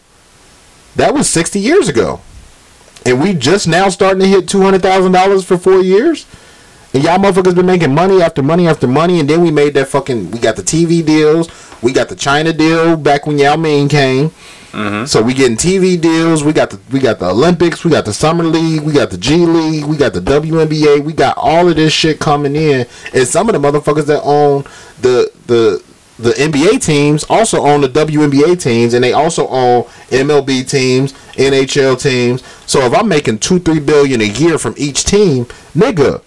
that 0.96 1.14
was 1.14 1.28
sixty 1.28 1.60
years 1.60 1.88
ago, 1.88 2.20
and 3.06 3.20
we 3.22 3.32
just 3.34 3.66
now 3.68 3.88
starting 3.88 4.20
to 4.20 4.26
hit 4.28 4.48
two 4.48 4.62
hundred 4.62 4.82
thousand 4.82 5.12
dollars 5.12 5.44
for 5.44 5.56
four 5.56 5.80
years. 5.80 6.26
And 6.94 7.02
y'all 7.02 7.18
motherfuckers 7.18 7.54
been 7.54 7.66
making 7.66 7.94
money 7.94 8.20
after 8.20 8.42
money 8.42 8.68
after 8.68 8.86
money, 8.86 9.20
and 9.20 9.28
then 9.28 9.40
we 9.40 9.50
made 9.50 9.74
that 9.74 9.88
fucking. 9.88 10.30
We 10.30 10.38
got 10.38 10.56
the 10.56 10.62
TV 10.62 11.04
deals, 11.04 11.48
we 11.82 11.92
got 11.92 12.08
the 12.08 12.16
China 12.16 12.52
deal 12.52 12.96
back 12.96 13.26
when 13.26 13.38
Yao 13.38 13.56
Ming 13.56 13.88
came. 13.88 14.30
Mm-hmm. 14.72 15.04
So 15.04 15.20
we 15.20 15.34
getting 15.34 15.56
TV 15.56 16.00
deals. 16.00 16.42
We 16.42 16.54
got 16.54 16.70
the 16.70 16.80
we 16.90 16.98
got 16.98 17.18
the 17.18 17.28
Olympics. 17.28 17.84
We 17.84 17.90
got 17.90 18.06
the 18.06 18.14
Summer 18.14 18.44
League. 18.44 18.80
We 18.82 18.94
got 18.94 19.10
the 19.10 19.18
G 19.18 19.44
League. 19.44 19.84
We 19.84 19.98
got 19.98 20.14
the 20.14 20.20
WNBA. 20.20 21.04
We 21.04 21.12
got 21.12 21.36
all 21.36 21.68
of 21.68 21.76
this 21.76 21.92
shit 21.92 22.18
coming 22.18 22.56
in, 22.56 22.86
and 23.12 23.28
some 23.28 23.50
of 23.50 23.60
the 23.60 23.68
motherfuckers 23.68 24.06
that 24.06 24.22
own 24.22 24.64
the 25.02 25.30
the 25.46 25.82
the 26.18 26.30
NBA 26.30 26.82
teams 26.82 27.24
also 27.28 27.60
own 27.62 27.82
the 27.82 27.88
WNBA 27.88 28.60
teams, 28.62 28.94
and 28.94 29.04
they 29.04 29.12
also 29.12 29.46
own 29.48 29.82
MLB 30.08 30.68
teams, 30.68 31.12
NHL 31.34 32.00
teams. 32.00 32.42
So 32.64 32.80
if 32.80 32.94
I'm 32.94 33.08
making 33.08 33.40
two 33.40 33.58
three 33.58 33.80
billion 33.80 34.22
a 34.22 34.24
year 34.24 34.56
from 34.56 34.74
each 34.78 35.04
team, 35.04 35.44
nigga. 35.76 36.22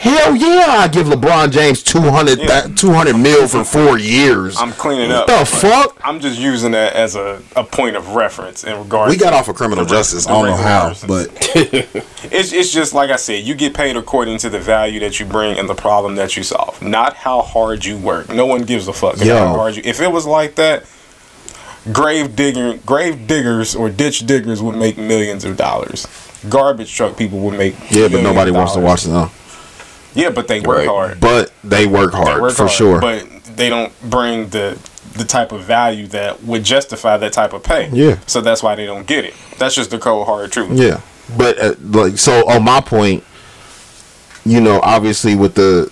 Hell 0.00 0.34
yeah, 0.34 0.64
I 0.78 0.88
give 0.88 1.08
LeBron 1.08 1.50
James 1.52 1.82
200, 1.82 2.38
Yeah. 2.38 2.68
200 2.74 3.18
mil 3.18 3.46
for 3.46 3.62
four 3.64 3.98
years. 3.98 4.56
I'm 4.58 4.72
cleaning 4.72 5.12
up. 5.12 5.26
the 5.26 5.44
fuck? 5.44 6.00
I'm 6.02 6.20
just 6.20 6.40
using 6.40 6.70
that 6.72 6.94
as 6.94 7.16
a, 7.16 7.42
a 7.54 7.62
point 7.64 7.96
of 7.96 8.14
reference 8.14 8.64
in 8.64 8.78
regards. 8.78 9.10
We 9.10 9.18
got 9.18 9.34
off 9.34 9.48
of 9.48 9.56
criminal 9.56 9.84
justice. 9.84 10.26
I 10.26 10.30
don't 10.32 10.46
know 10.46 10.56
how, 10.56 10.94
but 11.06 11.28
It's 12.32 12.52
it's 12.54 12.72
just 12.72 12.94
like 12.94 13.10
I 13.10 13.16
said, 13.16 13.44
you 13.44 13.54
get 13.54 13.74
paid 13.74 13.94
according 13.94 14.38
to 14.38 14.48
the 14.48 14.58
value 14.58 15.00
that 15.00 15.20
you 15.20 15.26
bring 15.26 15.58
and 15.58 15.68
the 15.68 15.74
problem 15.74 16.14
that 16.14 16.34
you 16.34 16.44
solve, 16.44 16.80
not 16.80 17.14
how 17.14 17.42
hard 17.42 17.84
you 17.84 17.98
work. 17.98 18.30
No 18.30 18.46
one 18.46 18.62
gives 18.62 18.88
a 18.88 18.94
fuck 18.94 19.22
Yo. 19.22 19.36
how 19.36 19.54
hard 19.54 19.76
you. 19.76 19.82
If 19.84 20.00
it 20.00 20.10
was 20.10 20.24
like 20.24 20.54
that, 20.54 20.86
grave 21.92 22.34
digger, 22.36 22.78
grave 22.86 23.26
diggers 23.26 23.74
or 23.76 23.90
ditch 23.90 24.20
diggers 24.20 24.62
would 24.62 24.76
make 24.76 24.96
millions 24.96 25.44
of 25.44 25.58
dollars. 25.58 26.06
Garbage 26.48 26.94
truck 26.94 27.18
people 27.18 27.38
would 27.40 27.58
make. 27.58 27.74
yeah, 27.90 28.08
but 28.08 28.22
nobody 28.22 28.50
wants 28.50 28.72
to 28.72 28.80
watch 28.80 29.04
them. 29.04 29.28
Yeah, 30.14 30.30
but 30.30 30.48
they 30.48 30.60
work 30.60 30.78
Right. 30.78 30.88
hard. 30.88 31.20
But 31.20 31.52
they 31.62 31.86
work 31.86 32.12
They 32.12 32.18
hard 32.18 32.42
work 32.42 32.52
for 32.54 32.64
hard, 32.64 32.72
sure. 32.72 33.00
But 33.00 33.26
they 33.56 33.68
don't 33.68 33.92
bring 34.10 34.48
the 34.48 34.78
the 35.14 35.24
type 35.24 35.50
of 35.52 35.62
value 35.62 36.06
that 36.08 36.42
would 36.44 36.62
justify 36.64 37.16
that 37.16 37.32
type 37.32 37.52
of 37.52 37.62
pay. 37.64 37.90
Yeah. 37.92 38.18
So 38.26 38.40
that's 38.40 38.62
why 38.62 38.74
they 38.76 38.86
don't 38.86 39.06
get 39.06 39.24
it. 39.24 39.34
That's 39.58 39.74
just 39.74 39.90
the 39.90 39.98
cold 39.98 40.26
hard 40.26 40.52
truth. 40.52 40.70
yeah, 40.78 41.00
but 41.36 41.58
uh, 41.60 41.74
like 41.80 42.16
so 42.18 42.48
on 42.48 42.62
my 42.64 42.80
point, 42.80 43.24
you 44.44 44.60
know, 44.60 44.80
obviously 44.82 45.34
with 45.34 45.54
the 45.56 45.90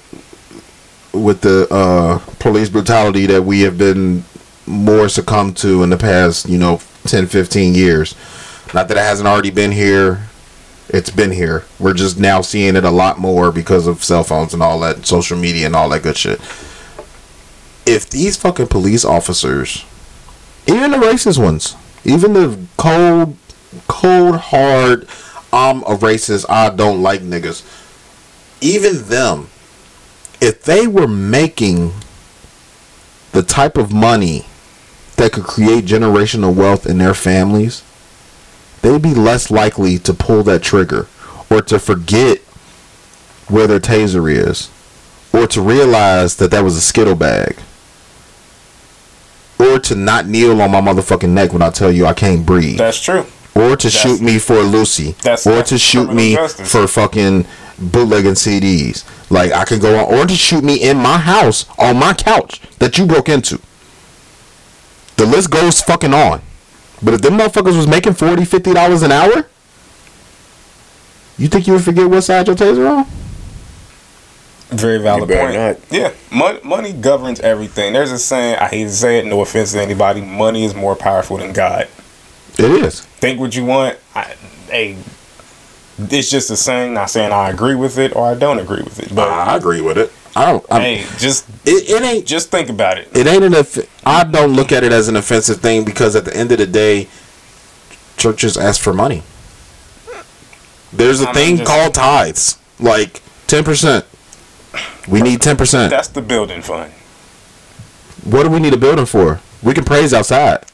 with 1.12 1.40
the 1.40 1.66
uh, 1.72 2.18
police 2.38 2.68
brutality 2.68 3.26
that 3.26 3.42
we 3.42 3.62
have 3.62 3.76
been 3.76 4.24
more 4.66 5.08
succumbed 5.08 5.56
to 5.56 5.82
in 5.82 5.90
the 5.90 5.96
past, 5.96 6.48
you 6.48 6.58
know, 6.58 6.80
10, 7.04 7.26
15 7.26 7.74
years. 7.74 8.14
Not 8.74 8.88
that 8.88 8.96
it 8.98 9.00
hasn't 9.00 9.26
already 9.26 9.50
been 9.50 9.72
here. 9.72 10.20
It's 10.88 11.10
been 11.10 11.32
here. 11.32 11.64
We're 11.78 11.94
just 11.94 12.18
now 12.18 12.40
seeing 12.40 12.76
it 12.76 12.84
a 12.84 12.90
lot 12.90 13.18
more 13.18 13.52
because 13.52 13.86
of 13.86 14.02
cell 14.02 14.24
phones 14.24 14.54
and 14.54 14.62
all 14.62 14.80
that, 14.80 15.06
social 15.06 15.36
media 15.36 15.66
and 15.66 15.76
all 15.76 15.88
that 15.90 16.02
good 16.02 16.16
shit. 16.16 16.40
If 17.84 18.08
these 18.08 18.36
fucking 18.36 18.68
police 18.68 19.04
officers, 19.04 19.84
even 20.66 20.90
the 20.90 20.98
racist 20.98 21.42
ones, 21.42 21.76
even 22.04 22.32
the 22.32 22.58
cold, 22.76 23.36
cold, 23.86 24.36
hard, 24.36 25.06
I'm 25.52 25.82
a 25.82 25.96
racist, 25.96 26.46
I 26.48 26.70
don't 26.70 27.02
like 27.02 27.20
niggas, 27.20 27.64
even 28.60 29.08
them, 29.08 29.48
if 30.40 30.62
they 30.62 30.86
were 30.86 31.08
making 31.08 31.92
the 33.32 33.42
type 33.42 33.76
of 33.76 33.92
money 33.92 34.46
that 35.16 35.32
could 35.32 35.44
create 35.44 35.84
generational 35.84 36.54
wealth 36.54 36.86
in 36.86 36.98
their 36.98 37.14
families, 37.14 37.82
they'd 38.82 39.02
be 39.02 39.14
less 39.14 39.50
likely 39.50 39.98
to 39.98 40.14
pull 40.14 40.42
that 40.44 40.62
trigger 40.62 41.06
or 41.50 41.62
to 41.62 41.78
forget 41.78 42.38
where 43.48 43.66
their 43.66 43.80
taser 43.80 44.30
is 44.30 44.70
or 45.32 45.46
to 45.46 45.60
realize 45.60 46.36
that 46.36 46.50
that 46.50 46.62
was 46.64 46.76
a 46.76 46.80
skittle 46.80 47.14
bag 47.14 47.56
or 49.58 49.78
to 49.80 49.94
not 49.94 50.26
kneel 50.26 50.60
on 50.62 50.70
my 50.70 50.80
motherfucking 50.80 51.30
neck 51.30 51.52
when 51.52 51.62
I 51.62 51.70
tell 51.70 51.90
you 51.90 52.06
I 52.06 52.14
can't 52.14 52.46
breathe 52.46 52.78
That's 52.78 53.00
true. 53.00 53.26
or 53.54 53.76
to 53.76 53.90
shoot 53.90 54.20
me 54.20 54.38
for 54.38 54.56
loosies, 54.56 55.16
That's- 55.18 55.46
or 55.46 55.62
to 55.64 55.78
shoot 55.78 56.12
me 56.12 56.34
justice. 56.36 56.70
for 56.70 56.86
fucking 56.86 57.44
bootlegging 57.78 58.34
CDs. 58.34 59.04
Like 59.30 59.52
I 59.52 59.64
can 59.64 59.78
go 59.80 59.98
on, 59.98 60.14
or 60.14 60.26
to 60.26 60.34
shoot 60.34 60.62
me 60.64 60.76
in 60.76 60.96
my 60.98 61.18
house 61.18 61.66
on 61.78 61.96
my 61.96 62.12
couch 62.14 62.60
that 62.78 62.98
you 62.98 63.06
broke 63.06 63.28
into. 63.28 63.58
The 65.16 65.26
list 65.26 65.50
goes 65.50 65.80
fucking 65.82 66.14
on. 66.14 66.40
But 67.02 67.14
if 67.14 67.22
them 67.22 67.38
motherfuckers 67.38 67.76
was 67.76 67.86
making 67.86 68.14
40 68.14 68.44
50 68.44 68.74
dollars 68.74 69.02
an 69.02 69.12
hour, 69.12 69.46
you 71.36 71.48
think 71.48 71.66
you 71.66 71.74
would 71.74 71.84
forget 71.84 72.08
what 72.10 72.22
side 72.22 72.46
your 72.46 72.56
taser 72.56 72.98
on? 72.98 73.06
Very 74.70 74.98
valid 74.98 75.28
You 75.30 75.34
better 75.34 75.74
point. 75.74 75.86
Yeah, 75.90 76.12
money, 76.30 76.60
money 76.62 76.92
governs 76.92 77.40
everything. 77.40 77.94
There's 77.94 78.12
a 78.12 78.18
saying. 78.18 78.56
I 78.56 78.68
hate 78.68 78.84
to 78.84 78.90
say 78.90 79.18
it. 79.18 79.24
No 79.24 79.40
offense 79.40 79.72
to 79.72 79.80
anybody. 79.80 80.20
Money 80.20 80.64
is 80.64 80.74
more 80.74 80.94
powerful 80.94 81.38
than 81.38 81.52
God. 81.54 81.88
It 82.58 82.70
is. 82.84 83.00
Think 83.00 83.40
what 83.40 83.54
you 83.56 83.64
want. 83.64 83.98
I, 84.14 84.34
hey, 84.68 84.96
it's 85.98 86.30
just 86.30 86.50
a 86.50 86.56
saying. 86.56 86.92
Not 86.92 87.08
saying 87.08 87.32
I 87.32 87.48
agree 87.48 87.76
with 87.76 87.96
it 87.96 88.14
or 88.14 88.26
I 88.26 88.34
don't 88.34 88.58
agree 88.58 88.82
with 88.82 88.98
it. 89.00 89.14
But 89.14 89.28
I 89.28 89.56
agree 89.56 89.80
with 89.80 89.96
it. 89.96 90.12
I 90.38 90.46
don't. 90.52 90.64
I'm, 90.70 90.80
hey, 90.82 91.04
just 91.18 91.48
it, 91.66 91.90
it 91.90 92.00
ain't. 92.02 92.24
just 92.24 92.48
think 92.50 92.68
about 92.68 92.96
it. 92.96 93.08
It 93.12 93.26
ain't 93.26 93.42
an. 93.42 93.54
Off- 93.56 93.78
I 94.06 94.22
don't 94.22 94.52
look 94.52 94.70
at 94.70 94.84
it 94.84 94.92
as 94.92 95.08
an 95.08 95.16
offensive 95.16 95.60
thing 95.60 95.84
because 95.84 96.14
at 96.14 96.24
the 96.24 96.36
end 96.36 96.52
of 96.52 96.58
the 96.58 96.66
day, 96.66 97.08
churches 98.16 98.56
ask 98.56 98.80
for 98.80 98.94
money. 98.94 99.24
There's 100.92 101.20
a 101.22 101.28
I'm 101.28 101.34
thing 101.34 101.56
just- 101.56 101.68
called 101.68 101.94
tithes, 101.94 102.56
like 102.78 103.20
ten 103.48 103.64
percent. 103.64 104.04
We 105.08 105.22
need 105.22 105.40
ten 105.42 105.56
percent. 105.56 105.90
That's 105.90 106.08
the 106.08 106.22
building 106.22 106.62
fund. 106.62 106.92
What 108.24 108.44
do 108.44 108.50
we 108.50 108.60
need 108.60 108.74
a 108.74 108.78
building 108.78 109.06
for? 109.06 109.40
We 109.60 109.74
can 109.74 109.84
praise 109.84 110.14
outside. 110.14 110.64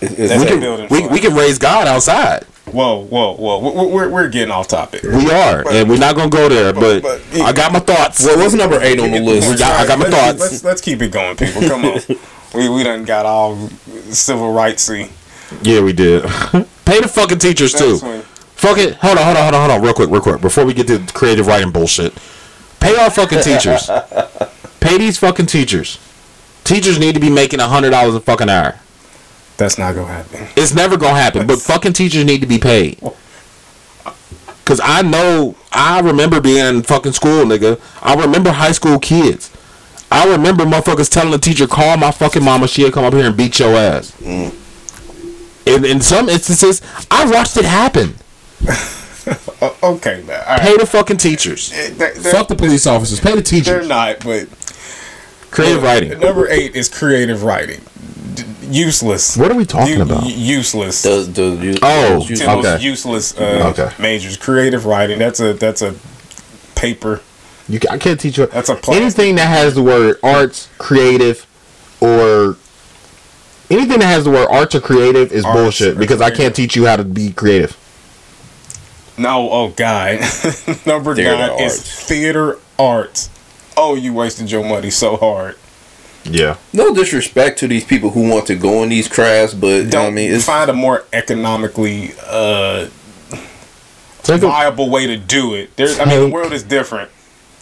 That's 0.00 0.12
we 0.12 0.16
the 0.38 0.44
can 0.46 0.60
building 0.60 0.88
we, 0.90 1.00
fund. 1.00 1.12
we 1.12 1.18
can 1.20 1.34
raise 1.34 1.58
God 1.58 1.86
outside. 1.86 2.46
Whoa, 2.72 3.04
whoa, 3.04 3.34
whoa. 3.34 3.58
We're, 3.60 3.88
we're, 3.88 4.08
we're 4.08 4.28
getting 4.28 4.50
off 4.50 4.68
topic. 4.68 5.02
We 5.02 5.30
are, 5.30 5.68
and 5.68 5.88
we're 5.88 5.98
not 5.98 6.16
gonna 6.16 6.30
go 6.30 6.48
there. 6.48 6.72
But, 6.72 7.02
but- 7.02 7.22
I 7.40 7.52
got 7.52 7.72
my 7.72 7.80
thoughts. 7.80 8.24
Well, 8.24 8.38
what's 8.38 8.54
number 8.54 8.80
eight 8.80 9.00
on 9.00 9.10
the 9.10 9.20
list? 9.20 9.50
We 9.50 9.56
got- 9.56 9.80
I 9.80 9.86
got 9.86 9.98
my 9.98 10.06
let's, 10.06 10.16
thoughts. 10.16 10.40
Let's, 10.40 10.64
let's 10.64 10.80
keep 10.80 11.02
it 11.02 11.12
going, 11.12 11.36
people. 11.36 11.62
Come 11.62 11.84
on. 11.84 12.00
we, 12.54 12.68
we 12.68 12.82
done 12.84 13.04
got 13.04 13.26
all 13.26 13.56
civil 14.10 14.52
rightsy. 14.52 15.10
Yeah, 15.62 15.82
we 15.82 15.92
did. 15.92 16.22
Pay 16.84 17.00
the 17.00 17.08
fucking 17.08 17.38
teachers 17.38 17.72
too. 17.72 17.98
Next. 18.02 18.26
Fuck 18.58 18.78
it. 18.78 18.94
Hold 18.96 19.18
on, 19.18 19.24
hold 19.24 19.36
on, 19.36 19.42
hold 19.42 19.54
on, 19.54 19.60
hold 19.60 19.70
on. 19.78 19.82
Real 19.82 19.94
quick, 19.94 20.10
real 20.10 20.20
quick. 20.20 20.40
Before 20.40 20.64
we 20.64 20.74
get 20.74 20.86
to 20.88 20.98
creative 21.12 21.46
writing 21.46 21.70
bullshit, 21.70 22.12
pay 22.80 22.96
our 22.96 23.10
fucking 23.10 23.42
teachers. 23.42 23.88
Pay 24.80 24.96
these 24.98 25.18
fucking 25.18 25.46
teachers. 25.46 25.98
Teachers 26.64 26.98
need 27.00 27.14
to 27.14 27.20
be 27.20 27.28
making 27.28 27.58
a 27.60 27.66
hundred 27.66 27.90
dollars 27.90 28.14
a 28.14 28.20
fucking 28.20 28.48
hour. 28.48 28.76
That's 29.58 29.76
not 29.76 29.94
gonna 29.94 30.06
happen. 30.12 30.46
It's 30.56 30.72
never 30.74 30.96
gonna 30.96 31.20
happen. 31.20 31.46
But 31.46 31.60
fucking 31.60 31.92
teachers 31.92 32.24
need 32.24 32.40
to 32.40 32.46
be 32.46 32.58
paid. 32.58 32.98
Cause 34.64 34.80
I 34.82 35.02
know, 35.02 35.56
I 35.72 36.00
remember 36.00 36.40
being 36.40 36.64
in 36.64 36.82
fucking 36.82 37.12
school, 37.12 37.44
nigga. 37.44 37.80
I 38.02 38.14
remember 38.14 38.50
high 38.52 38.72
school 38.72 38.98
kids. 38.98 39.50
I 40.10 40.30
remember 40.30 40.64
motherfuckers 40.64 41.10
telling 41.10 41.30
the 41.32 41.38
teacher, 41.38 41.66
"Call 41.66 41.96
my 41.96 42.10
fucking 42.10 42.42
mama. 42.44 42.68
She'll 42.68 42.90
come 42.90 43.04
up 43.04 43.12
here 43.14 43.26
and 43.26 43.36
beat 43.36 43.58
your 43.58 43.74
ass." 43.74 44.12
Mm. 44.22 44.54
In 45.66 45.84
in 45.84 46.00
some 46.00 46.28
instances, 46.28 46.80
I 47.10 47.30
watched 47.30 47.56
it 47.58 47.64
happen. 47.66 48.14
Okay, 49.82 50.22
man. 50.26 50.42
Right. 50.46 50.60
Pay 50.62 50.76
the 50.78 50.86
fucking 50.86 51.18
teachers. 51.18 51.68
They're, 51.70 52.14
they're- 52.14 52.32
Fuck 52.32 52.48
the 52.48 52.56
police 52.56 52.86
officers. 52.86 53.20
Pay 53.20 53.34
the 53.34 53.42
teachers. 53.42 53.66
they're 53.66 53.82
not, 53.86 54.20
but 54.24 54.48
Creative 55.50 55.82
writing. 55.82 56.18
Number 56.18 56.48
eight 56.48 56.74
is 56.74 56.88
creative 56.88 57.42
writing. 57.42 57.82
D- 58.70 58.78
useless. 58.78 59.36
What 59.36 59.50
are 59.50 59.54
we 59.54 59.64
talking 59.64 59.96
U- 59.96 60.02
about? 60.02 60.24
useless. 60.26 61.02
The, 61.02 61.20
the, 61.22 61.64
you- 61.64 61.78
Oh, 61.82 62.24
you- 62.28 62.36
okay. 62.48 62.78
useless 62.80 63.36
uh, 63.38 63.72
Okay. 63.76 63.90
majors. 64.02 64.36
Creative 64.36 64.84
writing. 64.86 65.18
That's 65.18 65.40
a 65.40 65.52
that's 65.54 65.82
a 65.82 65.94
paper. 66.74 67.20
You, 67.68 67.80
ca- 67.80 67.92
I 67.92 67.98
can't 67.98 68.18
teach 68.18 68.38
you. 68.38 68.46
That's 68.46 68.68
a 68.70 68.74
plastic. 68.74 69.02
anything 69.02 69.34
that 69.36 69.46
has 69.48 69.74
the 69.74 69.82
word 69.82 70.16
arts, 70.22 70.68
creative, 70.78 71.46
or 72.00 72.56
anything 73.70 73.98
that 73.98 74.06
has 74.06 74.24
the 74.24 74.30
word 74.30 74.48
arts 74.48 74.74
or 74.74 74.80
creative 74.80 75.30
is 75.32 75.44
Arts 75.44 75.56
bullshit 75.58 75.96
or 75.96 75.98
because 76.00 76.20
I 76.22 76.30
can't 76.30 76.54
teach 76.56 76.76
you 76.76 76.86
how 76.86 76.96
to 76.96 77.04
be 77.04 77.30
creative. 77.32 77.76
No, 79.18 79.50
oh 79.50 79.68
god. 79.70 80.20
Number 80.86 81.14
Theater 81.14 81.36
nine 81.48 81.60
is 81.60 81.82
theater 81.82 82.58
arts. 82.78 83.28
Oh, 83.76 83.94
you 83.96 84.12
wasted 84.14 84.50
your 84.50 84.64
money 84.64 84.90
so 84.90 85.16
hard. 85.16 85.56
Yeah. 86.30 86.56
no 86.72 86.94
disrespect 86.94 87.58
to 87.60 87.68
these 87.68 87.84
people 87.84 88.10
who 88.10 88.28
want 88.28 88.46
to 88.46 88.54
go 88.54 88.82
in 88.82 88.88
these 88.88 89.08
crafts, 89.08 89.54
but 89.54 89.66
you 89.66 89.84
know 89.84 89.90
Don't 89.90 90.02
what 90.04 90.08
I 90.08 90.14
mean, 90.14 90.32
it's 90.32 90.44
find 90.44 90.70
a 90.70 90.74
more 90.74 91.04
economically 91.12 92.12
uh, 92.26 92.88
Take 94.22 94.42
a, 94.42 94.48
viable 94.48 94.90
way 94.90 95.06
to 95.06 95.16
do 95.16 95.54
it. 95.54 95.74
There's, 95.76 95.98
I 95.98 96.04
mean, 96.04 96.20
the 96.20 96.28
world 96.28 96.52
is 96.52 96.62
different. 96.62 97.10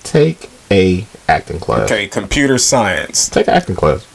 take 0.02 0.50
a 0.70 1.06
acting 1.28 1.60
class. 1.60 1.90
Okay, 1.90 2.08
computer 2.08 2.58
science. 2.58 3.28
Take 3.28 3.46
an 3.46 3.54
acting 3.54 3.76
class. 3.76 4.06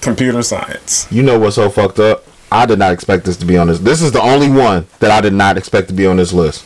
Computer 0.00 0.42
science. 0.42 1.06
You 1.12 1.22
know 1.22 1.38
what's 1.38 1.56
so 1.56 1.70
fucked 1.70 2.00
up? 2.00 2.24
I 2.50 2.66
did 2.66 2.78
not 2.80 2.92
expect 2.92 3.26
this 3.26 3.36
to 3.36 3.46
be 3.46 3.56
on 3.56 3.68
this. 3.68 3.78
This 3.78 4.02
is 4.02 4.10
the 4.10 4.20
only 4.20 4.50
one 4.50 4.86
that 4.98 5.10
I 5.10 5.20
did 5.20 5.34
not 5.34 5.56
expect 5.56 5.88
to 5.88 5.94
be 5.94 6.06
on 6.06 6.16
this 6.16 6.32
list. 6.32 6.64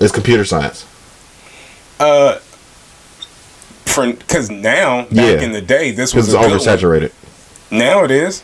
It's 0.00 0.12
computer 0.12 0.44
science. 0.44 0.86
Uh, 2.00 2.40
for 3.92 4.06
because 4.12 4.50
now, 4.50 5.02
back 5.02 5.10
Yeah. 5.12 5.40
in 5.42 5.52
the 5.52 5.60
day, 5.60 5.90
this 5.90 6.14
was 6.14 6.26
good 6.28 6.34
one. 6.36 6.60
Now 7.70 8.04
it 8.04 8.10
is, 8.10 8.42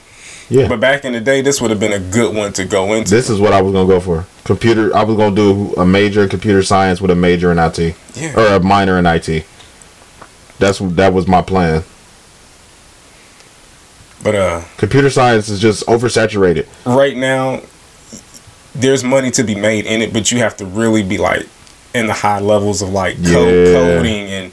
Yeah. 0.48 0.68
but 0.68 0.80
back 0.80 1.04
in 1.04 1.12
the 1.12 1.20
day, 1.20 1.40
this 1.42 1.60
would 1.60 1.70
have 1.70 1.80
been 1.80 1.92
a 1.92 1.98
good 1.98 2.34
one 2.34 2.52
to 2.54 2.64
go 2.64 2.92
into. 2.94 3.10
This 3.10 3.28
is 3.28 3.40
what 3.40 3.52
I 3.52 3.60
was 3.62 3.72
gonna 3.72 3.88
go 3.88 4.00
for. 4.00 4.26
Computer. 4.44 4.94
I 4.96 5.02
was 5.04 5.16
gonna 5.16 5.34
do 5.36 5.74
a 5.76 5.84
major 5.84 6.22
in 6.22 6.28
computer 6.28 6.62
science 6.62 7.00
with 7.00 7.10
a 7.10 7.14
major 7.14 7.50
in 7.52 7.58
IT, 7.58 7.94
Yeah. 8.14 8.32
or 8.36 8.46
a 8.56 8.60
minor 8.60 8.98
in 8.98 9.06
IT. 9.06 9.44
That's 10.58 10.78
that 10.80 11.12
was 11.12 11.26
my 11.28 11.42
plan. 11.42 11.84
But 14.22 14.34
uh, 14.34 14.60
Computer 14.78 15.10
science 15.10 15.48
is 15.48 15.60
just 15.60 15.86
oversaturated. 15.86 16.66
right 16.84 17.16
now, 17.16 17.60
there's 18.74 19.04
money 19.04 19.30
to 19.32 19.44
be 19.44 19.54
made 19.54 19.86
in 19.86 20.02
it, 20.02 20.12
but 20.12 20.32
you 20.32 20.38
have 20.38 20.56
to 20.56 20.64
really 20.64 21.02
be 21.02 21.18
like 21.18 21.46
in 21.94 22.06
the 22.06 22.12
high 22.12 22.40
levels 22.40 22.82
of 22.82 22.88
like 22.90 23.14
code, 23.24 23.68
Yeah. 23.68 23.72
coding, 23.74 24.26
and 24.28 24.52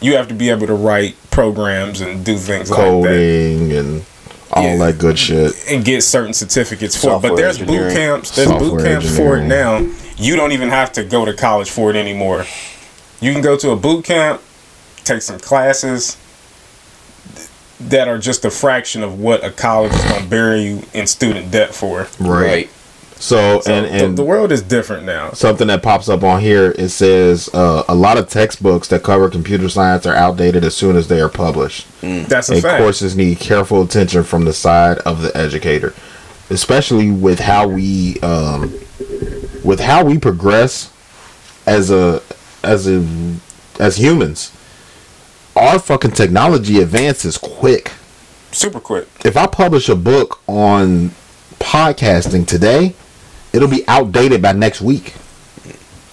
you 0.00 0.16
have 0.16 0.28
to 0.28 0.34
be 0.34 0.50
able 0.50 0.66
to 0.66 0.74
write 0.74 1.16
programs 1.30 2.00
and 2.00 2.24
do 2.24 2.36
things 2.36 2.70
like. 2.70 2.78
Coding 2.80 3.72
and 3.72 4.04
all 4.52 4.62
Yeah. 4.62 4.76
that 4.86 4.98
good 4.98 5.18
shit. 5.18 5.52
and 5.68 5.84
get 5.84 6.02
certain 6.02 6.32
certificates 6.32 6.96
for 6.96 7.16
it. 7.16 7.22
But 7.22 7.36
there's 7.36 7.58
boot 7.58 7.92
camps. 7.92 8.30
There's 8.36 8.48
boot 8.50 8.82
camps 8.82 9.16
for 9.16 9.38
it 9.38 9.44
now. 9.44 9.84
You 10.16 10.36
don't 10.36 10.52
even 10.52 10.70
have 10.70 10.92
to 10.92 11.04
go 11.04 11.24
to 11.24 11.32
college 11.34 11.68
for 11.70 11.90
it 11.90 11.96
anymore. 11.96 12.46
You 13.20 13.32
can 13.32 13.42
go 13.42 13.56
to 13.56 13.70
a 13.70 13.76
boot 13.76 14.04
camp, 14.04 14.40
take 15.04 15.22
some 15.22 15.38
classes 15.38 16.16
that 17.80 18.08
are 18.08 18.18
just 18.18 18.44
a 18.44 18.50
fraction 18.50 19.02
of 19.02 19.18
what 19.20 19.44
a 19.44 19.50
college 19.50 19.92
is 19.92 20.02
going 20.04 20.22
to 20.22 20.28
bury 20.28 20.62
you 20.62 20.82
in 20.94 21.06
student 21.06 21.50
debt 21.50 21.74
for. 21.74 22.08
right. 22.18 22.70
So, 23.18 23.60
So 23.60 23.72
and 23.72 23.86
the, 23.86 24.04
and 24.04 24.18
the 24.18 24.24
world 24.24 24.52
is 24.52 24.60
different 24.62 25.04
now. 25.04 25.32
something 25.32 25.68
that 25.68 25.82
pops 25.82 26.08
up 26.08 26.22
on 26.22 26.40
here 26.42 26.72
it 26.78 26.90
says 26.90 27.48
uh, 27.54 27.82
a 27.88 27.94
lot 27.94 28.18
of 28.18 28.28
textbooks 28.28 28.88
that 28.88 29.02
cover 29.02 29.30
computer 29.30 29.68
science 29.70 30.04
are 30.06 30.14
outdated 30.14 30.64
as 30.64 30.76
soon 30.76 30.96
as 30.96 31.08
they 31.08 31.20
are 31.20 31.28
published. 31.30 31.86
That's 32.02 32.50
a 32.50 32.54
and 32.54 32.62
fact. 32.62 32.78
courses 32.82 33.16
need 33.16 33.38
careful 33.38 33.82
attention 33.82 34.22
from 34.22 34.44
the 34.44 34.52
side 34.52 34.98
of 34.98 35.22
the 35.22 35.34
educator, 35.36 35.94
especially 36.50 37.10
with 37.10 37.40
how 37.40 37.66
we 37.68 38.20
um, 38.20 38.74
with 39.64 39.80
how 39.80 40.04
we 40.04 40.18
progress 40.18 40.92
as 41.66 41.90
a 41.90 42.22
as 42.62 42.86
a 42.86 43.04
as 43.80 43.96
humans. 43.96 44.52
Our 45.56 45.78
fucking 45.78 46.10
technology 46.10 46.80
advances 46.80 47.38
quick. 47.38 47.92
Super 48.52 48.78
quick. 48.78 49.08
If 49.24 49.38
I 49.38 49.46
publish 49.46 49.88
a 49.88 49.96
book 49.96 50.40
on 50.46 51.12
podcasting 51.58 52.46
today, 52.46 52.94
it'll 53.56 53.68
be 53.68 53.82
outdated 53.88 54.42
by 54.42 54.52
next 54.52 54.80
week. 54.80 55.14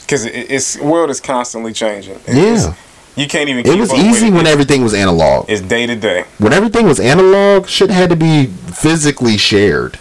Because 0.01 0.25
it, 0.25 0.31
it's 0.51 0.77
world 0.79 1.09
is 1.09 1.19
constantly 1.19 1.73
changing. 1.73 2.19
It- 2.27 2.35
Yeah. 2.35 2.73
You 3.15 3.27
can't 3.27 3.47
even 3.47 3.63
It 3.67 3.77
was 3.77 3.91
up 3.91 3.97
with 3.97 4.05
easy 4.07 4.27
it. 4.29 4.33
when 4.33 4.47
everything 4.47 4.81
was 4.81 4.91
analog. 4.95 5.47
It's 5.47 5.61
day 5.61 5.85
to 5.85 5.95
day. 5.95 6.23
when 6.39 6.51
everything 6.51 6.87
was 6.87 6.99
analog, 6.99 7.67
shit 7.67 7.91
had 7.91 8.09
to 8.09 8.15
be 8.15 8.47
physically 8.47 9.37
shared. 9.37 9.99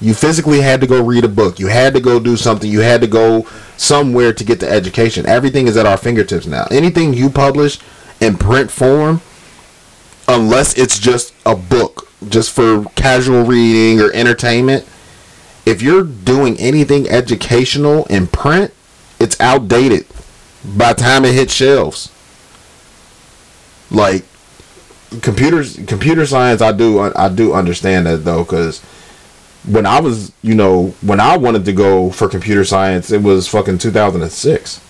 You 0.00 0.14
physically 0.14 0.62
had 0.62 0.80
to 0.80 0.86
go 0.86 1.04
read 1.04 1.24
a 1.24 1.28
book. 1.28 1.58
You 1.60 1.66
had 1.66 1.92
to 1.92 2.00
go 2.00 2.18
do 2.18 2.38
something. 2.38 2.70
You 2.70 2.80
had 2.80 3.02
to 3.02 3.06
go 3.06 3.46
somewhere 3.76 4.32
to 4.32 4.44
get 4.44 4.60
the 4.60 4.68
education. 4.70 5.26
Everything 5.26 5.66
is 5.68 5.76
at 5.76 5.84
our 5.84 5.98
fingertips 5.98 6.46
now. 6.46 6.66
Anything 6.70 7.12
you 7.12 7.28
publish 7.28 7.78
in 8.18 8.38
print 8.38 8.70
form, 8.70 9.20
unless 10.26 10.72
it's 10.78 10.98
just 10.98 11.34
a 11.44 11.54
book, 11.54 12.08
just 12.30 12.50
for 12.50 12.84
casual 12.96 13.44
reading 13.44 14.00
or 14.00 14.10
entertainment, 14.12 14.86
if 15.64 15.82
you're 15.82 16.04
doing 16.04 16.56
anything 16.58 17.08
educational 17.08 18.04
in 18.06 18.26
print, 18.26 18.72
it's 19.18 19.40
outdated 19.40 20.06
by 20.64 20.92
the 20.92 21.00
time 21.00 21.24
it 21.24 21.34
hits 21.34 21.52
shelves. 21.52 22.10
Like 23.90 24.24
computers 25.20 25.78
computer 25.86 26.24
science 26.24 26.62
i 26.62 26.72
do 26.72 26.98
i 26.98 27.28
do 27.28 27.52
understand 27.52 28.06
that 28.06 28.24
though 28.24 28.42
because 28.44 28.80
when 29.66 29.84
i 29.84 30.00
was 30.00 30.32
you 30.40 30.54
know 30.54 30.86
when 31.02 31.20
i 31.20 31.36
wanted 31.36 31.66
to 31.66 31.72
go 31.74 32.08
for 32.10 32.30
computer 32.30 32.64
science 32.64 33.10
it 33.10 33.22
was 33.22 33.46
fucking 33.46 33.76
2006 33.76 34.80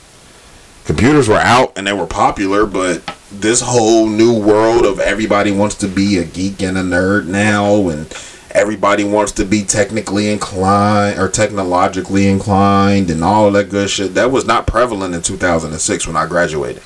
computers 0.84 1.28
were 1.28 1.34
out 1.38 1.72
and 1.74 1.88
they 1.88 1.92
were 1.92 2.06
popular 2.06 2.66
but 2.66 3.02
this 3.32 3.62
whole 3.62 4.06
new 4.06 4.38
world 4.38 4.84
of 4.84 5.00
everybody 5.00 5.50
wants 5.50 5.74
to 5.76 5.88
be 5.88 6.18
a 6.18 6.24
geek 6.24 6.62
and 6.62 6.76
a 6.76 6.82
nerd 6.82 7.26
now, 7.26 7.88
and 7.88 8.06
everybody 8.52 9.02
wants 9.02 9.32
to 9.32 9.44
be 9.44 9.64
technically 9.64 10.30
inclined 10.30 11.18
or 11.18 11.28
technologically 11.28 12.28
inclined, 12.28 13.10
and 13.10 13.24
all 13.24 13.50
that 13.52 13.70
good 13.70 13.90
shit. 13.90 14.14
That 14.14 14.30
was 14.30 14.46
not 14.46 14.66
prevalent 14.66 15.14
in 15.14 15.22
2006 15.22 16.06
when 16.06 16.16
I 16.16 16.26
graduated. 16.26 16.82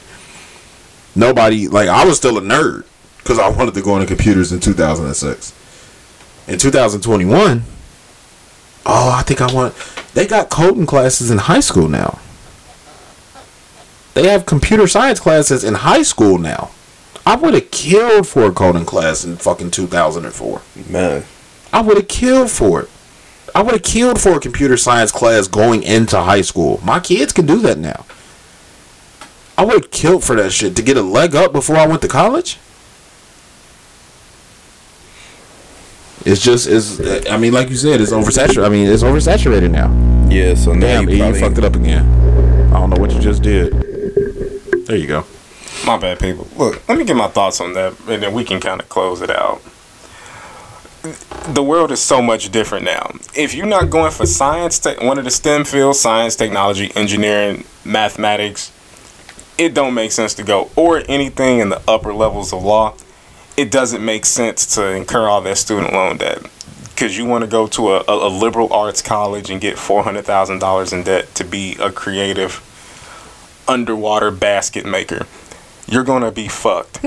Nobody 1.14 1.68
like 1.68 1.88
I 1.88 2.04
was 2.04 2.16
still 2.16 2.38
a 2.38 2.40
nerd 2.40 2.84
because 3.18 3.38
I 3.38 3.48
wanted 3.48 3.74
to 3.74 3.82
go 3.82 3.94
into 3.96 4.06
computers 4.06 4.52
in 4.52 4.60
2006. 4.60 5.54
In 6.48 6.58
2021, 6.58 7.62
oh, 8.86 9.10
I 9.10 9.22
think 9.22 9.40
I 9.40 9.52
want. 9.52 9.74
They 10.14 10.26
got 10.26 10.48
coding 10.48 10.86
classes 10.86 11.30
in 11.30 11.38
high 11.38 11.60
school 11.60 11.88
now. 11.88 12.20
They 14.14 14.28
have 14.28 14.46
computer 14.46 14.86
science 14.86 15.20
classes 15.20 15.64
in 15.64 15.74
high 15.74 16.02
school 16.02 16.38
now. 16.38 16.70
I 17.26 17.34
would 17.34 17.54
have 17.54 17.70
killed 17.70 18.28
for 18.28 18.44
a 18.44 18.52
coding 18.52 18.84
class 18.84 19.24
in 19.24 19.36
fucking 19.36 19.72
2004. 19.72 20.62
Man, 20.88 21.24
I 21.72 21.82
would 21.82 21.96
have 21.96 22.08
killed 22.08 22.50
for 22.50 22.82
it. 22.82 22.90
I 23.54 23.62
would 23.62 23.72
have 23.72 23.82
killed 23.82 24.20
for 24.20 24.36
a 24.36 24.40
computer 24.40 24.76
science 24.76 25.10
class 25.12 25.48
going 25.48 25.82
into 25.82 26.20
high 26.20 26.42
school. 26.42 26.80
My 26.84 27.00
kids 27.00 27.32
can 27.32 27.46
do 27.46 27.58
that 27.62 27.78
now. 27.78 28.04
I 29.58 29.64
would 29.64 29.74
have 29.74 29.90
killed 29.90 30.24
for 30.24 30.36
that 30.36 30.52
shit 30.52 30.76
to 30.76 30.82
get 30.82 30.96
a 30.96 31.02
leg 31.02 31.34
up 31.34 31.52
before 31.52 31.76
I 31.76 31.86
went 31.86 32.02
to 32.02 32.08
college. 32.08 32.58
It's 36.24 36.42
just 36.42 36.66
is 36.66 37.00
I 37.30 37.36
mean, 37.38 37.52
like 37.52 37.70
you 37.70 37.76
said, 37.76 38.00
it's 38.00 38.12
oversaturated. 38.12 38.66
I 38.66 38.68
mean, 38.68 38.88
it's 38.88 39.02
oversaturated 39.04 39.70
now. 39.70 39.90
yeah. 40.28 40.54
So 40.54 40.72
now 40.72 40.80
Damn, 40.80 41.08
you 41.08 41.24
E, 41.24 41.26
you 41.28 41.34
fucked 41.34 41.58
it 41.58 41.64
up 41.64 41.76
again. 41.76 42.04
I 42.74 42.80
don't 42.80 42.90
know 42.90 42.96
what 43.00 43.12
you 43.12 43.20
just 43.20 43.42
did. 43.42 43.72
There 44.86 44.96
you 44.96 45.06
go. 45.06 45.24
My 45.86 45.96
bad, 45.98 46.18
people. 46.18 46.48
Look, 46.56 46.86
let 46.88 46.98
me 46.98 47.04
get 47.04 47.16
my 47.16 47.28
thoughts 47.28 47.60
on 47.60 47.74
that, 47.74 47.94
and 48.08 48.22
then 48.22 48.32
we 48.34 48.44
can 48.44 48.60
kind 48.60 48.80
of 48.80 48.88
close 48.88 49.20
it 49.22 49.30
out. 49.30 49.62
The 51.52 51.62
world 51.62 51.92
is 51.92 52.00
so 52.00 52.20
much 52.20 52.50
different 52.50 52.84
now. 52.84 53.14
If 53.34 53.54
you're 53.54 53.66
not 53.66 53.90
going 53.90 54.12
for 54.12 54.26
science, 54.26 54.78
te- 54.78 55.04
one 55.04 55.18
of 55.18 55.24
the 55.24 55.30
STEM 55.30 55.64
fields, 55.64 56.00
science, 56.00 56.36
technology, 56.36 56.90
engineering, 56.94 57.64
mathematics, 57.84 58.72
it 59.58 59.74
don't 59.74 59.94
make 59.94 60.12
sense 60.12 60.34
to 60.34 60.42
go. 60.42 60.70
Or 60.76 61.02
anything 61.08 61.60
in 61.60 61.68
the 61.68 61.80
upper 61.88 62.12
levels 62.12 62.52
of 62.52 62.62
law, 62.62 62.94
it 63.56 63.70
doesn't 63.70 64.04
make 64.04 64.26
sense 64.26 64.74
to 64.74 64.90
incur 64.90 65.28
all 65.28 65.40
that 65.42 65.56
student 65.58 65.92
loan 65.92 66.18
debt. 66.18 66.42
Because 66.90 67.16
you 67.16 67.26
want 67.26 67.42
to 67.42 67.48
go 67.48 67.66
to 67.66 67.92
a, 67.92 68.04
a, 68.08 68.28
a 68.28 68.30
liberal 68.30 68.72
arts 68.72 69.02
college 69.02 69.50
and 69.50 69.60
get 69.60 69.76
$400,000 69.76 70.92
in 70.92 71.02
debt 71.02 71.34
to 71.34 71.44
be 71.44 71.76
a 71.78 71.90
creative 71.90 72.62
underwater 73.68 74.30
basket 74.30 74.86
maker, 74.86 75.26
you're 75.86 76.04
gonna 76.04 76.32
be 76.32 76.48
fucked. 76.48 77.04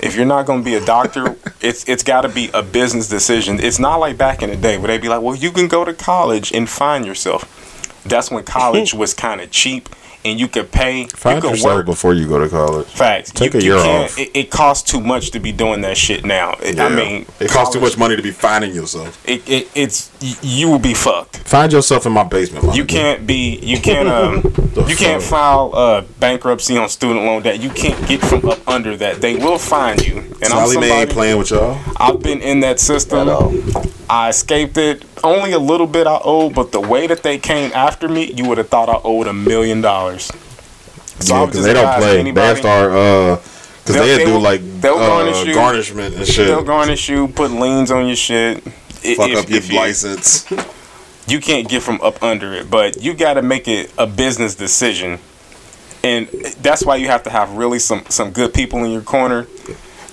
if 0.00 0.14
you're 0.16 0.26
not 0.26 0.46
gonna 0.46 0.62
be 0.62 0.74
a 0.74 0.84
doctor, 0.84 1.36
it's 1.60 1.88
it's 1.88 2.02
got 2.02 2.22
to 2.22 2.28
be 2.28 2.50
a 2.54 2.62
business 2.62 3.08
decision. 3.08 3.58
It's 3.60 3.78
not 3.78 3.96
like 3.96 4.16
back 4.16 4.42
in 4.42 4.50
the 4.50 4.56
day 4.56 4.78
where 4.78 4.88
they'd 4.88 5.02
be 5.02 5.08
like, 5.08 5.22
"Well, 5.22 5.34
you 5.34 5.50
can 5.50 5.68
go 5.68 5.84
to 5.84 5.94
college 5.94 6.52
and 6.52 6.68
find 6.68 7.06
yourself." 7.06 8.02
That's 8.04 8.30
when 8.30 8.44
college 8.44 8.94
was 9.02 9.14
kind 9.14 9.40
of 9.40 9.50
cheap 9.50 9.88
and 10.30 10.38
you 10.40 10.48
could 10.48 10.70
pay. 10.70 11.06
Find 11.08 11.36
you 11.36 11.42
could 11.42 11.50
yourself 11.56 11.74
work. 11.76 11.86
before 11.86 12.14
you 12.14 12.28
go 12.28 12.38
to 12.38 12.48
college. 12.48 12.86
Facts. 12.86 13.30
Take 13.32 13.54
you, 13.54 13.60
a 13.60 13.62
year 13.62 13.76
can't- 13.76 14.04
off. 14.10 14.18
It, 14.18 14.30
it 14.34 14.50
costs 14.50 14.90
too 14.90 15.00
much 15.00 15.30
to 15.32 15.40
be 15.40 15.52
doing 15.52 15.80
that 15.82 15.96
shit 15.96 16.24
now. 16.24 16.54
It- 16.62 16.78
I 16.78 16.88
mean, 16.88 17.26
it 17.40 17.50
costs 17.50 17.74
too 17.74 17.80
much 17.80 17.96
money 17.98 18.16
to 18.16 18.22
be 18.22 18.30
finding 18.30 18.74
yourself. 18.74 19.20
It, 19.28 19.48
it 19.48 19.68
it's 19.74 20.10
you 20.42 20.68
will 20.68 20.78
be 20.78 20.94
fucked. 20.94 21.38
Find 21.38 21.72
yourself 21.72 22.06
in 22.06 22.12
my 22.12 22.24
basement. 22.24 22.64
my 22.66 22.74
You 22.74 22.84
nigga. 22.84 22.88
can't 22.88 23.26
be. 23.26 23.58
You 23.62 23.80
can't. 23.80 24.08
Um. 24.08 24.42
you 24.88 24.96
can't 24.96 25.22
file 25.22 25.70
uh, 25.74 26.02
bankruptcy 26.20 26.76
on 26.78 26.88
student 26.88 27.24
loan 27.26 27.42
debt. 27.42 27.60
You 27.60 27.70
can't 27.70 28.06
get 28.08 28.20
from 28.20 28.48
up 28.48 28.66
under 28.68 28.96
that. 28.98 29.20
They 29.20 29.36
will 29.36 29.58
find 29.58 30.00
you. 30.06 30.18
And 30.18 30.44
I'm 30.44 30.68
Sallie 30.68 30.76
Mae 30.78 30.86
ain't 30.86 30.90
somebody. 31.10 31.12
playing 31.12 31.38
with 31.38 31.50
y'all. 31.50 31.78
I've 31.96 32.22
been 32.22 32.40
in 32.40 32.60
that 32.60 32.78
system. 32.78 33.28
I 34.10 34.28
escaped 34.30 34.76
it. 34.78 35.04
Only 35.24 35.52
a 35.52 35.58
little 35.58 35.86
bit 35.88 36.06
I 36.06 36.20
owed, 36.24 36.54
but 36.54 36.70
the 36.72 36.80
way 36.80 37.06
that 37.08 37.22
they 37.22 37.38
came 37.38 37.72
after 37.74 38.08
me, 38.08 38.32
you 38.32 38.46
would 38.46 38.56
have 38.58 38.68
thought 38.68 38.88
I 38.88 39.00
owed 39.04 39.26
a 39.26 39.32
million 39.32 39.80
dollars. 39.80 40.17
So 40.22 41.34
yeah, 41.40 41.46
because 41.46 41.64
they 41.64 41.72
don't 41.72 41.84
advise 41.84 41.98
play. 42.02 42.12
They 42.14 42.20
anybody- 42.20 42.60
start 42.60 42.92
uh, 42.92 43.36
because 43.36 43.94
They'll- 43.94 44.04
they 44.06 44.16
they 44.18 44.24
do 44.26 44.32
will- 44.34 44.40
like 44.40 44.80
they'll 44.80 44.94
uh, 44.96 45.06
garnish 45.24 45.46
you. 45.46 45.54
garnishment 45.54 46.14
and 46.16 46.26
shit. 46.26 46.46
They'll 46.46 46.62
garnish 46.62 47.08
you, 47.08 47.28
put 47.28 47.50
liens 47.50 47.90
on 47.90 48.06
your 48.06 48.16
shit. 48.16 48.62
Fuck 48.62 48.72
if- 49.04 49.38
up 49.38 49.48
your 49.48 49.58
if 49.58 49.70
you- 49.70 49.76
license. 49.78 50.46
you 51.26 51.40
can't 51.40 51.68
get 51.68 51.82
from 51.82 52.00
up 52.02 52.22
under 52.22 52.54
it, 52.54 52.70
but 52.70 53.02
you 53.02 53.14
got 53.14 53.34
to 53.34 53.42
make 53.42 53.68
it 53.68 53.92
a 53.98 54.06
business 54.06 54.54
decision, 54.54 55.18
and 56.04 56.28
that's 56.62 56.84
why 56.84 56.96
you 56.96 57.08
have 57.08 57.22
to 57.24 57.30
have 57.30 57.52
really 57.52 57.78
some 57.78 58.04
some 58.08 58.30
good 58.30 58.54
people 58.54 58.84
in 58.84 58.90
your 58.90 59.02
corner 59.02 59.46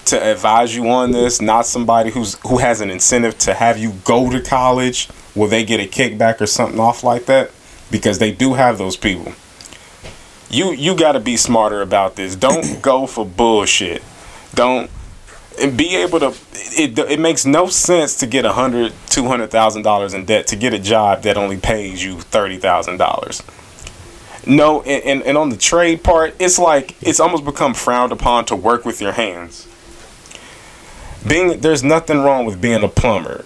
to 0.06 0.22
advise 0.24 0.76
you 0.76 0.88
on 0.90 1.12
this. 1.12 1.42
Not 1.42 1.66
somebody 1.66 2.10
who's 2.12 2.36
who 2.48 2.58
has 2.58 2.82
an 2.82 2.90
incentive 2.90 3.38
to 3.40 3.54
have 3.54 3.78
you 3.78 3.94
go 4.04 4.30
to 4.32 4.42
college. 4.42 5.08
Will 5.36 5.48
they 5.48 5.64
get 5.66 5.80
a 5.80 5.88
kickback 5.88 6.40
or 6.42 6.46
something 6.48 6.80
off 6.80 7.04
like 7.04 7.26
that? 7.26 7.52
Because 7.92 8.20
they 8.20 8.32
do 8.32 8.54
have 8.54 8.78
those 8.78 8.96
people. 8.98 9.34
You 10.50 10.72
you 10.72 10.96
got 10.96 11.14
to 11.14 11.20
be 11.20 11.38
smarter 11.38 11.82
about 11.82 12.16
this. 12.16 12.36
Don't 12.36 12.80
go 12.82 13.08
for 13.08 13.26
bullshit. 13.26 14.04
Don't 14.54 14.90
and 15.60 15.78
be 15.78 15.96
able 15.96 16.20
to 16.20 16.34
it, 16.54 16.98
it 16.98 17.20
makes 17.20 17.46
no 17.46 17.68
sense 17.68 18.18
to 18.20 18.28
get 18.28 18.46
a 18.46 18.54
hundred 18.54 18.94
two 19.10 19.26
hundred 19.26 19.50
thousand 19.52 19.84
dollars 19.84 20.14
in 20.14 20.26
debt 20.26 20.48
to 20.48 20.56
get 20.56 20.74
a 20.74 20.80
job 20.80 21.24
that 21.24 21.38
only 21.38 21.58
pays 21.58 22.04
you 22.04 22.20
thirty 22.20 22.58
thousand 22.58 22.98
dollars 22.98 23.42
no 24.46 24.82
and, 24.82 25.04
and, 25.04 25.24
and 25.24 25.38
on 25.38 25.50
the 25.50 25.58
trade 25.58 26.04
part 26.04 26.36
it's 26.40 26.60
like 26.60 27.02
it's 27.02 27.20
almost 27.20 27.46
become 27.46 27.74
frowned 27.74 28.12
upon 28.12 28.46
to 28.46 28.56
work 28.56 28.86
with 28.86 29.02
your 29.02 29.14
hands 29.14 29.68
being 31.28 31.60
there's 31.62 31.84
nothing 31.84 32.20
wrong 32.20 32.46
with 32.46 32.60
being 32.62 32.84
a 32.84 32.88
plumber 32.88 33.46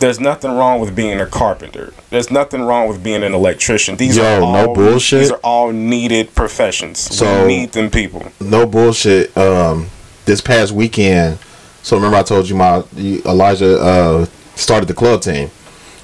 there's 0.00 0.18
nothing 0.18 0.50
wrong 0.50 0.80
with 0.80 0.94
being 0.96 1.20
a 1.20 1.26
carpenter 1.26 1.92
there's 2.10 2.30
nothing 2.30 2.62
wrong 2.62 2.88
with 2.88 3.02
being 3.02 3.22
an 3.22 3.32
electrician 3.34 3.96
these 3.96 4.16
Yo, 4.16 4.24
are 4.24 4.40
no 4.40 4.68
all 4.68 4.74
bullshit. 4.74 5.20
these 5.20 5.30
are 5.30 5.40
all 5.44 5.70
needed 5.72 6.34
professions 6.34 6.98
So- 6.98 7.42
we 7.46 7.56
need 7.58 7.72
them 7.72 7.90
people 7.90 8.32
no 8.40 8.66
bullshit. 8.66 9.36
Um, 9.36 9.88
this 10.26 10.40
past 10.40 10.72
weekend, 10.72 11.38
so 11.82 11.96
remember 11.96 12.16
I 12.18 12.22
told 12.22 12.48
you 12.48 12.54
my 12.54 12.84
Elijah 12.96 13.78
uh 13.80 14.26
started 14.54 14.86
the 14.86 14.94
club 14.94 15.22
team. 15.22 15.50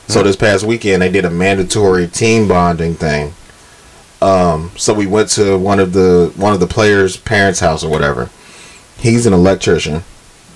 So 0.09 0.23
this 0.23 0.36
past 0.36 0.64
weekend 0.64 1.02
they 1.02 1.10
did 1.10 1.24
a 1.24 1.31
mandatory 1.31 2.06
team 2.09 2.48
bonding 2.48 2.94
thing. 2.94 3.35
Um, 4.23 4.70
so 4.77 4.94
we 4.94 5.06
went 5.06 5.28
to 5.31 5.59
one 5.59 5.78
of 5.78 5.93
the 5.93 6.32
one 6.36 6.52
of 6.55 6.60
the 6.60 6.66
players' 6.66 7.16
parents' 7.16 7.60
house 7.60 7.85
or 7.85 7.90
whatever. 7.90 8.31
He's 8.98 9.27
an 9.27 9.32
electrician. 9.32 10.02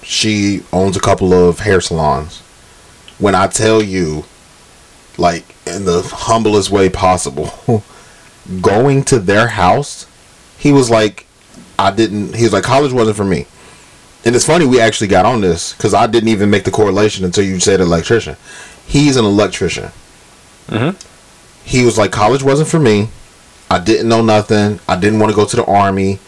She 0.02 0.62
owns 0.72 0.96
a 0.96 1.00
couple 1.00 1.32
of 1.34 1.60
hair 1.60 1.80
salons. 1.80 2.42
When 3.20 3.34
I 3.34 3.46
tell 3.46 3.82
you, 3.82 4.24
like 5.16 5.44
in 5.66 5.84
the 5.84 6.02
humblest 6.02 6.70
way 6.70 6.88
possible, 6.88 7.52
going 8.60 9.04
to 9.04 9.18
their 9.18 9.48
house, 9.48 10.06
he 10.58 10.72
was 10.72 10.90
like, 10.90 11.26
I 11.78 11.90
didn't. 11.90 12.34
He 12.34 12.44
was 12.44 12.52
like, 12.52 12.64
college 12.64 12.92
wasn't 12.92 13.16
for 13.16 13.24
me. 13.24 13.46
And 14.24 14.34
it's 14.36 14.44
funny 14.44 14.66
we 14.66 14.80
actually 14.80 15.06
got 15.08 15.24
on 15.24 15.40
this 15.40 15.72
because 15.74 15.94
I 15.94 16.06
didn't 16.06 16.28
even 16.28 16.50
make 16.50 16.64
the 16.64 16.70
correlation 16.70 17.24
until 17.24 17.44
you 17.44 17.58
said 17.60 17.80
electrician. 17.80 18.36
He's 18.86 19.16
an 19.16 19.24
electrician. 19.24 19.90
Mhm. 20.68 20.94
He 21.64 21.84
was 21.84 21.96
like, 21.96 22.10
college 22.12 22.42
wasn't 22.42 22.68
for 22.68 22.78
me. 22.80 23.08
I 23.70 23.78
didn't 23.78 24.08
know 24.08 24.20
nothing. 24.22 24.80
I 24.88 24.96
didn't 24.96 25.20
want 25.20 25.30
to 25.30 25.36
go 25.36 25.44
to 25.46 25.56
the 25.56 25.64
army. 25.64 26.18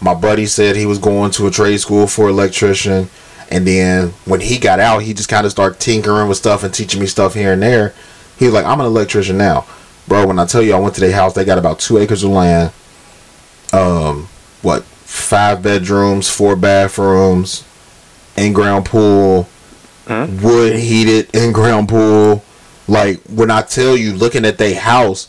My 0.00 0.14
buddy 0.14 0.46
said 0.46 0.76
he 0.76 0.86
was 0.86 0.98
going 0.98 1.30
to 1.32 1.46
a 1.46 1.50
trade 1.50 1.80
school 1.80 2.06
for 2.06 2.28
electrician. 2.28 3.08
And 3.52 3.66
then 3.66 4.08
when 4.24 4.40
he 4.40 4.58
got 4.58 4.80
out, 4.80 5.02
he 5.02 5.12
just 5.12 5.28
kind 5.28 5.44
of 5.44 5.52
started 5.52 5.78
tinkering 5.78 6.26
with 6.26 6.38
stuff 6.38 6.64
and 6.64 6.72
teaching 6.72 7.00
me 7.00 7.06
stuff 7.06 7.34
here 7.34 7.52
and 7.52 7.62
there. 7.62 7.92
He 8.38 8.46
was 8.46 8.54
like, 8.54 8.64
I'm 8.64 8.80
an 8.80 8.86
electrician 8.86 9.36
now. 9.36 9.66
Bro, 10.08 10.26
when 10.26 10.38
I 10.38 10.46
tell 10.46 10.62
you 10.62 10.74
I 10.74 10.80
went 10.80 10.94
to 10.94 11.02
their 11.02 11.12
house, 11.12 11.34
they 11.34 11.44
got 11.44 11.58
about 11.58 11.78
two 11.78 11.98
acres 11.98 12.24
of 12.24 12.30
land. 12.30 12.72
Um, 13.74 14.28
what, 14.62 14.84
five 14.84 15.62
bedrooms, 15.62 16.30
four 16.30 16.56
bathrooms, 16.56 17.64
in 18.38 18.54
ground 18.54 18.86
pool, 18.86 19.48
wood 20.42 20.74
heated 20.76 21.28
in 21.34 21.52
ground 21.52 21.90
pool. 21.90 22.42
Like 22.88 23.20
when 23.24 23.50
I 23.50 23.60
tell 23.60 23.96
you, 23.96 24.14
looking 24.14 24.46
at 24.46 24.56
their 24.56 24.80
house, 24.80 25.26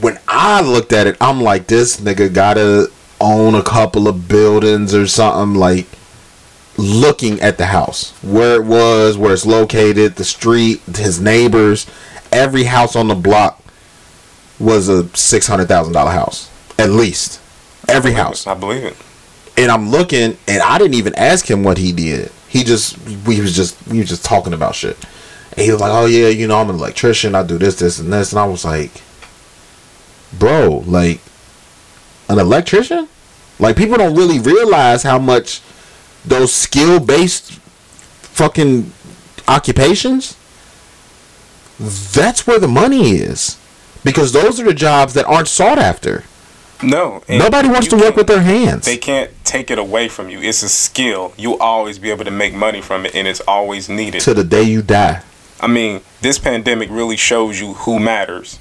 when 0.00 0.18
I 0.26 0.62
looked 0.62 0.94
at 0.94 1.06
it, 1.06 1.18
I'm 1.20 1.42
like, 1.42 1.66
this 1.66 2.00
nigga 2.00 2.32
gotta 2.32 2.90
own 3.20 3.54
a 3.54 3.62
couple 3.62 4.08
of 4.08 4.26
buildings 4.26 4.94
or 4.94 5.06
something. 5.06 5.54
Like 5.58 5.86
looking 6.78 7.40
at 7.40 7.58
the 7.58 7.66
house, 7.66 8.12
where 8.22 8.54
it 8.54 8.64
was, 8.64 9.18
where 9.18 9.34
it's 9.34 9.44
located, 9.44 10.14
the 10.14 10.24
street, 10.24 10.80
his 10.96 11.20
neighbors, 11.20 11.86
every 12.32 12.64
house 12.64 12.96
on 12.96 13.08
the 13.08 13.14
block 13.14 13.62
was 14.58 14.88
a 14.88 15.14
six 15.16 15.46
hundred 15.46 15.68
thousand 15.68 15.92
dollar 15.92 16.12
house 16.12 16.50
at 16.78 16.90
least. 16.90 17.40
Every 17.88 18.12
house. 18.12 18.46
i 18.46 18.54
believe 18.54 18.84
it 18.84 18.96
And 19.56 19.70
I'm 19.70 19.90
looking, 19.90 20.36
and 20.46 20.62
I 20.62 20.78
didn't 20.78 20.94
even 20.94 21.14
ask 21.16 21.50
him 21.50 21.64
what 21.64 21.78
he 21.78 21.92
did. 21.92 22.30
He 22.48 22.64
just, 22.64 22.98
we 23.26 23.40
was 23.40 23.54
just, 23.54 23.86
we 23.88 23.98
was 23.98 24.08
just 24.08 24.24
talking 24.24 24.52
about 24.52 24.74
shit. 24.74 24.96
And 25.52 25.60
he 25.60 25.72
was 25.72 25.80
like, 25.80 25.92
"Oh 25.92 26.06
yeah, 26.06 26.28
you 26.28 26.46
know, 26.46 26.60
I'm 26.60 26.70
an 26.70 26.76
electrician. 26.76 27.34
I 27.34 27.42
do 27.42 27.58
this, 27.58 27.78
this, 27.78 27.98
and 27.98 28.12
this." 28.12 28.32
And 28.32 28.38
I 28.38 28.46
was 28.46 28.64
like, 28.64 28.92
"Bro, 30.38 30.84
like, 30.86 31.20
an 32.28 32.38
electrician? 32.38 33.08
Like 33.58 33.76
people 33.76 33.96
don't 33.96 34.14
really 34.14 34.38
realize 34.38 35.02
how 35.02 35.18
much 35.18 35.60
those 36.28 36.52
skill 36.52 37.00
based 37.00 37.52
fucking 37.52 38.92
occupations. 39.46 40.36
That's 41.78 42.46
where 42.46 42.58
the 42.58 42.68
money 42.68 43.12
is, 43.12 43.56
because 44.04 44.32
those 44.32 44.58
are 44.60 44.64
the 44.64 44.74
jobs 44.74 45.14
that 45.14 45.26
aren't 45.26 45.48
sought 45.48 45.78
after. 45.78 46.24
No, 46.82 47.22
Nobody 47.28 47.68
wants 47.68 47.88
to 47.88 47.96
work 47.96 48.14
with 48.14 48.28
their 48.28 48.42
hands. 48.42 48.84
They 48.84 48.96
can't 48.96 49.32
take 49.44 49.70
it 49.70 49.78
away 49.78 50.08
from 50.08 50.28
you. 50.28 50.40
It's 50.40 50.62
a 50.62 50.68
skill. 50.68 51.32
You'll 51.36 51.60
always 51.60 51.98
be 51.98 52.10
able 52.10 52.24
to 52.24 52.30
make 52.30 52.54
money 52.54 52.80
from 52.80 53.04
it, 53.04 53.16
and 53.16 53.26
it's 53.26 53.40
always 53.40 53.88
needed. 53.88 54.20
to 54.22 54.34
the 54.34 54.44
day 54.44 54.62
you 54.62 54.82
die. 54.82 55.22
I 55.60 55.66
mean, 55.66 56.02
this 56.20 56.38
pandemic 56.38 56.88
really 56.90 57.16
shows 57.16 57.60
you 57.60 57.74
who 57.74 57.98
matters. 57.98 58.60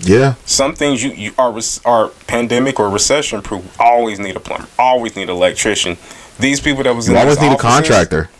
Yeah. 0.00 0.34
Some 0.46 0.74
things 0.74 1.02
you, 1.02 1.10
you 1.10 1.32
are 1.36 1.54
are 1.84 2.08
pandemic 2.26 2.78
or 2.80 2.88
recession 2.88 3.42
proof. 3.42 3.78
Always 3.80 4.18
need 4.18 4.36
a 4.36 4.40
plumber. 4.40 4.68
Always 4.78 5.16
need 5.16 5.24
an 5.24 5.30
electrician. 5.36 5.98
These 6.38 6.60
people 6.60 6.82
that 6.84 6.94
was 6.94 7.08
in 7.08 7.14
You 7.14 7.20
always 7.20 7.38
these 7.38 7.48
need 7.48 7.54
a 7.54 7.58
contractor. 7.58 8.30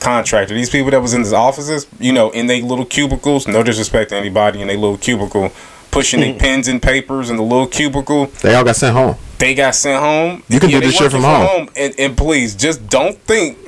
Contractor. 0.00 0.54
These 0.54 0.70
people 0.70 0.90
that 0.92 1.00
was 1.02 1.12
in 1.14 1.22
these 1.22 1.32
offices, 1.32 1.86
you 1.98 2.12
know, 2.12 2.30
in 2.30 2.46
their 2.46 2.62
little 2.62 2.84
cubicles. 2.84 3.48
No 3.48 3.62
disrespect 3.62 4.10
to 4.10 4.16
anybody 4.16 4.60
in 4.60 4.68
their 4.68 4.76
little 4.76 4.98
cubicle, 4.98 5.50
pushing 5.90 6.20
their 6.20 6.34
pens 6.38 6.68
and 6.68 6.80
papers 6.80 7.30
in 7.30 7.36
the 7.36 7.42
little 7.42 7.66
cubicle. 7.66 8.26
They 8.26 8.54
all 8.54 8.64
got 8.64 8.76
sent 8.76 8.94
home. 8.94 9.16
They 9.38 9.54
got 9.54 9.74
sent 9.74 10.00
home. 10.02 10.42
You 10.48 10.60
can 10.60 10.70
do 10.70 10.80
they 10.80 10.86
this 10.86 10.94
shit 10.94 11.12
working 11.12 11.20
from 11.20 11.46
home. 11.46 11.68
And, 11.76 11.94
and 11.98 12.16
please, 12.16 12.54
just 12.54 12.88
don't 12.88 13.16
think 13.18 13.58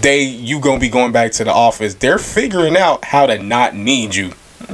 they 0.00 0.22
you 0.22 0.60
gonna 0.60 0.80
be 0.80 0.88
going 0.88 1.12
back 1.12 1.32
to 1.32 1.44
the 1.44 1.52
office. 1.52 1.94
They're 1.94 2.18
figuring 2.18 2.76
out 2.76 3.04
how 3.04 3.26
to 3.26 3.42
not 3.42 3.74
need 3.74 4.14
you. 4.14 4.32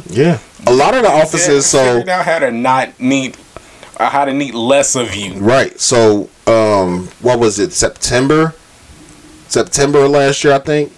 Yeah. 0.09 0.39
A 0.67 0.73
lot 0.73 0.95
of 0.95 1.03
the 1.03 1.09
They're 1.09 1.23
offices, 1.23 1.67
so 1.67 1.79
figuring 1.83 2.11
out 2.11 2.25
how 2.25 2.39
to 2.39 2.51
not 2.51 2.99
need, 3.01 3.37
uh, 3.99 4.11
how 4.11 4.25
to 4.25 4.33
need 4.33 4.55
less 4.55 4.95
of 4.97 5.15
you. 5.15 5.35
right. 5.35 5.79
So, 5.81 6.29
um, 6.49 7.09
what 7.21 7.39
was 7.39 7.59
it? 7.59 7.73
September, 7.73 8.55
September 9.49 10.09
last 10.09 10.43
year, 10.43 10.55
I 10.55 10.59
think. 10.59 10.93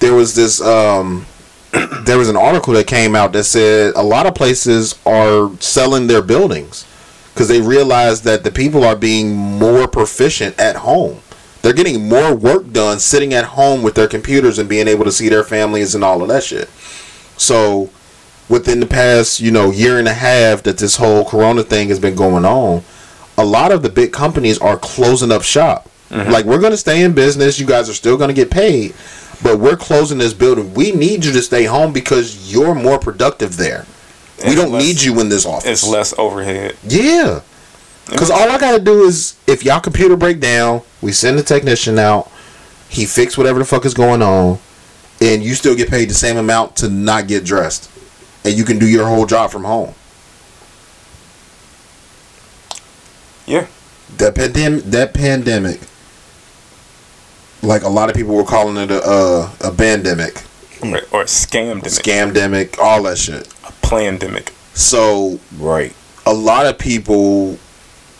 There 0.00 0.14
was 0.14 0.34
this. 0.34 0.60
Um, 0.60 1.26
there 2.04 2.18
was 2.18 2.28
an 2.28 2.36
article 2.36 2.74
that 2.74 2.86
came 2.86 3.14
out 3.14 3.32
that 3.32 3.44
said 3.44 3.94
a 3.94 4.02
lot 4.02 4.26
of 4.26 4.34
places 4.34 4.98
are 5.06 5.50
selling 5.60 6.06
their 6.06 6.22
buildings 6.22 6.86
because 7.32 7.48
they 7.48 7.60
realize 7.60 8.22
that 8.22 8.44
the 8.44 8.50
people 8.50 8.84
are 8.84 8.94
being 8.94 9.34
more 9.34 9.88
proficient 9.88 10.58
at 10.58 10.76
home. 10.76 11.20
They're 11.62 11.72
getting 11.72 12.08
more 12.08 12.34
work 12.34 12.72
done 12.72 12.98
sitting 12.98 13.32
at 13.32 13.44
home 13.44 13.82
with 13.82 13.94
their 13.94 14.06
computers 14.06 14.58
and 14.58 14.68
being 14.68 14.86
able 14.86 15.04
to 15.04 15.12
see 15.12 15.28
their 15.28 15.42
families 15.42 15.94
and 15.94 16.04
all 16.04 16.22
of 16.22 16.28
that 16.28 16.44
shit. 16.44 16.68
So, 17.36 17.90
within 18.48 18.80
the 18.80 18.86
past, 18.86 19.40
you 19.40 19.50
know, 19.50 19.70
year 19.70 19.98
and 19.98 20.06
a 20.06 20.14
half 20.14 20.62
that 20.64 20.78
this 20.78 20.96
whole 20.96 21.24
corona 21.24 21.62
thing 21.62 21.88
has 21.88 21.98
been 21.98 22.14
going 22.14 22.44
on, 22.44 22.84
a 23.36 23.44
lot 23.44 23.72
of 23.72 23.82
the 23.82 23.88
big 23.88 24.12
companies 24.12 24.58
are 24.58 24.76
closing 24.76 25.32
up 25.32 25.42
shop. 25.42 25.88
Mm-hmm. 26.10 26.30
Like 26.30 26.44
we're 26.44 26.60
going 26.60 26.72
to 26.72 26.76
stay 26.76 27.02
in 27.02 27.14
business, 27.14 27.58
you 27.58 27.66
guys 27.66 27.88
are 27.88 27.94
still 27.94 28.16
going 28.16 28.28
to 28.28 28.34
get 28.34 28.50
paid, 28.50 28.94
but 29.42 29.58
we're 29.58 29.76
closing 29.76 30.18
this 30.18 30.34
building. 30.34 30.74
We 30.74 30.92
need 30.92 31.24
you 31.24 31.32
to 31.32 31.42
stay 31.42 31.64
home 31.64 31.92
because 31.92 32.52
you're 32.52 32.74
more 32.74 32.98
productive 32.98 33.56
there. 33.56 33.86
we 34.46 34.54
don't 34.54 34.72
less- 34.72 34.84
need 34.84 35.02
you 35.02 35.20
in 35.20 35.28
this 35.28 35.46
office. 35.46 35.66
It's 35.66 35.88
less 35.88 36.16
overhead. 36.18 36.76
Yeah. 36.86 37.40
Because 38.08 38.30
all 38.30 38.50
I 38.50 38.58
got 38.58 38.76
to 38.76 38.84
do 38.84 39.04
is, 39.04 39.36
if 39.46 39.64
y'all 39.64 39.80
computer 39.80 40.16
break 40.16 40.38
down, 40.38 40.82
we 41.00 41.10
send 41.10 41.38
the 41.38 41.42
technician 41.42 41.98
out, 41.98 42.30
he 42.88 43.06
fix 43.06 43.38
whatever 43.38 43.58
the 43.58 43.64
fuck 43.64 43.86
is 43.86 43.94
going 43.94 44.20
on, 44.20 44.58
and 45.22 45.42
you 45.42 45.54
still 45.54 45.74
get 45.74 45.88
paid 45.88 46.10
the 46.10 46.14
same 46.14 46.36
amount 46.36 46.76
to 46.76 46.90
not 46.90 47.28
get 47.28 47.44
dressed. 47.46 47.90
And 48.44 48.54
you 48.54 48.64
can 48.64 48.78
do 48.78 48.86
your 48.86 49.06
whole 49.06 49.24
job 49.24 49.50
from 49.50 49.64
home. 49.64 49.94
Yeah. 53.46 53.66
That 54.18 54.34
pandemic, 54.34 54.84
that 54.84 55.14
pandemic, 55.14 55.80
like 57.62 57.82
a 57.82 57.88
lot 57.88 58.10
of 58.10 58.14
people 58.16 58.34
were 58.34 58.44
calling 58.44 58.76
it 58.76 58.90
a, 58.90 59.02
a, 59.08 59.52
a 59.68 59.72
pandemic, 59.72 60.42
Or, 60.82 60.98
or 61.12 61.22
a 61.22 61.26
scam 61.26 61.80
scamdemic, 61.82 62.78
all 62.78 63.02
that 63.04 63.18
shit. 63.18 63.46
a 63.66 63.72
plandemic. 63.86 64.50
So 64.76 65.38
Right. 65.58 65.94
a 66.26 66.34
lot 66.34 66.66
of 66.66 66.78
people, 66.78 67.58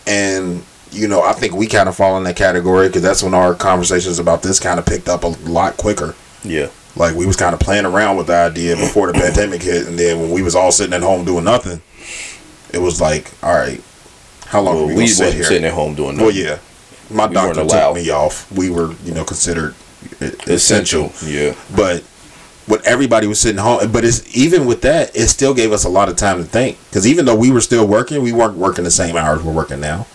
and 0.07 0.63
you 0.91 1.07
know, 1.07 1.21
I 1.21 1.33
think 1.33 1.53
we 1.53 1.67
kind 1.67 1.89
of 1.89 1.95
fall 1.95 2.17
in 2.17 2.23
that 2.23 2.37
category 2.37 2.87
because 2.87 3.01
that's 3.01 3.21
when 3.21 3.33
our 3.33 3.53
conversations 3.53 4.17
about 4.17 4.41
this 4.43 4.59
kind 4.59 4.79
of 4.79 4.85
picked 4.85 5.09
up 5.09 5.23
a 5.23 5.27
lot 5.27 5.75
quicker. 5.77 6.15
Yeah. 6.43 6.69
Like 6.95 7.15
we 7.15 7.25
was 7.25 7.35
kind 7.35 7.53
of 7.53 7.59
playing 7.59 7.85
around 7.85 8.15
with 8.15 8.27
the 8.27 8.35
idea 8.35 8.75
before 8.77 9.07
the 9.07 9.13
pandemic 9.19 9.61
hit, 9.61 9.87
and 9.87 9.99
then 9.99 10.19
when 10.21 10.31
we 10.31 10.41
was 10.41 10.55
all 10.55 10.71
sitting 10.71 10.93
at 10.93 11.01
home 11.01 11.25
doing 11.25 11.43
nothing, 11.43 11.81
it 12.73 12.77
was 12.81 12.99
like, 13.01 13.31
all 13.43 13.53
right, 13.53 13.83
how 14.45 14.61
long 14.61 14.75
Well, 14.75 14.87
we 14.87 14.93
we 14.95 15.01
wasn't 15.03 15.33
here? 15.33 15.43
sitting 15.43 15.65
at 15.65 15.73
home 15.73 15.95
doing 15.95 16.17
Well, 16.17 16.27
nothing. 16.27 16.43
yeah, 16.43 16.57
my 17.09 17.27
We 17.27 17.33
doctor 17.33 17.65
took 17.65 17.95
me 17.95 18.09
off. 18.09 18.51
We 18.51 18.69
were, 18.69 18.93
you 19.03 19.13
know, 19.13 19.23
considered 19.23 19.73
e- 20.21 20.31
essential. 20.47 21.11
Yeah. 21.25 21.53
But 21.75 22.03
when 22.67 22.79
everybody 22.85 23.27
was 23.27 23.39
sitting 23.39 23.57
home, 23.59 23.91
but 23.91 24.03
it's 24.05 24.35
even 24.35 24.65
with 24.65 24.81
that, 24.81 25.15
it 25.15 25.27
still 25.27 25.53
gave 25.53 25.71
us 25.71 25.83
a 25.83 25.89
lot 25.89 26.09
of 26.09 26.15
time 26.15 26.37
to 26.39 26.43
think. 26.43 26.77
Because 26.89 27.05
even 27.07 27.25
though 27.25 27.35
we 27.35 27.51
were 27.51 27.61
still 27.61 27.85
working, 27.87 28.21
we 28.23 28.31
weren't 28.33 28.57
working 28.57 28.83
the 28.83 28.91
same 28.91 29.15
hours 29.15 29.43
we're 29.43 29.53
working 29.53 29.79
now. 29.79 30.07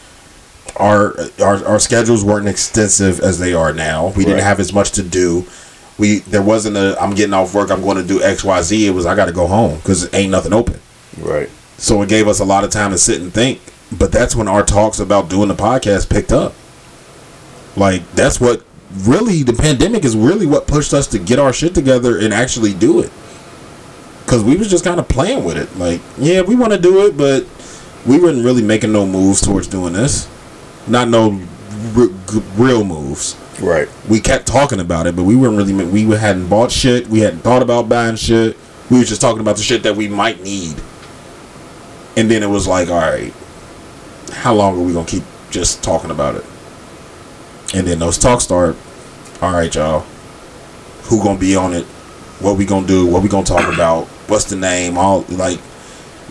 Our 0.76 1.14
our, 1.42 1.64
our 1.66 1.78
schedules 1.78 2.24
weren't 2.24 2.48
extensive 2.48 3.20
as 3.20 3.38
they 3.38 3.52
are 3.52 3.72
now. 3.72 4.08
We 4.16 4.24
didn't 4.24 4.40
have 4.44 4.60
as 4.60 4.72
much 4.72 4.92
to 4.92 5.02
do. 5.02 5.46
We 5.98 6.20
there 6.20 6.42
wasn't 6.42 6.76
a 6.76 6.96
I'm 7.00 7.14
getting 7.14 7.34
off 7.34 7.54
work. 7.54 7.70
I'm 7.70 7.82
going 7.82 7.98
to 7.98 8.06
do 8.06 8.22
X 8.22 8.42
Y 8.44 8.62
Z. 8.62 8.86
It 8.86 8.90
was 8.90 9.04
I 9.06 9.14
got 9.14 9.26
to 9.26 9.32
go 9.32 9.46
home 9.46 9.76
because 9.76 10.12
ain't 10.14 10.30
nothing 10.30 10.52
open. 10.52 10.80
Right. 11.20 11.50
So 11.76 12.00
it 12.02 12.08
gave 12.08 12.28
us 12.28 12.40
a 12.40 12.44
lot 12.44 12.64
of 12.64 12.70
time 12.70 12.90
to 12.92 12.98
sit 12.98 13.20
and 13.20 13.32
think. 13.32 13.60
But 13.96 14.12
that's 14.12 14.36
when 14.36 14.48
our 14.48 14.64
talks 14.64 15.00
about 15.00 15.28
doing 15.28 15.48
the 15.48 15.54
podcast 15.54 16.08
picked 16.10 16.32
up. 16.32 16.54
Like 17.76 18.08
that's 18.12 18.40
what 18.40 18.64
really 18.98 19.42
the 19.42 19.52
pandemic 19.52 20.04
is 20.04 20.16
really 20.16 20.46
what 20.46 20.66
pushed 20.66 20.92
us 20.92 21.06
to 21.08 21.18
get 21.18 21.38
our 21.38 21.52
shit 21.52 21.74
together 21.74 22.18
and 22.18 22.32
actually 22.32 22.74
do 22.74 23.00
it. 23.00 23.10
Cause 24.26 24.44
we 24.44 24.56
was 24.56 24.70
just 24.70 24.84
kind 24.84 25.00
of 25.00 25.08
playing 25.08 25.44
with 25.44 25.56
it. 25.56 25.76
Like, 25.76 26.00
yeah, 26.16 26.42
we 26.42 26.54
want 26.54 26.72
to 26.72 26.78
do 26.78 27.06
it, 27.06 27.16
but 27.16 27.46
we 28.06 28.20
weren't 28.20 28.44
really 28.44 28.62
making 28.62 28.92
no 28.92 29.06
moves 29.06 29.40
towards 29.40 29.66
doing 29.66 29.92
this. 29.92 30.28
Not 30.86 31.08
no 31.08 31.32
r- 31.96 32.06
g- 32.06 32.42
real 32.56 32.84
moves. 32.84 33.36
Right. 33.60 33.88
We 34.08 34.20
kept 34.20 34.46
talking 34.46 34.80
about 34.80 35.06
it, 35.06 35.16
but 35.16 35.24
we 35.24 35.36
weren't 35.36 35.56
really. 35.56 35.72
We 35.72 36.04
hadn't 36.16 36.48
bought 36.48 36.70
shit. 36.70 37.08
We 37.08 37.20
hadn't 37.20 37.40
thought 37.40 37.62
about 37.62 37.88
buying 37.88 38.16
shit. 38.16 38.56
We 38.90 38.98
were 38.98 39.04
just 39.04 39.20
talking 39.20 39.40
about 39.40 39.56
the 39.56 39.62
shit 39.62 39.82
that 39.82 39.96
we 39.96 40.08
might 40.08 40.42
need. 40.42 40.76
And 42.16 42.30
then 42.30 42.42
it 42.42 42.48
was 42.48 42.66
like, 42.66 42.88
all 42.88 42.98
right, 42.98 43.32
how 44.30 44.54
long 44.54 44.78
are 44.78 44.82
we 44.82 44.92
gonna 44.92 45.06
keep 45.06 45.24
just 45.50 45.82
talking 45.82 46.10
about 46.10 46.36
it? 46.36 46.44
And 47.74 47.86
then 47.86 47.98
those 47.98 48.18
talks 48.18 48.44
start. 48.44 48.76
All 49.42 49.52
right, 49.52 49.74
y'all. 49.74 50.00
Who 51.04 51.22
gonna 51.22 51.38
be 51.38 51.56
on 51.56 51.72
it? 51.72 51.84
What 52.40 52.56
we 52.56 52.64
gonna 52.64 52.86
do? 52.86 53.06
What 53.06 53.22
we 53.22 53.28
gonna 53.28 53.46
talk 53.46 53.72
about? 53.74 54.06
What's 54.28 54.44
the 54.44 54.56
name? 54.56 54.98
All 54.98 55.24
like 55.28 55.60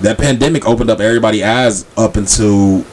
that 0.02 0.18
pandemic 0.18 0.66
opened 0.68 0.90
up 0.90 1.00
everybody's 1.00 1.44
eyes 1.44 1.86
up 1.98 2.18
into. 2.18 2.86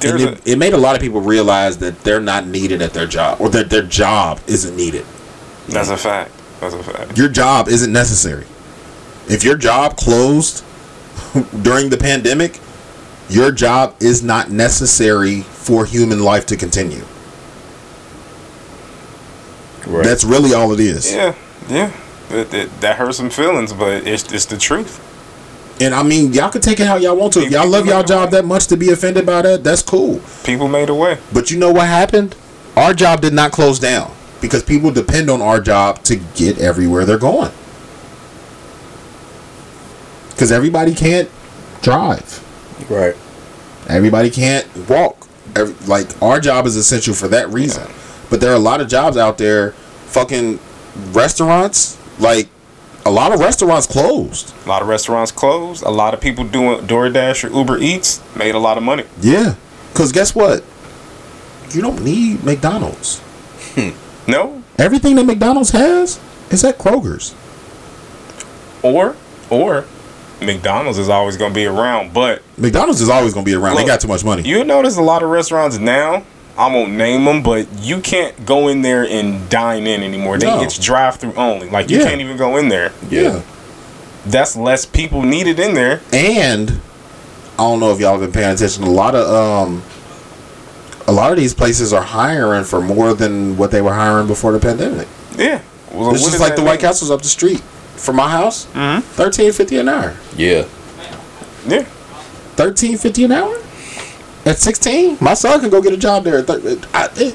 There's 0.00 0.24
a, 0.24 0.32
it, 0.32 0.46
it 0.46 0.58
made 0.58 0.72
a 0.72 0.78
lot 0.78 0.96
of 0.96 1.02
people 1.02 1.20
realize 1.20 1.76
that 1.78 2.00
they're 2.00 2.22
not 2.22 2.46
needed 2.46 2.80
at 2.80 2.94
their 2.94 3.06
job, 3.06 3.38
or 3.40 3.50
that 3.50 3.68
their 3.68 3.82
job 3.82 4.40
isn't 4.46 4.74
needed. 4.74 5.04
that's 5.68 5.90
a 5.90 5.96
fact. 5.96 6.32
That's 6.60 6.74
a 6.74 6.82
fact. 6.82 7.18
Your 7.18 7.28
job 7.28 7.68
isn't 7.68 7.92
necessary. 7.92 8.46
If 9.28 9.44
your 9.44 9.56
job 9.56 9.96
closed 9.96 10.64
during 11.62 11.90
the 11.90 11.98
pandemic, 11.98 12.58
your 13.28 13.52
job 13.52 13.94
is 14.00 14.22
not 14.22 14.50
necessary 14.50 15.42
for 15.42 15.84
human 15.84 16.22
life 16.22 16.46
to 16.46 16.56
continue. 16.56 17.04
Right. 19.86 20.04
That's 20.04 20.24
really 20.24 20.54
all 20.54 20.72
it 20.72 20.80
is. 20.80 21.12
Yeah, 21.12 21.34
yeah. 21.68 21.92
It, 22.30 22.52
it, 22.54 22.80
that 22.80 22.96
hurts 22.96 23.16
some 23.16 23.30
feelings, 23.30 23.72
but 23.72 24.06
it's 24.06 24.32
it's 24.32 24.46
the 24.46 24.58
truth. 24.58 25.06
And 25.80 25.94
I 25.94 26.02
mean, 26.02 26.32
y'all 26.32 26.50
can 26.50 26.60
take 26.60 26.78
it 26.78 26.86
how 26.86 26.96
y'all 26.96 27.16
want 27.16 27.32
to. 27.34 27.40
If 27.40 27.50
y'all 27.50 27.68
love 27.68 27.86
y'all 27.86 28.02
job 28.02 28.30
that 28.32 28.44
much 28.44 28.66
to 28.66 28.76
be 28.76 28.90
offended 28.90 29.24
by 29.24 29.42
that, 29.42 29.64
that's 29.64 29.82
cool. 29.82 30.20
People 30.44 30.68
made 30.68 30.90
a 30.90 30.94
way. 30.94 31.18
But 31.32 31.50
you 31.50 31.58
know 31.58 31.72
what 31.72 31.86
happened? 31.86 32.36
Our 32.76 32.92
job 32.92 33.22
did 33.22 33.32
not 33.32 33.50
close 33.50 33.78
down 33.78 34.12
because 34.40 34.62
people 34.62 34.90
depend 34.90 35.30
on 35.30 35.40
our 35.40 35.60
job 35.60 36.02
to 36.04 36.16
get 36.34 36.58
everywhere 36.58 37.04
they're 37.04 37.18
going. 37.18 37.50
Because 40.40 40.52
everybody 40.52 40.94
can't 40.94 41.28
drive. 41.82 42.42
right. 42.88 43.14
Everybody 43.90 44.30
can't 44.30 44.66
walk. 44.88 45.28
Every, 45.54 45.74
like 45.86 46.22
our 46.22 46.40
job 46.40 46.64
is 46.64 46.76
essential 46.76 47.12
for 47.12 47.28
that 47.28 47.50
reason. 47.50 47.86
But 48.30 48.40
there 48.40 48.50
are 48.50 48.54
a 48.56 48.58
lot 48.58 48.80
of 48.80 48.88
jobs 48.88 49.18
out 49.18 49.36
there, 49.36 49.72
fucking 50.06 50.58
restaurants. 51.12 51.98
Like 52.18 52.48
a 53.04 53.10
lot 53.10 53.34
of 53.34 53.40
restaurants 53.40 53.86
closed. 53.86 54.54
A 54.64 54.68
lot 54.70 54.80
of 54.80 54.88
restaurants 54.88 55.30
closed. 55.30 55.82
A 55.82 55.90
lot 55.90 56.14
of 56.14 56.22
people 56.22 56.44
doing 56.44 56.86
DoorDash 56.86 57.44
or 57.44 57.54
Uber 57.54 57.76
Eats 57.76 58.22
made 58.34 58.54
a 58.54 58.58
lot 58.58 58.78
of 58.78 58.82
money. 58.82 59.04
Yeah. 59.20 59.56
Cause 59.92 60.10
guess 60.10 60.34
what? 60.34 60.64
You 61.72 61.82
don't 61.82 62.02
need 62.02 62.44
McDonald's. 62.44 63.18
Hmm. 63.74 63.90
No, 64.30 64.62
Everything 64.78 65.16
that 65.16 65.24
McDonald's 65.24 65.72
has 65.72 66.18
is 66.50 66.64
at 66.64 66.78
Kroger's. 66.78 67.34
or 68.82 69.16
or 69.50 69.84
McDonald's 70.40 70.98
is 70.98 71.08
always 71.08 71.36
going 71.36 71.52
to 71.52 71.54
be 71.54 71.66
around, 71.66 72.12
but 72.14 72.42
McDonald's 72.56 73.00
is 73.00 73.08
always 73.08 73.34
gonna 73.34 73.44
be 73.44 73.54
around. 73.54 73.74
Look, 73.74 73.84
they 73.84 73.86
got 73.86 74.00
too 74.00 74.08
much 74.08 74.24
money. 74.24 74.42
you 74.42 74.64
notice 74.64 74.96
a 74.96 75.02
lot 75.02 75.22
of 75.22 75.30
restaurants 75.30 75.78
now. 75.78 76.24
I 76.58 76.66
won't 76.66 76.92
name 76.92 77.24
them, 77.24 77.42
but 77.42 77.66
you 77.80 78.00
can't 78.00 78.44
go 78.44 78.68
in 78.68 78.82
there 78.82 79.06
and 79.06 79.48
dine 79.48 79.86
in 79.86 80.02
anymore. 80.02 80.36
They, 80.38 80.46
No. 80.46 80.62
It's 80.62 80.78
drive 80.78 81.16
through 81.16 81.34
only. 81.34 81.70
Like 81.70 81.88
you 81.88 81.98
Yeah. 81.98 82.04
can't 82.08 82.20
even 82.20 82.36
go 82.36 82.56
in 82.56 82.68
there. 82.68 82.92
yeah. 83.08 83.40
That's 84.26 84.54
less 84.56 84.84
people 84.84 85.22
needed 85.22 85.58
in 85.58 85.72
there. 85.72 86.02
And 86.12 86.80
I 87.58 87.62
don't 87.62 87.80
know 87.80 87.90
if 87.92 88.00
y'all 88.00 88.12
have 88.12 88.20
been 88.20 88.32
paying 88.32 88.52
attention. 88.52 88.84
A 88.84 88.90
lot 88.90 89.14
of 89.14 89.26
um, 89.34 89.82
a 91.06 91.12
lot 91.12 91.30
of 91.32 91.38
these 91.38 91.54
places 91.54 91.92
are 91.94 92.02
hiring 92.02 92.64
for 92.64 92.80
more 92.82 93.14
than 93.14 93.56
what 93.56 93.70
they 93.70 93.80
were 93.80 93.94
hiring 93.94 94.26
before 94.26 94.52
the 94.52 94.58
pandemic. 94.60 95.08
Yeah, 95.36 95.60
well, 95.92 96.12
it's 96.14 96.24
just 96.24 96.40
like 96.40 96.56
the 96.56 96.62
White? 96.62 96.80
Castle's 96.80 97.10
up 97.10 97.22
the 97.22 97.28
street 97.28 97.62
from 98.00 98.16
my 98.16 98.28
house. 98.28 98.66
Mhm. 98.74 99.02
Thirteen 99.02 99.52
fifty 99.52 99.78
an 99.78 99.88
hour. 99.88 100.14
Yeah. 100.36 100.64
Yeah, 101.68 101.84
Thirteen 102.56 102.96
fifty 102.96 103.24
an 103.24 103.32
hour. 103.32 103.54
At 104.46 104.58
sixteen, 104.58 105.18
my 105.20 105.34
son 105.34 105.60
can 105.60 105.68
go 105.70 105.82
get 105.82 105.92
a 105.92 105.96
job 105.98 106.24
there. 106.24 106.38
at 106.38 106.46
thir- 106.46 106.78
I- 106.94 107.08
it- 107.16 107.34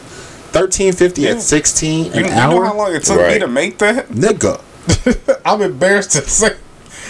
Thirteen 0.52 0.94
fifty 0.94 1.22
Yeah. 1.24 1.32
at 1.32 1.42
sixteen 1.42 2.06
you, 2.06 2.12
an 2.14 2.26
you 2.26 2.32
hour. 2.32 2.56
know 2.56 2.64
how 2.64 2.76
long 2.78 2.96
it 2.96 3.04
took 3.04 3.20
me 3.28 3.38
to 3.40 3.48
make 3.48 3.78
that? 3.80 4.10
Nigga, 4.10 4.60
I'm 5.46 5.62
embarrassed 5.62 6.12
to 6.14 6.22
say. 6.28 6.56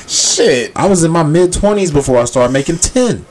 Shit. 0.07 0.71
I 0.75 0.87
was 0.87 1.03
in 1.03 1.11
my 1.11 1.23
mid 1.23 1.53
twenties 1.53 1.91
before 1.91 2.17
I 2.19 2.25
started 2.25 2.51
making 2.53 2.77
ten. 2.79 3.25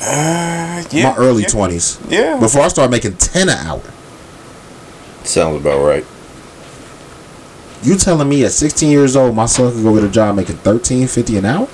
Uh, 0.00 0.82
yeah, 0.90 1.10
my 1.10 1.16
early 1.16 1.42
yeah. 1.42 1.48
twenties. 1.48 1.98
Yeah. 2.08 2.38
Before 2.38 2.62
I 2.62 2.68
started 2.68 2.90
making 2.90 3.14
ten 3.16 3.48
an 3.50 3.58
hour. 3.66 3.82
Sounds 5.24 5.60
about 5.60 5.84
right. 5.84 6.06
You 7.82 7.96
telling 7.96 8.28
me 8.28 8.44
at 8.44 8.52
16 8.52 8.90
years 8.90 9.16
old 9.16 9.34
my 9.34 9.46
son 9.46 9.72
could 9.72 9.82
go 9.82 9.94
get 9.94 10.04
a 10.04 10.08
job 10.12 10.36
making 10.36 10.56
13.50 10.56 11.38
an 11.38 11.44
hour? 11.46 11.66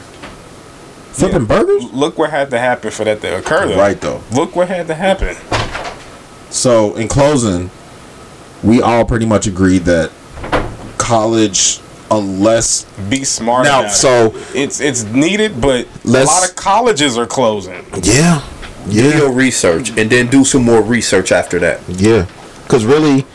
Flipping 1.12 1.41
Yeah. 1.43 1.47
burgers? 1.47 1.85
Look 1.93 2.19
what 2.19 2.31
had 2.31 2.51
to 2.51 2.59
happen 2.59 2.91
for 2.91 3.05
that 3.05 3.20
to 3.23 3.39
occur. 3.39 3.69
Though. 3.69 3.77
Right 3.78 4.01
though. 4.01 4.20
Look 4.33 4.55
what 4.55 4.69
had 4.69 4.87
to 4.89 4.95
happen. 4.95 5.37
So 6.51 6.95
in 6.95 7.09
closing, 7.09 7.70
we 8.62 8.81
all 8.81 9.05
pretty 9.05 9.27
much 9.27 9.47
agreed 9.47 9.85
that 9.87 10.11
college, 10.99 11.81
unless 12.11 12.85
Be 13.09 13.24
smart. 13.24 13.65
Now, 13.65 13.81
about 13.81 13.91
it. 13.93 13.95
so- 13.97 14.35
it's 14.55 14.81
it's 14.81 15.05
needed, 15.05 15.61
but 15.61 15.87
a 16.05 16.09
lot 16.24 16.49
of 16.49 16.55
colleges 16.57 17.19
are 17.19 17.27
closing. 17.27 17.85
yeah, 18.03 18.43
yeah 18.89 19.11
Do 19.12 19.19
your 19.19 19.31
research 19.33 19.91
and 19.97 20.09
then 20.11 20.28
do 20.28 20.45
some 20.45 20.62
more 20.62 20.83
research 20.83 21.33
after 21.33 21.59
that. 21.61 21.81
yeah, 21.89 22.27
because 22.62 22.85
really, 22.85 23.27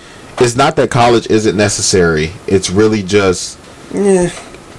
it's 0.41 0.55
not 0.55 0.76
that 0.76 0.89
college 0.89 1.27
isn't 1.27 1.55
necessary. 1.55 2.31
It's 2.47 2.69
really 2.69 3.03
just 3.03 3.57
Yeah. 3.93 4.30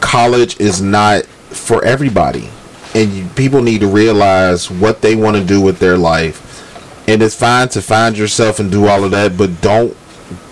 college 0.01 0.59
is 0.61 0.81
not 0.83 1.25
for 1.51 1.85
everybody, 1.85 2.49
and 2.95 3.13
you, 3.13 3.25
people 3.37 3.63
need 3.63 3.81
to 3.81 3.87
realize 3.87 4.71
what 4.71 5.03
they 5.03 5.15
want 5.15 5.37
to 5.37 5.45
do 5.45 5.61
with 5.61 5.79
their 5.79 5.97
life. 5.97 6.49
And 7.09 7.23
it's 7.23 7.35
fine 7.35 7.69
to 7.71 7.83
find 7.83 8.17
yourself 8.17 8.59
and 8.61 8.71
do 8.71 8.87
all 8.87 9.05
of 9.05 9.11
that, 9.11 9.37
but 9.37 9.61
don't 9.61 9.97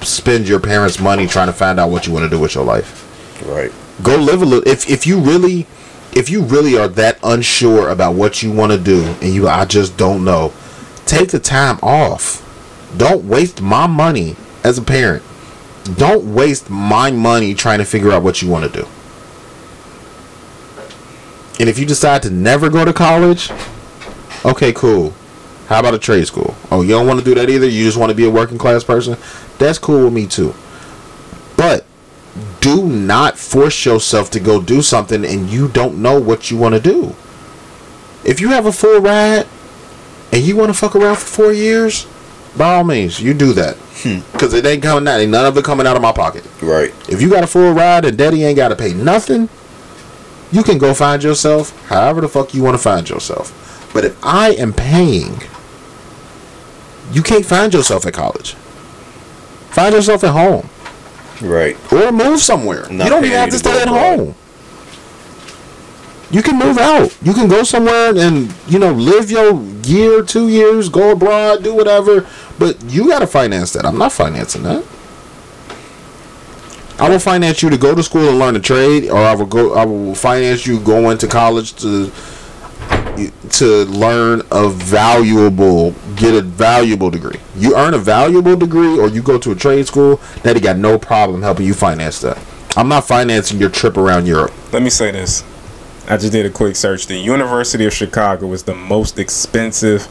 spend 0.03 0.47
your 0.49 0.61
parents' 0.61 1.01
money 1.01 1.27
trying 1.27 1.47
to 1.47 1.53
find 1.53 1.78
out 1.81 1.91
what 1.91 2.07
you 2.07 2.12
want 2.12 2.24
to 2.24 2.31
do 2.31 2.39
with 2.39 2.55
your 2.55 2.65
life. 2.65 3.07
Right. 3.47 3.73
Go 4.03 4.16
live 4.16 4.43
a 4.43 4.45
little. 4.45 4.69
If 4.69 4.89
if 4.91 5.07
you 5.07 5.19
really, 5.19 5.66
if 6.12 6.28
you 6.31 6.43
really 6.43 6.78
are 6.78 6.89
that 6.89 7.19
unsure 7.23 7.89
about 7.89 8.15
what 8.15 8.43
you 8.43 8.51
want 8.53 8.73
to 8.73 8.78
do, 8.78 9.03
and 9.23 9.32
you 9.35 9.49
I 9.49 9.65
just 9.65 9.97
don't 9.97 10.24
know, 10.24 10.53
take 11.07 11.31
the 11.31 11.39
time 11.39 11.78
off. 11.82 12.47
Don't 12.97 13.24
waste 13.24 13.61
my 13.62 13.87
money 13.87 14.37
as 14.65 14.78
a 14.78 14.82
parent. 14.82 15.23
Don't 15.97 16.35
waste 16.35 16.70
my 16.70 17.11
money 17.11 17.55
trying 17.55 17.78
to 17.78 17.85
figure 17.85 18.12
out 18.12 18.23
what 18.23 18.43
you 18.43 18.49
want 18.49 18.70
to 18.70 18.82
do. 18.82 18.87
And 21.59 21.69
if 21.69 21.78
you 21.78 21.87
decide 21.87 22.23
to 22.23 22.31
never 22.31 22.70
go 22.70 22.85
to 22.85 22.93
college, 22.93 23.51
okay, 24.45 24.73
cool. 24.73 25.12
How 25.66 25.81
about 25.81 25.95
a 25.95 25.99
trade 25.99 26.27
school? 26.27 26.55
Oh, 26.70 26.82
you 26.82 26.91
don't 26.91 27.07
want 27.07 27.19
to 27.20 27.24
do 27.24 27.35
that 27.35 27.49
either? 27.49 27.69
You 27.69 27.85
just 27.85 27.97
want 27.97 28.11
to 28.11 28.16
be 28.16 28.24
a 28.24 28.31
working 28.31 28.59
class 28.59 28.82
person? 28.82 29.16
That's 29.59 29.78
cool 29.78 30.05
with 30.05 30.12
me 30.12 30.27
too. 30.27 30.55
But 31.57 31.85
do 32.61 32.87
not 32.87 33.39
force 33.39 33.85
yourself 33.85 34.31
to 34.31 34.41
go 34.41 34.61
do 34.61 34.82
something 34.82 35.24
and 35.24 35.49
you 35.49 35.69
don't 35.69 36.01
know 36.01 36.20
what 36.20 36.51
you 36.51 36.57
want 36.57 36.74
to 36.74 36.81
do. 36.81 37.15
If 38.24 38.41
you 38.41 38.49
have 38.49 38.66
a 38.66 38.73
full 38.73 39.01
ride 39.01 39.47
and 40.32 40.43
you 40.43 40.57
want 40.57 40.70
to 40.70 40.74
fuck 40.74 40.97
around 40.97 41.16
for 41.16 41.27
four 41.27 41.53
years, 41.53 42.07
by 42.57 42.75
all 42.75 42.85
means, 42.85 43.21
you 43.21 43.35
do 43.35 43.53
that. 43.55 43.77
Because 44.33 44.55
it 44.55 44.65
ain't 44.65 44.83
coming 44.83 45.07
out. 45.07 45.21
Ain't 45.21 45.31
none 45.31 45.45
of 45.47 45.57
it 45.57 45.65
coming 45.65 45.87
out 45.87 45.95
of 45.97 46.03
my 46.03 46.13
pocket. 46.13 46.45
Right. 46.63 46.93
If 47.09 47.21
you 47.21 47.29
got 47.31 47.45
a 47.45 47.47
full 47.47 47.73
ride 47.73 48.05
and 48.07 48.17
daddy 48.17 48.43
ain't 48.45 48.57
got 48.57 48.69
to 48.69 48.77
pay 48.77 48.95
nothing, 48.95 49.49
you 50.53 50.63
can 50.63 50.79
go 50.79 50.95
find 50.95 51.23
yourself 51.23 51.71
however 51.89 52.21
the 52.23 52.29
fuck 52.29 52.55
you 52.55 52.63
want 52.63 52.75
to 52.75 52.83
find 52.83 53.09
yourself. 53.09 53.91
But 53.93 54.05
if 54.05 54.19
I 54.25 54.51
am 54.53 54.73
paying, 54.73 55.41
you 57.13 57.23
can't 57.23 57.45
find 57.45 57.73
yourself 57.75 58.07
at 58.07 58.15
college. 58.15 58.55
Find 59.71 59.95
yourself 59.95 60.25
at 60.25 60.31
home 60.31 60.69
Right. 61.41 61.77
or 61.93 62.11
move 62.13 62.41
somewhere. 62.41 62.87
Not 62.91 63.05
you 63.05 63.11
don't 63.11 63.25
even 63.25 63.37
have 63.39 63.51
to 63.51 63.59
stay 63.59 63.81
at 63.83 63.89
home. 63.89 64.35
You 66.31 66.43
can 66.43 66.59
move 66.59 66.78
out. 66.78 67.16
You 67.23 67.32
can 67.32 67.48
go 67.48 67.65
somewhere 67.65 68.16
and 68.16 68.55
you 68.69 68.78
know 68.78 68.93
live 68.93 69.31
your 69.31 69.61
year, 69.82 70.23
two 70.23 70.48
years, 70.48 70.89
go 70.89 71.12
abroad, 71.12 71.65
do 71.65 71.74
whatever. 71.74 72.27
But 72.59 72.82
you 72.85 73.09
got 73.09 73.19
to 73.20 73.27
finance 73.27 73.73
that. 73.73 73.85
I'm 73.85 73.98
not 73.98 74.12
financing 74.12 74.62
that. 74.62 74.85
I 77.01 77.09
will 77.09 77.19
finance 77.19 77.62
you 77.62 77.70
to 77.70 77.78
go 77.78 77.94
to 77.94 78.02
school 78.02 78.28
and 78.28 78.39
learn 78.39 78.55
a 78.57 78.61
trade, 78.61 79.09
or 79.09 79.16
I 79.19 79.35
will 79.35 79.47
go. 79.47 79.74
I 79.74 79.85
will 79.85 80.15
finance 80.15 80.66
you 80.66 80.78
going 80.81 81.19
to 81.19 81.27
college 81.27 81.74
to 81.77 82.12
to 83.51 83.85
learn 83.86 84.43
a 84.52 84.69
valuable, 84.69 85.93
get 86.16 86.35
a 86.35 86.43
valuable 86.43 87.11
degree. 87.11 87.40
You 87.57 87.77
earn 87.77 87.94
a 87.94 87.98
valuable 87.98 88.57
degree, 88.57 88.98
or 88.98 89.09
you 89.09 89.23
go 89.23 89.39
to 89.39 89.52
a 89.52 89.55
trade 89.55 89.86
school. 89.86 90.20
Daddy 90.43 90.61
got 90.61 90.77
no 90.77 90.98
problem 90.98 91.43
helping 91.43 91.66
you 91.66 91.74
finance 91.74 92.20
that. 92.20 92.39
I'm 92.77 92.89
not 92.89 93.07
financing 93.07 93.59
your 93.59 93.70
trip 93.70 93.97
around 93.97 94.27
Europe. 94.27 94.52
Let 94.73 94.82
me 94.82 94.90
say 94.90 95.11
this. 95.11 95.43
I 96.11 96.16
just 96.16 96.32
did 96.32 96.45
a 96.45 96.51
quick 96.51 96.74
search. 96.74 97.07
The 97.07 97.16
University 97.16 97.87
of 97.87 97.93
Chicago 97.93 98.53
is 98.53 98.65
the 98.65 98.74
most 98.74 99.16
expensive 99.16 100.09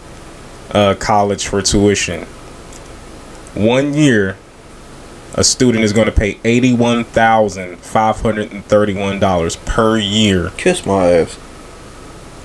uh, 0.72 0.96
college 0.98 1.48
for 1.48 1.62
tuition. 1.62 2.24
One 3.54 3.94
year, 3.94 4.38
a 5.36 5.44
student 5.44 5.84
is 5.84 5.92
going 5.92 6.06
to 6.06 6.14
pay 6.14 6.40
eighty-one 6.46 7.04
thousand 7.04 7.80
five 7.80 8.22
hundred 8.22 8.54
and 8.54 8.64
thirty-one 8.64 9.20
dollars 9.20 9.58
per 9.58 9.98
year. 9.98 10.52
Kiss 10.56 10.86
my 10.86 11.12
ass. 11.12 11.38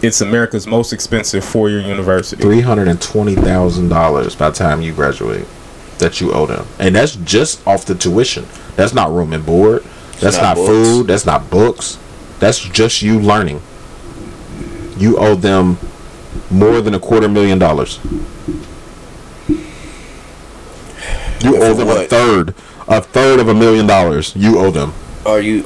It's 0.02 0.20
America's 0.20 0.66
most 0.66 0.93
expensive 0.93 1.44
four-year 1.44 1.81
university. 1.81 2.43
Three 2.43 2.60
hundred 2.60 2.89
and 2.89 3.01
twenty 3.01 3.36
thousand 3.36 3.89
dollars 3.89 4.35
by 4.35 4.51
the 4.51 4.56
time 4.56 4.82
you 4.82 4.93
graduate 4.93 5.47
that 5.98 6.20
you 6.20 6.32
owe 6.32 6.47
them, 6.47 6.66
and 6.81 6.97
that's 6.97 7.14
just 7.14 7.64
off 7.68 7.85
the 7.85 7.94
tuition. 7.94 8.47
That's 8.74 8.93
not 8.93 9.12
room 9.12 9.32
and 9.32 9.47
board. 9.47 9.85
That's 10.18 10.39
not 10.39 10.56
not, 10.56 10.66
food. 10.66 11.06
That's 11.06 11.24
not 11.24 11.51
books. 11.51 12.01
That's 12.45 12.59
just 12.61 13.01
you 13.01 13.19
learning. 13.19 13.62
You 14.99 15.16
owe 15.16 15.35
them 15.35 15.79
more 16.51 16.83
than 16.83 16.93
a 16.93 16.99
quarter 17.01 17.27
million 17.27 17.59
dollars. 17.59 17.99
You 21.41 21.57
owe 21.57 21.73
them 21.73 21.89
a 21.89 22.05
third, 22.07 22.55
a 22.87 23.01
third 23.01 23.41
of 23.41 23.49
a 23.49 23.55
million 23.55 23.87
dollars. 23.87 24.37
You 24.37 24.59
owe 24.59 24.71
them. 24.71 24.93
Are 25.25 25.41
you 25.41 25.65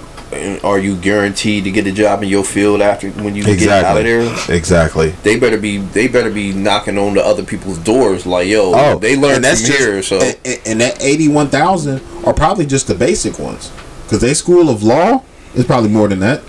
are 0.62 0.78
you 0.78 0.94
guaranteed 0.94 1.64
to 1.64 1.72
get 1.72 1.88
a 1.88 1.90
job 1.92 2.22
in 2.22 2.28
your 2.28 2.44
field 2.44 2.80
after 2.80 3.10
when 3.10 3.34
you 3.34 3.42
get 3.42 3.68
out 3.68 3.96
of 3.96 3.96
Exactly. 3.96 4.02
there? 4.46 4.56
Exactly. 4.56 5.08
They 5.24 5.36
better 5.36 5.58
be 5.58 5.78
they 5.78 6.06
better 6.06 6.30
be 6.30 6.52
knocking 6.52 6.96
on 6.96 7.14
the 7.14 7.26
other 7.26 7.42
people's 7.42 7.78
doors 7.78 8.24
like 8.24 8.46
yo. 8.46 8.70
Oh, 8.72 8.98
they 9.00 9.16
learned 9.16 9.44
and 9.44 9.58
from 9.58 9.66
just- 9.66 9.66
here. 9.80 10.00
So 10.04 10.20
and, 10.20 10.60
and- 10.64 10.80
that 10.80 11.02
eighty-one 11.02 11.48
thousand 11.48 12.02
are 12.24 12.32
probably 12.34 12.66
just 12.66 12.86
the 12.86 12.94
basic 12.94 13.40
ones, 13.40 13.72
because 14.04 14.20
they 14.20 14.32
school 14.32 14.70
of 14.70 14.84
law 14.84 15.24
is 15.56 15.64
probably 15.64 15.90
more 15.90 16.06
than 16.06 16.20
that. 16.20 16.42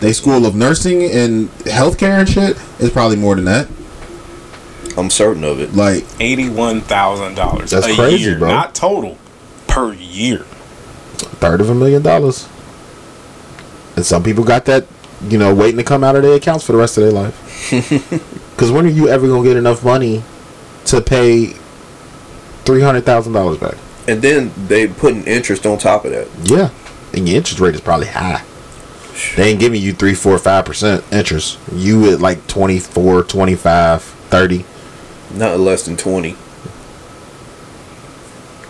They 0.00 0.12
school 0.12 0.44
of 0.46 0.54
nursing 0.54 1.02
and 1.04 1.48
healthcare 1.64 2.18
and 2.20 2.28
shit 2.28 2.56
is 2.78 2.90
probably 2.90 3.16
more 3.16 3.34
than 3.34 3.46
that. 3.46 3.68
I'm 4.96 5.10
certain 5.10 5.44
of 5.44 5.60
it. 5.60 5.74
Like 5.74 6.04
Eighty-one 6.20 6.80
thousand 6.82 7.34
dollars. 7.34 7.70
That's 7.70 7.86
a 7.86 7.94
crazy, 7.94 8.24
year, 8.24 8.38
bro. 8.38 8.48
Not 8.48 8.74
total, 8.74 9.18
per 9.66 9.92
year. 9.92 10.38
third 11.40 11.60
of 11.60 11.68
a 11.70 11.74
million 11.74 12.02
dollars, 12.02 12.48
and 13.94 14.04
some 14.06 14.22
people 14.22 14.44
got 14.44 14.64
that, 14.66 14.86
you 15.28 15.38
know, 15.38 15.54
waiting 15.54 15.76
to 15.78 15.84
come 15.84 16.02
out 16.04 16.16
of 16.16 16.22
their 16.22 16.34
accounts 16.36 16.64
for 16.64 16.72
the 16.72 16.78
rest 16.78 16.96
of 16.98 17.04
their 17.04 17.12
life. 17.12 18.32
Because 18.56 18.72
when 18.72 18.86
are 18.86 18.90
you 18.90 19.06
ever 19.06 19.28
gonna 19.28 19.46
get 19.46 19.58
enough 19.58 19.84
money 19.84 20.22
to 20.86 21.02
pay 21.02 21.48
three 22.64 22.80
hundred 22.80 23.04
thousand 23.04 23.34
dollars 23.34 23.58
back? 23.58 23.74
And 24.08 24.22
then 24.22 24.50
they 24.66 24.86
put 24.88 25.12
an 25.12 25.24
interest 25.24 25.66
on 25.66 25.76
top 25.76 26.06
of 26.06 26.12
that. 26.12 26.26
Yeah, 26.44 26.70
and 27.12 27.28
your 27.28 27.36
interest 27.36 27.60
rate 27.60 27.74
is 27.74 27.82
probably 27.82 28.06
high. 28.06 28.42
They 29.36 29.50
ain't 29.50 29.60
giving 29.60 29.80
you 29.80 29.92
three, 29.92 30.14
four, 30.14 30.38
five 30.38 30.64
percent 30.64 31.04
interest. 31.12 31.58
You 31.72 32.12
at 32.12 32.20
like 32.20 32.46
24, 32.46 33.24
25, 33.24 34.02
30. 34.02 34.64
Not 35.34 35.58
less 35.60 35.84
than 35.86 35.96
twenty. 35.96 36.36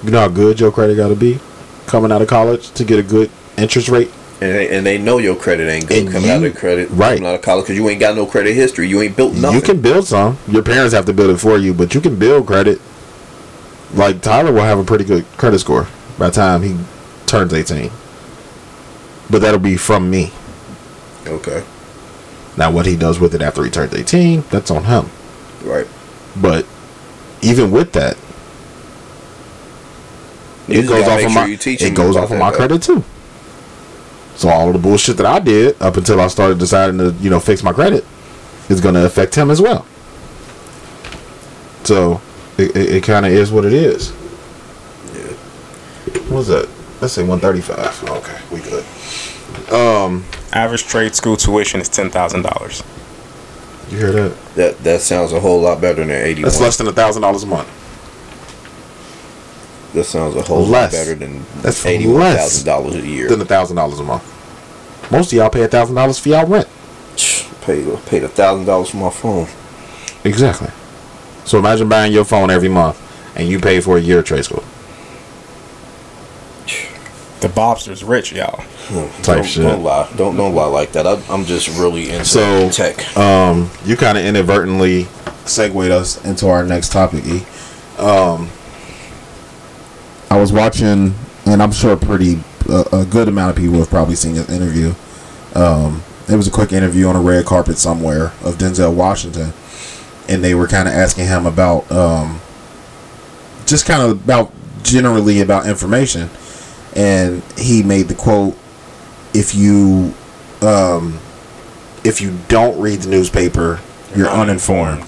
You 0.04 0.10
know 0.10 0.20
how 0.20 0.28
good 0.28 0.60
your 0.60 0.70
credit 0.72 0.96
got 0.96 1.08
to 1.08 1.16
be 1.16 1.40
coming 1.86 2.12
out 2.12 2.22
of 2.22 2.28
college 2.28 2.70
to 2.72 2.84
get 2.84 2.98
a 2.98 3.02
good 3.02 3.30
interest 3.56 3.88
rate. 3.88 4.10
And 4.40 4.54
they, 4.54 4.76
and 4.76 4.84
they 4.86 4.98
know 4.98 5.16
your 5.18 5.34
credit 5.34 5.68
ain't 5.68 5.88
good 5.88 6.04
And 6.04 6.12
coming 6.12 6.30
out 6.30 6.40
you- 6.42 6.48
of 6.48 6.56
credit, 6.56 6.90
right. 6.90 7.16
Coming 7.16 7.28
out 7.30 7.36
of 7.36 7.42
college 7.42 7.64
because 7.64 7.76
you 7.76 7.88
ain't 7.88 8.00
got 8.00 8.14
no 8.16 8.26
credit 8.26 8.54
history. 8.54 8.86
You 8.88 9.00
ain't 9.00 9.16
built 9.16 9.32
nothing. 9.34 9.56
You 9.56 9.62
can 9.62 9.80
build 9.80 10.06
some. 10.06 10.36
Your 10.46 10.62
parents 10.62 10.92
have 10.94 11.06
to 11.06 11.12
build 11.14 11.30
it 11.30 11.38
for 11.38 11.56
you, 11.56 11.72
but 11.72 11.94
you 11.94 12.00
can 12.00 12.18
build 12.18 12.46
credit. 12.46 12.80
Like 13.94 14.20
Tyler 14.20 14.52
will 14.52 14.60
have 14.62 14.78
a 14.78 14.84
pretty 14.84 15.04
good 15.04 15.24
credit 15.38 15.58
score 15.60 15.86
by 16.18 16.26
the 16.28 16.32
time 16.34 16.62
he 16.62 16.76
turns 17.26 17.54
18. 17.54 17.90
But 19.30 19.42
that'll 19.42 19.60
be 19.60 19.76
from 19.76 20.10
me. 20.10 20.32
Okay. 21.26 21.64
Now, 22.56 22.70
what 22.70 22.86
he 22.86 22.96
does 22.96 23.18
with 23.18 23.34
it 23.34 23.42
after 23.42 23.64
he 23.64 23.70
turns 23.70 23.94
18, 23.94 24.44
that's 24.50 24.70
on 24.70 24.84
him. 24.84 25.10
Right. 25.64 25.86
But 26.36 26.66
even 27.42 27.70
with 27.70 27.92
that, 27.92 28.16
You 30.68 30.80
it 30.80 30.86
goes 30.88 31.06
off 31.06 31.24
of 31.24 31.30
sure 31.32 31.46
my 31.46 31.58
it 31.60 31.94
goes 31.94 32.16
off 32.16 32.30
of 32.30 32.38
my 32.38 32.50
credit 32.52 32.82
too. 32.82 33.04
So 34.36 34.48
all 34.48 34.68
of 34.68 34.72
the 34.74 34.78
bullshit 34.78 35.16
that 35.16 35.26
I 35.26 35.38
did 35.38 35.80
up 35.80 35.96
until 35.96 36.20
I 36.20 36.28
started 36.28 36.58
deciding 36.58 36.98
to 36.98 37.10
you 37.20 37.30
know 37.30 37.40
fix 37.40 37.62
my 37.62 37.72
credit 37.72 38.04
is 38.68 38.80
going 38.80 38.94
to 38.94 39.04
affect 39.04 39.34
him 39.34 39.50
as 39.50 39.60
well. 39.60 39.86
So 41.84 42.20
it, 42.58 42.74
it, 42.76 42.96
it 42.96 43.02
kind 43.04 43.24
of 43.26 43.32
is 43.32 43.52
what 43.52 43.64
it 43.64 43.72
is. 43.72 44.10
Yeah. 45.14 46.20
What's 46.28 46.48
that? 46.48 46.68
Let's 47.00 47.12
say 47.14 47.24
one 47.24 47.38
thirty 47.40 47.60
five. 47.60 48.02
Okay, 48.04 48.38
we 48.52 48.60
good. 48.60 48.84
Um, 49.72 50.24
Average 50.52 50.84
trade 50.86 51.14
school 51.14 51.36
tuition 51.36 51.80
is 51.80 51.88
ten 51.88 52.10
thousand 52.10 52.42
dollars. 52.42 52.82
you 53.90 53.98
hear 53.98 54.12
that? 54.12 54.36
That 54.54 54.78
that 54.78 55.00
sounds 55.00 55.32
a 55.32 55.40
whole 55.40 55.60
lot 55.60 55.80
better 55.80 56.02
than 56.04 56.10
eighty 56.10 56.42
one. 56.42 56.48
That's 56.50 56.60
less 56.60 56.76
than 56.76 56.86
a 56.86 56.92
thousand 56.92 57.22
dollars 57.22 57.42
a 57.42 57.46
month. 57.46 57.68
That 59.94 60.04
sounds 60.04 60.36
a 60.36 60.42
whole 60.42 60.64
Less. 60.66 60.92
lot 60.92 60.98
better 60.98 61.14
than 61.14 61.44
That's 61.62 61.84
eighty 61.86 62.06
one 62.06 62.20
less 62.20 62.38
thousand 62.38 62.66
dollars 62.66 62.94
a 62.96 63.06
year. 63.06 63.28
Than 63.28 63.40
a 63.40 63.44
thousand 63.44 63.76
dollars 63.76 63.98
a 63.98 64.04
month. 64.04 65.10
Most 65.10 65.32
of 65.32 65.36
y'all 65.38 65.50
pay 65.50 65.62
a 65.62 65.68
thousand 65.68 65.94
dollars 65.96 66.18
for 66.18 66.28
y'all 66.30 66.46
rent. 66.46 66.68
paid 67.62 67.86
paid 68.06 68.22
a 68.24 68.28
thousand 68.28 68.66
dollars 68.66 68.90
for 68.90 68.98
my 68.98 69.10
phone. 69.10 69.46
Exactly. 70.24 70.68
So 71.44 71.58
imagine 71.58 71.88
buying 71.88 72.12
your 72.12 72.24
phone 72.24 72.50
every 72.50 72.68
month 72.68 73.00
and 73.36 73.48
you 73.48 73.58
pay 73.60 73.80
for 73.80 73.96
a 73.96 74.00
year 74.00 74.18
of 74.20 74.24
trade 74.26 74.44
school. 74.44 74.62
The 77.46 77.52
Bobster's 77.52 78.02
rich, 78.02 78.32
y'all. 78.32 78.64
Type 79.22 79.36
don't, 79.36 79.44
shit. 79.44 79.62
Don't 79.62 79.84
lie. 79.84 80.12
Don't 80.16 80.36
don't 80.36 80.52
lie 80.52 80.66
like 80.66 80.90
that. 80.92 81.06
I, 81.06 81.22
I'm 81.28 81.44
just 81.44 81.68
really 81.78 82.10
into 82.10 82.24
So 82.24 82.70
tech. 82.70 83.16
um, 83.16 83.70
you 83.84 83.96
kind 83.96 84.18
of 84.18 84.24
inadvertently 84.24 85.04
segued 85.44 85.92
us 85.92 86.24
into 86.24 86.48
our 86.48 86.64
next 86.64 86.90
topic. 86.90 87.24
E. 87.24 87.46
Um, 87.98 88.50
I 90.28 90.40
was 90.40 90.52
watching, 90.52 91.14
and 91.46 91.62
I'm 91.62 91.70
sure 91.70 91.96
pretty 91.96 92.40
uh, 92.68 92.82
a 92.92 93.04
good 93.04 93.28
amount 93.28 93.56
of 93.56 93.62
people 93.62 93.78
have 93.78 93.90
probably 93.90 94.16
seen 94.16 94.34
this 94.34 94.50
interview. 94.50 94.92
Um, 95.54 96.02
it 96.28 96.34
was 96.34 96.48
a 96.48 96.50
quick 96.50 96.72
interview 96.72 97.06
on 97.06 97.14
a 97.14 97.20
red 97.20 97.44
carpet 97.46 97.78
somewhere 97.78 98.32
of 98.42 98.56
Denzel 98.58 98.92
Washington, 98.92 99.52
and 100.28 100.42
they 100.42 100.56
were 100.56 100.66
kind 100.66 100.88
of 100.88 100.94
asking 100.94 101.26
him 101.26 101.46
about 101.46 101.88
um, 101.92 102.40
just 103.66 103.86
kind 103.86 104.02
of 104.02 104.24
about 104.24 104.52
generally 104.82 105.40
about 105.40 105.68
information, 105.68 106.28
and 106.96 107.42
he 107.56 107.82
made 107.82 108.08
the 108.08 108.14
quote, 108.14 108.56
"If 109.34 109.54
you 109.54 110.14
um, 110.62 111.18
if 112.04 112.20
you 112.20 112.36
don't 112.48 112.80
read 112.80 113.00
the 113.02 113.08
newspaper, 113.10 113.80
you're 114.14 114.28
uninformed. 114.28 115.04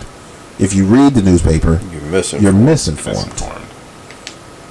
If 0.59 0.75
you 0.75 0.85
read 0.85 1.15
the 1.15 1.23
newspaper, 1.23 1.81
You're 1.91 2.01
missing. 2.03 2.43
you're 2.43 2.53
misinformed." 2.53 3.43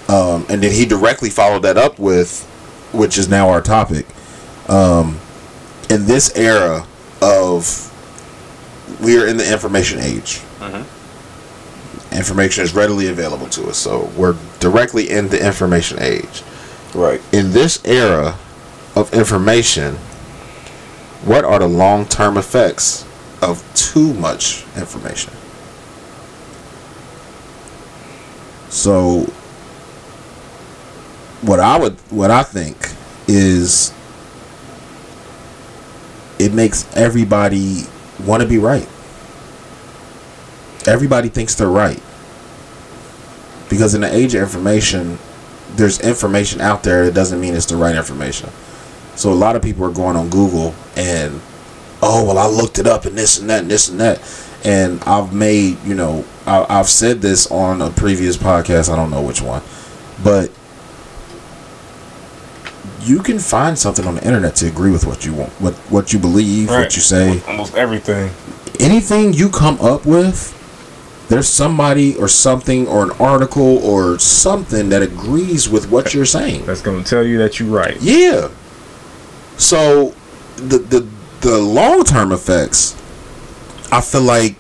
Um, 0.10 0.46
and 0.50 0.62
then 0.64 0.72
he 0.72 0.86
directly 0.86 1.30
followed 1.30 1.64
that 1.64 1.78
up 1.78 2.00
with, 2.00 2.46
which 2.94 3.18
is 3.18 3.28
now 3.28 3.50
our 3.50 3.62
topic. 3.62 4.06
Um, 4.70 5.20
in 5.90 6.06
this 6.06 6.34
era 6.38 6.86
of, 7.22 7.92
we 9.02 9.18
are 9.22 9.28
in 9.28 9.36
the 9.38 9.52
information 9.52 10.00
age. 10.00 10.42
Information 12.12 12.64
is 12.64 12.74
readily 12.74 13.08
available 13.08 13.48
to 13.50 13.68
us, 13.70 13.78
so 13.78 14.10
we're 14.16 14.36
directly 14.60 15.10
in 15.10 15.28
the 15.28 15.46
information 15.46 15.98
age. 16.02 16.42
Right. 16.98 17.22
In 17.32 17.52
this 17.52 17.80
era 17.86 18.40
of 18.96 19.14
information, 19.14 19.98
what 21.24 21.46
are 21.46 21.60
the 21.60 21.68
long 21.68 22.06
term 22.06 22.38
effects 22.38 23.06
of 23.40 23.64
too 23.76 24.16
much 24.16 24.66
information? 24.76 25.32
So, 28.70 29.26
what 31.44 31.60
I 31.60 31.78
would, 31.78 31.94
what 32.10 32.32
I 32.32 32.42
think 32.42 32.76
is, 33.28 33.94
it 36.40 36.52
makes 36.52 36.92
everybody 36.96 37.84
want 38.26 38.42
to 38.42 38.50
be 38.50 38.58
right. 38.58 38.90
Everybody 40.88 41.30
thinks 41.30 41.54
they're 41.54 41.68
right. 41.68 42.02
Because 43.70 43.94
in 43.94 44.02
the 44.02 44.12
age 44.12 44.34
of 44.34 44.42
information, 44.42 45.20
there's 45.78 46.00
information 46.02 46.60
out 46.62 46.84
there. 46.84 47.06
It 47.06 47.14
doesn't 47.14 47.40
mean 47.40 47.54
it's 47.54 47.66
the 47.68 47.76
right 47.78 47.96
information. 47.96 48.50
So 49.16 49.32
a 49.32 49.36
lot 49.36 49.56
of 49.56 49.62
people 49.62 49.86
are 49.86 49.92
going 49.94 50.16
on 50.16 50.30
Google 50.30 50.76
and, 50.96 51.42
oh 52.02 52.26
well, 52.26 52.38
I 52.38 52.48
looked 52.48 52.78
it 52.80 52.88
up 52.88 53.06
and 53.06 53.18
this 53.18 53.40
and 53.40 53.50
that 53.50 53.62
and 53.62 53.72
this 53.72 53.90
and 53.90 54.00
that, 54.00 54.22
and 54.64 55.02
I've 55.04 55.34
made 55.34 55.78
you 55.84 55.96
know 55.96 56.26
I, 56.46 56.66
I've 56.70 56.90
said 56.90 57.22
this 57.22 57.50
on 57.52 57.82
a 57.82 57.90
previous 57.90 58.38
podcast. 58.38 58.92
I 58.92 58.96
don't 58.96 59.10
know 59.12 59.22
which 59.22 59.42
one, 59.42 59.62
but 60.24 60.52
you 63.02 63.20
can 63.24 63.40
find 63.40 63.78
something 63.78 64.06
on 64.06 64.16
the 64.16 64.26
internet 64.26 64.56
to 64.58 64.68
agree 64.68 64.92
with 64.92 65.06
what 65.06 65.26
you 65.26 65.34
want, 65.34 65.52
what 65.62 65.74
what 65.90 66.14
you 66.14 66.20
believe, 66.20 66.70
what 66.70 66.96
you 66.96 67.02
say 67.02 67.42
Almost 67.48 67.76
everything. 67.76 68.30
anything 68.80 69.34
you 69.34 69.50
come 69.50 69.80
up 69.80 70.06
with, 70.06 70.54
there's 71.30 71.48
somebody 71.48 72.16
or 72.16 72.28
something 72.28 72.88
or 72.88 73.04
an 73.04 73.12
article 73.20 73.78
or 73.80 74.18
something 74.20 74.90
that 74.90 75.02
agrees 75.02 75.68
with 75.68 75.92
what 75.92 76.14
you're 76.14 76.26
saying. 76.26 76.66
That's 76.66 76.82
gonna 76.82 77.04
tell 77.04 77.26
you 77.26 77.38
that 77.40 77.60
you're 77.60 77.70
right. 77.70 77.98
Yeah. 78.02 78.50
So 79.58 80.14
the 80.56 80.78
the 80.78 81.08
the 81.42 81.58
long 81.58 82.04
term 82.04 82.32
effects, 82.32 82.94
I 83.92 84.02
feel 84.02 84.22
like, 84.22 84.56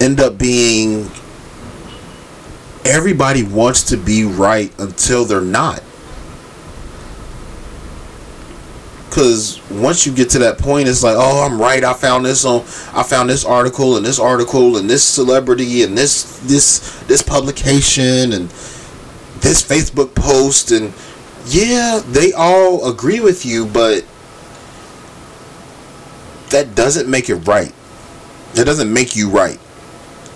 end 0.00 0.20
up 0.20 0.38
being 0.38 1.10
everybody 2.84 3.42
wants 3.42 3.82
to 3.84 3.96
be 3.96 4.24
right 4.24 4.72
until 4.78 5.24
they're 5.24 5.40
not. 5.40 5.82
Cause 9.14 9.60
once 9.70 10.04
you 10.04 10.12
get 10.12 10.30
to 10.30 10.40
that 10.40 10.58
point, 10.58 10.88
it's 10.88 11.04
like, 11.04 11.14
oh, 11.16 11.46
I'm 11.46 11.60
right. 11.60 11.84
I 11.84 11.94
found 11.94 12.26
this 12.26 12.44
on, 12.44 12.62
I 12.92 13.04
found 13.04 13.30
this 13.30 13.44
article 13.44 13.96
and 13.96 14.04
this 14.04 14.18
article 14.18 14.76
and 14.76 14.90
this 14.90 15.04
celebrity 15.04 15.84
and 15.84 15.96
this 15.96 16.40
this 16.40 17.00
this 17.04 17.22
publication 17.22 18.32
and 18.32 18.48
this 19.38 19.62
Facebook 19.62 20.16
post 20.16 20.72
and 20.72 20.92
yeah, 21.46 22.02
they 22.04 22.32
all 22.32 22.90
agree 22.90 23.20
with 23.20 23.46
you, 23.46 23.66
but 23.66 24.04
that 26.50 26.74
doesn't 26.74 27.08
make 27.08 27.30
it 27.30 27.36
right. 27.36 27.72
That 28.54 28.64
doesn't 28.64 28.92
make 28.92 29.14
you 29.14 29.30
right. 29.30 29.60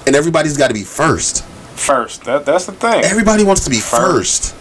And 0.06 0.14
everybody's 0.14 0.56
got 0.56 0.68
to 0.68 0.74
be 0.74 0.84
first. 0.84 1.44
First, 1.74 2.22
that 2.26 2.46
that's 2.46 2.66
the 2.66 2.72
thing. 2.72 3.02
Everybody 3.02 3.42
wants 3.42 3.64
to 3.64 3.70
be 3.70 3.80
first. 3.80 4.52
First 4.52 4.57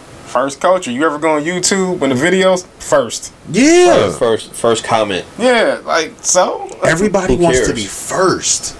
culture. 0.60 0.90
You 0.90 1.04
ever 1.04 1.18
go 1.18 1.36
on 1.36 1.42
YouTube 1.42 1.98
when 1.98 2.10
the 2.10 2.16
videos 2.16 2.66
first? 2.66 3.32
Yeah. 3.50 4.12
First 4.12 4.52
first 4.52 4.84
comment. 4.84 5.26
Yeah, 5.38 5.80
like 5.84 6.12
so. 6.20 6.68
Everybody 6.84 7.36
Who 7.36 7.44
wants 7.44 7.66
to 7.68 7.74
be 7.74 7.84
first. 7.84 8.76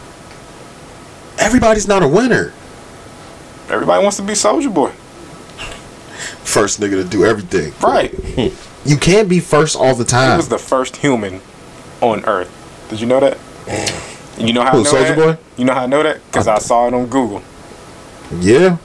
Everybody's 1.39 1.87
not 1.87 2.03
a 2.03 2.09
winner. 2.09 2.53
Everybody 3.69 4.03
wants 4.03 4.16
to 4.16 4.23
be 4.23 4.33
Soulja 4.33 4.73
Boy. 4.73 4.91
First 6.45 6.81
nigga 6.81 7.03
to 7.03 7.05
do 7.05 7.25
everything. 7.25 7.73
Right. 7.83 8.12
You 8.85 8.97
can't 8.97 9.29
be 9.29 9.41
first 9.41 9.77
all 9.77 9.95
the 9.95 10.05
time. 10.05 10.33
He 10.33 10.37
was 10.39 10.49
the 10.49 10.59
first 10.59 10.97
human 10.97 11.41
on 12.01 12.25
Earth. 12.25 12.51
Did 12.89 13.01
you 13.01 13.07
know 13.07 13.20
that? 13.20 13.39
You 14.39 14.53
know 14.53 14.62
how 14.62 14.70
Who, 14.70 14.79
I 14.79 14.83
know 14.85 14.93
Soulja 14.93 15.16
that? 15.16 15.16
Boy? 15.16 15.43
You 15.57 15.65
know 15.65 15.75
how 15.75 15.83
I 15.83 15.87
know 15.87 16.01
that? 16.05 16.25
Because 16.27 16.47
I 16.47 16.59
saw 16.59 16.87
it 16.87 16.95
on 16.95 17.07
Google. 17.07 17.43
Yeah. 18.39 18.77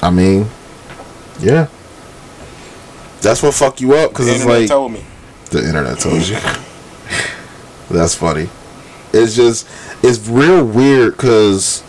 I 0.00 0.08
mean, 0.10 0.46
yeah. 1.40 1.68
That's 3.20 3.42
what 3.42 3.54
fuck 3.54 3.80
you 3.80 3.94
up 3.94 4.10
because 4.10 4.28
it's 4.28 4.44
like 4.44 4.68
The 4.68 4.68
internet 4.68 4.68
told 4.68 4.92
me. 4.92 5.04
the 5.50 5.64
internet 5.66 5.98
told 5.98 6.26
you. 6.28 6.36
That's 7.90 8.14
funny. 8.14 8.48
It's 9.12 9.34
just 9.34 9.66
it's 10.02 10.26
real 10.28 10.64
weird 10.64 11.16
because 11.16 11.82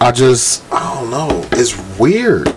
I 0.00 0.12
just 0.12 0.62
I 0.72 0.94
don't 0.94 1.10
know. 1.10 1.44
It's 1.52 1.76
weird 1.98 2.54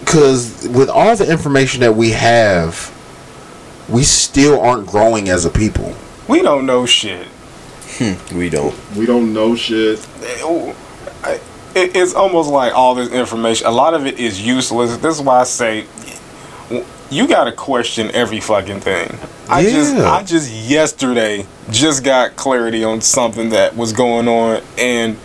because 0.00 0.66
with 0.68 0.88
all 0.88 1.14
the 1.16 1.30
information 1.30 1.80
that 1.80 1.94
we 1.94 2.10
have, 2.12 2.94
we 3.88 4.02
still 4.02 4.60
aren't 4.60 4.86
growing 4.86 5.28
as 5.28 5.44
a 5.44 5.50
people. 5.50 5.94
We 6.28 6.42
don't 6.42 6.66
know 6.66 6.86
shit. 6.86 7.26
Hmm, 7.98 8.36
we 8.36 8.48
don't. 8.50 8.74
We 8.96 9.06
don't 9.06 9.32
know 9.32 9.54
shit. 9.56 9.98
It, 11.74 11.96
it's 11.96 12.14
almost 12.14 12.50
like 12.50 12.74
all 12.74 12.94
this 12.94 13.10
information. 13.10 13.66
A 13.66 13.70
lot 13.70 13.94
of 13.94 14.06
it 14.06 14.18
is 14.18 14.44
useless. 14.44 14.96
This 14.96 15.16
is 15.16 15.22
why 15.22 15.40
I 15.40 15.44
say 15.44 15.86
you 17.10 17.26
got 17.26 17.44
to 17.44 17.52
question 17.52 18.10
every 18.12 18.40
fucking 18.40 18.80
thing. 18.80 19.18
I 19.48 19.62
just 19.62 19.96
Yeah. 19.96 20.10
I 20.10 20.22
just 20.22 20.50
yesterday 20.52 21.46
just 21.70 22.04
got 22.04 22.36
clarity 22.36 22.84
on 22.84 23.00
something 23.00 23.50
that 23.50 23.76
was 23.76 23.92
going 23.92 24.28
on 24.28 24.62
and 24.76 25.16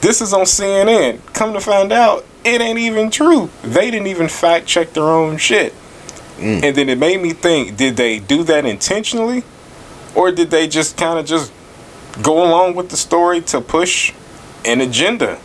this 0.00 0.20
is 0.20 0.32
on 0.32 0.44
CNN. 0.44 1.20
Come 1.34 1.52
to 1.54 1.60
find 1.60 1.92
out 1.92 2.24
it 2.44 2.60
ain't 2.60 2.78
even 2.78 3.10
true. 3.10 3.50
They 3.62 3.90
didn't 3.90 4.06
even 4.06 4.28
fact 4.28 4.66
check 4.66 4.92
their 4.92 5.04
own 5.04 5.36
shit. 5.38 5.74
Mm. 6.38 6.62
And 6.62 6.76
then 6.76 6.88
it 6.88 6.98
made 6.98 7.20
me 7.20 7.32
think, 7.32 7.76
did 7.76 7.96
they 7.96 8.20
do 8.20 8.44
that 8.44 8.64
intentionally? 8.64 9.42
Or 10.14 10.30
did 10.30 10.50
they 10.50 10.68
just 10.68 10.96
kind 10.96 11.18
of 11.18 11.26
just 11.26 11.52
go 12.22 12.44
along 12.44 12.76
with 12.76 12.90
the 12.90 12.96
story 12.96 13.40
to 13.42 13.60
push 13.60 14.12
an 14.68 14.80
agenda? 14.80 15.38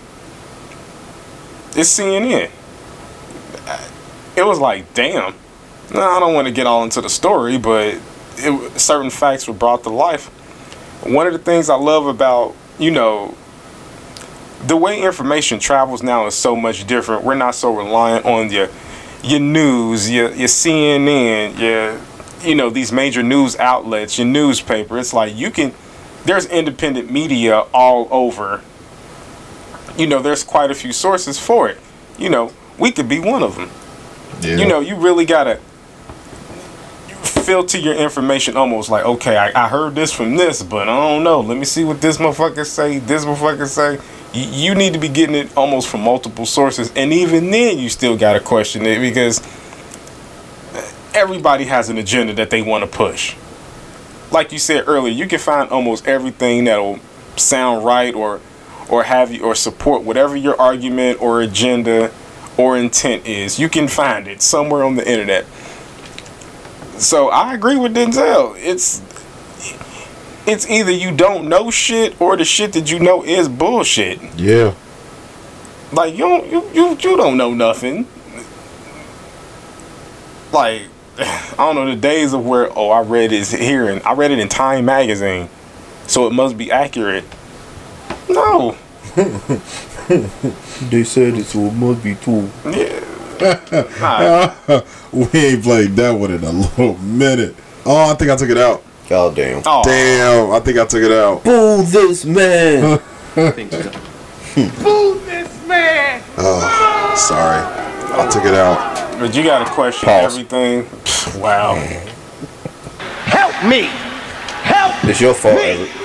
It's 1.76 1.98
CNN. 1.98 2.52
It 4.36 4.44
was 4.44 4.60
like, 4.60 4.94
damn. 4.94 5.34
No, 5.94 6.02
I 6.02 6.20
don't 6.20 6.34
want 6.34 6.48
to 6.48 6.54
get 6.54 6.68
all 6.68 6.84
into 6.84 7.02
the 7.02 7.10
story, 7.10 7.58
but 7.58 8.00
it, 8.38 8.80
certain 8.80 9.10
facts 9.10 9.48
were 9.48 9.54
brought 9.54 9.84
to 9.84 9.90
life. 9.90 10.28
One 11.06 11.28
of 11.28 11.34
the 11.34 11.40
things 11.40 11.70
I 11.70 11.76
love 11.76 12.08
about, 12.08 12.56
you 12.80 12.92
know, 12.92 13.36
the 14.66 14.78
way 14.78 15.02
information 15.02 15.60
travels 15.60 16.02
now 16.02 16.26
is 16.26 16.36
so 16.36 16.56
much 16.56 16.88
different. 16.88 17.24
We're 17.24 17.36
not 17.36 17.56
so 17.56 17.76
reliant 17.76 18.26
on 18.26 18.52
your 18.52 18.70
your 19.24 19.40
news, 19.40 20.10
your 20.10 20.32
your 20.32 20.48
CNN, 20.48 21.60
your 21.60 22.00
you 22.48 22.56
know 22.56 22.70
these 22.70 22.92
major 22.92 23.24
news 23.24 23.58
outlets, 23.58 24.18
your 24.18 24.28
newspaper. 24.28 24.98
It's 24.98 25.14
like 25.14 25.36
you 25.36 25.52
can. 25.52 25.74
There's 26.26 26.46
independent 26.46 27.12
media 27.12 27.60
all 27.74 28.08
over. 28.10 28.62
You 29.98 30.08
know, 30.08 30.22
there's 30.22 30.44
quite 30.44 30.72
a 30.72 30.76
few 30.76 30.92
sources 30.92 31.40
for 31.40 31.70
it. 31.70 31.78
You 32.18 32.30
know, 32.30 32.52
we 32.78 32.92
could 32.92 33.08
be 33.08 33.20
one 33.20 33.44
of 33.44 33.56
them. 33.56 33.70
Yeah. 34.42 34.58
You 34.58 34.68
know, 34.68 34.80
you 34.80 34.96
really 34.96 35.26
gotta 35.26 35.60
filter 37.44 37.78
your 37.78 37.96
information 37.96 38.56
almost 38.56 38.90
like, 38.90 39.06
okay, 39.06 39.38
I, 39.38 39.66
I 39.66 39.68
heard 39.68 39.96
this 39.96 40.14
from 40.14 40.36
this, 40.36 40.64
but 40.64 40.88
I 40.88 40.96
don't 40.96 41.24
know. 41.24 41.42
Let 41.42 41.58
me 41.58 41.66
see 41.66 41.84
what 41.84 42.02
this 42.02 42.18
motherfucker 42.18 42.66
say, 42.66 43.00
this 43.00 43.26
motherfucker 43.26 43.68
say. 43.68 44.00
You, 44.34 44.70
you 44.70 44.76
need 44.76 44.94
to 44.94 45.00
be 45.00 45.10
getting 45.10 45.36
it 45.36 45.56
almost 45.56 45.90
from 45.90 46.02
multiple 46.02 46.46
sources, 46.46 46.92
and 46.96 47.14
even 47.14 47.52
then, 47.52 47.78
you 47.78 47.90
still 47.90 48.18
gotta 48.18 48.40
question 48.40 48.86
it 48.86 49.00
because 49.00 49.42
everybody 51.14 51.66
has 51.66 51.90
an 51.90 51.98
agenda 51.98 52.34
that 52.34 52.50
they 52.50 52.62
want 52.62 52.84
to 52.84 52.98
push. 52.98 53.36
Like 54.32 54.52
you 54.52 54.60
said 54.60 54.86
earlier, 54.88 55.14
you 55.14 55.28
can 55.28 55.40
find 55.40 55.70
almost 55.70 56.08
everything 56.08 56.64
that'll 56.64 57.00
sound 57.36 57.86
right 57.86 58.14
or 58.16 58.40
or 58.90 59.04
have 59.04 59.32
you 59.32 59.44
or 59.44 59.56
support 59.56 60.04
whatever 60.04 60.36
your 60.36 60.60
argument 60.60 61.22
or 61.22 61.42
agenda 61.42 62.12
or 62.58 62.78
intent 62.78 63.26
is. 63.26 63.60
You 63.60 63.70
can 63.70 63.88
find 63.88 64.28
it 64.28 64.42
somewhere 64.42 64.84
on 64.84 64.96
the 64.96 65.10
internet. 65.10 65.46
So 66.98 67.30
I 67.30 67.54
agree 67.54 67.76
with 67.76 67.96
Denzel. 67.96 68.56
It's 68.58 69.02
it's 70.46 70.70
either 70.70 70.92
you 70.92 71.16
don't 71.16 71.48
know 71.48 71.72
shit 71.72 72.20
or 72.22 72.36
the 72.38 72.46
shit 72.46 72.74
that 72.74 72.92
you 72.92 73.00
know 73.00 73.24
is 73.24 73.48
bullshit. 73.48 74.22
Yeah. 74.36 74.74
Like 75.92 76.14
you 76.14 76.20
don't 76.20 76.52
you 76.52 76.70
you, 76.74 76.90
you 76.92 77.18
don't 77.18 77.38
know 77.38 77.54
nothing. 77.54 78.08
Like 80.52 80.84
I 81.18 81.56
don't 81.58 81.76
know 81.76 81.86
the 81.86 82.00
days 82.00 82.34
of 82.34 82.46
where 82.46 82.70
oh 82.78 82.90
I 82.90 83.02
read 83.02 83.32
it 83.32 83.48
here 83.48 83.90
and 83.90 84.02
I 84.04 84.14
read 84.14 84.32
it 84.32 84.40
in 84.40 84.50
Time 84.50 84.86
magazine, 84.86 85.50
so 86.08 86.28
it 86.28 86.34
must 86.34 86.58
be 86.58 86.72
accurate. 86.72 87.24
No. 88.30 88.76
They 90.90 91.04
said 91.04 91.36
it, 91.36 91.46
so 91.46 91.60
it 91.60 91.74
must 91.74 92.04
be 92.04 92.16
true. 92.16 92.50
we 95.14 95.40
ain't 95.40 95.64
played 95.64 95.96
that 95.96 96.12
one 96.12 96.32
in 96.32 96.44
a 96.44 96.52
little 96.52 96.98
minute. 96.98 97.56
Oh, 97.86 98.12
I 98.12 98.16
think 98.16 98.32
I 98.32 98.36
took 98.36 98.50
it 98.50 98.58
out. 98.58 98.84
God 99.08 99.36
damn. 99.36 99.62
Oh. 99.66 99.82
Damn, 99.84 100.52
I 100.52 100.60
think 100.60 100.78
I 100.78 100.86
took 100.86 101.04
it 101.04 101.12
out. 101.12 101.44
Boo 101.44 101.84
this 101.84 102.26
man. 102.26 103.00
Boo 103.36 105.20
this 105.26 105.68
man. 105.68 106.22
Oh, 106.38 107.14
sorry. 107.18 107.62
I 108.16 108.30
took 108.30 108.46
it 108.46 108.54
out. 108.54 109.20
But 109.20 109.36
you 109.36 109.44
gotta 109.44 109.70
question 109.72 110.08
Pause. 110.08 110.38
everything. 110.38 111.42
Wow. 111.42 111.76
Help 113.26 113.70
me! 113.70 113.84
Help 114.64 115.06
it's 115.06 115.22
your 115.22 115.34
fault, 115.34 115.56
Everett. 115.60 116.03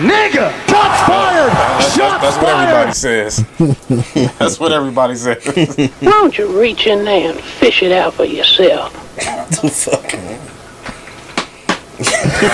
Nigga! 0.00 0.50
Shots 0.68 1.06
fired! 1.06 1.50
That's, 1.50 1.96
Shots 1.96 2.22
that's 2.22 2.36
what 2.36 2.48
everybody 2.48 2.92
says. 2.92 3.44
that's 4.38 4.60
what 4.60 4.72
everybody 4.72 5.14
says. 5.14 5.44
Why 6.00 6.10
don't 6.10 6.36
you 6.36 6.60
reach 6.60 6.86
in 6.86 7.04
there 7.04 7.30
and 7.32 7.40
fish 7.40 7.82
it 7.82 7.92
out 7.92 8.14
for 8.14 8.24
yourself? 8.24 8.92
the 9.16 9.68
fuck? 9.68 10.14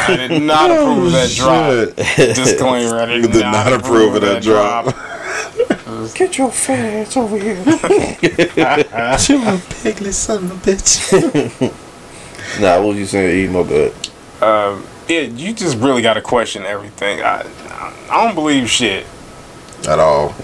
I 0.09 0.17
did 0.17 0.43
not 0.43 0.71
approve 0.71 1.07
of 1.07 1.13
that 1.13 1.31
drop. 1.35 1.97
Disclaimer: 2.17 3.01
I 3.01 3.07
did, 3.07 3.33
Did 3.33 3.43
not 3.43 3.73
approve 3.73 4.15
of 4.17 4.23
that 4.23 4.43
drop. 4.43 4.95
Get 6.15 6.39
your 6.39 6.51
fat 6.51 7.07
ass 7.07 7.17
over 7.17 7.39
here. 7.39 7.57
Piglet 9.83 10.15
son 10.15 10.45
of 10.45 10.51
a 10.51 10.71
bitch. 10.71 11.71
nah, 12.61 12.79
what 12.79 12.89
was 12.89 12.99
you 12.99 13.07
saying? 13.07 13.45
Eat 13.45 13.51
my 13.51 13.63
bad. 13.63 13.93
Um, 14.43 14.87
yeah, 15.09 15.21
you 15.21 15.53
just 15.55 15.79
really 15.79 16.03
got 16.03 16.15
to 16.15 16.23
question 16.23 16.65
everything. 16.65 17.21
I, 17.23 17.47
I 18.11 18.25
don't 18.25 18.35
believe 18.35 18.69
shit. 18.69 19.07
At 19.89 19.99
all. 19.99 20.35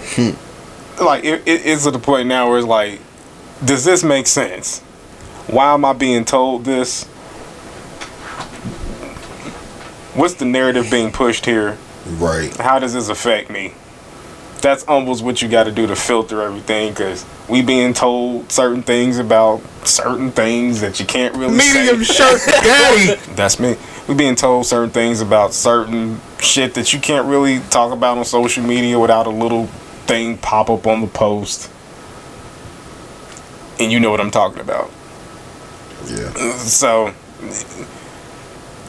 Like, 0.99 1.23
it, 1.23 1.41
it, 1.45 1.65
it's 1.65 1.85
at 1.85 1.93
the 1.93 1.99
point 1.99 2.27
now 2.27 2.49
where 2.49 2.57
it's 2.57 2.67
like, 2.67 2.99
does 3.63 3.83
this 3.83 4.03
make 4.03 4.27
sense? 4.27 4.79
Why 5.47 5.73
am 5.73 5.85
I 5.85 5.93
being 5.93 6.25
told 6.25 6.65
this? 6.65 7.05
What's 10.15 10.35
the 10.35 10.45
narrative 10.45 10.89
being 10.89 11.11
pushed 11.11 11.45
here? 11.45 11.77
Right. 12.07 12.55
How 12.57 12.79
does 12.79 12.93
this 12.93 13.09
affect 13.09 13.49
me? 13.49 13.73
That's 14.65 14.83
almost 14.85 15.23
what 15.23 15.43
you 15.43 15.47
got 15.47 15.65
to 15.65 15.71
do 15.71 15.85
to 15.85 15.95
filter 15.95 16.41
everything 16.41 16.89
because 16.89 17.23
we 17.47 17.61
being 17.61 17.93
told 17.93 18.51
certain 18.51 18.81
things 18.81 19.19
about 19.19 19.61
certain 19.85 20.31
things 20.31 20.81
that 20.81 20.99
you 20.99 21.05
can't 21.05 21.35
really 21.35 21.55
Medium 21.55 22.03
say. 22.03 22.13
shirt 22.15 22.41
daddy. 22.47 23.21
That's 23.35 23.59
me. 23.59 23.75
We 24.07 24.15
being 24.15 24.33
told 24.33 24.65
certain 24.65 24.89
things 24.89 25.21
about 25.21 25.53
certain 25.53 26.19
shit 26.39 26.73
that 26.73 26.93
you 26.93 26.99
can't 26.99 27.27
really 27.27 27.59
talk 27.69 27.93
about 27.93 28.17
on 28.17 28.25
social 28.25 28.63
media 28.63 28.97
without 28.97 29.27
a 29.27 29.29
little 29.29 29.67
thing 30.07 30.39
pop 30.39 30.71
up 30.71 30.87
on 30.87 31.01
the 31.01 31.07
post. 31.09 31.69
And 33.79 33.91
you 33.91 33.99
know 33.99 34.09
what 34.09 34.19
I'm 34.19 34.31
talking 34.31 34.61
about. 34.61 34.89
Yeah. 36.07 36.33
So 36.55 37.13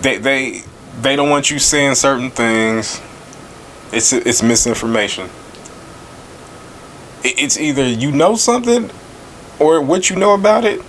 they 0.01 0.16
they 0.16 0.62
they 1.03 1.16
don't 1.16 1.28
want 1.28 1.51
you 1.51 1.59
saying 1.59 1.97
certain 1.97 2.31
things. 2.31 2.98
It's 3.93 4.15
it's 4.15 4.43
misinformation. 4.43 5.28
It- 7.27 7.39
It's 7.39 7.59
either 7.59 7.86
you 7.86 8.11
know 8.12 8.36
something 8.36 8.90
or 9.59 9.81
what 9.81 10.11
you 10.11 10.16
know 10.16 10.35
about 10.35 10.65
it 10.65 10.81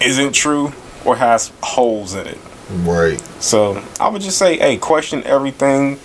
isn't 0.00 0.32
true 0.32 0.72
or 1.04 1.16
has 1.16 1.52
holes 1.62 2.14
in 2.14 2.26
it. 2.26 2.38
Right. 2.82 3.20
So 3.40 3.82
I 4.00 4.08
would 4.08 4.22
just 4.22 4.38
say, 4.38 4.58
hey, 4.58 4.76
question 4.76 5.22
everything, 5.24 6.00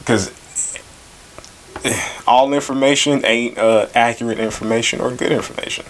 because 0.00 0.32
all 2.26 2.52
information 2.52 3.24
ain't 3.24 3.56
uh, 3.58 3.86
accurate 3.94 4.40
information 4.40 5.00
or 5.00 5.12
good 5.12 5.30
information. 5.32 5.84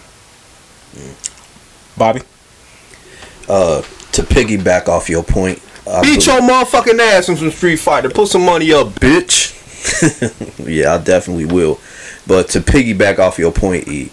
Bobby, 1.96 2.20
Uh, 3.48 3.80
to 4.12 4.22
piggyback 4.22 4.88
off 4.88 5.08
your 5.08 5.22
point, 5.22 5.60
I 5.90 6.02
Beat 6.02 6.20
be- 6.20 6.24
your 6.30 6.40
motherfucking 6.40 6.98
ass 6.98 7.28
in 7.28 7.36
some 7.36 7.50
Street 7.50 7.76
Fighter. 7.76 8.10
Put 8.10 8.28
some 8.28 8.44
money 8.44 8.72
up, 8.72 8.88
bitch. 9.00 9.52
yeah, 10.66 10.94
I 10.94 10.98
definitely 10.98 11.44
will. 11.46 11.80
But 12.27 12.48
to 12.51 12.61
piggyback 12.61 13.19
off 13.19 13.39
your 13.39 13.53
point, 13.53 13.86
E, 13.89 14.11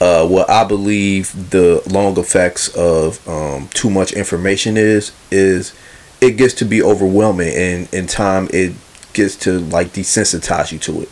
uh, 0.00 0.26
what 0.26 0.50
I 0.50 0.64
believe 0.64 1.50
the 1.50 1.82
long 1.88 2.18
effects 2.18 2.68
of 2.76 3.26
um, 3.28 3.68
too 3.68 3.90
much 3.90 4.12
information 4.12 4.76
is 4.76 5.12
is 5.30 5.72
it 6.20 6.32
gets 6.32 6.54
to 6.54 6.64
be 6.64 6.82
overwhelming, 6.82 7.54
and 7.54 7.94
in 7.94 8.06
time 8.06 8.48
it 8.52 8.74
gets 9.12 9.36
to 9.36 9.60
like 9.60 9.88
desensitize 9.88 10.72
you 10.72 10.78
to 10.80 11.02
it. 11.02 11.08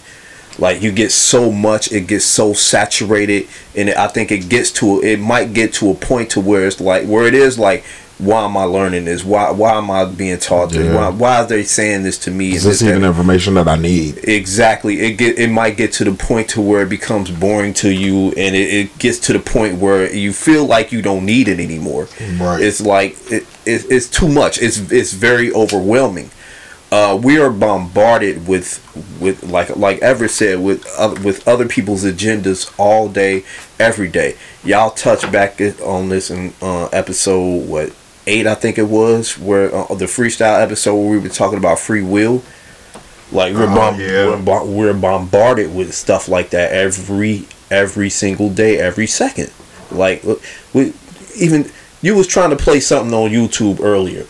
Like 0.58 0.82
you 0.82 0.92
get 0.92 1.12
so 1.12 1.50
much, 1.50 1.92
it 1.92 2.06
gets 2.06 2.24
so 2.24 2.52
saturated, 2.52 3.48
and 3.76 3.90
I 3.90 4.08
think 4.08 4.30
it 4.30 4.48
gets 4.48 4.70
to 4.72 5.00
it 5.00 5.18
might 5.18 5.54
get 5.54 5.72
to 5.74 5.90
a 5.90 5.94
point 5.94 6.30
to 6.30 6.40
where 6.40 6.66
it's 6.66 6.80
like 6.80 7.06
where 7.06 7.26
it 7.26 7.34
is 7.34 7.58
like. 7.58 7.84
Why 8.22 8.44
am 8.44 8.56
I 8.56 8.64
learning 8.64 9.04
this? 9.06 9.24
Why 9.24 9.50
why 9.50 9.72
am 9.72 9.90
I 9.90 10.04
being 10.04 10.38
taught 10.38 10.70
this? 10.70 10.86
Yeah. 10.86 10.94
Why 10.94 11.08
why 11.10 11.36
are 11.40 11.46
they 11.46 11.64
saying 11.64 12.04
this 12.04 12.18
to 12.18 12.30
me? 12.30 12.52
Is 12.52 12.62
this 12.64 12.80
that? 12.80 12.90
even 12.90 13.04
information 13.04 13.54
that 13.54 13.66
I 13.66 13.76
need? 13.76 14.18
Exactly. 14.24 15.00
It 15.00 15.18
get 15.18 15.38
it 15.38 15.50
might 15.50 15.76
get 15.76 15.92
to 15.94 16.04
the 16.04 16.12
point 16.12 16.48
to 16.50 16.60
where 16.60 16.82
it 16.82 16.88
becomes 16.88 17.30
boring 17.30 17.74
to 17.74 17.90
you, 17.90 18.28
and 18.36 18.54
it, 18.54 18.74
it 18.74 18.98
gets 18.98 19.18
to 19.26 19.32
the 19.32 19.40
point 19.40 19.78
where 19.78 20.12
you 20.14 20.32
feel 20.32 20.64
like 20.64 20.92
you 20.92 21.02
don't 21.02 21.26
need 21.26 21.48
it 21.48 21.58
anymore. 21.58 22.08
Right. 22.38 22.60
It's 22.62 22.80
like 22.80 23.16
it, 23.30 23.42
it, 23.66 23.86
it's 23.90 24.08
too 24.08 24.28
much. 24.28 24.60
It's 24.62 24.78
it's 24.92 25.12
very 25.12 25.52
overwhelming. 25.52 26.30
uh, 26.92 27.18
we 27.20 27.38
are 27.40 27.50
bombarded 27.50 28.46
with 28.46 28.78
with 29.18 29.42
like 29.44 29.74
like 29.76 29.98
Everett 30.02 30.30
said 30.30 30.60
with 30.60 30.86
uh, 30.98 31.14
with 31.24 31.46
other 31.48 31.66
people's 31.66 32.04
agendas 32.04 32.70
all 32.78 33.08
day, 33.08 33.44
every 33.80 34.08
day. 34.08 34.36
Y'all 34.62 34.90
touch 34.90 35.30
back 35.32 35.58
on 35.82 36.10
this 36.10 36.30
in 36.30 36.52
uh, 36.60 36.86
episode 36.92 37.66
what 37.66 37.92
eight 38.26 38.46
I 38.46 38.54
think 38.54 38.78
it 38.78 38.88
was, 38.88 39.38
where 39.38 39.74
uh, 39.74 39.94
the 39.94 40.04
freestyle 40.06 40.60
episode 40.62 40.94
where 40.96 41.10
we 41.10 41.18
were 41.18 41.28
talking 41.28 41.58
about 41.58 41.78
free 41.78 42.02
will. 42.02 42.42
Like 43.30 43.54
we're, 43.54 43.62
Oh, 43.64 43.74
bomb- 43.74 44.00
yeah. 44.00 44.26
we're, 44.26 44.42
bo- 44.42 44.66
we're 44.70 44.92
bombarded 44.94 45.74
with 45.74 45.94
stuff 45.94 46.28
like 46.28 46.50
that 46.50 46.72
every 46.72 47.46
every 47.70 48.10
single 48.10 48.50
day, 48.50 48.78
every 48.78 49.06
second. 49.06 49.50
Like 49.90 50.22
we 50.74 50.92
even 51.38 51.70
you 52.02 52.14
was 52.14 52.26
trying 52.26 52.50
to 52.50 52.56
play 52.56 52.80
something 52.80 53.14
on 53.14 53.30
YouTube 53.30 53.80
earlier, 53.80 54.26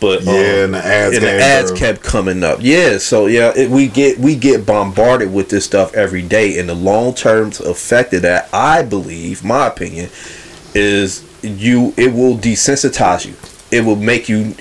but 0.00 0.26
um, 0.26 0.34
Yeah, 0.34 0.64
and 0.64 0.74
the 0.74 0.84
ads 0.84 1.14
and 1.16 1.24
the 1.24 1.30
ads 1.40 1.70
kept 1.72 2.02
coming 2.02 2.42
up. 2.42 2.58
Yeah, 2.60 2.98
so 2.98 3.26
yeah, 3.26 3.52
it, 3.54 3.70
we 3.70 3.86
get 3.86 4.18
we 4.18 4.34
get 4.34 4.66
bombarded 4.66 5.32
with 5.32 5.48
this 5.48 5.64
stuff 5.64 5.94
every 5.94 6.22
day, 6.22 6.58
and 6.58 6.68
the 6.68 6.74
long 6.74 7.14
term 7.14 7.48
effect 7.64 8.12
of 8.14 8.22
that, 8.22 8.48
I 8.52 8.82
believe, 8.82 9.44
my 9.44 9.68
opinion, 9.68 10.10
is 10.74 11.22
you 11.42 11.92
it 11.96 12.12
will 12.12 12.36
desensitize 12.38 13.26
you. 13.26 13.34
It 13.70 13.84
will 13.84 13.96
make 13.96 14.28
you 14.28 14.54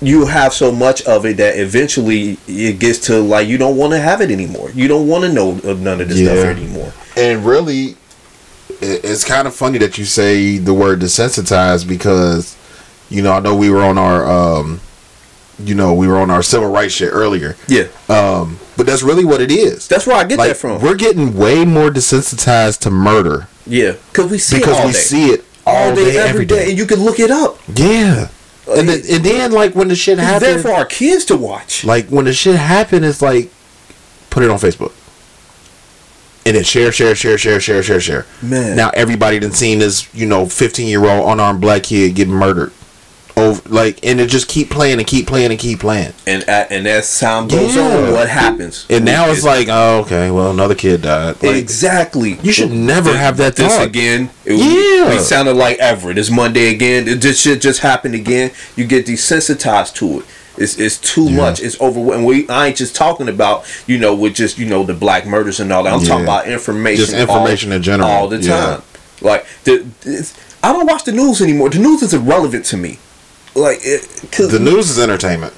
you 0.00 0.26
have 0.26 0.52
so 0.52 0.70
much 0.70 1.02
of 1.06 1.26
it 1.26 1.38
that 1.38 1.58
eventually 1.58 2.38
it 2.46 2.78
gets 2.78 2.98
to 3.06 3.20
like 3.20 3.48
you 3.48 3.58
don't 3.58 3.76
want 3.76 3.92
to 3.92 3.98
have 3.98 4.20
it 4.20 4.30
anymore. 4.30 4.70
You 4.70 4.86
don't 4.88 5.08
want 5.08 5.24
to 5.24 5.32
know 5.32 5.58
of 5.64 5.80
none 5.80 6.00
of 6.00 6.08
this 6.08 6.18
Yeah. 6.20 6.34
stuff 6.34 6.56
anymore. 6.56 6.92
And 7.16 7.44
really, 7.44 7.96
it's 8.80 9.24
kind 9.24 9.48
of 9.48 9.54
funny 9.54 9.78
that 9.78 9.98
you 9.98 10.04
say 10.04 10.58
the 10.58 10.74
word 10.74 11.00
desensitized 11.00 11.88
because, 11.88 12.54
you 13.10 13.22
know, 13.22 13.32
I 13.32 13.40
know 13.40 13.56
we 13.56 13.70
were 13.70 13.82
on 13.82 13.98
our, 13.98 14.24
um, 14.30 14.80
you 15.58 15.74
know, 15.74 15.92
we 15.94 16.06
were 16.06 16.18
on 16.18 16.30
our 16.30 16.42
civil 16.44 16.70
rights 16.70 16.94
shit 16.94 17.10
earlier. 17.12 17.56
Yeah. 17.66 17.88
Um, 18.08 18.60
but 18.76 18.86
that's 18.86 19.02
really 19.02 19.24
what 19.24 19.40
it 19.40 19.50
is. 19.50 19.88
That's 19.88 20.06
where 20.06 20.14
I 20.16 20.22
get 20.24 20.38
Like, 20.38 20.50
that 20.50 20.56
from. 20.58 20.80
We're 20.80 20.94
getting 20.94 21.36
way 21.36 21.64
more 21.64 21.90
desensitized 21.90 22.78
to 22.80 22.90
murder 22.92 23.48
Yeah, 23.66 23.94
because 24.12 24.30
we 24.30 24.38
see 24.38 24.58
because 24.58 24.76
it 24.76 24.80
all 24.80 24.86
we 24.86 24.92
day. 24.92 24.98
see 24.98 25.26
it 25.30 25.44
all, 25.68 25.94
day, 25.94 26.16
every 26.18 26.44
day. 26.44 26.70
and 26.70 26.78
you 26.78 26.86
can 26.86 27.00
look 27.04 27.18
it 27.20 27.30
up. 27.30 27.58
Yeah. 27.74 28.28
And 28.68 28.88
then, 28.88 29.00
and 29.10 29.24
then 29.24 29.52
like 29.52 29.74
when 29.74 29.88
the 29.88 29.96
shit 29.96 30.18
It's 30.18 30.26
there 30.40 30.40
happened, 30.40 30.62
for 30.62 30.72
our 30.72 30.84
kids 30.84 31.24
to 31.26 31.36
watch. 31.36 31.84
like 31.84 32.08
when 32.08 32.24
the 32.26 32.32
shit 32.34 32.56
happened, 32.56 33.04
it's 33.04 33.22
like 33.22 33.50
put 34.30 34.42
it 34.42 34.50
on 34.50 34.58
Facebook. 34.58 34.92
And 36.44 36.56
then 36.56 36.64
share, 36.64 36.92
share, 36.92 37.14
share, 37.14 37.36
share, 37.36 37.60
share, 37.60 37.82
share, 37.82 38.00
share. 38.00 38.26
Man. 38.42 38.76
Now 38.76 38.90
everybody 38.94 39.38
done 39.38 39.52
seen 39.52 39.78
this, 39.80 40.12
you 40.14 40.26
know, 40.26 40.46
fifteen 40.46 40.88
year 40.88 41.04
old 41.04 41.28
unarmed 41.30 41.60
black 41.60 41.84
kid 41.84 42.14
get 42.14 42.28
murdered. 42.28 42.72
Over 43.38 43.68
like 43.68 44.04
and 44.04 44.20
it 44.20 44.28
just 44.28 44.48
keep 44.48 44.70
playing 44.70 44.98
and 44.98 45.06
keep 45.06 45.26
playing 45.26 45.50
and 45.50 45.58
keep 45.60 45.80
playing. 45.80 46.12
And 46.26 46.42
at, 46.48 46.70
and 46.72 46.86
as 46.86 47.18
time 47.18 47.48
goes 47.48 47.74
Yeah. 47.76 47.82
on, 47.82 48.12
what 48.12 48.28
happens? 48.28 48.86
And 48.90 49.04
now 49.04 49.28
it's 49.30 49.44
like, 49.44 49.68
oh, 49.70 50.00
okay, 50.00 50.30
well 50.30 50.50
another 50.50 50.74
kid 50.74 51.02
died. 51.02 51.42
Like, 51.42 51.56
exactly. 51.56 52.34
You 52.42 52.52
should 52.52 52.70
never 52.72 53.16
have 53.16 53.36
that 53.38 53.56
this 53.56 53.76
thought. 53.76 53.86
again. 53.86 54.30
It, 54.44 54.54
Yeah. 54.58 55.10
we 55.10 55.18
sounded 55.18 55.54
like 55.56 55.78
Everett. 55.78 56.18
It's 56.18 56.30
Monday 56.30 56.72
again. 56.74 57.06
It, 57.08 57.20
this 57.20 57.40
shit 57.40 57.60
just 57.60 57.80
happened 57.80 58.14
again. 58.14 58.50
You 58.76 58.86
get 58.86 59.06
desensitized 59.06 59.94
to 59.96 60.20
it. 60.20 60.26
It's, 60.56 60.76
it's 60.78 60.96
too 60.98 61.30
much. 61.30 61.60
It's 61.60 61.80
overwhelming. 61.80 62.26
We 62.26 62.48
I 62.48 62.66
ain't 62.68 62.76
just 62.76 62.96
talking 62.96 63.28
about 63.28 63.64
you 63.86 63.96
know 63.98 64.14
with 64.14 64.34
just 64.34 64.58
you 64.58 64.66
know 64.66 64.82
the 64.82 64.94
black 64.94 65.24
murders 65.26 65.60
and 65.60 65.72
all 65.72 65.84
that. 65.84 65.92
I'm 65.92 66.00
talking 66.00 66.24
about 66.24 66.48
information. 66.48 67.04
Just 67.04 67.14
information 67.16 67.70
all, 67.70 67.76
in 67.76 67.82
general. 67.82 68.08
all 68.10 68.28
the 68.28 68.38
Yeah. 68.38 68.56
time. 68.76 68.82
Like 69.20 69.46
the, 69.64 69.86
I 70.62 70.72
don't 70.72 70.86
watch 70.86 71.04
the 71.04 71.12
news 71.12 71.40
anymore. 71.40 71.70
The 71.70 71.78
news 71.78 72.02
is 72.02 72.12
irrelevant 72.12 72.64
to 72.66 72.76
me. 72.76 72.98
Like 73.54 73.78
it, 73.82 74.02
cause 74.32 74.50
the 74.52 74.58
news 74.58 74.90
is 74.90 74.98
entertainment. 74.98 75.52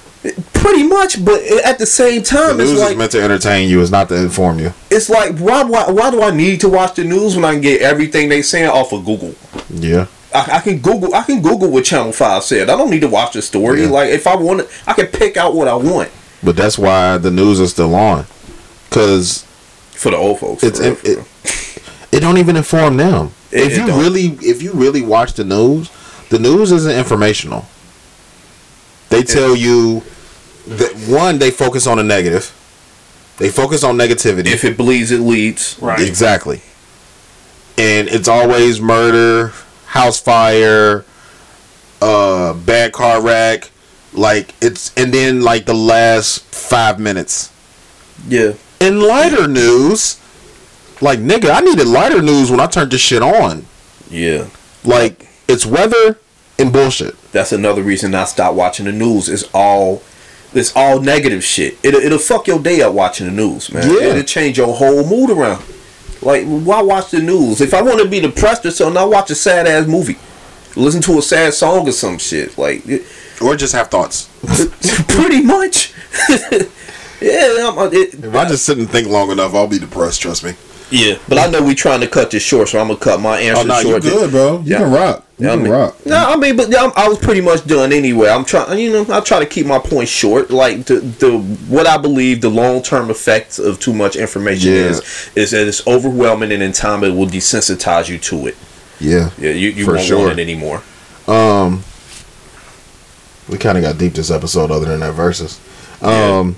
pretty 0.52 0.82
much, 0.82 1.22
but 1.24 1.40
at 1.64 1.78
the 1.78 1.86
same 1.86 2.22
time, 2.22 2.56
The 2.58 2.64
news 2.64 2.72
it's 2.80 2.90
is 2.90 2.96
meant 2.96 3.12
to 3.12 3.22
entertain 3.22 3.68
you, 3.68 3.80
it's 3.82 3.90
not 3.90 4.08
to 4.10 4.16
inform 4.16 4.58
you. 4.58 4.72
it's 4.90 5.08
like 5.10 5.36
why, 5.38 5.64
why 5.64 5.90
why 5.90 6.10
do 6.10 6.22
I 6.22 6.30
need 6.30 6.60
to 6.62 6.68
watch 6.68 6.94
the 6.96 7.04
news 7.04 7.34
when 7.36 7.44
I 7.44 7.52
can 7.52 7.60
get 7.62 7.82
everything 7.82 8.28
they 8.28 8.42
saying 8.42 8.68
off 8.68 8.92
of 8.92 9.04
Google? 9.04 9.34
Yeah. 9.70 10.06
I, 10.34 10.58
I 10.58 10.60
can 10.60 10.78
Google 10.78 11.14
I 11.14 11.22
can 11.24 11.42
Google 11.42 11.70
what 11.70 11.84
Channel 11.84 12.12
Five 12.12 12.44
said. 12.44 12.70
I 12.70 12.76
don't 12.76 12.90
need 12.90 13.00
to 13.00 13.08
watch 13.08 13.32
the 13.32 13.42
story. 13.42 13.82
Yeah. 13.82 13.88
Like 13.90 14.10
if 14.10 14.26
I 14.26 14.36
want, 14.36 14.68
I 14.86 14.92
can 14.92 15.06
pick 15.06 15.36
out 15.36 15.54
what 15.54 15.66
I 15.68 15.74
want 15.74 16.10
But 16.42 16.54
that's 16.56 16.78
why 16.78 17.18
the 17.18 17.30
news 17.30 17.58
is 17.60 17.70
still 17.72 17.94
on. 17.94 18.26
Cause 18.90 19.44
for 19.92 20.10
the 20.10 20.16
old 20.16 20.38
folks. 20.40 20.62
it's 20.62 20.80
real, 20.80 20.92
it, 20.92 21.04
it, 21.04 21.82
it 22.12 22.20
don't 22.20 22.38
even 22.38 22.56
inform 22.56 22.96
them. 22.96 23.32
It- 23.52 23.72
if 23.72 23.76
you 23.78 23.86
really 23.86 24.26
if 24.46 24.62
you 24.62 24.72
really 24.72 25.02
watch 25.02 25.32
the 25.34 25.44
news, 25.44 25.90
the 26.28 26.38
news 26.38 26.70
isn't 26.72 26.96
informational. 26.96 27.66
They 29.10 29.22
tell 29.22 29.54
you 29.54 30.02
that 30.66 30.94
one, 31.08 31.38
they 31.38 31.50
focus 31.50 31.86
on 31.86 31.98
the 31.98 32.04
negative. 32.04 32.56
They 33.38 33.48
focus 33.48 33.82
on 33.84 33.96
negativity. 33.96 34.46
if 34.46 34.64
it 34.64 34.76
bleeds, 34.76 35.10
it 35.10 35.20
leads. 35.20 35.78
Right. 35.80 36.00
Exactly. 36.00 36.62
And 37.76 38.08
it's 38.08 38.28
always 38.28 38.80
murder, 38.80 39.52
house 39.86 40.20
fire, 40.20 41.04
uh, 42.00 42.54
bad 42.54 42.92
car 42.92 43.20
wreck. 43.22 43.70
Like 44.12 44.54
it's 44.60 44.92
and 44.96 45.14
then 45.14 45.42
like 45.42 45.66
the 45.66 45.74
last 45.74 46.42
five 46.54 46.98
minutes. 46.98 47.52
Yeah. 48.28 48.54
In 48.80 49.00
lighter 49.00 49.46
news, 49.46 50.20
like 51.00 51.20
nigga, 51.20 51.50
I 51.50 51.60
needed 51.60 51.86
lighter 51.86 52.20
news 52.20 52.50
when 52.50 52.60
I 52.60 52.66
turned 52.66 52.90
this 52.90 53.00
shit 53.00 53.22
on. 53.22 53.66
Yeah. 54.10 54.48
Like 54.84 55.28
it's 55.48 55.64
weather 55.64 56.18
and 56.60 56.72
bullshit. 56.72 57.20
That's 57.32 57.52
another 57.52 57.82
reason 57.82 58.14
I 58.14 58.24
stopped 58.24 58.54
watching 58.54 58.86
the 58.86 58.92
news. 58.92 59.28
It's 59.28 59.48
all 59.54 60.02
it's 60.52 60.74
all 60.74 61.00
negative 61.00 61.44
shit. 61.44 61.78
It'll, 61.82 62.00
it'll 62.00 62.18
fuck 62.18 62.46
your 62.46 62.58
day 62.58 62.82
up 62.82 62.92
watching 62.92 63.26
the 63.26 63.32
news, 63.32 63.72
man. 63.72 63.88
Yeah. 63.88 64.08
It'll 64.08 64.22
change 64.22 64.58
your 64.58 64.74
whole 64.74 65.06
mood 65.06 65.30
around. 65.30 65.64
Like, 66.22 66.44
why 66.44 66.82
watch 66.82 67.10
the 67.10 67.20
news? 67.20 67.60
If 67.60 67.72
I 67.72 67.82
want 67.82 68.00
to 68.00 68.08
be 68.08 68.20
depressed 68.20 68.66
or 68.66 68.70
something, 68.70 68.96
I'll 68.96 69.10
watch 69.10 69.30
a 69.30 69.34
sad 69.34 69.66
ass 69.66 69.86
movie. 69.86 70.18
Listen 70.76 71.00
to 71.02 71.18
a 71.18 71.22
sad 71.22 71.54
song 71.54 71.88
or 71.88 71.92
some 71.92 72.18
shit. 72.18 72.58
Like, 72.58 72.86
it, 72.86 73.06
Or 73.40 73.56
just 73.56 73.72
have 73.74 73.88
thoughts. 73.88 74.28
pretty 75.08 75.42
much. 75.42 75.94
yeah, 77.20 77.72
I'm, 77.72 77.92
it, 77.92 78.14
If 78.14 78.34
I 78.34 78.46
just 78.48 78.64
sit 78.64 78.78
and 78.78 78.90
think 78.90 79.08
long 79.08 79.30
enough, 79.30 79.54
I'll 79.54 79.66
be 79.66 79.78
depressed, 79.78 80.20
trust 80.20 80.44
me. 80.44 80.54
Yeah. 80.90 81.16
But 81.28 81.38
I 81.38 81.46
know 81.48 81.62
we 81.62 81.74
trying 81.74 82.00
to 82.00 82.08
cut 82.08 82.30
this 82.30 82.42
short, 82.42 82.68
so 82.68 82.78
I'm 82.80 82.88
gonna 82.88 82.98
cut 82.98 83.20
my 83.20 83.38
answer 83.40 83.62
Oh 83.62 83.66
no, 83.66 83.78
you 83.78 83.88
short. 83.90 84.02
good, 84.02 84.30
bro. 84.30 84.58
You 84.64 84.72
Yeah. 84.72 84.78
can 84.78 84.90
rock. 84.92 85.24
You 85.38 85.46
Yeah, 85.46 85.52
I 85.52 85.54
can 85.54 85.62
mean, 85.64 85.72
rock. 85.72 86.06
No, 86.06 86.16
I 86.16 86.36
mean, 86.36 86.56
but 86.56 86.68
yeah, 86.70 86.80
I'm- 86.82 86.92
I 86.96 87.08
was 87.08 87.18
pretty 87.18 87.40
much 87.40 87.66
done 87.66 87.92
anyway. 87.92 88.28
I'm 88.28 88.44
trying, 88.44 88.78
you 88.78 88.90
know, 88.92 89.06
I 89.10 89.20
try 89.20 89.38
to 89.38 89.46
keep 89.46 89.64
my 89.66 89.78
points 89.78 90.10
short. 90.12 90.50
Like 90.50 90.84
the 90.86 90.96
the 90.96 91.30
what 91.68 91.86
I 91.86 91.96
believe 91.96 92.40
the 92.42 92.50
long 92.50 92.82
term 92.82 93.10
effects 93.10 93.58
of 93.58 93.78
too 93.80 93.92
much 93.94 94.16
information 94.16 94.72
Yeah. 94.72 94.80
is 94.90 95.02
is 95.34 95.50
that 95.52 95.66
it's 95.66 95.86
overwhelming, 95.86 96.52
and 96.52 96.62
in 96.62 96.72
time 96.72 97.04
it 97.04 97.14
will 97.14 97.26
desensitize 97.26 98.08
you 98.08 98.18
to 98.18 98.46
it. 98.48 98.56
Yeah. 99.00 99.30
Yeah, 99.40 99.50
you, 99.52 99.70
you 99.70 99.84
For 99.86 99.94
won't 99.94 100.06
sure. 100.06 100.18
want 100.26 100.38
it 100.38 100.42
anymore. 100.42 100.82
Um, 101.26 101.84
we 103.48 103.56
kind 103.58 103.78
of 103.78 103.82
got 103.84 103.98
deep 103.98 104.14
this 104.14 104.30
episode, 104.30 104.70
other 104.70 104.86
than 104.86 105.00
that 105.00 105.12
verses. 105.12 105.58
Um, 106.02 106.56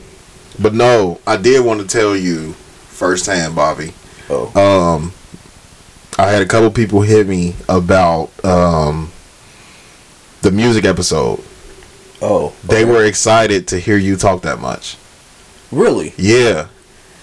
but 0.59 0.75
no, 0.75 1.21
I 1.27 1.37
did 1.37 1.65
want 1.65 1.81
to 1.81 1.87
tell 1.87 2.17
you 2.17 2.55
firsthand, 2.91 3.55
Bobby. 3.55 3.93
Oh, 4.35 4.95
Um, 4.97 5.13
I 6.19 6.31
had 6.31 6.43
a 6.43 6.47
couple 6.47 6.71
people 6.71 7.03
hit 7.03 7.27
me 7.27 7.55
about 7.69 8.31
um 8.45 9.11
the 10.43 10.51
music 10.51 10.85
episode. 10.85 11.41
oh, 12.21 12.53
They 12.65 12.85
were 12.85 13.05
excited 13.05 13.69
to 13.69 13.79
hear 13.79 13.97
you 13.97 14.17
talk 14.17 14.43
that 14.43 14.59
much. 14.61 14.97
really? 15.71 16.13
Yeah. 16.17 16.67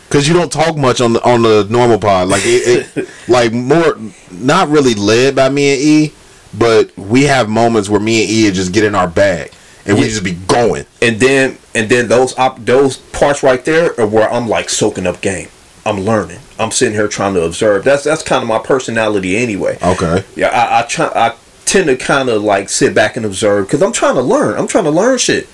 Cause 0.09 0.27
you 0.27 0.33
don't 0.33 0.51
talk 0.51 0.75
much 0.75 1.01
on 1.01 1.13
the 1.13 1.21
on 1.23 1.43
the 1.43 1.67
normal 1.69 1.99
pod, 1.99 2.29
like 2.29 2.41
it, 2.43 2.97
it 2.97 3.07
like 3.27 3.53
more 3.53 3.95
not 4.31 4.67
really 4.69 4.95
led 4.95 5.35
by 5.35 5.49
me 5.49 5.73
and 5.73 5.81
E, 5.81 6.13
but 6.57 6.97
we 6.97 7.23
have 7.25 7.47
moments 7.47 7.89
where 7.89 7.99
me 7.99 8.23
and 8.23 8.31
E 8.31 8.51
just 8.51 8.73
get 8.73 8.83
in 8.83 8.95
our 8.95 9.07
bag 9.07 9.51
and 9.85 9.97
we 9.99 10.05
just 10.05 10.23
be 10.23 10.33
going. 10.33 10.85
And 11.01 11.19
then 11.19 11.59
and 11.75 11.87
then 11.89 12.07
those 12.07 12.35
op- 12.39 12.65
those 12.65 12.97
parts 12.97 13.43
right 13.43 13.63
there 13.63 13.99
are 13.99 14.07
where 14.07 14.27
I'm 14.33 14.47
like 14.47 14.69
soaking 14.69 15.05
up 15.05 15.21
game. 15.21 15.49
I'm 15.85 16.01
learning. 16.01 16.39
I'm 16.59 16.71
sitting 16.71 16.93
here 16.93 17.07
trying 17.07 17.33
to 17.35 17.43
observe. 17.43 17.83
That's 17.83 18.03
that's 18.03 18.23
kind 18.23 18.41
of 18.41 18.47
my 18.47 18.59
personality 18.59 19.37
anyway. 19.37 19.77
Okay. 19.81 20.23
Yeah, 20.35 20.47
I, 20.49 20.79
I 20.79 20.83
try. 20.87 21.07
I 21.15 21.35
tend 21.65 21.87
to 21.87 21.95
kind 21.95 22.29
of 22.29 22.43
like 22.43 22.69
sit 22.69 22.93
back 22.95 23.15
and 23.17 23.25
observe 23.25 23.67
because 23.67 23.81
I'm 23.81 23.91
trying 23.93 24.15
to 24.15 24.21
learn. 24.21 24.57
I'm 24.57 24.67
trying 24.67 24.83
to 24.85 24.91
learn 24.91 25.17
shit. 25.17 25.47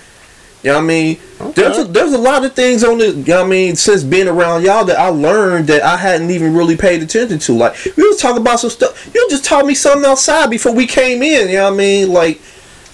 You 0.64 0.72
know 0.72 0.77
what 0.77 0.84
I 0.85 0.88
mean? 0.88 1.19
There's 1.53 1.77
a, 1.77 1.84
there's 1.84 2.14
a 2.14 2.18
lot 2.18 2.43
of 2.43 2.53
things 2.56 2.84
on 2.84 2.97
the. 2.97 3.10
You 3.11 3.23
know 3.26 3.41
what 3.41 3.45
I 3.45 3.49
mean? 3.49 3.76
Since 3.76 4.03
being 4.03 4.27
around 4.27 4.64
y'all 4.64 4.84
that 4.85 4.97
I 4.97 5.10
learned 5.10 5.68
that 5.68 5.84
I 5.84 5.95
hadn't 5.95 6.31
even 6.31 6.56
really 6.56 6.76
paid 6.76 7.03
attention 7.03 7.38
to. 7.38 7.53
Like 7.53 7.76
we 7.95 8.07
was 8.07 8.19
talking 8.19 8.41
about 8.41 8.60
some 8.61 8.72
stuff. 8.72 9.14
You 9.14 9.27
just 9.30 9.45
taught 9.45 9.65
me 9.68 9.76
something 9.76 10.10
outside 10.10 10.49
before 10.49 10.73
we 10.73 10.88
came 10.88 11.22
in. 11.22 11.49
You 11.49 11.57
know 11.57 11.65
what 11.65 11.73
I 11.73 11.77
mean? 11.77 12.11
Like 12.11 12.41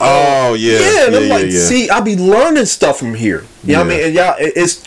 Oh 0.02 0.56
yeah. 0.56 0.80
yeah, 0.80 1.06
and 1.06 1.14
yeah, 1.14 1.20
I'm 1.20 1.28
yeah, 1.28 1.34
like, 1.36 1.46
yeah. 1.46 1.60
see, 1.60 1.90
I 1.90 2.02
be 2.02 2.16
learning 2.18 2.66
stuff 2.66 2.98
from 3.00 3.14
here. 3.14 3.46
You 3.64 3.74
know 3.74 3.80
what 3.84 3.86
I 3.86 3.90
mean? 3.90 4.06
And 4.06 4.14
y'all, 4.16 4.36
it- 4.40 4.54
it's 4.56 4.84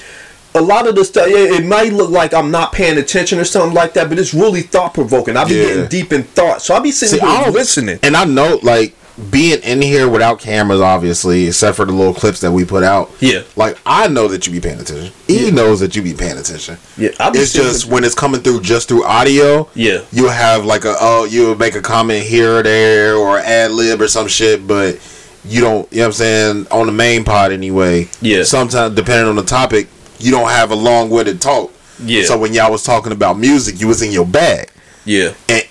a 0.54 0.60
lot 0.62 0.86
of 0.86 0.94
the 0.94 1.04
stuff. 1.04 1.28
Yeah, 1.28 1.36
it 1.56 1.64
might 1.66 1.92
look 1.92 2.10
like 2.10 2.32
I'm 2.34 2.50
not 2.50 2.72
paying 2.72 2.98
attention 2.98 3.38
or 3.38 3.44
something 3.44 3.74
like 3.74 3.94
that, 3.94 4.08
but 4.08 4.18
it's 4.18 4.34
really 4.34 4.62
thought 4.62 4.94
provoking. 4.94 5.36
I 5.36 5.44
be 5.44 5.54
Yeah. 5.54 5.62
getting 5.66 5.86
deep 5.88 6.12
in 6.12 6.22
thought, 6.24 6.62
so 6.62 6.74
I 6.74 6.80
be 6.80 6.92
sitting 6.92 7.18
See, 7.20 7.26
here 7.26 7.50
listening. 7.50 7.98
And 8.02 8.16
I 8.16 8.24
know, 8.24 8.60
like, 8.62 8.94
being 9.30 9.60
in 9.62 9.80
here 9.80 10.08
without 10.08 10.40
cameras, 10.40 10.80
obviously, 10.80 11.46
except 11.46 11.76
for 11.76 11.84
the 11.84 11.92
little 11.92 12.14
clips 12.14 12.40
that 12.40 12.50
we 12.50 12.64
put 12.64 12.82
out. 12.82 13.12
Yeah. 13.20 13.42
Like 13.54 13.78
I 13.86 14.08
know 14.08 14.26
that 14.26 14.44
you 14.46 14.52
be 14.52 14.58
paying 14.60 14.80
attention. 14.80 15.12
He 15.28 15.52
knows 15.52 15.78
that 15.80 15.94
you 15.94 16.02
be 16.02 16.14
paying 16.14 16.36
attention. 16.36 16.78
Yeah, 16.98 17.10
It's 17.32 17.52
just 17.52 17.86
when 17.86 18.02
it's 18.02 18.16
coming 18.16 18.40
through 18.40 18.62
just 18.62 18.88
through 18.88 19.04
audio. 19.04 19.68
Yeah. 19.76 20.00
You'll 20.10 20.30
have 20.30 20.64
like 20.64 20.84
a 20.84 20.96
oh 21.00 21.26
you'll 21.30 21.54
make 21.54 21.76
a 21.76 21.80
comment 21.80 22.24
here 22.24 22.58
or 22.58 22.62
there 22.64 23.14
or 23.14 23.38
ad 23.38 23.70
lib 23.70 24.00
or 24.02 24.08
some 24.08 24.26
shit, 24.26 24.66
but 24.66 24.98
you 25.44 25.60
don't. 25.60 25.86
You 25.92 25.98
know 25.98 26.02
what 26.02 26.06
I'm 26.06 26.12
saying 26.14 26.66
on 26.72 26.86
the 26.86 26.92
main 26.92 27.22
pod 27.22 27.52
anyway. 27.52 28.08
Yeah. 28.20 28.42
Sometimes 28.42 28.96
depending 28.96 29.28
on 29.28 29.36
the 29.36 29.44
topic, 29.44 29.86
you 30.18 30.30
don't 30.30 30.48
have 30.48 30.70
a 30.70 30.74
long 30.74 31.10
winded 31.10 31.40
talk. 31.40 31.72
Yeah. 32.02 32.24
So 32.24 32.38
when 32.38 32.52
y'all 32.52 32.72
was 32.72 32.82
talking 32.82 33.12
about 33.12 33.38
music, 33.38 33.80
you 33.80 33.88
was 33.88 34.02
in 34.02 34.10
your 34.10 34.26
bag. 34.26 34.70
Yeah. 35.04 35.34
And 35.48 35.62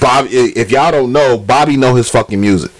Bobby, 0.00 0.28
if 0.30 0.70
y'all 0.70 0.92
don't 0.92 1.12
know, 1.12 1.38
Bobby 1.38 1.76
know 1.76 1.94
his 1.94 2.08
fucking 2.08 2.40
music. 2.40 2.70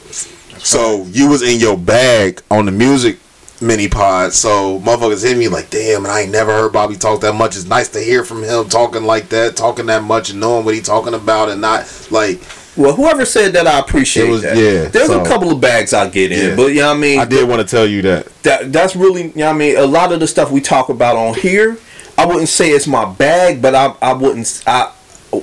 So 0.58 1.04
you 1.06 1.28
was 1.28 1.42
in 1.42 1.58
your 1.58 1.76
bag 1.76 2.40
on 2.50 2.66
the 2.66 2.72
music 2.72 3.18
mini 3.60 3.88
pod. 3.88 4.32
So 4.32 4.80
motherfuckers 4.80 5.24
hit 5.24 5.36
me 5.36 5.48
like, 5.48 5.70
damn, 5.70 6.04
and 6.04 6.12
I 6.12 6.22
ain't 6.22 6.32
never 6.32 6.52
heard 6.52 6.72
Bobby 6.72 6.96
talk 6.96 7.20
that 7.22 7.34
much. 7.34 7.56
It's 7.56 7.66
nice 7.66 7.88
to 7.90 8.00
hear 8.00 8.24
from 8.24 8.42
him 8.42 8.68
talking 8.68 9.04
like 9.04 9.28
that, 9.30 9.56
talking 9.56 9.86
that 9.86 10.04
much, 10.04 10.30
and 10.30 10.40
knowing 10.40 10.64
what 10.64 10.74
he 10.74 10.80
talking 10.80 11.14
about, 11.14 11.48
and 11.48 11.60
not 11.60 12.08
like. 12.10 12.40
Well, 12.76 12.94
whoever 12.94 13.24
said 13.26 13.52
that, 13.52 13.66
I 13.66 13.78
appreciate 13.80 14.28
It 14.28 14.30
was- 14.30 14.42
that. 14.42 14.56
yeah, 14.56 14.84
There's 14.88 15.08
so- 15.08 15.20
a 15.20 15.26
couple 15.26 15.50
of 15.52 15.60
bags 15.60 15.92
I 15.92 16.06
get 16.08 16.32
in, 16.32 16.50
Yeah. 16.50 16.54
but 16.56 16.68
you 16.72 16.80
know 16.80 16.88
what 16.88 16.96
I 16.96 17.00
mean. 17.00 17.18
I 17.20 17.24
did 17.26 17.46
want 17.48 17.60
to 17.66 17.76
tell 17.76 17.86
you 17.86 18.00
that. 18.02 18.26
that 18.44 18.72
that's 18.72 18.96
really 18.96 19.24
you 19.24 19.32
know 19.36 19.46
what 19.46 19.50
I 19.54 19.58
mean 19.58 19.76
a 19.76 19.84
lot 19.86 20.10
of 20.12 20.20
the 20.20 20.26
stuff 20.26 20.50
we 20.50 20.60
talk 20.60 20.88
about 20.88 21.16
on 21.16 21.34
here 21.34 21.76
I 22.18 22.26
wouldn't 22.26 22.48
say 22.48 22.70
it's 22.70 22.86
my 22.86 23.04
bag 23.04 23.60
but 23.62 23.74
I 23.74 23.92
I 24.00 24.12
wouldn't 24.14 24.62
I 24.66 24.88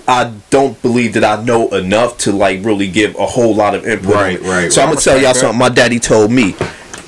I 0.08 0.32
don't 0.50 0.80
believe 0.82 1.14
that 1.14 1.24
I 1.24 1.42
know 1.44 1.68
enough 1.70 2.18
to 2.20 2.32
like 2.32 2.60
really 2.64 2.88
give 2.88 3.16
a 3.18 3.26
whole 3.26 3.56
lot 3.56 3.74
of 3.76 3.88
input. 3.88 4.16
on 4.16 4.22
Right, 4.22 4.34
it. 4.36 4.44
right, 4.44 4.74
So 4.74 4.82
I'm 4.82 4.90
gonna 4.90 5.00
tell 5.02 5.20
y'all 5.20 5.34
something. 5.34 5.58
My 5.58 5.70
daddy 5.70 5.98
told 6.00 6.32
me, 6.32 6.56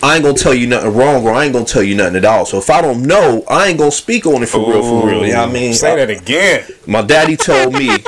I 0.01 0.15
ain't 0.15 0.23
gonna 0.23 0.35
tell 0.37 0.53
you 0.53 0.65
nothing 0.67 0.93
wrong 0.95 1.23
or 1.27 1.33
I 1.33 1.43
ain't 1.45 1.53
gonna 1.53 1.65
tell 1.65 1.83
you 1.83 1.93
nothing 1.95 2.15
at 2.15 2.25
all. 2.25 2.45
So 2.45 2.57
if 2.57 2.69
I 2.71 2.81
don't 2.81 3.03
know, 3.03 3.43
I 3.47 3.67
ain't 3.67 3.77
gonna 3.77 3.91
speak 3.91 4.25
on 4.25 4.41
it 4.41 4.49
for 4.49 4.59
real, 4.59 4.81
for 4.81 5.07
real. 5.07 5.25
You 5.25 5.33
know 5.33 5.41
what 5.41 5.49
I 5.49 5.51
mean? 5.53 5.73
Say 5.75 5.95
that 5.95 6.09
again. 6.09 6.63
My 6.87 7.01
daddy 7.03 7.37
told 7.37 7.73
me. 7.73 7.91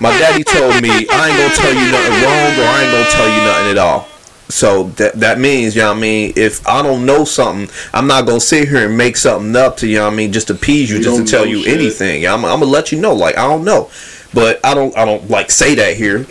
My 0.00 0.16
daddy 0.18 0.44
told 0.44 0.80
me 0.82 0.90
I 0.90 1.28
ain't 1.28 1.38
gonna 1.38 1.54
tell 1.54 1.74
you 1.74 1.90
nothing 1.90 2.22
wrong 2.22 2.50
or 2.58 2.66
I 2.68 2.82
ain't 2.82 2.92
gonna 2.92 3.10
tell 3.10 3.28
you 3.28 3.42
nothing 3.44 3.70
at 3.72 3.78
all. 3.78 4.06
So 4.48 4.84
that 4.96 5.14
that 5.20 5.38
means, 5.38 5.76
you 5.76 5.82
know 5.82 5.90
what 5.90 5.98
I 5.98 6.00
mean, 6.00 6.32
if 6.36 6.66
I 6.66 6.82
don't 6.82 7.06
know 7.06 7.24
something, 7.24 7.68
I'm 7.92 8.06
not 8.08 8.26
gonna 8.26 8.40
sit 8.40 8.68
here 8.68 8.86
and 8.86 8.96
make 8.96 9.16
something 9.16 9.54
up 9.54 9.76
to 9.78 9.86
you 9.86 9.96
know 9.98 10.06
what 10.06 10.12
I 10.12 10.16
mean, 10.16 10.32
just 10.32 10.50
appease 10.50 10.90
you, 10.90 10.98
You 10.98 11.04
just 11.04 11.18
to 11.18 11.24
tell 11.24 11.46
you 11.46 11.62
shit. 11.62 11.74
anything. 11.78 12.26
I'm, 12.26 12.44
I'm 12.44 12.58
gonna 12.60 12.66
let 12.66 12.90
you 12.92 13.00
know, 13.00 13.14
like 13.14 13.36
I 13.38 13.46
don't 13.46 13.64
know, 13.64 13.90
but 14.34 14.58
I 14.64 14.74
don't 14.74 14.96
I 14.96 15.04
don't 15.04 15.30
like 15.30 15.50
say 15.50 15.74
that 15.76 15.96
here. 15.96 16.26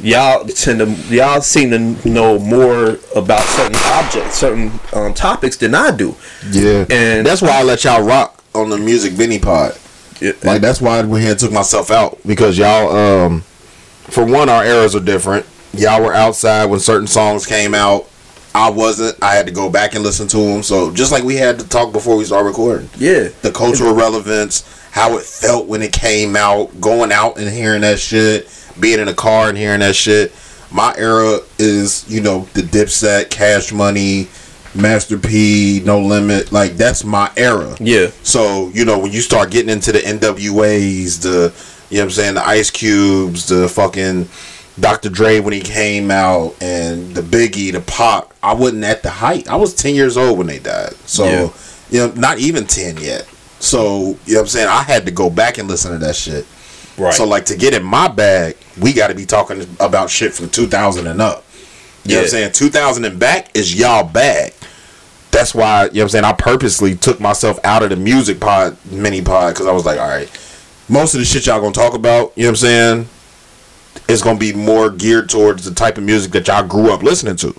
Y'all 0.00 0.44
tend 0.46 0.80
to 0.80 0.86
y'all 1.14 1.40
seem 1.40 1.70
to 1.70 2.08
know 2.08 2.38
more 2.38 2.98
about 3.16 3.40
certain 3.42 3.76
objects, 3.92 4.36
certain 4.36 4.70
um, 4.92 5.14
topics 5.14 5.56
than 5.56 5.74
I 5.74 5.90
do. 5.92 6.14
Yeah, 6.50 6.84
And- 6.90 7.26
that's 7.26 7.42
why 7.42 7.50
I 7.58 7.62
let 7.62 7.82
y'all 7.84 8.02
rock 8.02 8.42
on 8.54 8.70
the 8.70 8.78
music 8.78 9.16
mini 9.18 9.38
pod. 9.40 9.76
Like 10.42 10.60
that's 10.60 10.80
why 10.80 10.98
I 10.98 11.02
went 11.02 11.22
here 11.22 11.32
and 11.32 11.40
took 11.40 11.52
myself 11.52 11.90
out 11.90 12.18
because 12.26 12.56
y'all, 12.58 12.94
um, 12.94 13.40
for 14.10 14.24
one, 14.24 14.48
our 14.48 14.64
eras 14.64 14.94
are 14.94 15.00
different. 15.00 15.46
Y'all 15.72 16.02
were 16.02 16.14
outside 16.14 16.66
when 16.66 16.80
certain 16.80 17.06
songs 17.06 17.46
came 17.46 17.74
out. 17.74 18.08
I 18.54 18.70
wasn't. 18.70 19.20
I 19.22 19.34
had 19.34 19.46
to 19.46 19.52
go 19.52 19.68
back 19.68 19.94
and 19.94 20.04
listen 20.04 20.28
to 20.28 20.36
them. 20.36 20.62
So 20.62 20.92
just 20.92 21.10
like 21.10 21.24
we 21.24 21.34
had 21.36 21.58
to 21.58 21.68
talk 21.68 21.92
before 21.92 22.16
we 22.16 22.24
start 22.24 22.46
recording, 22.46 22.88
Yeah. 22.96 23.28
the 23.42 23.50
cultural 23.50 23.94
relevance, 23.94 24.62
how 24.92 25.16
it 25.16 25.24
felt 25.24 25.66
when 25.66 25.82
it 25.82 25.92
came 25.92 26.36
out, 26.36 26.80
going 26.80 27.10
out 27.10 27.36
and 27.36 27.48
hearing 27.48 27.80
that 27.80 27.98
shit, 27.98 28.48
being 28.78 29.00
in 29.00 29.08
a 29.08 29.14
car 29.14 29.48
and 29.48 29.58
hearing 29.58 29.80
that 29.80 29.96
shit. 29.96 30.32
My 30.70 30.94
era 30.96 31.40
is, 31.58 32.04
you 32.08 32.20
know, 32.20 32.46
the 32.54 32.62
Dipset, 32.62 33.30
Cash 33.30 33.72
Money, 33.72 34.28
Master 34.74 35.18
P, 35.18 35.82
No 35.84 36.00
Limit. 36.00 36.52
Like 36.52 36.76
that's 36.76 37.04
my 37.04 37.30
era. 37.36 37.76
Yeah. 37.80 38.08
So, 38.22 38.70
you 38.70 38.84
know, 38.84 38.98
when 38.98 39.12
you 39.12 39.20
start 39.20 39.50
getting 39.50 39.70
into 39.70 39.92
the 39.92 40.00
NWAs, 40.00 41.22
the 41.22 41.52
you 41.90 41.98
know 41.98 42.04
what 42.04 42.04
I'm 42.04 42.10
saying, 42.10 42.34
the 42.34 42.46
Ice 42.46 42.70
Cubes, 42.70 43.46
the 43.46 43.68
fucking 43.68 44.28
Dr. 44.80 45.08
Dre 45.10 45.38
when 45.40 45.52
he 45.52 45.60
came 45.60 46.10
out 46.10 46.56
and 46.60 47.14
the 47.14 47.20
Biggie, 47.22 47.72
the 47.72 47.80
Pac, 47.80 48.24
I 48.42 48.54
wasn't 48.54 48.84
at 48.84 49.02
the 49.02 49.10
height. 49.10 49.48
I 49.48 49.56
was 49.56 49.74
10 49.74 49.94
years 49.94 50.16
old 50.16 50.36
when 50.38 50.48
they 50.48 50.58
died. 50.58 50.94
So, 51.06 51.24
Yeah. 51.24 51.48
you 51.90 52.00
know, 52.08 52.14
not 52.14 52.38
even 52.38 52.66
10 52.66 52.96
yet. 52.96 53.26
So, 53.60 54.18
you 54.26 54.34
know 54.34 54.40
what 54.40 54.40
I'm 54.40 54.46
saying? 54.48 54.68
I 54.68 54.82
had 54.82 55.06
to 55.06 55.12
go 55.12 55.30
back 55.30 55.58
and 55.58 55.68
listen 55.68 55.92
to 55.92 55.98
that 55.98 56.16
shit. 56.16 56.44
Right. 56.98 57.14
So, 57.14 57.24
like, 57.24 57.44
to 57.46 57.56
get 57.56 57.74
in 57.74 57.84
my 57.84 58.08
bag, 58.08 58.56
we 58.80 58.92
got 58.92 59.08
to 59.08 59.14
be 59.14 59.26
talking 59.26 59.64
about 59.78 60.10
shit 60.10 60.32
from 60.32 60.48
2000 60.48 61.06
and 61.06 61.20
up. 61.22 61.44
You 62.04 62.12
know 62.14 62.18
what 62.18 62.24
I'm 62.24 62.30
saying? 62.30 62.52
2000 62.52 63.04
and 63.04 63.18
back 63.18 63.56
is 63.56 63.74
y'all 63.78 64.04
bag. 64.04 64.52
That's 65.34 65.54
why, 65.54 65.86
you 65.86 65.90
know 65.90 65.98
what 65.98 66.02
I'm 66.04 66.08
saying? 66.10 66.24
I 66.24 66.32
purposely 66.32 66.94
took 66.94 67.18
myself 67.20 67.58
out 67.64 67.82
of 67.82 67.90
the 67.90 67.96
music 67.96 68.38
pod, 68.40 68.76
mini 68.90 69.20
pod, 69.20 69.52
because 69.54 69.66
I 69.66 69.72
was 69.72 69.84
like, 69.84 69.98
all 69.98 70.08
right, 70.08 70.28
most 70.88 71.14
of 71.14 71.18
the 71.20 71.26
shit 71.26 71.46
y'all 71.46 71.60
gonna 71.60 71.72
talk 71.72 71.94
about, 71.94 72.32
you 72.36 72.44
know 72.44 72.50
what 72.50 72.52
I'm 72.52 72.56
saying? 72.56 73.08
Is 74.08 74.22
gonna 74.22 74.38
be 74.38 74.52
more 74.52 74.90
geared 74.90 75.28
towards 75.28 75.64
the 75.64 75.74
type 75.74 75.98
of 75.98 76.04
music 76.04 76.32
that 76.32 76.46
y'all 76.46 76.66
grew 76.66 76.92
up 76.92 77.02
listening 77.02 77.36
to. 77.36 77.54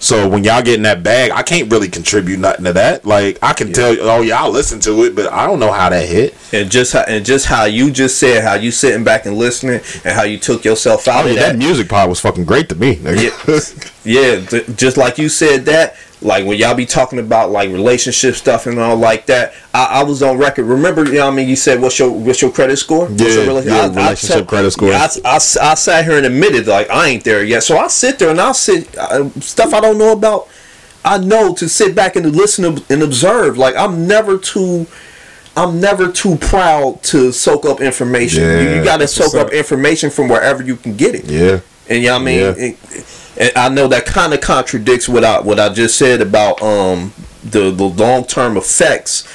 So 0.00 0.28
when 0.28 0.42
y'all 0.42 0.62
get 0.62 0.74
in 0.74 0.82
that 0.82 1.04
bag, 1.04 1.30
I 1.30 1.42
can't 1.44 1.70
really 1.70 1.88
contribute 1.88 2.38
nothing 2.40 2.64
to 2.64 2.72
that. 2.72 3.04
Like 3.06 3.38
I 3.40 3.52
can 3.52 3.72
tell 3.72 3.94
you, 3.94 4.00
oh 4.02 4.20
yeah, 4.20 4.42
I 4.42 4.48
listen 4.48 4.80
to 4.80 5.04
it, 5.04 5.14
but 5.14 5.32
I 5.32 5.46
don't 5.46 5.60
know 5.60 5.70
how 5.72 5.88
that 5.90 6.08
hit. 6.08 6.34
And 6.52 6.70
just 6.70 6.92
how 6.92 7.02
and 7.02 7.24
just 7.24 7.46
how 7.46 7.64
you 7.64 7.90
just 7.92 8.18
said 8.18 8.42
how 8.42 8.54
you 8.54 8.70
sitting 8.72 9.04
back 9.04 9.26
and 9.26 9.36
listening 9.36 9.80
and 10.04 10.12
how 10.14 10.24
you 10.24 10.38
took 10.38 10.64
yourself 10.64 11.06
out 11.08 11.24
Oh, 11.24 11.28
of 11.30 11.36
that. 11.36 11.52
that 11.52 11.56
music 11.58 11.88
pod 11.88 12.08
was 12.08 12.18
fucking 12.20 12.44
great 12.44 12.68
to 12.70 12.74
me. 12.74 12.96
nigga. 12.96 14.04
Yeah, 14.04 14.44
th- 14.46 14.76
just 14.76 14.96
like 14.96 15.18
you 15.18 15.28
said 15.28 15.64
that, 15.66 15.94
like 16.22 16.46
when 16.46 16.58
y'all 16.58 16.74
be 16.74 16.86
talking 16.86 17.18
about 17.18 17.50
like 17.50 17.70
relationship 17.70 18.34
stuff 18.34 18.66
and 18.66 18.78
all 18.78 18.96
like 18.96 19.26
that, 19.26 19.54
I, 19.74 20.00
I 20.00 20.02
was 20.04 20.22
on 20.22 20.38
record. 20.38 20.64
Remember, 20.66 21.04
you 21.04 21.14
know 21.14 21.26
what 21.26 21.32
I 21.32 21.36
mean? 21.36 21.48
You 21.48 21.56
said, 21.56 21.80
what's 21.80 21.98
your 21.98 22.10
what's 22.10 22.40
your 22.42 22.50
credit 22.52 22.76
score? 22.78 23.06
What's 23.06 23.20
Yeah, 23.22 23.28
your 23.42 23.46
rela- 23.46 23.64
yeah, 23.64 23.88
relationship 23.88 24.46
credit 24.46 24.70
score. 24.70 24.88
Yeah, 24.90 25.08
I, 25.24 25.28
I, 25.28 25.34
I 25.36 25.74
sat 25.74 26.04
here 26.04 26.16
and 26.16 26.26
admitted, 26.26 26.66
like, 26.66 26.88
I 26.90 27.08
ain't 27.08 27.24
there 27.24 27.42
yet. 27.44 27.62
So 27.62 27.76
I 27.78 27.88
sit 27.88 28.18
there 28.18 28.30
and 28.30 28.40
I'll 28.40 28.54
sit, 28.54 28.96
uh, 28.96 29.28
stuff 29.40 29.74
I 29.74 29.80
don't 29.80 29.98
know 29.98 30.12
about, 30.12 30.48
I 31.04 31.18
know 31.18 31.54
to 31.54 31.68
sit 31.68 31.94
back 31.94 32.16
and 32.16 32.24
listen 32.34 32.64
and 32.88 33.02
observe. 33.02 33.58
Like, 33.58 33.74
I'm 33.76 34.06
never 34.06 34.38
too. 34.38 34.86
I'm 35.54 35.80
never 35.80 36.10
too 36.10 36.36
proud 36.36 37.02
to 37.04 37.30
soak 37.30 37.66
up 37.66 37.82
information. 37.82 38.42
You, 38.42 38.76
you 38.76 38.84
got 38.84 38.98
to 39.00 39.06
soak 39.06 39.34
up 39.34 39.52
information 39.52 40.08
from 40.08 40.30
wherever 40.30 40.62
you 40.62 40.76
can 40.76 40.96
get 40.96 41.14
it. 41.14 41.26
yeah. 41.26 41.60
And 41.90 42.00
you 42.02 42.08
know 42.08 42.14
what 42.14 42.22
I 42.22 42.24
mean? 42.24 42.38
Yeah. 42.38 43.02
And 43.36 43.52
I 43.56 43.68
know 43.68 43.88
that 43.88 44.06
kind 44.06 44.34
of 44.34 44.40
contradicts 44.40 45.08
what 45.08 45.24
I 45.24 45.40
what 45.40 45.58
I 45.60 45.68
just 45.70 45.96
said 45.96 46.20
about 46.20 46.60
um 46.62 47.12
the 47.44 47.70
the 47.70 47.84
long 47.84 48.24
term 48.24 48.56
effects 48.56 49.26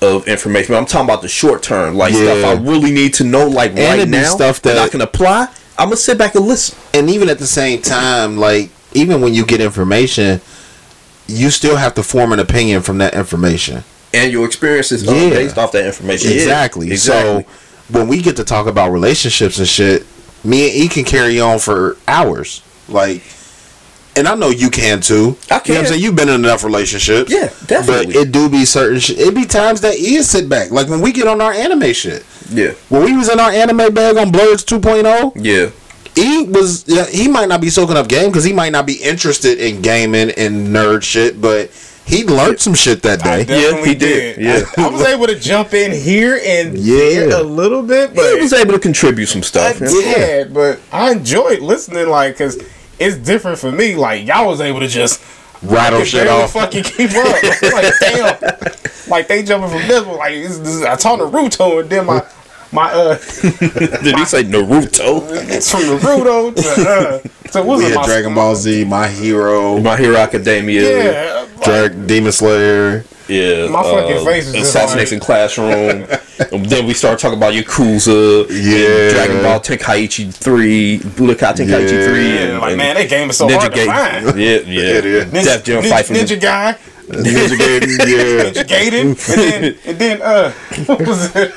of 0.00 0.28
information. 0.28 0.74
But 0.74 0.78
I'm 0.78 0.86
talking 0.86 1.06
about 1.08 1.22
the 1.22 1.28
short 1.28 1.62
term, 1.62 1.96
like 1.96 2.14
stuff 2.14 2.44
I 2.44 2.52
really 2.60 2.92
need 2.92 3.14
to 3.14 3.24
know, 3.24 3.46
like 3.48 3.70
And 3.72 3.78
right 4.00 4.08
now, 4.08 4.24
stuff 4.24 4.62
that, 4.62 4.78
I 4.78 4.88
can 4.88 5.00
apply. 5.00 5.48
I'm 5.76 5.86
gonna 5.88 5.96
sit 5.96 6.18
back 6.18 6.34
and 6.34 6.46
listen. 6.46 6.78
and 6.94 7.10
even 7.10 7.28
at 7.28 7.38
the 7.38 7.46
same 7.46 7.82
time, 7.82 8.36
like 8.36 8.70
even 8.92 9.20
when 9.20 9.34
you 9.34 9.44
get 9.44 9.60
information, 9.60 10.40
you 11.26 11.50
still 11.50 11.76
have 11.76 11.94
to 11.94 12.02
form 12.02 12.32
an 12.32 12.38
opinion 12.38 12.82
from 12.82 12.98
that 12.98 13.14
information. 13.14 13.82
And 14.14 14.32
your 14.32 14.46
experiences 14.46 15.06
are 15.06 15.14
Yeah. 15.14 15.30
based 15.30 15.58
off 15.58 15.72
that 15.72 15.84
information. 15.84 16.30
Yeah, 16.30 16.36
Exactly. 16.36 16.90
exactly. 16.90 17.42
So 17.42 17.48
when 17.90 18.08
we 18.08 18.22
get 18.22 18.36
to 18.36 18.44
talk 18.44 18.66
about 18.66 18.90
relationships 18.92 19.58
and 19.58 19.68
shit, 19.68 20.06
me 20.44 20.66
and 20.68 20.74
E 20.76 20.88
can 20.88 21.04
carry 21.04 21.40
on 21.40 21.58
for 21.58 21.96
hours. 22.06 22.62
Like 22.88 23.22
and 24.18 24.28
I 24.28 24.34
know 24.34 24.50
you 24.50 24.68
can 24.70 25.00
too. 25.00 25.36
I 25.50 25.58
can. 25.60 25.68
You 25.68 25.74
know 25.74 25.80
what 25.80 25.86
I'm 25.86 25.86
saying? 25.92 26.02
You've 26.02 26.16
been 26.16 26.28
in 26.28 26.44
enough 26.44 26.64
relationships. 26.64 27.30
Yeah, 27.32 27.48
definitely. 27.66 28.06
But 28.14 28.16
it 28.16 28.32
do 28.32 28.48
be 28.48 28.64
certain 28.64 28.98
shit. 29.00 29.18
It 29.18 29.34
be 29.34 29.44
times 29.46 29.80
that 29.82 29.94
is 29.96 30.28
sit 30.28 30.48
back. 30.48 30.70
Like 30.70 30.88
when 30.88 31.00
we 31.00 31.12
get 31.12 31.26
on 31.26 31.40
our 31.40 31.52
anime 31.52 31.92
shit. 31.92 32.24
yeah, 32.50 32.72
When 32.88 33.04
we 33.04 33.16
was 33.16 33.28
in 33.30 33.38
our 33.40 33.50
anime 33.50 33.92
bag 33.94 34.16
on 34.16 34.30
Blurs 34.32 34.64
2.0, 34.64 35.32
yeah, 35.36 35.70
he 36.14 36.44
was 36.44 36.84
yeah, 36.88 37.06
he 37.06 37.28
might 37.28 37.48
not 37.48 37.60
be 37.60 37.70
soaking 37.70 37.96
up 37.96 38.08
game 38.08 38.30
because 38.30 38.44
he 38.44 38.52
might 38.52 38.72
not 38.72 38.86
be 38.86 38.94
interested 38.94 39.58
in 39.58 39.82
gaming 39.82 40.30
and 40.30 40.68
nerd 40.68 41.02
shit, 41.02 41.40
but 41.40 41.70
he 42.06 42.24
learned 42.24 42.58
some 42.58 42.72
shit 42.74 43.02
that 43.02 43.24
I 43.26 43.44
day. 43.44 43.44
definitely 43.44 43.88
he 43.90 43.94
did. 43.94 44.36
did. 44.36 44.44
Yeah. 44.44 44.64
I, 44.78 44.86
I 44.86 44.88
was 44.88 45.02
able 45.02 45.26
to 45.26 45.38
jump 45.38 45.74
in 45.74 45.92
here 45.92 46.40
and 46.42 46.76
Yeah. 46.78 46.96
there 46.96 47.40
a 47.40 47.42
little 47.42 47.82
bit, 47.82 48.14
but 48.14 48.34
he 48.34 48.40
was 48.40 48.54
able 48.54 48.72
to 48.72 48.78
contribute 48.78 49.26
some 49.26 49.42
stuff. 49.42 49.72
I 49.82 49.86
stuff. 49.86 49.90
did, 49.90 50.54
but 50.54 50.80
I 50.90 51.12
enjoyed 51.12 51.60
listening, 51.60 52.08
like, 52.08 52.38
cause 52.38 52.56
it's 52.98 53.16
different 53.16 53.58
for 53.58 53.70
me. 53.70 53.94
Like, 53.96 54.26
y'all 54.26 54.46
was 54.46 54.60
able 54.60 54.80
to 54.80 54.88
just 54.88 55.22
Rattle 55.62 56.04
shit 56.04 56.28
off. 56.28 56.52
Fucking 56.52 56.84
keep 56.84 57.10
up. 57.10 57.42
like, 57.72 57.92
damn, 58.00 58.38
like 59.08 59.28
they 59.28 59.42
jumping 59.42 59.70
from 59.70 59.88
this 59.88 60.04
one. 60.04 60.16
Like, 60.16 60.34
this, 60.34 60.58
this, 60.58 60.82
I 60.82 60.94
taught 60.96 61.18
Naruto, 61.18 61.80
and 61.80 61.90
then 61.90 62.06
my 62.06 62.20
my 62.72 62.92
uh, 62.92 63.14
Did 63.40 64.16
he 64.18 64.24
say 64.24 64.44
Naruto? 64.44 65.22
it's 65.50 65.70
from 65.70 65.80
Naruto 65.82 66.54
to 66.54 66.88
uh, 66.88 67.18
to 67.52 67.62
what's 67.62 67.80
We 67.82 67.86
it? 67.86 67.90
had 67.90 67.96
My, 67.96 68.06
Dragon 68.06 68.34
Ball 68.34 68.54
Z, 68.54 68.84
My 68.84 69.08
Hero, 69.08 69.78
My 69.80 69.96
Hero 69.96 70.16
Academia. 70.16 70.82
yeah, 70.82 71.46
Drag 71.64 72.06
Demon 72.06 72.32
Slayer. 72.32 73.04
Yeah. 73.28 73.68
My 73.68 73.82
fucking 73.82 74.24
face 74.24 74.46
is 74.46 74.52
just 74.54 74.70
Assassination 74.74 75.20
Classroom. 75.20 76.06
and 76.50 76.64
then 76.66 76.86
we 76.86 76.94
start 76.94 77.18
talking 77.18 77.36
about 77.36 77.52
Yakuza. 77.52 78.46
Yeah. 78.48 78.86
and 79.08 79.14
Dragon 79.14 79.42
Ball 79.42 79.60
Tenkaichi 79.60 80.32
3. 80.32 80.98
Budokai 81.00 81.52
Tenkaichi 81.54 81.92
Yeah. 81.92 82.06
3. 82.08 82.26
yeah, 82.26 82.40
And, 82.40 82.58
like 82.60 82.68
and 82.70 82.78
man, 82.78 82.94
that 82.96 83.08
game 83.10 83.28
is 83.28 83.36
so 83.36 83.46
hard 83.50 83.70
to 83.74 83.84
find. 83.84 84.24
Yeah, 84.38 84.56
yeah. 84.60 84.98
It 84.98 85.04
is. 85.04 85.24
Ninja, 85.26 85.44
Def 85.44 85.64
Jam 85.64 85.82
Ninja, 85.82 86.06
the- 86.08 86.14
Ninja 86.36 86.40
guy, 86.40 86.78
Ninja 87.08 87.56
Gaiden, 87.56 87.98
yeah. 87.98 88.50
Ninja 88.50 88.64
Gaiden, 88.64 89.28
and 89.28 89.40
then 89.40 89.78
and 89.86 89.98
then 89.98 90.22
uh, 90.22 90.52
what 90.86 91.00
was 91.06 91.34
it? 91.36 91.54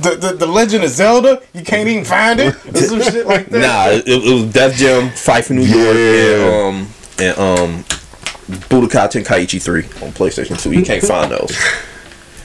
The, 0.00 0.16
the, 0.16 0.32
the 0.36 0.46
Legend 0.46 0.82
of 0.82 0.90
Zelda, 0.90 1.40
you 1.54 1.62
can't 1.62 1.88
even 1.88 2.04
find 2.04 2.40
it, 2.40 2.54
or 2.66 2.76
some 2.76 3.02
shit 3.02 3.24
like 3.26 3.46
that. 3.50 3.60
Nah, 3.60 3.90
it, 3.96 4.02
it 4.08 4.32
was 4.34 4.52
Def 4.52 4.74
Jam 4.76 5.10
Fight 5.10 5.44
for 5.44 5.52
New 5.54 5.62
York 5.62 5.96
Yeah. 5.96 6.68
and 6.68 6.76
um 6.76 6.88
and 7.20 7.38
um 7.38 7.84
Budokai 8.68 9.08
Tenkaichi 9.10 9.62
3 9.62 9.84
on 10.06 10.12
PlayStation 10.12 10.60
2. 10.60 10.72
You 10.72 10.84
can't 10.84 11.02
find 11.04 11.30
those. 11.30 11.56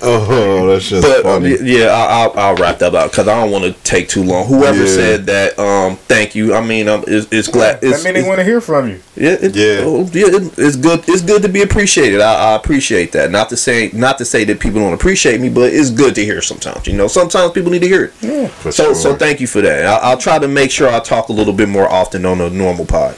Oh, 0.01 0.67
that's 0.67 0.89
just 0.89 1.01
But 1.05 1.25
um, 1.25 1.45
yeah, 1.45 1.87
I, 1.87 2.23
I'll, 2.23 2.33
I'll 2.37 2.55
wrap 2.55 2.79
that 2.79 2.93
up 2.95 3.11
because 3.11 3.27
I 3.27 3.39
don't 3.41 3.51
want 3.51 3.63
to 3.65 3.73
take 3.83 4.07
too 4.09 4.23
long. 4.23 4.45
Whoever 4.47 4.79
Yeah. 4.85 4.85
said 4.93 5.25
that, 5.25 5.57
um, 5.59 5.95
thank 5.95 6.35
you. 6.35 6.53
I 6.53 6.61
mean, 6.65 6.87
um, 6.87 7.03
it's, 7.07 7.27
it's 7.31 7.47
glad. 7.47 7.81
That 7.81 7.87
It's, 7.87 8.03
mean 8.03 8.13
they 8.13 8.23
want 8.23 8.37
to 8.39 8.43
hear 8.43 8.61
from 8.61 8.89
you. 8.89 8.99
yeah, 9.15 9.31
it, 9.41 9.55
Yeah. 9.55 9.79
oh, 9.85 10.09
yeah, 10.13 10.27
it- 10.27 10.53
it's 10.57 10.75
good. 10.75 11.03
It's 11.07 11.21
good 11.21 11.41
to 11.41 11.49
be 11.49 11.61
appreciated. 11.61 12.21
I, 12.21 12.51
I 12.51 12.55
appreciate 12.55 13.11
that. 13.13 13.31
Not 13.31 13.49
to 13.49 13.57
say, 13.57 13.89
not 13.93 14.17
to 14.19 14.25
say 14.25 14.43
that 14.45 14.59
people 14.59 14.79
don't 14.79 14.93
appreciate 14.93 15.41
me, 15.41 15.49
but 15.49 15.73
it's 15.73 15.89
good 15.89 16.15
to 16.15 16.23
hear 16.25 16.41
sometimes. 16.41 16.85
You 16.87 16.93
know, 16.93 17.07
sometimes 17.07 17.51
people 17.53 17.71
need 17.71 17.81
to 17.81 17.87
hear 17.87 18.05
it. 18.05 18.13
Yeah. 18.21 18.47
For 18.47 18.71
So, 18.71 18.93
so 18.93 19.15
thank 19.15 19.39
you 19.39 19.47
for 19.47 19.61
that. 19.61 19.85
I, 19.85 20.09
I'll 20.09 20.17
try 20.17 20.37
to 20.39 20.47
make 20.47 20.71
sure 20.71 20.89
I 20.89 20.99
talk 20.99 21.29
a 21.29 21.33
little 21.33 21.53
bit 21.53 21.69
more 21.69 21.89
often 21.89 22.25
on 22.25 22.39
a 22.41 22.49
normal 22.49 22.85
pod. 22.85 23.15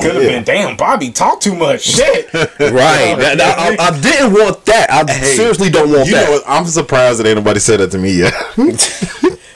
Could 0.00 0.14
have 0.14 0.22
been, 0.24 0.44
damn, 0.44 0.76
Bobby 0.76 1.10
talk 1.10 1.40
too 1.40 1.54
much. 1.54 1.82
Shit. 1.96 2.32
Right. 2.34 2.48
That- 3.18 3.38
that- 3.38 3.58
I, 3.80 3.88
I 3.88 4.00
didn't 4.00 4.32
want 4.32 4.64
that. 4.66 4.90
I 4.90 5.10
Hey, 5.12 5.34
seriously 5.36 5.70
don't 5.70 5.90
want 5.90 6.06
You 6.08 6.14
that. 6.14 6.28
know? 6.30 6.40
I'm 6.46 6.64
surprised 6.66 7.18
that 7.20 7.26
ain't 7.26 7.36
nobody 7.36 7.60
said 7.60 7.80
that 7.80 7.90
to 7.92 7.98
me 7.98 8.12
yet. 8.12 8.32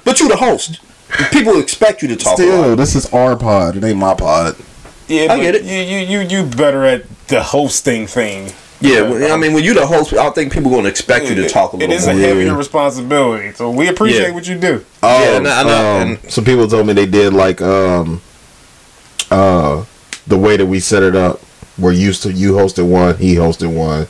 but 0.04 0.20
you're 0.20 0.28
the 0.28 0.36
host. 0.38 0.80
People 1.32 1.58
expect 1.60 2.02
you 2.02 2.08
to 2.08 2.16
talk. 2.16 2.34
a 2.38 2.42
Still, 2.42 2.68
lot. 2.70 2.74
this 2.76 2.94
is 2.94 3.06
our 3.12 3.36
pod. 3.36 3.76
It 3.76 3.84
ain't 3.84 3.98
my 3.98 4.14
pod. 4.14 4.56
Yeah, 5.08 5.24
I 5.32 5.36
but 5.36 5.42
get 5.42 5.54
it. 5.54 5.64
You, 5.64 5.78
you, 5.96 6.20
you, 6.20 6.28
you 6.44 6.50
better 6.50 6.84
at 6.84 7.08
the 7.28 7.42
hosting 7.42 8.06
thing. 8.06 8.52
Yeah, 8.80 9.00
well, 9.02 9.32
I 9.32 9.36
mean, 9.36 9.54
when 9.54 9.64
you're 9.64 9.74
the 9.74 9.86
host, 9.86 10.12
I 10.12 10.30
think 10.30 10.52
people 10.52 10.70
are 10.72 10.76
gonna 10.76 10.88
expect 10.88 11.28
you 11.28 11.34
to 11.36 11.48
talk 11.48 11.72
a 11.72 11.76
It 11.76 11.80
little 11.80 11.96
is 11.96 12.06
more. 12.06 12.14
a 12.14 12.18
heavier 12.18 12.54
responsibility, 12.54 13.52
so 13.52 13.70
we 13.70 13.88
appreciate 13.88 14.28
Yeah. 14.28 14.34
what 14.34 14.46
you 14.46 14.56
do. 14.56 14.84
Oh, 15.02 15.20
Yeah, 15.24 15.36
and 15.38 15.48
I- 15.48 15.60
and 16.04 16.18
um, 16.22 16.30
some 16.30 16.44
people 16.44 16.68
told 16.68 16.86
me 16.86 16.92
they 16.92 17.06
did 17.06 17.32
like 17.32 17.60
um 17.60 18.20
uh 19.32 19.84
the 20.28 20.38
way 20.38 20.56
that 20.56 20.66
we 20.66 20.78
set 20.80 21.02
it 21.02 21.16
up. 21.16 21.40
We're 21.78 21.92
used 21.92 22.22
to 22.24 22.32
you 22.32 22.52
hosted 22.52 22.88
one, 22.88 23.16
he 23.18 23.34
hosted 23.36 23.72
one, 23.74 24.08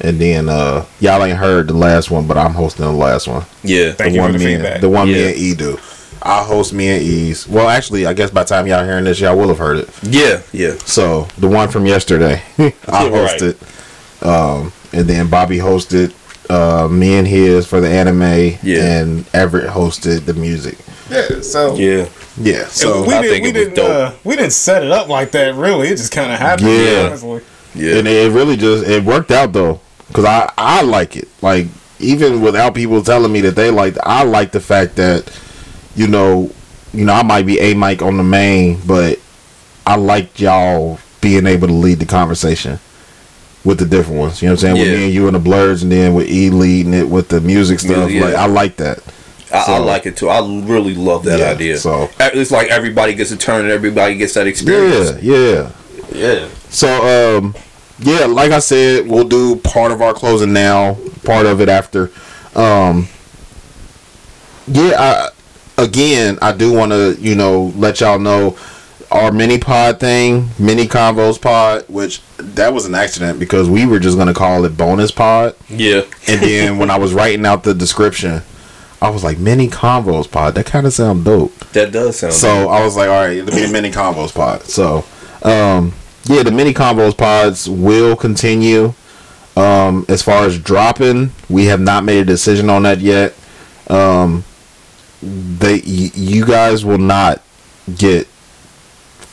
and 0.00 0.18
then 0.18 0.48
uh 0.48 0.84
y'all 1.00 1.22
ain't 1.24 1.38
heard 1.38 1.68
the 1.68 1.74
last 1.74 2.10
one, 2.10 2.26
but 2.26 2.38
I'm 2.38 2.52
hosting 2.54 2.84
the 2.84 2.92
last 2.92 3.28
one. 3.28 3.44
Yeah, 3.62 3.92
Thank 3.92 4.10
the 4.12 4.16
you 4.16 4.20
for 4.20 4.22
one 4.22 4.32
the 4.32 4.38
me 4.38 4.44
feedback. 4.46 4.74
and, 4.74 4.82
the 4.82 4.88
one 4.88 5.08
me 5.08 5.26
and 5.28 5.36
E 5.36 5.54
do. 5.54 5.78
I 6.22 6.42
host 6.42 6.72
me 6.72 6.88
and 6.88 7.02
E's. 7.02 7.46
Well, 7.46 7.68
actually, 7.68 8.04
I 8.06 8.12
guess 8.12 8.30
by 8.30 8.42
the 8.42 8.48
time 8.48 8.66
y'all 8.66 8.84
hearing 8.84 9.04
this, 9.04 9.20
y'all 9.20 9.36
will 9.36 9.48
have 9.48 9.58
heard 9.58 9.76
it. 9.78 9.88
yeah, 10.02 10.40
yeah. 10.52 10.74
So 10.84 11.28
the 11.38 11.46
one 11.48 11.68
from 11.68 11.86
yesterday, 11.86 12.42
I 12.58 12.62
Yeah, 12.62 12.70
right. 12.88 13.40
hosted, 13.40 14.24
um, 14.26 14.72
and 14.92 15.06
then 15.06 15.28
Bobby 15.28 15.58
hosted 15.58 16.12
uh, 16.48 16.88
me 16.90 17.16
and 17.16 17.26
his 17.26 17.66
for 17.66 17.80
the 17.80 17.88
anime, 17.88 18.58
Yeah. 18.62 19.00
and 19.00 19.24
Everett 19.34 19.68
hosted 19.70 20.24
the 20.24 20.34
music. 20.34 20.78
Yeah, 21.10 21.40
so 21.40 21.74
Yeah, 21.76 22.08
Yeah, 22.36 22.66
so 22.66 23.02
we 23.02 23.08
didn't 23.08 23.22
think 23.30 23.42
we 23.44 23.48
it 23.50 23.54
was 23.54 23.62
didn't 23.64 23.74
dope. 23.74 23.90
uh, 23.90 24.12
we 24.24 24.36
didn't 24.36 24.52
set 24.52 24.82
it 24.82 24.90
up 24.90 25.08
like 25.08 25.30
that. 25.32 25.54
Really, 25.54 25.88
it 25.88 25.96
just 25.96 26.12
kind 26.12 26.30
of 26.32 26.38
happened. 26.38 26.68
Yeah. 26.68 27.06
honestly. 27.06 27.40
yeah. 27.74 27.96
and 27.96 28.06
it 28.08 28.32
really 28.32 28.56
just 28.56 28.86
it 28.86 29.02
worked 29.04 29.30
out 29.30 29.52
though, 29.52 29.80
because 30.08 30.24
I 30.24 30.50
I 30.58 30.82
like 30.82 31.16
it. 31.16 31.28
Like 31.42 31.66
even 31.98 32.42
without 32.42 32.74
people 32.74 33.02
telling 33.02 33.32
me 33.32 33.40
that 33.42 33.56
they 33.56 33.70
like, 33.70 33.96
I 34.02 34.22
like 34.24 34.52
the 34.52 34.60
fact 34.60 34.96
that 34.96 35.30
you 35.96 36.06
know, 36.06 36.50
you 36.92 37.04
know, 37.04 37.12
I 37.12 37.22
might 37.22 37.44
be 37.46 37.58
a 37.58 37.74
mic 37.74 38.02
on 38.02 38.16
the 38.18 38.22
main, 38.22 38.78
but 38.86 39.18
I 39.86 39.96
like 39.96 40.38
y'all 40.40 40.98
being 41.20 41.46
able 41.46 41.66
to 41.68 41.74
lead 41.74 41.98
the 41.98 42.06
conversation 42.06 42.78
with 43.64 43.78
the 43.78 43.84
different 43.86 44.18
ones. 44.20 44.40
You 44.42 44.48
know 44.48 44.52
what 44.54 44.64
I'm 44.64 44.76
saying? 44.76 44.78
With 44.78 44.98
me 44.98 45.04
and 45.06 45.14
you 45.14 45.26
and 45.26 45.34
the 45.34 45.40
blurs, 45.40 45.82
and 45.82 45.90
then 45.92 46.14
with 46.14 46.28
E 46.28 46.50
leading 46.50 46.94
it 46.94 47.08
with 47.08 47.28
the 47.28 47.40
music 47.40 47.80
stuff. 47.80 48.10
Yeah. 48.10 48.24
Like 48.24 48.34
I 48.34 48.46
like 48.46 48.76
that. 48.76 49.00
I, 49.52 49.64
I 49.74 49.78
like 49.78 50.04
it 50.06 50.16
too. 50.16 50.28
I 50.28 50.38
really 50.40 50.94
love 50.94 51.24
that 51.24 51.38
Yeah, 51.38 51.50
idea. 51.50 51.78
so- 51.78 52.10
it's 52.20 52.50
like 52.50 52.68
everybody 52.68 53.14
gets 53.14 53.30
a 53.30 53.36
turn 53.36 53.62
and 53.62 53.70
everybody 53.72 54.16
gets 54.16 54.34
that 54.34 54.46
experience. 54.46 55.22
Yeah, 55.22 55.34
yeah. 55.34 55.72
Yeah, 56.10 56.48
So, 56.70 57.36
um, 57.38 57.54
yeah, 57.98 58.24
like 58.26 58.50
I 58.50 58.60
said, 58.60 59.06
we'll 59.06 59.28
do 59.28 59.56
part 59.56 59.92
of 59.92 60.00
our 60.00 60.14
closing 60.14 60.52
now, 60.54 60.96
part 61.24 61.44
of 61.46 61.60
it 61.60 61.68
after. 61.68 62.10
Um, 62.54 63.08
yeah, 64.66 64.92
I, 64.98 65.82
again, 65.82 66.38
I 66.42 66.52
do 66.52 66.72
want 66.72 66.92
to, 66.92 67.16
you 67.20 67.34
know, 67.34 67.72
let 67.76 68.00
y'all 68.00 68.18
know 68.18 68.56
our 69.10 69.32
mini 69.32 69.58
pod 69.58 70.00
thing, 70.00 70.50
mini 70.58 70.86
convos 70.86 71.40
pod, 71.40 71.84
which 71.88 72.20
that 72.36 72.72
was 72.74 72.84
an 72.86 72.94
accident 72.94 73.38
because 73.38 73.68
we 73.68 73.86
were 73.86 73.98
just 73.98 74.16
going 74.16 74.28
to 74.28 74.34
call 74.34 74.64
it 74.64 74.76
bonus 74.76 75.10
pod. 75.10 75.54
yeah, 75.68 76.02
And 76.28 76.40
then 76.42 76.78
when 76.78 76.90
I 76.90 76.98
was 76.98 77.14
writing 77.14 77.46
out 77.46 77.64
the 77.64 77.72
description, 77.74 78.42
I 79.00 79.10
was 79.10 79.24
like, 79.24 79.38
mini 79.38 79.68
convos 79.68 80.30
pod. 80.30 80.54
That 80.56 80.66
kind 80.66 80.86
of 80.86 80.92
sound 80.92 81.24
dope. 81.24 81.54
that 81.70 81.92
does 81.92 82.18
sound. 82.18 82.34
So 82.34 82.68
I 82.68 82.84
was 82.84 82.96
like, 82.96 83.08
all 83.08 83.14
right, 83.26 83.36
it'll 83.36 83.54
be 83.54 83.64
a 83.64 83.70
mini 83.70 83.90
convos 83.90 84.34
pod. 84.34 84.62
So, 84.64 85.04
um, 85.42 85.94
yeah, 86.24 86.42
the 86.42 86.50
mini 86.50 86.74
convos 86.74 87.16
pods 87.16 87.68
will 87.68 88.14
continue. 88.16 88.92
Um, 89.56 90.04
as 90.08 90.22
far 90.22 90.44
as 90.44 90.58
dropping, 90.58 91.30
we 91.48 91.64
have 91.66 91.80
not 91.80 92.04
made 92.04 92.18
a 92.20 92.24
decision 92.24 92.68
on 92.70 92.82
that 92.84 92.98
yet. 93.00 93.34
Um, 93.88 94.44
they, 95.22 95.74
y- 95.80 96.10
you 96.14 96.44
guys 96.44 96.84
will 96.84 96.98
not 96.98 97.42
get 97.96 98.28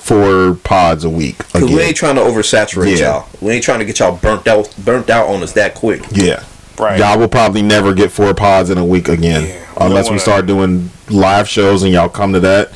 four 0.05 0.53
pods 0.63 1.03
a 1.03 1.09
week 1.09 1.39
Cause 1.49 1.63
we 1.63 1.81
ain't 1.81 1.95
trying 1.95 2.13
to 2.13 2.21
oversaturate 2.21 2.99
Yeah. 2.99 3.05
y'all. 3.05 3.29
We 3.41 3.53
ain't 3.53 3.63
trying 3.63 3.79
to 3.79 3.85
get 3.85 3.97
y'all 3.97 4.15
burnt 4.15 4.47
out, 4.47 4.71
burnt 4.77 5.09
out 5.09 5.27
on 5.29 5.41
us 5.41 5.53
that 5.53 5.73
quick. 5.73 6.03
Yeah. 6.11 6.43
Right. 6.77 6.99
Y'all 6.99 7.17
will 7.17 7.27
probably 7.27 7.63
never 7.63 7.91
get 7.91 8.11
four 8.11 8.35
pods 8.35 8.69
in 8.69 8.77
a 8.77 8.85
week 8.85 9.07
again. 9.07 9.47
Yeah, 9.47 9.65
unless 9.79 10.05
don't 10.05 10.13
we 10.15 10.19
start 10.19 10.45
doing 10.45 10.91
live 11.09 11.49
shows 11.49 11.81
and 11.81 11.91
y'all 11.91 12.07
come 12.09 12.33
to 12.33 12.39
that. 12.41 12.69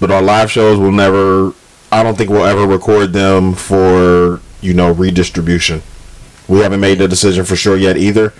But 0.00 0.10
our 0.10 0.20
live 0.20 0.50
shows 0.50 0.78
will 0.78 0.92
never 0.92 1.54
I 1.90 2.02
don't 2.02 2.18
think 2.18 2.28
we'll 2.28 2.44
ever 2.44 2.66
record 2.66 3.14
them 3.14 3.54
for, 3.54 4.40
you 4.60 4.74
know, 4.74 4.92
redistribution. 4.92 5.82
We 6.46 6.58
haven't 6.58 6.80
made 6.80 6.98
the 6.98 7.08
decision 7.08 7.46
for 7.46 7.56
sure 7.56 7.76
yet 7.76 7.96
either. 7.96 8.34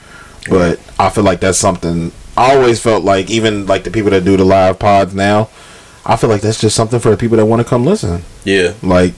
But 0.51 0.79
I 0.99 1.09
feel 1.09 1.25
like 1.25 1.41
that's 1.41 1.59
something 1.59 2.13
I 2.37 2.55
always 2.55 2.83
felt 2.83 3.03
like 3.03 3.31
even 3.31 3.65
like 3.67 3.85
the 3.85 3.91
people 3.91 4.11
that 4.11 4.25
do 4.27 4.37
the 4.37 4.45
live 4.45 4.79
pods 4.79 5.15
now, 5.15 5.49
I 6.11 6.17
feel 6.17 6.29
like 6.29 6.41
that's 6.41 6.61
just 6.61 6.75
something 6.75 6.99
for 6.99 7.11
the 7.11 7.17
people 7.17 7.37
that 7.37 7.47
want 7.47 7.63
to 7.63 7.69
come 7.69 7.85
listen. 7.85 8.23
Yeah, 8.45 8.75
Like 8.83 9.15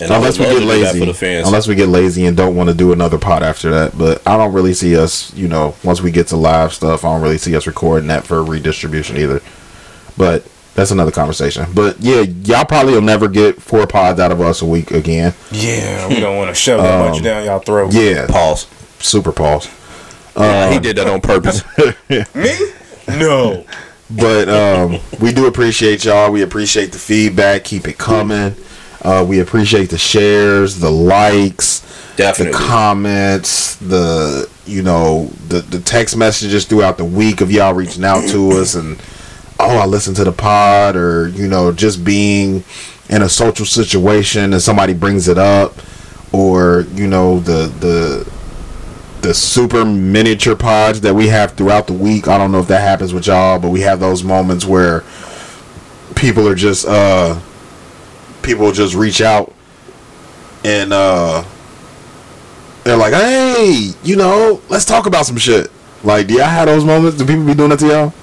and 0.00 0.10
unless 0.10 0.38
we 0.38 0.44
get 0.44 0.54
to 0.54 0.60
do 0.60 0.66
that 0.66 0.66
lazy, 0.66 1.00
for 1.00 1.06
the 1.06 1.14
fans. 1.14 1.46
unless 1.46 1.66
we 1.66 1.74
get 1.74 1.88
lazy 1.88 2.24
and 2.26 2.36
don't 2.36 2.54
want 2.54 2.68
to 2.70 2.74
do 2.74 2.92
another 2.92 3.18
pod 3.18 3.42
after 3.42 3.70
that. 3.70 3.98
But 3.98 4.26
I 4.26 4.36
don't 4.36 4.52
really 4.52 4.72
see 4.72 4.96
us, 4.96 5.34
you 5.34 5.48
know, 5.48 5.74
once 5.84 6.00
we 6.00 6.10
get 6.10 6.28
to 6.28 6.36
live 6.36 6.72
stuff, 6.72 7.04
I 7.04 7.08
don't 7.12 7.20
really 7.22 7.38
see 7.38 7.54
us 7.56 7.66
recording 7.66 8.06
that 8.08 8.24
for 8.24 8.42
redistribution 8.42 9.16
either. 9.16 9.42
But 10.16 10.48
that's 10.74 10.90
another 10.92 11.10
conversation. 11.10 11.66
But 11.74 12.00
yeah, 12.00 12.20
y'all 12.20 12.64
probably 12.64 12.94
will 12.94 13.02
never 13.02 13.28
get 13.28 13.60
four 13.60 13.86
pods 13.86 14.20
out 14.20 14.30
of 14.32 14.40
us 14.40 14.62
a 14.62 14.66
week 14.66 14.92
again. 14.92 15.34
Yeah, 15.50 16.08
we 16.08 16.20
don't 16.20 16.36
want 16.36 16.48
to 16.50 16.54
shove 16.54 16.80
that 16.82 17.08
much 17.10 17.18
um, 17.18 17.24
down 17.24 17.44
y'all 17.44 17.58
throat. 17.58 17.92
Yeah, 17.92 18.26
Pause. 18.28 18.68
super 19.00 19.32
pause. 19.32 19.68
Yeah, 20.36 20.70
he 20.70 20.76
um, 20.76 20.82
did 20.82 20.96
that 20.96 21.08
on 21.08 21.20
purpose. 21.20 21.62
Me? 22.08 22.54
No. 23.08 23.66
But 24.16 24.48
um, 24.48 24.98
we 25.20 25.32
do 25.32 25.46
appreciate 25.46 26.04
y'all. 26.04 26.32
We 26.32 26.42
appreciate 26.42 26.92
the 26.92 26.98
feedback. 26.98 27.64
Keep 27.64 27.86
it 27.88 27.98
coming. 27.98 28.54
Uh, 29.02 29.24
we 29.26 29.40
appreciate 29.40 29.88
the 29.90 29.98
shares, 29.98 30.78
the 30.78 30.90
likes, 30.90 31.80
the 32.16 32.50
comments, 32.52 33.76
the 33.76 34.50
you 34.66 34.82
know 34.82 35.26
the 35.48 35.60
the 35.60 35.80
text 35.80 36.16
messages 36.16 36.66
throughout 36.66 36.98
the 36.98 37.04
week 37.04 37.40
of 37.40 37.50
y'all 37.50 37.72
reaching 37.72 38.04
out 38.04 38.28
to 38.28 38.50
us 38.60 38.74
and 38.74 39.00
oh 39.58 39.78
I 39.78 39.86
listen 39.86 40.14
to 40.14 40.24
the 40.24 40.32
pod 40.32 40.96
or 40.96 41.28
you 41.28 41.48
know 41.48 41.72
just 41.72 42.04
being 42.04 42.62
in 43.08 43.22
a 43.22 43.28
social 43.28 43.66
situation 43.66 44.52
and 44.52 44.60
somebody 44.62 44.92
brings 44.92 45.28
it 45.28 45.38
up 45.38 45.74
or 46.32 46.86
you 46.94 47.06
know 47.06 47.40
the 47.40 47.66
the 47.80 48.39
the 49.22 49.34
super 49.34 49.84
miniature 49.84 50.56
pods 50.56 51.00
that 51.02 51.14
we 51.14 51.28
have 51.28 51.52
throughout 51.52 51.86
the 51.86 51.92
week. 51.92 52.28
I 52.28 52.38
don't 52.38 52.52
know 52.52 52.60
if 52.60 52.68
that 52.68 52.80
happens 52.80 53.12
with 53.12 53.26
y'all, 53.26 53.58
but 53.58 53.70
we 53.70 53.80
have 53.80 54.00
those 54.00 54.24
moments 54.24 54.64
where 54.64 55.04
people 56.16 56.46
are 56.48 56.54
just 56.54 56.86
uh 56.86 57.38
people 58.42 58.72
just 58.72 58.94
reach 58.94 59.20
out 59.20 59.54
and 60.64 60.92
uh 60.92 61.44
they're 62.84 62.96
like, 62.96 63.12
"Hey, 63.12 63.90
you 64.02 64.16
know, 64.16 64.62
let's 64.68 64.84
talk 64.84 65.06
about 65.06 65.26
some 65.26 65.36
shit." 65.36 65.70
Like, 66.02 66.26
do 66.26 66.34
y'all 66.34 66.44
have 66.44 66.66
those 66.66 66.84
moments? 66.84 67.18
Do 67.18 67.26
people 67.26 67.44
be 67.44 67.54
doing 67.54 67.70
that 67.70 67.78
to 67.80 67.86
y'all? 67.86 68.14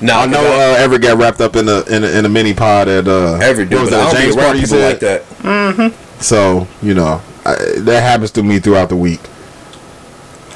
No, 0.00 0.20
I 0.20 0.26
know 0.26 0.40
uh, 0.40 0.76
Everett 0.78 1.02
got 1.02 1.18
wrapped 1.18 1.40
up 1.40 1.56
in 1.56 1.68
a 1.68 1.82
in 1.82 2.04
a, 2.04 2.06
in 2.06 2.24
a 2.24 2.28
mini 2.28 2.54
pod 2.54 2.88
at 2.88 3.08
uh 3.08 3.34
Everett 3.40 3.68
do, 3.68 3.76
what 3.76 3.82
was 3.82 3.90
but 3.90 4.00
I 4.00 4.12
that, 4.12 4.20
James 4.20 4.36
be 4.36 4.42
party 4.42 4.58
you 4.58 4.64
people 4.66 4.78
said? 4.78 4.90
like 4.90 5.00
that. 5.00 5.22
Mm-hmm. 5.42 6.20
So 6.20 6.68
you 6.82 6.94
know 6.94 7.20
I, 7.44 7.54
that 7.78 8.02
happens 8.02 8.30
to 8.32 8.42
me 8.42 8.58
throughout 8.58 8.88
the 8.88 8.96
week. 8.96 9.20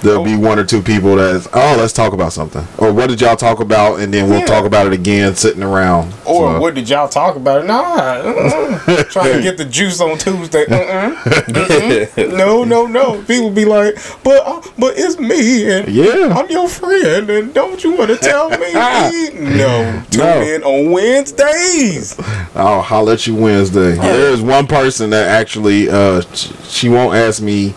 There'll 0.02 0.24
be 0.24 0.36
one 0.36 0.58
or 0.58 0.64
two 0.64 0.82
people 0.82 1.16
that's 1.16 1.46
oh 1.52 1.76
let's 1.78 1.92
talk 1.92 2.12
about 2.12 2.32
something 2.32 2.66
or 2.78 2.92
what 2.92 3.08
did 3.08 3.20
y'all 3.20 3.36
talk 3.36 3.60
about 3.60 4.00
and 4.00 4.12
then 4.12 4.28
we'll 4.28 4.40
Yeah. 4.40 4.46
talk 4.46 4.64
about 4.64 4.86
it 4.88 4.92
again 4.92 5.34
sitting 5.36 5.62
around. 5.62 6.12
Or 6.24 6.54
So- 6.54 6.60
what 6.60 6.74
did 6.74 6.88
y'all 6.88 7.08
talk 7.08 7.36
about? 7.36 7.64
Nah, 7.66 7.74
uh-uh. 7.76 9.04
trying 9.04 9.32
to 9.34 9.42
get 9.42 9.56
the 9.58 9.64
juice 9.64 10.00
on 10.00 10.18
Tuesday. 10.18 10.66
Uh-uh. 10.66 11.14
Mm-mm. 11.24 12.36
No, 12.36 12.64
no, 12.64 12.86
no. 12.86 13.22
People 13.22 13.50
be 13.50 13.64
like, 13.64 13.94
but 14.24 14.42
uh, 14.46 14.60
but 14.78 14.94
it's 14.96 15.18
me 15.18 15.70
and 15.70 15.88
Yeah. 15.88 16.34
I'm 16.36 16.50
your 16.50 16.68
friend 16.68 17.30
and 17.30 17.54
don't 17.54 17.82
you 17.84 17.92
want 17.96 18.10
to 18.10 18.16
tell 18.16 18.50
me? 18.50 18.72
no, 18.74 20.02
tune 20.10 20.20
No. 20.20 20.40
in 20.42 20.62
on 20.64 20.90
Wednesdays. 20.90 22.18
I'll 22.54 22.82
holler 22.82 23.12
at 23.12 23.26
you 23.26 23.34
Wednesday. 23.34 23.92
There 23.92 24.30
is 24.32 24.40
one 24.40 24.66
person 24.66 25.10
that 25.10 25.28
actually, 25.28 25.88
uh, 25.88 26.22
she 26.64 26.88
won't 26.88 27.14
ask 27.14 27.40
me 27.42 27.70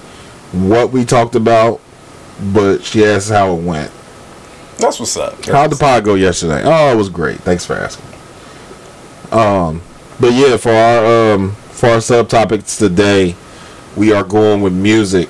what 0.51 0.91
we 0.91 1.03
talked 1.05 1.35
about, 1.35 1.81
but 2.53 2.83
she 2.83 3.05
asks 3.05 3.29
how 3.29 3.55
it 3.55 3.61
went. 3.61 3.91
That's 4.77 4.99
what's 4.99 5.15
up. 5.17 5.43
How'd 5.45 5.71
the 5.71 5.77
pod 5.77 6.03
go 6.03 6.15
yesterday? 6.15 6.61
Oh, 6.65 6.91
it 6.91 6.95
was 6.97 7.09
great. 7.09 7.39
Thanks 7.39 7.65
for 7.65 7.75
asking. 7.75 8.05
Um, 9.31 9.81
but 10.19 10.33
yeah, 10.33 10.57
for 10.57 10.71
our 10.71 11.33
um 11.33 11.51
for 11.71 11.89
our 11.89 11.97
subtopics 11.97 12.77
today, 12.77 13.35
we 13.95 14.11
are 14.13 14.23
going 14.23 14.61
with 14.61 14.73
music. 14.73 15.29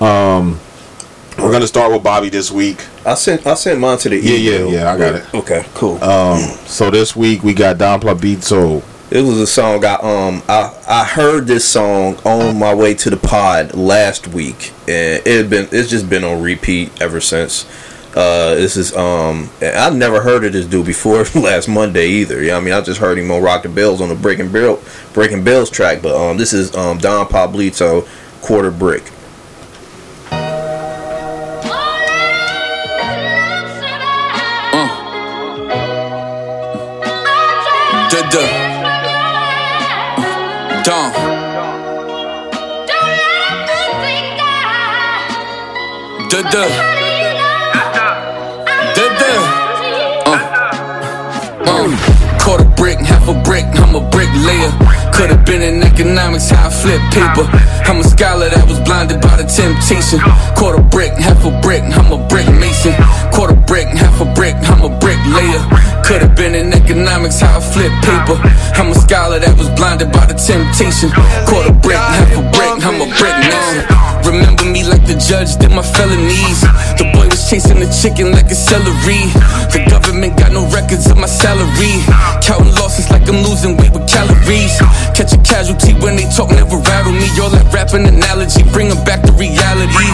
Um, 0.00 0.58
we're 1.38 1.52
gonna 1.52 1.66
start 1.66 1.92
with 1.92 2.02
Bobby 2.02 2.28
this 2.30 2.50
week. 2.50 2.84
I 3.04 3.14
sent 3.14 3.46
I 3.46 3.54
sent 3.54 3.78
mine 3.80 3.98
to 3.98 4.08
the 4.08 4.16
email. 4.18 4.34
Yeah, 4.38 4.58
yeah, 4.58 4.82
yeah. 4.82 4.92
I 4.92 4.98
got 4.98 5.14
it. 5.16 5.34
Okay, 5.34 5.64
cool. 5.74 6.02
Um, 6.02 6.38
so 6.66 6.90
this 6.90 7.14
week 7.14 7.42
we 7.42 7.54
got 7.54 7.78
Don 7.78 8.00
Plabito. 8.00 8.82
It 9.10 9.22
was 9.22 9.40
a 9.40 9.46
song 9.46 9.84
I 9.84 9.94
um 9.94 10.40
I 10.48 10.72
I 10.86 11.04
heard 11.04 11.48
this 11.48 11.64
song 11.64 12.16
on 12.24 12.56
my 12.56 12.72
way 12.72 12.94
to 12.94 13.10
the 13.10 13.16
pod 13.16 13.74
last 13.74 14.28
week 14.28 14.72
and 14.86 15.20
it 15.26 15.26
had 15.26 15.50
been 15.50 15.68
it's 15.72 15.90
just 15.90 16.08
been 16.08 16.22
on 16.22 16.40
repeat 16.40 16.92
ever 17.02 17.20
since. 17.20 17.66
Uh, 18.14 18.54
this 18.54 18.76
is 18.76 18.96
um 18.96 19.50
and 19.60 19.76
I 19.76 19.90
never 19.90 20.20
heard 20.20 20.44
of 20.44 20.52
this 20.52 20.66
dude 20.66 20.86
before 20.86 21.24
last 21.34 21.68
Monday 21.68 22.06
either. 22.08 22.40
Yeah, 22.40 22.56
I 22.56 22.60
mean 22.60 22.72
I 22.72 22.80
just 22.82 23.00
heard 23.00 23.18
him 23.18 23.32
on 23.32 23.42
Rock 23.42 23.64
the 23.64 23.68
Bells 23.68 24.00
on 24.00 24.10
the 24.10 24.14
Breaking 24.14 24.52
Bill 24.52 24.80
Breaking 25.12 25.42
Bells 25.42 25.70
track, 25.70 26.02
but 26.02 26.14
um 26.14 26.38
this 26.38 26.52
is 26.52 26.72
um 26.76 26.98
Don 26.98 27.26
Pablito 27.26 28.06
Quarter 28.42 28.70
Brick. 28.70 29.10
Duh, 46.40 46.48
duh. 46.48 46.68
Duh, 48.96 49.12
duh. 49.20 49.40
Uh. 50.24 50.38
Uh. 51.68 52.40
Quarter 52.40 52.64
brick, 52.80 52.98
half 53.00 53.28
a 53.28 53.34
brick, 53.44 53.66
I'm 53.76 53.94
a 53.94 54.00
brick 54.08 54.32
layer. 54.40 54.72
Could've 55.12 55.44
been 55.44 55.60
in 55.60 55.82
economics, 55.82 56.48
how 56.48 56.68
I 56.68 56.70
flip 56.70 57.02
paper. 57.12 57.44
I'm 57.84 58.00
a 58.00 58.04
scholar 58.04 58.48
that 58.48 58.66
was 58.66 58.80
blinded 58.80 59.20
by 59.20 59.36
the 59.36 59.44
temptation. 59.44 60.18
Quarter 60.56 60.80
brick, 60.88 61.12
half 61.12 61.44
a 61.44 61.52
brick, 61.60 61.82
I'm 61.84 62.10
a 62.10 62.16
brick 62.28 62.48
mason. 62.56 62.96
Quarter 63.36 63.60
brick, 63.68 63.88
half 63.88 64.18
a 64.22 64.24
brick, 64.32 64.56
I'm 64.64 64.80
a 64.80 64.88
brick 64.96 65.20
layer. 65.28 65.60
Could've 66.08 66.34
been 66.34 66.54
in 66.54 66.72
economics, 66.72 67.40
how 67.40 67.58
I 67.58 67.60
flip 67.60 67.92
paper. 68.00 68.40
I'm 68.80 68.88
a 68.88 68.94
scholar 68.94 69.38
that 69.40 69.58
was 69.58 69.68
blinded 69.76 70.10
by 70.10 70.24
the 70.24 70.40
temptation. 70.40 71.12
Quarter 71.44 71.76
brick, 71.84 72.00
half 72.00 72.32
a 72.32 72.42
brick, 72.48 72.80
I'm 72.80 72.96
a 72.96 73.08
brick 73.20 73.36
mason. 73.44 74.09
Remember 74.24 74.64
me 74.64 74.84
like 74.84 75.04
the 75.06 75.16
judge 75.16 75.56
did 75.56 75.72
my 75.72 75.82
felonies. 75.82 76.60
The 76.98 77.10
boy 77.14 77.26
was 77.28 77.48
chasing 77.48 77.80
the 77.80 77.90
chicken 77.90 78.32
like 78.32 78.50
a 78.50 78.54
celery. 78.54 79.26
The 79.72 79.86
government 79.90 80.38
got 80.38 80.52
no 80.52 80.66
records 80.70 81.10
of 81.10 81.16
my 81.18 81.26
salary. 81.26 82.04
Counting 82.42 82.74
losses 82.78 83.10
like 83.10 83.26
I'm 83.28 83.42
losing 83.42 83.76
weight 83.76 83.92
with 83.92 84.06
calories. 84.06 84.76
Catch 85.16 85.32
a 85.32 85.40
casualty 85.42 85.94
when 85.98 86.16
they 86.16 86.28
talk, 86.36 86.50
never 86.50 86.76
rattle 86.76 87.12
me. 87.12 87.28
All 87.40 87.50
that 87.50 87.66
rapping 87.72 88.06
analogy, 88.06 88.62
bring 88.72 88.88
back 89.04 89.22
to 89.24 89.32
reality. 89.32 90.10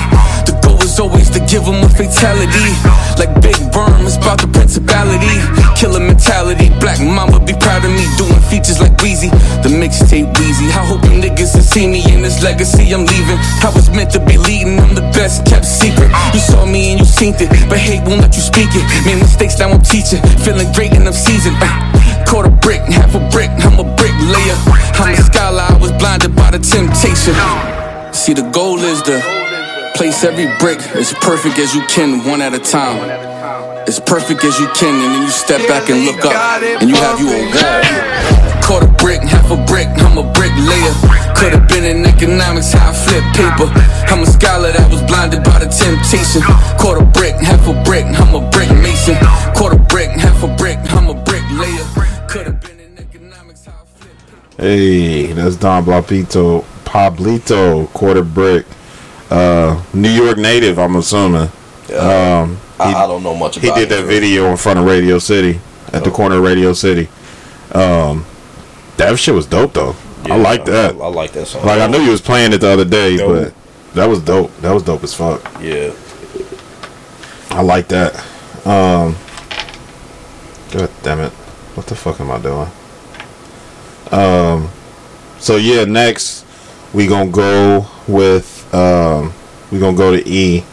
The 0.46 0.54
goal 0.62 0.80
is 0.82 0.98
always 0.98 1.28
to 1.30 1.40
give 1.40 1.66
'em 1.66 1.82
a 1.82 1.88
fatality. 1.88 2.70
Like 3.18 3.32
Big 3.40 3.58
Worm, 3.74 4.06
it's 4.06 4.16
about 4.16 4.40
the 4.40 4.48
principality. 4.48 5.65
Killer 5.76 6.00
mentality, 6.00 6.72
Black 6.80 6.96
Mamba 7.04 7.38
be 7.38 7.52
proud 7.52 7.84
of 7.84 7.92
me. 7.92 8.08
Doing 8.16 8.40
features 8.48 8.80
like 8.80 8.96
Weezy, 9.04 9.28
the 9.60 9.68
mixtape 9.68 10.32
Weezy. 10.40 10.72
I 10.72 10.80
hope 10.80 11.04
you 11.04 11.20
niggas 11.20 11.52
can 11.52 11.60
see 11.60 11.86
me 11.86 12.00
in 12.12 12.22
this 12.22 12.42
legacy 12.42 12.88
I'm 12.94 13.04
leaving. 13.04 13.36
I 13.60 13.70
was 13.76 13.90
meant 13.90 14.10
to 14.12 14.20
be 14.24 14.38
leading, 14.38 14.80
I'm 14.80 14.94
the 14.94 15.04
best 15.12 15.44
kept 15.44 15.66
secret. 15.66 16.08
You 16.32 16.40
saw 16.40 16.64
me 16.64 16.92
and 16.92 17.00
you 17.00 17.04
seen 17.04 17.34
it, 17.36 17.50
but 17.68 17.76
hate 17.76 18.00
won't 18.08 18.22
let 18.22 18.34
you 18.34 18.40
speak 18.40 18.72
it. 18.72 18.84
Made 19.04 19.20
mistakes, 19.20 19.58
now 19.58 19.68
I'm 19.68 19.82
teaching. 19.82 20.24
Feeling 20.40 20.72
great 20.72 20.96
and 20.96 21.06
I'm 21.06 21.12
seasoned. 21.12 21.56
Uh, 21.60 22.24
quarter 22.24 22.48
brick, 22.64 22.80
half 22.88 23.14
a 23.14 23.20
brick, 23.28 23.50
I'm 23.60 23.76
a 23.76 23.84
brick 24.00 24.16
layer. 24.32 24.56
I'm 24.96 25.12
a 25.12 25.16
scholar, 25.28 25.60
I 25.60 25.76
was 25.76 25.92
blinded 26.00 26.34
by 26.34 26.56
the 26.56 26.58
temptation. 26.58 27.36
See, 28.16 28.32
the 28.32 28.48
goal 28.48 28.80
is 28.80 29.02
to 29.02 29.20
place 29.92 30.24
every 30.24 30.48
brick 30.56 30.80
as 30.96 31.12
perfect 31.20 31.58
as 31.58 31.74
you 31.74 31.82
can, 31.84 32.24
one 32.24 32.40
at 32.40 32.54
a 32.54 32.58
time. 32.58 33.35
As 33.86 34.00
perfect 34.00 34.42
as 34.42 34.58
you 34.58 34.66
can, 34.74 34.94
and 34.98 35.14
then 35.14 35.22
you 35.22 35.30
step 35.30 35.62
back 35.68 35.88
and 35.88 36.04
look 36.04 36.24
up, 36.24 36.34
and 36.60 36.90
you 36.90 36.96
have 36.96 37.20
you 37.20 37.30
a 37.30 37.38
wall. 37.54 38.60
Quarter 38.66 38.90
brick, 38.98 39.22
half 39.22 39.48
a 39.52 39.56
brick, 39.64 39.86
I'm 40.02 40.18
a 40.18 40.26
brick 40.32 40.50
layer. 40.58 40.94
Could've 41.36 41.68
been 41.68 41.84
in 41.84 42.04
economics, 42.04 42.72
how 42.72 42.90
I 42.90 42.92
flip 42.92 43.22
paper. 43.38 43.70
I'm 44.10 44.24
a 44.24 44.26
scholar 44.26 44.72
that 44.72 44.90
was 44.90 45.02
blinded 45.06 45.44
by 45.44 45.62
the 45.62 45.70
temptation. 45.70 46.42
Quarter 46.82 47.04
brick, 47.14 47.36
half 47.36 47.62
a 47.68 47.80
brick, 47.84 48.06
I'm 48.06 48.34
a 48.34 48.50
brick 48.50 48.70
mason. 48.82 49.14
Quarter 49.54 49.78
brick, 49.86 50.10
half 50.10 50.42
a 50.42 50.48
brick, 50.56 50.78
I'm 50.90 51.06
a 51.06 51.14
brick 51.14 51.44
layer. 51.54 51.86
Could've 52.26 52.60
been 52.60 52.80
in 52.80 52.98
economics, 52.98 53.66
how 53.66 53.72
I 53.72 53.84
flip 53.86 54.58
Hey, 54.58 55.32
that's 55.32 55.54
Don 55.54 55.84
Pablito, 55.84 56.64
Pablito, 56.84 57.86
quarter 57.92 58.24
brick, 58.24 58.66
uh, 59.30 59.80
New 59.94 60.10
York 60.10 60.38
native. 60.38 60.80
I'm 60.80 60.96
assuming. 60.96 61.48
Um, 61.96 62.58
I, 62.78 62.92
I 63.04 63.06
don't 63.06 63.22
know 63.22 63.34
much 63.34 63.56
he 63.58 63.70
did 63.70 63.88
that 63.88 64.04
video 64.04 64.46
in 64.50 64.56
front 64.56 64.78
of 64.78 64.84
Radio 64.84 65.18
City 65.18 65.60
at 65.92 66.04
the 66.04 66.10
corner 66.10 66.36
of 66.36 66.42
Radio 66.42 66.72
City. 66.72 67.08
Um, 67.72 68.24
that 68.96 69.18
shit 69.18 69.34
was 69.34 69.46
dope 69.46 69.72
though. 69.72 69.94
I 70.24 70.36
like 70.36 70.64
that. 70.66 70.94
I, 70.96 70.98
I 70.98 71.08
like 71.08 71.32
that 71.32 71.46
song. 71.46 71.64
Like 71.64 71.80
I 71.80 71.86
knew 71.86 71.98
you 72.00 72.10
was 72.10 72.20
playing 72.20 72.52
it 72.52 72.58
the 72.58 72.68
other 72.68 72.84
day, 72.84 73.16
Dope. 73.16 73.52
but 73.54 73.94
that 73.94 74.06
was 74.06 74.20
dope. 74.20 74.54
That 74.58 74.72
was 74.72 74.82
dope 74.82 75.02
as 75.04 75.14
fuck. 75.14 75.42
Yeah. 75.60 75.92
I 77.50 77.62
like 77.62 77.88
that. 77.88 78.14
Um, 78.66 79.16
God 80.72 80.90
damn 81.02 81.20
it! 81.20 81.32
What 81.76 81.86
the 81.86 81.94
fuck 81.94 82.20
am 82.20 82.30
I 82.30 82.38
doing? 82.38 82.68
Um, 84.10 84.68
so 85.38 85.56
yeah, 85.56 85.84
next 85.84 86.44
we 86.92 87.06
gonna 87.06 87.30
go 87.30 87.86
with 88.08 88.74
um, 88.74 89.32
we 89.70 89.78
gonna 89.78 89.96
go 89.96 90.14
to 90.16 90.28
E. 90.28 90.64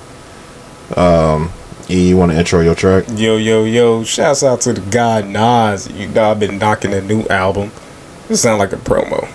Um, 0.97 1.51
E, 1.93 2.09
you 2.09 2.17
want 2.17 2.31
to 2.31 2.37
intro 2.39 2.61
your 2.61 2.73
track? 2.73 3.05
Yo, 3.13 3.37
yo, 3.37 3.65
yo! 3.65 4.03
Shouts 4.03 4.41
out 4.41 4.61
to 4.61 4.73
the 4.73 4.81
guy 4.89 5.21
Nas. 5.21 5.87
You 5.91 6.07
know 6.07 6.31
I've 6.31 6.39
been 6.39 6.57
knocking 6.57 6.91
a 6.91 7.01
new 7.01 7.23
album. 7.27 7.69
This 8.27 8.41
sound 8.41 8.57
like 8.57 8.73
a 8.73 8.77
promo. 8.77 9.29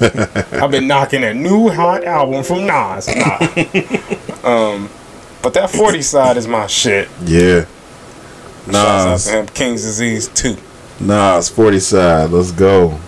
I've 0.62 0.70
been 0.70 0.86
knocking 0.86 1.24
a 1.24 1.34
new 1.34 1.68
hot 1.68 2.04
album 2.04 2.44
from 2.44 2.64
Nas. 2.64 3.08
Nah. 3.08 3.38
um, 4.48 4.88
but 5.42 5.52
that 5.54 5.68
forty 5.70 6.00
side 6.00 6.36
is 6.36 6.46
my 6.46 6.68
shit. 6.68 7.08
Yeah. 7.24 7.64
Shouts 8.66 8.76
out 8.76 9.10
Nas, 9.10 9.24
to 9.24 9.30
him. 9.32 9.46
King's 9.46 9.82
Disease 9.82 10.28
two. 10.28 10.56
Nas, 11.00 11.48
forty 11.48 11.80
side. 11.80 12.30
Let's 12.30 12.52
go. 12.52 13.00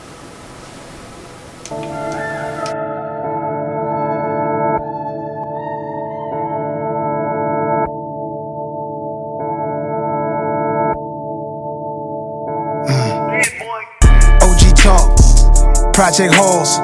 Project 16.08 16.34
halls, 16.36 16.78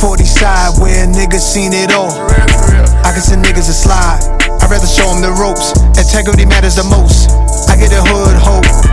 40 0.00 0.24
side 0.24 0.80
where 0.80 1.06
niggas 1.06 1.38
seen 1.38 1.70
it 1.72 1.92
all. 1.92 2.10
I 2.10 3.12
can 3.14 3.22
send 3.22 3.44
niggas 3.44 3.70
a 3.70 3.72
slide. 3.72 4.18
I'd 4.60 4.68
rather 4.68 4.84
show 4.84 5.14
them 5.14 5.22
the 5.22 5.30
ropes. 5.30 5.70
Integrity 5.96 6.44
matters 6.44 6.74
the 6.74 6.82
most. 6.82 7.30
I 7.70 7.76
get 7.76 7.92
a 7.92 8.02
hood 8.02 8.34
hope. 8.34 8.87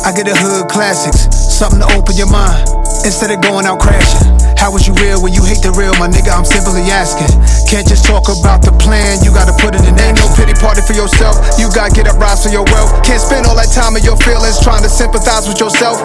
I 0.00 0.16
get 0.16 0.24
a 0.28 0.36
hood 0.36 0.68
classics. 0.72 1.28
Something 1.36 1.84
to 1.84 1.88
open 1.92 2.16
your 2.16 2.30
mind 2.32 2.56
instead 3.04 3.28
of 3.28 3.44
going 3.44 3.68
out 3.68 3.80
crashing. 3.80 4.32
How 4.56 4.72
was 4.72 4.88
you 4.88 4.96
real 4.96 5.20
when 5.20 5.32
you 5.32 5.44
hate 5.44 5.60
the 5.60 5.72
real, 5.76 5.92
my 6.00 6.08
nigga? 6.08 6.32
I'm 6.32 6.44
simply 6.44 6.88
asking. 6.88 7.28
Can't 7.68 7.84
just 7.84 8.08
talk 8.08 8.28
about 8.32 8.64
the 8.64 8.72
plan, 8.80 9.20
you 9.20 9.32
gotta 9.32 9.52
put 9.60 9.76
it 9.76 9.84
in 9.84 9.96
action. 10.00 10.16
Ain't 10.16 10.20
no 10.20 10.28
pity 10.36 10.56
party 10.56 10.80
for 10.80 10.96
yourself. 10.96 11.36
You 11.60 11.68
gotta 11.72 11.92
get 11.92 12.08
up, 12.08 12.16
rise 12.16 12.40
for 12.44 12.52
your 12.52 12.64
wealth. 12.72 12.96
Can't 13.04 13.20
spend 13.20 13.44
all 13.44 13.56
that 13.56 13.72
time 13.72 13.96
in 13.96 14.02
your 14.04 14.16
feelings 14.24 14.56
trying 14.60 14.82
to 14.84 14.90
sympathize 14.90 15.48
with 15.48 15.60
yourself. 15.60 16.00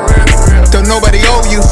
Don't 0.76 0.88
nobody 0.88 1.24
owe 1.32 1.44
you. 1.48 1.64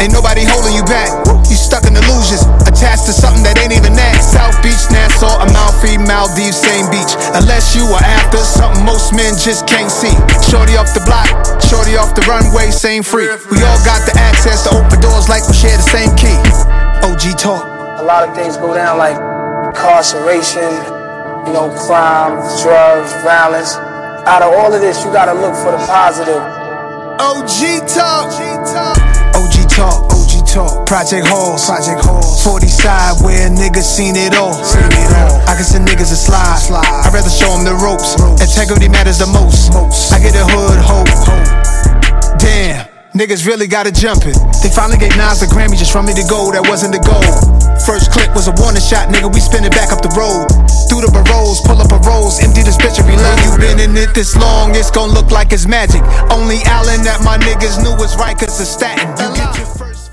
Ain't 0.00 0.12
nobody 0.12 0.44
holding 0.44 0.76
you 0.76 0.84
back. 0.84 1.08
You 1.48 1.56
stuck 1.56 1.88
in 1.88 1.96
illusions, 1.96 2.44
attached 2.68 3.08
to 3.08 3.14
something 3.16 3.40
that 3.48 3.56
ain't 3.56 3.72
even 3.72 3.96
that. 3.96 4.20
South 4.20 4.52
Beach, 4.60 4.84
Nassau, 4.92 5.40
Amalfi, 5.40 5.96
Maldives, 5.96 6.60
same 6.60 6.84
beach. 6.92 7.16
Unless 7.32 7.72
you 7.72 7.88
are 7.96 8.04
after 8.04 8.36
something 8.44 8.84
most 8.84 9.16
men 9.16 9.32
just 9.40 9.64
can't 9.64 9.88
see. 9.88 10.12
Shorty 10.44 10.76
off 10.76 10.92
the 10.92 11.00
block, 11.08 11.28
shorty 11.64 11.96
off 11.96 12.12
the 12.12 12.20
runway, 12.28 12.68
same 12.68 13.00
free. 13.00 13.30
We 13.48 13.64
all 13.64 13.80
got 13.88 14.04
the 14.04 14.12
access 14.20 14.68
to 14.68 14.76
open 14.76 15.00
doors 15.00 15.32
like 15.32 15.48
we 15.48 15.54
share 15.56 15.76
the 15.80 15.88
same 15.88 16.12
key. 16.12 16.36
OG 17.00 17.40
talk. 17.40 17.64
A 17.96 18.04
lot 18.04 18.28
of 18.28 18.36
things 18.36 18.60
go 18.60 18.76
down 18.76 19.00
like 19.00 19.16
incarceration, 19.72 20.76
you 21.48 21.52
know, 21.56 21.72
crime, 21.88 22.36
drugs, 22.60 23.10
violence. 23.24 23.80
Out 24.28 24.42
of 24.42 24.52
all 24.52 24.74
of 24.74 24.80
this, 24.82 25.00
you 25.04 25.12
gotta 25.12 25.32
look 25.32 25.56
for 25.56 25.72
the 25.72 25.80
positive. 25.88 26.42
OG 27.16 27.88
talk. 27.88 28.28
OG 28.28 28.66
talk. 28.68 29.16
OG 29.84 30.46
talk. 30.48 30.86
Project 30.86 31.26
halls. 31.26 31.66
Project 31.66 32.04
halls. 32.04 32.42
40 32.42 32.66
side 32.66 33.22
where 33.22 33.48
niggas 33.50 33.84
seen 33.84 34.16
it 34.16 34.34
all. 34.34 34.54
Seen 34.64 34.82
it 34.84 35.12
all. 35.12 35.40
I 35.48 35.54
can 35.54 35.64
send 35.64 35.86
niggas 35.86 36.12
a 36.12 36.16
slide. 36.16 36.56
slide. 36.58 36.84
I'd 36.84 37.12
rather 37.12 37.30
show 37.30 37.52
them 37.52 37.64
the 37.64 37.74
ropes. 37.74 38.16
Integrity 38.40 38.88
matters 38.88 39.18
the 39.18 39.26
most. 39.26 39.72
most. 39.72 40.12
I 40.12 40.18
get 40.18 40.34
a 40.34 40.44
hood 40.44 40.80
hope. 40.80 41.08
Damn. 42.38 42.95
Niggas 43.16 43.46
really 43.46 43.66
got 43.66 43.86
it 43.86 43.94
jumping. 43.94 44.36
They 44.60 44.68
finally 44.68 45.00
gave 45.00 45.16
Nas 45.16 45.40
a 45.40 45.48
Grammy 45.48 45.80
just 45.80 45.90
for 45.90 46.02
me 46.02 46.12
to 46.12 46.24
go. 46.28 46.52
That 46.52 46.68
wasn't 46.68 46.92
the 46.92 47.00
goal. 47.00 47.24
First 47.88 48.12
clip 48.12 48.28
was 48.36 48.44
a 48.44 48.52
warning 48.60 48.84
shot, 48.84 49.08
nigga. 49.08 49.32
We 49.32 49.40
spinning 49.40 49.72
back 49.72 49.88
up 49.88 50.04
the 50.04 50.12
road. 50.12 50.44
Through 50.92 51.08
the 51.08 51.08
barrows, 51.08 51.64
pull 51.64 51.80
up 51.80 51.88
a 51.88 52.00
rose, 52.04 52.44
empty 52.44 52.60
the 52.60 52.76
bitch 52.76 53.00
and 53.00 53.08
reload. 53.08 53.40
You 53.40 53.56
been 53.56 53.80
in 53.80 53.96
it 53.96 54.12
this 54.12 54.36
long, 54.36 54.76
it's 54.76 54.90
gon' 54.90 55.16
look 55.16 55.32
like 55.32 55.56
it's 55.56 55.64
magic. 55.64 56.04
Only 56.28 56.60
Allen 56.68 57.00
that 57.08 57.24
my 57.24 57.40
niggas 57.40 57.80
knew 57.80 57.96
was 57.96 58.20
right, 58.20 58.36
cause 58.36 58.60
it's 58.60 58.68
statin. 58.68 59.08
You 59.16 59.32
get 59.32 59.56
your 59.56 59.64
first 59.64 60.12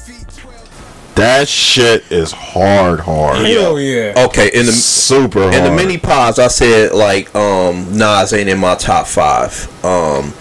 That 1.15 1.49
shit 1.49 2.09
is 2.09 2.31
hard, 2.31 3.01
hard. 3.01 3.43
Hell 3.43 3.83
yeah. 3.83 4.15
Okay, 4.31 4.47
in 4.55 4.65
the 4.65 4.71
super 4.71 5.43
in 5.51 5.67
the 5.67 5.75
mini 5.75 5.97
pods, 5.97 6.39
I 6.39 6.47
said 6.47 6.95
like 6.95 7.35
um 7.35 7.97
Nas 7.97 8.31
ain't 8.31 8.47
in 8.47 8.59
my 8.59 8.75
top 8.75 9.07
five. 9.07 9.51
Um, 9.83 10.31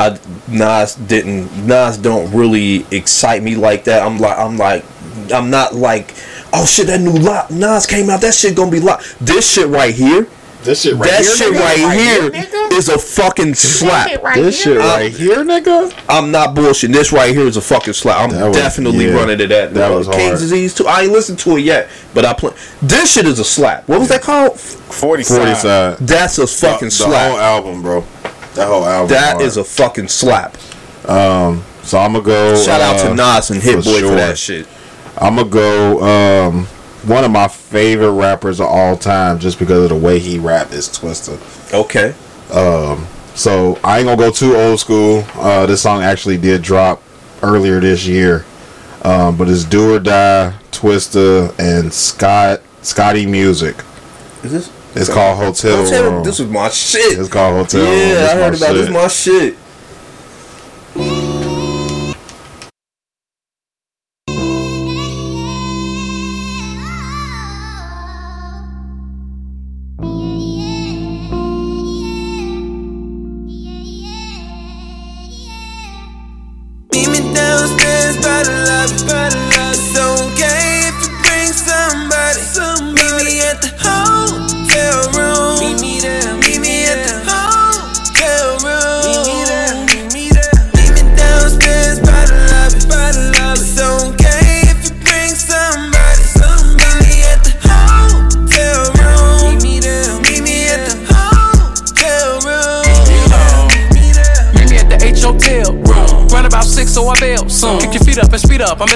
I 0.00 0.18
Nas 0.48 0.94
didn't 0.94 1.66
Nas 1.66 1.98
don't 1.98 2.32
really 2.32 2.86
excite 2.90 3.42
me 3.42 3.54
like 3.54 3.84
that. 3.84 4.02
I'm 4.02 4.16
like 4.18 4.38
I'm 4.38 4.56
like 4.56 4.84
I'm 5.30 5.50
not 5.50 5.74
like 5.74 6.14
oh 6.54 6.64
shit 6.64 6.86
that 6.86 7.00
new 7.02 7.12
lot 7.12 7.50
Nas 7.50 7.84
came 7.86 8.08
out 8.08 8.22
that 8.22 8.34
shit 8.34 8.56
gonna 8.56 8.70
be 8.70 8.80
lot. 8.80 9.02
This 9.20 9.52
shit 9.52 9.68
right 9.68 9.94
here. 9.94 10.26
This 10.62 10.82
shit 10.82 10.94
right 10.94 11.08
that 11.10 11.22
here, 11.22 11.36
shit 11.36 11.52
nigga? 11.54 11.60
right, 11.60 11.84
Right 11.84 11.98
here 11.98 12.32
here, 12.32 12.78
is 12.78 12.88
a 12.90 12.98
fucking 12.98 13.54
slap. 13.54 14.22
right 14.22 14.36
This 14.36 14.62
here, 14.62 14.74
shit 14.74 14.80
right 14.82 15.10
here, 15.10 15.36
nigga. 15.38 15.94
I'm 16.06 16.30
not 16.30 16.54
bullshitting. 16.54 16.92
This 16.92 17.12
right 17.12 17.34
here 17.34 17.46
is 17.46 17.56
a 17.56 17.62
fucking 17.62 17.94
slap. 17.94 18.30
I'm 18.30 18.48
was- 18.48 18.56
definitely 18.56 19.06
yeah. 19.06 19.14
running 19.14 19.38
to 19.38 19.46
that. 19.46 19.72
That 19.72 19.88
was 19.90 20.06
King's 20.06 20.22
hard. 20.22 20.38
Disease 20.38 20.74
too. 20.74 20.86
I 20.86 21.02
ain't 21.02 21.12
listened 21.12 21.38
to 21.40 21.56
it 21.56 21.60
yet, 21.60 21.88
but 22.12 22.26
I 22.26 22.34
play. 22.34 22.52
This 22.82 23.12
shit 23.12 23.26
is 23.26 23.38
a 23.38 23.44
slap. 23.44 23.88
What 23.88 24.00
was 24.00 24.08
that 24.10 24.20
called? 24.20 24.58
40 24.60 25.22
40 25.22 25.54
side. 25.54 25.96
That's 25.98 26.36
a 26.38 26.46
fucking 26.46 26.88
the, 26.88 26.90
slap. 26.90 27.10
The 27.10 27.30
whole 27.30 27.38
album, 27.40 27.82
bro. 27.82 28.04
That 28.60 28.68
whole 28.68 28.84
album. 28.84 29.08
That 29.08 29.32
hard. 29.32 29.42
is 29.42 29.56
a 29.56 29.64
fucking 29.64 30.08
slap. 30.08 30.54
Um, 31.08 31.64
so 31.82 31.98
I'm 31.98 32.12
gonna 32.12 32.24
go. 32.24 32.62
Shout 32.62 32.80
out 32.82 33.00
to 33.00 33.12
uh, 33.12 33.14
Nas 33.14 33.50
and 33.50 33.62
Hit 33.62 33.76
for 33.76 33.82
Boy 33.82 33.98
sure. 34.00 34.08
for 34.10 34.14
that 34.16 34.38
shit. 34.38 34.68
I'm 35.16 35.36
gonna 35.36 35.48
go. 35.48 36.02
Um, 36.02 36.66
one 37.06 37.24
of 37.24 37.30
my 37.30 37.48
favorite 37.48 38.12
rappers 38.12 38.60
of 38.60 38.66
all 38.66 38.96
time, 38.96 39.38
just 39.38 39.58
because 39.58 39.84
of 39.84 39.88
the 39.88 39.96
way 39.96 40.18
he 40.18 40.38
rap, 40.38 40.72
is 40.72 40.88
Twista. 40.88 41.38
Okay. 41.72 42.14
Um, 42.52 43.06
so 43.34 43.78
I 43.82 43.98
ain't 43.98 44.06
gonna 44.06 44.18
go 44.18 44.30
too 44.30 44.54
old 44.56 44.78
school. 44.78 45.24
Uh, 45.34 45.64
this 45.64 45.80
song 45.80 46.02
actually 46.02 46.36
did 46.36 46.60
drop 46.60 47.02
earlier 47.42 47.80
this 47.80 48.06
year, 48.06 48.44
um, 49.02 49.38
but 49.38 49.48
it's 49.48 49.64
Do 49.64 49.94
or 49.94 50.00
Die, 50.00 50.54
Twista, 50.70 51.58
and 51.58 51.90
Scott 51.90 52.60
Scotty 52.82 53.24
Music. 53.24 53.76
Is 54.42 54.52
this? 54.52 54.79
It's 54.94 55.08
called 55.08 55.38
Hotel, 55.38 55.84
Hotel- 55.84 56.10
Room. 56.12 56.24
this 56.24 56.38
was 56.40 56.48
my 56.48 56.68
shit. 56.68 57.18
It's 57.18 57.28
called 57.28 57.56
Hotel 57.56 57.80
Room. 57.82 57.92
Yeah, 57.92 58.28
I 58.30 58.34
heard 58.34 58.54
about 58.56 58.72
this. 58.74 58.90
My 58.90 59.08
shit. 59.08 59.56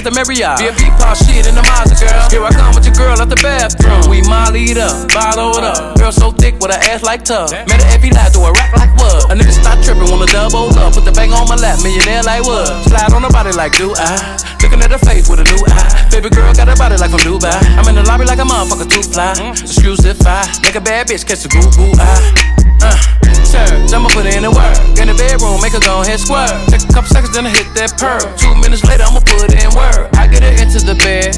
At 0.05 0.12
the 0.12 0.12
Marriott. 0.12 0.60
VIP 0.60 0.93
pop 1.01 1.16
shit 1.16 1.48
in 1.48 1.55
the 1.56 1.64
Mazda, 1.64 1.97
girl. 1.97 2.28
Here 2.28 2.44
I 2.44 2.52
come 2.52 2.76
with 2.76 2.85
your 2.85 2.94
girl 2.94 3.16
at 3.16 3.28
the 3.32 3.40
bathroom. 3.40 4.12
We 4.12 4.20
mollied 4.28 4.76
up, 4.76 5.09
bottle 5.09 5.56
it 5.56 5.64
up. 5.64 5.97
Girl 5.97 6.12
so 6.12 6.31
thick 6.31 6.60
with 6.60 6.70
her 6.70 6.81
ass 6.93 7.02
like 7.02 7.24
tub. 7.24 7.51
Met 7.51 7.81
her 7.81 7.89
every 7.89 8.10
night, 8.10 8.32
do 8.36 8.44
a 8.44 8.52
rack 8.52 8.72
like 8.76 8.93
what? 9.01 9.32
A 9.32 9.35
nigga 9.35 9.52
stop 9.52 9.81
tripping, 9.81 10.10
wanna 10.12 10.28
double 10.28 10.68
up. 10.76 10.93
Put 10.93 11.05
the 11.05 11.12
bang 11.12 11.32
on 11.32 11.48
my 11.48 11.56
lap, 11.56 11.81
millionaire 11.81 12.22
like 12.22 12.44
what? 12.44 12.68
Slide 12.85 13.12
on 13.16 13.22
her 13.24 13.32
body 13.32 13.52
like 13.56 13.72
do 13.81 13.97
I? 13.97 14.12
Looking 14.60 14.81
at 14.85 14.93
her 14.93 15.01
face 15.01 15.28
with 15.28 15.40
a 15.40 15.47
new 15.48 15.60
eye. 15.72 16.09
Baby 16.10 16.28
girl 16.28 16.52
got 16.52 16.68
a 16.68 16.76
body 16.76 16.97
like 16.97 17.10
from 17.10 17.24
Dubai. 17.24 17.56
I'm 17.78 17.89
in 17.89 17.97
the 17.97 18.05
lobby 18.05 18.24
like 18.24 18.39
a 18.39 18.47
motherfucker 18.47 18.89
too 18.89 19.02
fly. 19.02 19.32
Excuse 19.56 20.05
if 20.05 20.20
I 20.26 20.44
make 20.62 20.76
a 20.76 20.81
bad 20.81 21.09
bitch 21.09 21.24
catch 21.24 21.44
a 21.44 21.48
goo 21.48 21.64
goo 21.72 21.93
eye. 21.97 22.63
Uh, 22.85 23.94
I'ma 23.94 24.09
put 24.11 24.27
in 24.27 24.43
the 24.43 24.51
work. 24.51 24.77
In 25.01 25.09
the 25.09 25.15
bedroom, 25.15 25.61
make 25.62 25.73
her 25.73 25.81
go 25.81 26.02
ahead 26.02 26.19
squirt. 26.20 26.51
Take 26.69 26.82
a 26.82 26.93
couple 26.93 27.09
seconds, 27.09 27.32
then 27.32 27.47
I 27.47 27.51
hit 27.51 27.73
that 27.74 27.97
pearl. 27.97 28.20
Two 28.36 28.52
minutes 28.61 28.85
later, 28.85 29.05
I'ma 29.05 29.20
put 29.20 29.55
in 29.55 29.70
work. 29.73 30.11
I 30.19 30.27
get 30.27 30.43
her 30.43 30.52
into 30.61 30.85
the 30.85 30.94
bed, 30.98 31.35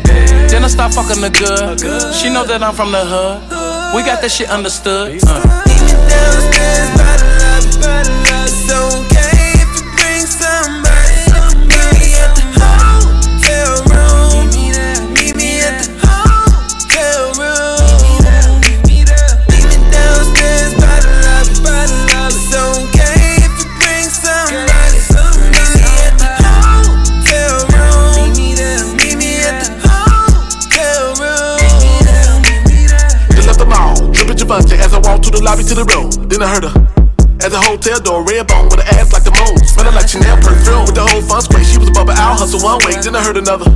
then 0.50 0.64
I 0.64 0.68
start 0.68 0.94
fucking 0.94 1.20
the 1.20 1.30
good. 1.30 1.78
She 2.14 2.30
know 2.30 2.44
that 2.46 2.62
I'm 2.62 2.74
from 2.74 2.92
the 2.92 3.04
hood. 3.04 3.42
We 3.94 4.02
got 4.02 4.20
that 4.22 4.30
shit 4.30 4.48
understood. 4.48 5.20
Uh. 5.26 7.35
To 35.66 35.74
the 35.74 35.76
the 35.76 35.84
room. 35.92 36.08
Then 36.28 36.40
I 36.42 36.48
heard 36.48 36.64
her 36.64 36.74
at 37.44 37.52
the 37.52 37.60
hotel 37.60 38.00
door, 38.00 38.24
red 38.24 38.48
bone 38.48 38.72
with 38.72 38.80
an 38.80 38.88
ass 38.96 39.12
like 39.12 39.22
the 39.22 39.34
moon. 39.36 39.60
Smelling 39.68 39.92
like 39.92 40.08
Chanel 40.08 40.40
perfume 40.40 40.88
with 40.88 40.96
the 40.96 41.04
whole 41.04 41.20
fun 41.20 41.44
spray. 41.44 41.62
She 41.62 41.76
was 41.76 41.92
above 41.92 42.08
an 42.08 42.16
out 42.16 42.40
hustle 42.40 42.64
one 42.64 42.80
way. 42.88 42.96
Then 42.96 43.12
I 43.12 43.20
heard 43.20 43.36
another. 43.36 43.68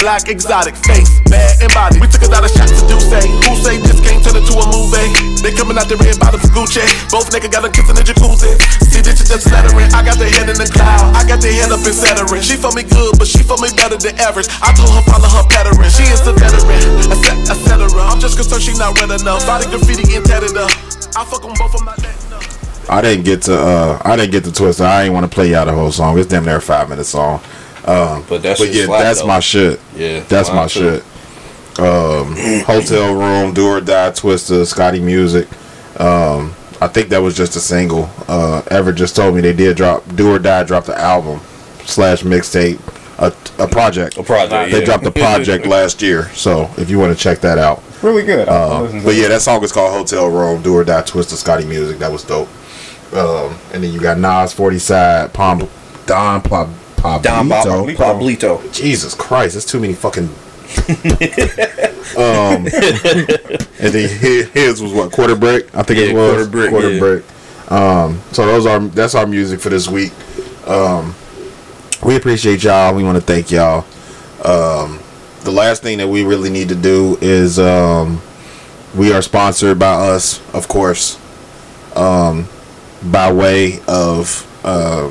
Black 0.00 0.32
exotic 0.32 0.72
face, 0.80 1.12
bad 1.28 1.60
and 1.60 1.68
body. 1.76 2.00
We 2.00 2.08
took 2.08 2.24
a 2.24 2.30
lot 2.32 2.40
of 2.40 2.48
shots 2.48 2.72
to 2.80 2.88
do 2.88 2.96
say. 2.96 3.20
Who 3.44 3.52
say 3.60 3.76
this 3.84 4.00
game 4.00 4.24
turn 4.24 4.32
into 4.32 4.56
a 4.56 4.64
movie? 4.72 5.12
They 5.44 5.52
coming 5.52 5.76
out 5.76 5.92
the 5.92 6.00
red 6.00 6.16
bottoms 6.16 6.48
Gucci. 6.56 6.80
Both 7.12 7.28
niggas 7.28 7.52
got 7.52 7.68
them 7.68 7.72
kissing 7.76 7.92
in 7.92 8.00
the 8.00 8.06
jacuzzi. 8.08 8.56
See 8.88 9.04
this 9.04 9.20
shit 9.20 9.28
just 9.28 9.44
flattering. 9.52 9.92
I 9.92 10.00
got 10.00 10.16
their 10.16 10.32
head 10.32 10.48
in 10.48 10.56
the 10.56 10.64
cloud. 10.72 11.04
I 11.12 11.20
got 11.28 11.44
their 11.44 11.52
head 11.52 11.68
up 11.68 11.84
in 11.84 11.92
Saturn. 11.92 12.32
She 12.40 12.56
for 12.56 12.72
me 12.72 12.80
good, 12.80 13.20
but 13.20 13.28
she 13.28 13.44
for 13.44 13.60
me 13.60 13.68
better 13.76 14.00
than 14.00 14.16
average. 14.16 14.48
I 14.64 14.72
told 14.72 14.90
her 14.96 15.04
follow 15.04 15.28
her 15.28 15.44
pattern. 15.52 15.76
She 15.92 16.08
is 16.08 16.24
the 16.24 16.32
veteran. 16.32 16.80
Etc. 17.12 17.36
etc. 17.52 17.92
I'm 18.08 18.18
just 18.18 18.40
concerned 18.40 18.64
she 18.64 18.72
not 18.80 18.96
red 18.96 19.12
enough. 19.12 19.44
Body 19.44 19.68
graffiti 19.68 20.16
and 20.16 20.24
tatted 20.24 20.56
up. 20.56 20.72
I 21.20 21.24
fuck 21.26 21.42
them 21.42 21.52
both. 21.58 21.78
I'm 21.78 21.84
not 21.84 21.96
that. 21.98 22.86
I 22.88 23.00
didn't 23.02 23.24
get 23.24 23.42
to 23.42 23.54
uh 23.56 24.02
I 24.04 24.16
didn't 24.16 24.32
get 24.32 24.44
to 24.44 24.50
Twista. 24.50 24.84
I 24.84 25.04
ain't 25.04 25.14
want 25.14 25.24
to 25.24 25.32
play 25.34 25.50
y'all 25.50 25.66
the 25.66 25.72
whole 25.72 25.92
song. 25.92 26.18
It's 26.18 26.28
damn 26.28 26.44
near 26.44 26.56
a 26.56 26.60
five 26.60 26.88
minute 26.88 27.04
song. 27.04 27.40
Um, 27.84 28.24
But 28.28 28.42
that 28.42 28.58
but 28.58 28.72
yeah, 28.72 28.86
slap, 28.86 29.02
that's 29.02 29.20
though. 29.20 29.26
my 29.26 29.40
shit. 29.40 29.80
Yeah, 29.96 30.20
that's 30.20 30.48
my 30.50 30.66
too. 30.66 31.00
shit. 31.00 31.04
Um, 31.78 32.36
Hotel 32.64 33.14
Room, 33.14 33.54
Do 33.54 33.66
or 33.68 33.80
Die, 33.80 34.10
Twista, 34.10 34.66
Scotty 34.66 35.00
Music. 35.00 35.46
Um, 36.00 36.54
I 36.80 36.88
think 36.88 37.08
that 37.10 37.18
was 37.22 37.36
just 37.36 37.56
a 37.56 37.60
single. 37.60 38.10
Uh, 38.28 38.62
Ever 38.70 38.92
just 38.92 39.14
told 39.16 39.34
me 39.34 39.40
they 39.40 39.52
did 39.52 39.76
drop 39.76 40.02
Do 40.16 40.34
or 40.34 40.38
Die 40.38 40.64
dropped 40.64 40.86
the 40.88 40.98
album 40.98 41.40
slash 41.84 42.22
mixtape, 42.22 42.78
a, 43.18 43.32
a 43.62 43.68
project. 43.68 44.16
A 44.18 44.22
project, 44.22 44.72
They 44.72 44.80
yeah. 44.80 44.84
dropped 44.84 45.06
a 45.06 45.10
project 45.26 45.66
last 45.66 46.02
year, 46.02 46.28
so 46.34 46.68
if 46.76 46.90
you 46.90 46.98
want 46.98 47.16
to 47.16 47.22
check 47.22 47.40
that 47.40 47.58
out. 47.58 47.82
Really 48.02 48.24
good. 48.24 48.48
I'll 48.48 48.84
Uh, 48.84 49.04
but 49.04 49.14
yeah, 49.14 49.28
that 49.28 49.42
song 49.42 49.62
is 49.62 49.72
called 49.72 49.92
Hotel 49.92 50.28
Room. 50.28 50.62
Do 50.62 50.74
or 50.74 50.84
Die 50.84 51.02
Twista 51.02 51.34
Scotty 51.34 51.66
Music. 51.66 51.98
That 51.98 52.10
was 52.10 52.24
dope. 52.24 52.48
Um, 53.12 53.58
and 53.72 53.82
then 53.82 53.92
you 53.92 54.00
got 54.00 54.18
Nas 54.18 54.52
40 54.52 54.78
side, 54.78 55.32
Palm, 55.32 55.68
Don 56.06 56.40
Pla, 56.40 56.66
Pablito. 56.96 57.22
Don 57.22 57.48
Pablito. 57.48 57.96
Pablito. 57.96 58.72
Jesus 58.72 59.14
Christ, 59.14 59.54
that's 59.54 59.66
too 59.66 59.80
many 59.80 59.94
fucking. 59.94 60.28
um, 62.16 62.66
and 62.66 63.92
then 63.92 64.08
his, 64.08 64.48
his 64.50 64.80
was 64.80 64.92
what 64.92 65.10
quarter 65.10 65.34
break. 65.34 65.74
I 65.74 65.82
think 65.82 65.98
it 65.98 66.14
was 66.14 66.34
Quarter 66.34 66.50
break. 66.50 66.70
Quarter 66.70 66.92
yeah. 66.92 66.98
brick. 67.00 67.24
Um, 67.70 68.20
so 68.32 68.46
those 68.46 68.66
are 68.66 68.78
that's 68.80 69.14
our 69.14 69.26
music 69.26 69.60
for 69.60 69.68
this 69.68 69.88
week. 69.88 70.12
Um, 70.66 71.14
we 72.04 72.16
appreciate 72.16 72.62
y'all. 72.62 72.94
We 72.94 73.02
want 73.02 73.16
to 73.16 73.20
thank 73.20 73.50
y'all. 73.50 73.84
Um, 74.44 75.00
the 75.42 75.50
last 75.52 75.82
thing 75.82 75.98
that 75.98 76.08
we 76.08 76.24
really 76.24 76.50
need 76.50 76.68
to 76.68 76.74
do 76.74 77.16
is 77.20 77.58
um, 77.58 78.20
we 78.96 79.12
are 79.12 79.22
sponsored 79.22 79.78
by 79.78 79.92
us, 79.92 80.40
of 80.54 80.68
course, 80.68 81.18
um, 81.96 82.46
by 83.10 83.32
way 83.32 83.80
of 83.88 84.46
uh, 84.64 85.10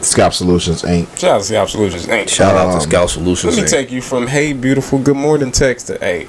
Scalp 0.00 0.32
Solutions 0.32 0.82
Inc. 0.82 1.06
Shout 1.18 1.30
out 1.30 1.38
to 1.38 1.44
Scalp 1.44 1.68
Solutions 1.68 2.06
Inc. 2.06 2.28
Shout 2.28 2.54
out 2.56 2.70
to 2.70 2.74
Um, 2.76 2.80
Scout 2.80 3.10
Solutions. 3.10 3.56
Let 3.56 3.62
me 3.62 3.68
Inc. 3.68 3.70
take 3.70 3.92
you 3.92 4.02
from 4.02 4.26
hey 4.26 4.52
beautiful 4.52 4.98
good 4.98 5.16
morning 5.16 5.52
text 5.52 5.86
to 5.88 5.98
hey 5.98 6.26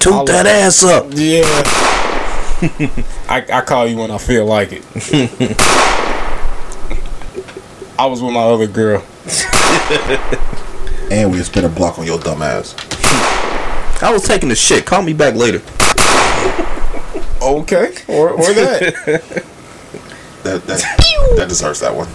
Toot 0.00 0.26
that 0.26 0.46
ass 0.46 0.82
up. 0.82 1.06
Yeah. 1.10 1.42
I, 3.28 3.44
I 3.52 3.60
call 3.60 3.86
you 3.86 3.96
when 3.98 4.10
I 4.10 4.18
feel 4.18 4.44
like 4.44 4.72
it. 4.72 4.82
I 7.98 8.06
was 8.06 8.20
with 8.20 8.32
my 8.34 8.40
other 8.42 8.66
girl. 8.66 9.04
and 11.10 11.30
we 11.30 11.42
spent 11.42 11.66
a 11.66 11.68
block 11.68 11.98
on 11.98 12.06
your 12.06 12.18
dumb 12.18 12.42
ass. 12.42 12.74
I 14.02 14.10
was 14.12 14.22
taking 14.24 14.48
the 14.48 14.54
shit. 14.56 14.84
Call 14.84 15.02
me 15.02 15.12
back 15.12 15.34
later. 15.34 15.62
Okay. 17.42 17.92
Or 18.06 18.30
or 18.30 18.52
that. 18.52 19.44
That 20.44 20.64
that, 20.66 20.80
that 21.36 21.48
deserves 21.48 21.78
that 21.80 21.94
one. 21.94 22.08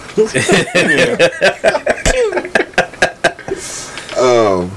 um, 4.17 4.71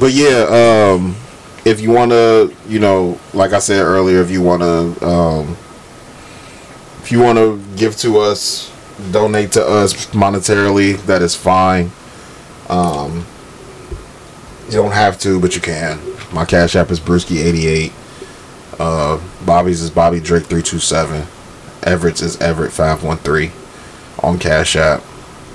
but 0.00 0.12
yeah, 0.12 0.94
um, 0.94 1.14
if 1.66 1.80
you 1.82 1.90
want 1.90 2.12
to, 2.12 2.54
you 2.66 2.78
know, 2.78 3.20
like 3.34 3.52
I 3.52 3.58
said 3.58 3.82
earlier, 3.82 4.22
if 4.22 4.30
you 4.30 4.40
want 4.40 4.62
to, 4.62 5.06
um, 5.06 5.56
if 7.02 7.12
you 7.12 7.20
want 7.20 7.36
to 7.36 7.62
give 7.76 7.94
to 7.98 8.18
us, 8.20 8.70
donate 9.12 9.52
to 9.52 9.66
us 9.66 10.06
monetarily, 10.06 10.96
that 11.06 11.22
is 11.22 11.34
fine. 11.34 11.90
Um, 12.68 13.26
you 14.66 14.72
don't 14.72 14.92
have 14.92 15.18
to, 15.20 15.40
but 15.40 15.54
you 15.54 15.60
can. 15.60 15.98
My 16.32 16.44
cash 16.44 16.74
app 16.76 16.90
is 16.90 17.00
Brewski88. 17.00 17.92
Uh, 18.78 19.20
Bobby's 19.44 19.80
is 19.80 19.90
Bobby 19.90 20.20
Drake 20.20 20.44
327. 20.44 21.26
Everett's 21.84 22.20
is 22.20 22.40
Everett 22.40 22.72
513 22.72 23.52
on 24.22 24.38
Cash 24.38 24.76
App. 24.76 25.02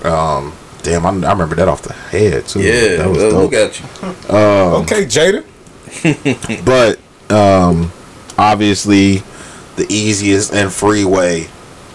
Um, 0.06 0.54
damn, 0.82 1.06
I, 1.06 1.10
I 1.10 1.32
remember 1.32 1.56
that 1.56 1.68
off 1.68 1.82
the 1.82 1.94
head 1.94 2.48
too. 2.48 2.62
Yeah, 2.62 2.98
that 2.98 3.10
was 3.10 3.18
well, 3.18 3.32
dope. 3.32 3.52
look 3.52 3.54
at 3.54 3.80
you. 3.80 3.86
Um, 4.34 4.84
okay, 4.84 5.06
Jada. 5.06 5.46
but 6.66 7.00
um, 7.36 7.92
obviously, 8.38 9.18
the 9.76 9.86
easiest 9.90 10.54
and 10.54 10.72
free 10.72 11.04
way 11.04 11.50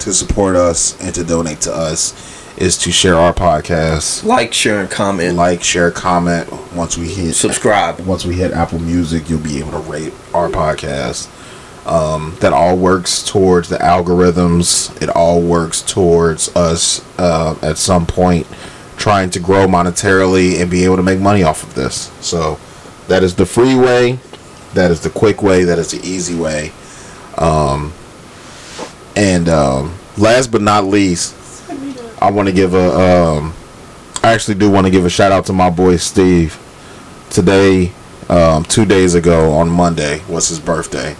to 0.06 0.14
support 0.14 0.54
us 0.54 0.98
and 1.02 1.12
to 1.16 1.24
donate 1.24 1.60
to 1.60 1.72
us 1.72 2.14
is 2.56 2.78
to 2.78 2.92
share 2.92 3.16
our 3.16 3.34
podcast. 3.34 4.22
Like, 4.24 4.52
share, 4.52 4.80
and 4.80 4.88
comment. 4.88 5.34
Like, 5.34 5.64
share, 5.64 5.90
comment. 5.90 6.48
Once 6.74 6.96
we 6.96 7.08
hit 7.08 7.34
subscribe. 7.34 7.98
Once 8.00 8.24
we 8.24 8.36
hit 8.36 8.52
Apple 8.52 8.78
Music, 8.78 9.28
you'll 9.28 9.40
be 9.40 9.58
able 9.58 9.72
to 9.72 9.78
rate 9.78 10.12
our 10.32 10.48
podcast. 10.48 11.32
Um, 11.88 12.36
that 12.40 12.52
all 12.52 12.76
works 12.76 13.24
towards 13.24 13.68
the 13.68 13.78
algorithms. 13.78 15.00
It 15.02 15.08
all 15.08 15.42
works 15.42 15.82
towards 15.82 16.54
us 16.54 17.04
uh, 17.18 17.58
at 17.62 17.76
some 17.76 18.06
point 18.06 18.46
trying 18.96 19.30
to 19.30 19.40
grow 19.40 19.66
monetarily 19.66 20.60
and 20.60 20.70
be 20.70 20.84
able 20.84 20.96
to 20.96 21.02
make 21.02 21.18
money 21.18 21.42
off 21.42 21.64
of 21.64 21.74
this. 21.74 22.12
So 22.24 22.58
that 23.08 23.24
is 23.24 23.34
the 23.34 23.46
free 23.46 23.74
way. 23.74 24.20
That 24.74 24.92
is 24.92 25.00
the 25.00 25.10
quick 25.10 25.42
way. 25.42 25.64
That 25.64 25.78
is 25.80 25.90
the 25.90 26.06
easy 26.06 26.36
way. 26.36 26.72
Um, 27.38 27.92
and 29.16 29.48
um, 29.48 29.94
last 30.16 30.52
but 30.52 30.60
not 30.62 30.84
least, 30.84 31.34
I 32.22 32.30
want 32.30 32.48
to 32.48 32.54
give 32.54 32.74
a. 32.74 32.90
Um, 32.90 33.54
I 34.22 34.32
actually 34.32 34.56
do 34.56 34.70
want 34.70 34.86
to 34.86 34.90
give 34.90 35.04
a 35.04 35.10
shout 35.10 35.32
out 35.32 35.46
to 35.46 35.52
my 35.52 35.70
boy 35.70 35.96
Steve. 35.96 36.58
Today, 37.30 37.92
um, 38.28 38.64
two 38.64 38.84
days 38.84 39.14
ago 39.14 39.52
on 39.54 39.68
Monday 39.68 40.22
was 40.28 40.48
his 40.48 40.60
birthday. 40.60 41.16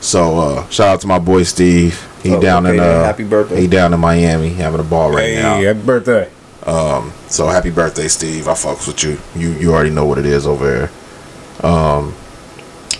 So 0.00 0.38
uh, 0.38 0.68
shout 0.68 0.88
out 0.88 1.00
to 1.02 1.06
my 1.06 1.18
boy 1.18 1.42
Steve. 1.42 2.02
He 2.22 2.32
Oh, 2.34 2.40
down 2.40 2.66
in 2.66 2.78
okay, 2.78 3.00
uh, 3.00 3.04
happy 3.04 3.24
birthday. 3.24 3.60
He 3.62 3.66
down 3.66 3.92
in 3.94 4.00
Miami 4.00 4.50
having 4.50 4.80
a 4.80 4.84
ball 4.84 5.10
right 5.10 5.24
Hey, 5.24 5.42
now. 5.42 5.60
happy 5.60 5.80
birthday. 5.80 6.30
Um, 6.64 7.12
so 7.28 7.46
happy 7.46 7.70
birthday, 7.70 8.08
Steve. 8.08 8.48
I 8.48 8.52
fucks 8.52 8.86
with 8.88 9.02
you. 9.04 9.18
You 9.40 9.50
you 9.52 9.72
already 9.72 9.90
know 9.90 10.04
what 10.04 10.18
it 10.18 10.26
is 10.26 10.46
over 10.46 10.66
there. 10.66 11.70
Um, 11.70 12.14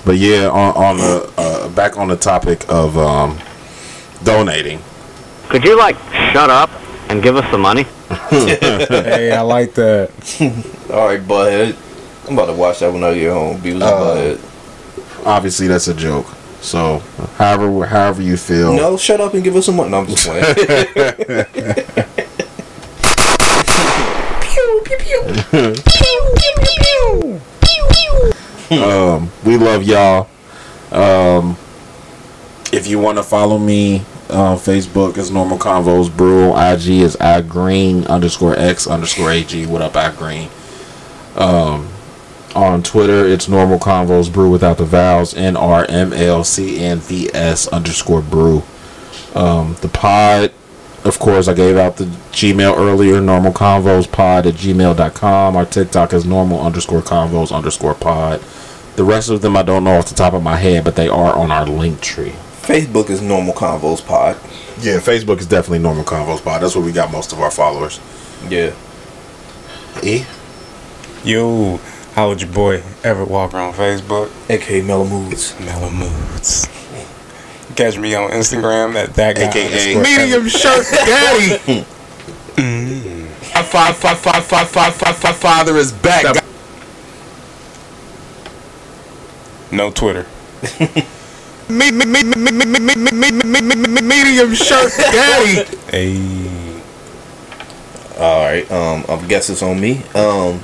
but 0.04 0.16
yeah, 0.16 0.48
on 0.48 0.74
on 0.76 0.96
the 0.98 1.32
uh, 1.36 1.68
back 1.70 1.96
on 1.98 2.08
the 2.08 2.16
topic 2.16 2.64
of 2.68 2.96
um, 2.96 3.38
donating. 4.26 4.80
Could 5.48 5.64
you 5.64 5.78
like 5.78 5.96
shut 6.32 6.50
up 6.50 6.68
and 7.08 7.22
give 7.22 7.36
us 7.36 7.48
some 7.50 7.60
money? 7.62 7.84
hey, 8.30 9.30
I 9.32 9.40
like 9.40 9.72
that. 9.74 10.10
All 10.92 11.06
right, 11.06 11.20
butthead. 11.20 11.76
I'm 12.26 12.34
about 12.34 12.46
to 12.46 12.52
watch 12.54 12.80
that 12.80 12.92
when 12.92 13.04
I 13.04 13.14
get 13.14 13.32
home. 13.32 13.60
Be 13.60 13.72
like, 13.72 13.90
Uh, 13.90 14.00
butthead. 14.00 15.26
Obviously, 15.26 15.68
that's 15.68 15.86
a 15.88 15.94
joke. 15.94 16.26
So 16.60 16.98
however 17.38 17.86
however 17.86 18.22
you 18.22 18.36
feel. 18.36 18.74
No, 18.74 18.96
shut 18.96 19.20
up 19.20 19.34
and 19.34 19.44
give 19.44 19.54
us 19.54 19.66
some 19.66 19.76
money. 19.76 19.90
No, 19.90 20.00
I'm 20.00 20.06
just 20.06 20.26
playing. 20.26 20.44
Pew, 24.42 24.82
pew, 24.84 24.98
pew. 28.70 28.82
um, 28.82 29.30
we 29.44 29.56
love 29.56 29.82
y'all. 29.84 30.28
Um, 30.90 31.56
if 32.72 32.86
you 32.88 32.98
want 32.98 33.18
to 33.18 33.22
follow 33.22 33.58
me 33.58 34.04
on 34.30 34.56
Facebook, 34.56 35.16
is 35.16 35.30
Normal 35.30 35.58
Convos 35.58 36.14
Brew. 36.14 36.56
IG 36.56 37.02
is 37.02 37.16
I 37.16 37.42
Green 37.42 38.04
underscore 38.06 38.58
X 38.58 38.86
underscore 38.86 39.30
AG. 39.30 39.66
What 39.66 39.82
up, 39.82 39.96
I 39.96 40.12
Green? 40.12 40.48
Um, 41.36 41.88
on 42.54 42.82
Twitter, 42.82 43.26
it's 43.26 43.48
Normal 43.48 43.78
Convos 43.78 44.32
Brew 44.32 44.50
without 44.50 44.78
the 44.78 44.84
vowels. 44.84 45.34
N 45.34 45.56
R 45.56 45.86
M 45.88 46.12
L 46.12 46.44
C 46.44 46.78
N 46.78 46.98
V 46.98 47.30
S 47.34 47.68
underscore 47.68 48.22
Brew. 48.22 48.62
Um, 49.34 49.76
the 49.82 49.88
pod, 49.88 50.52
of 51.04 51.18
course, 51.18 51.46
I 51.46 51.54
gave 51.54 51.76
out 51.76 51.96
the 51.98 52.04
Gmail 52.04 52.76
earlier. 52.76 53.20
Normal 53.20 53.52
Convos 53.52 54.10
Pod 54.10 54.46
at 54.46 54.54
gmail.com. 54.54 55.56
Our 55.56 55.66
TikTok 55.66 56.12
is 56.12 56.24
normal 56.24 56.60
underscore 56.60 57.02
convos 57.02 57.54
underscore 57.54 57.94
pod. 57.94 58.40
The 58.96 59.04
rest 59.04 59.28
of 59.28 59.42
them 59.42 59.56
I 59.56 59.62
don't 59.62 59.84
know 59.84 59.98
off 59.98 60.08
the 60.08 60.14
top 60.14 60.32
of 60.32 60.42
my 60.42 60.56
head, 60.56 60.84
but 60.84 60.96
they 60.96 61.08
are 61.08 61.36
on 61.36 61.50
our 61.50 61.66
Linktree. 61.66 62.34
Facebook 62.66 63.10
is 63.10 63.22
Normal 63.22 63.54
Convos 63.54 64.04
Pod. 64.04 64.36
Yeah, 64.80 64.98
Facebook 64.98 65.38
is 65.38 65.46
definitely 65.46 65.78
Normal 65.78 66.04
Convos 66.04 66.42
Pod. 66.42 66.62
That's 66.62 66.74
where 66.74 66.84
we 66.84 66.92
got 66.92 67.12
most 67.12 67.32
of 67.32 67.40
our 67.40 67.50
followers. 67.50 68.00
Yeah. 68.48 68.74
E? 70.02 70.24
Yo, 71.24 71.78
how 72.14 72.28
would 72.28 72.40
your 72.42 72.50
boy 72.50 72.82
Everett 73.04 73.28
Walker 73.30 73.56
on 73.56 73.72
Facebook? 73.72 74.30
AKA 74.50 74.82
Mellow 74.82 75.06
Moods. 75.06 75.58
Mellow 75.60 75.90
Moods. 75.90 76.66
Catch 77.76 77.98
me 77.98 78.14
on 78.14 78.30
Instagram 78.30 78.94
at 78.94 79.14
that 79.14 79.36
guy. 79.36 79.48
AKA 79.48 79.94
underscore 79.96 80.02
Medium 80.02 80.48
Shirt 80.48 80.86
Daddy. 80.90 81.84
My 83.54 83.62
fa- 83.62 83.94
fa- 83.94 84.14
fa- 84.16 84.40
fa- 84.42 84.64
fa- 84.66 84.90
fa- 84.92 85.12
fa- 85.14 85.32
father 85.32 85.76
is 85.76 85.92
back. 85.92 86.42
No 89.70 89.90
Twitter. 89.90 90.26
Me- 91.68 91.90
me- 91.90 92.04
me- 92.04 92.22
me- 92.22 92.34
me- 92.36 92.50
me- 92.52 92.64
me- 92.64 92.78
me- 92.80 92.94
me- 92.94 93.30
me- 93.32 93.60
me- 93.60 93.60
me- 93.74 93.88
me- 93.88 94.00
Medium 94.02 94.54
Shirt 94.54 94.92
Daddy. 94.96 95.64
Hey. 95.90 96.70
All 98.18 98.44
right. 98.44 98.70
Um, 98.70 99.04
I 99.08 99.16
guess 99.26 99.50
it's 99.50 99.62
on 99.62 99.80
me. 99.80 100.02
Um, 100.14 100.60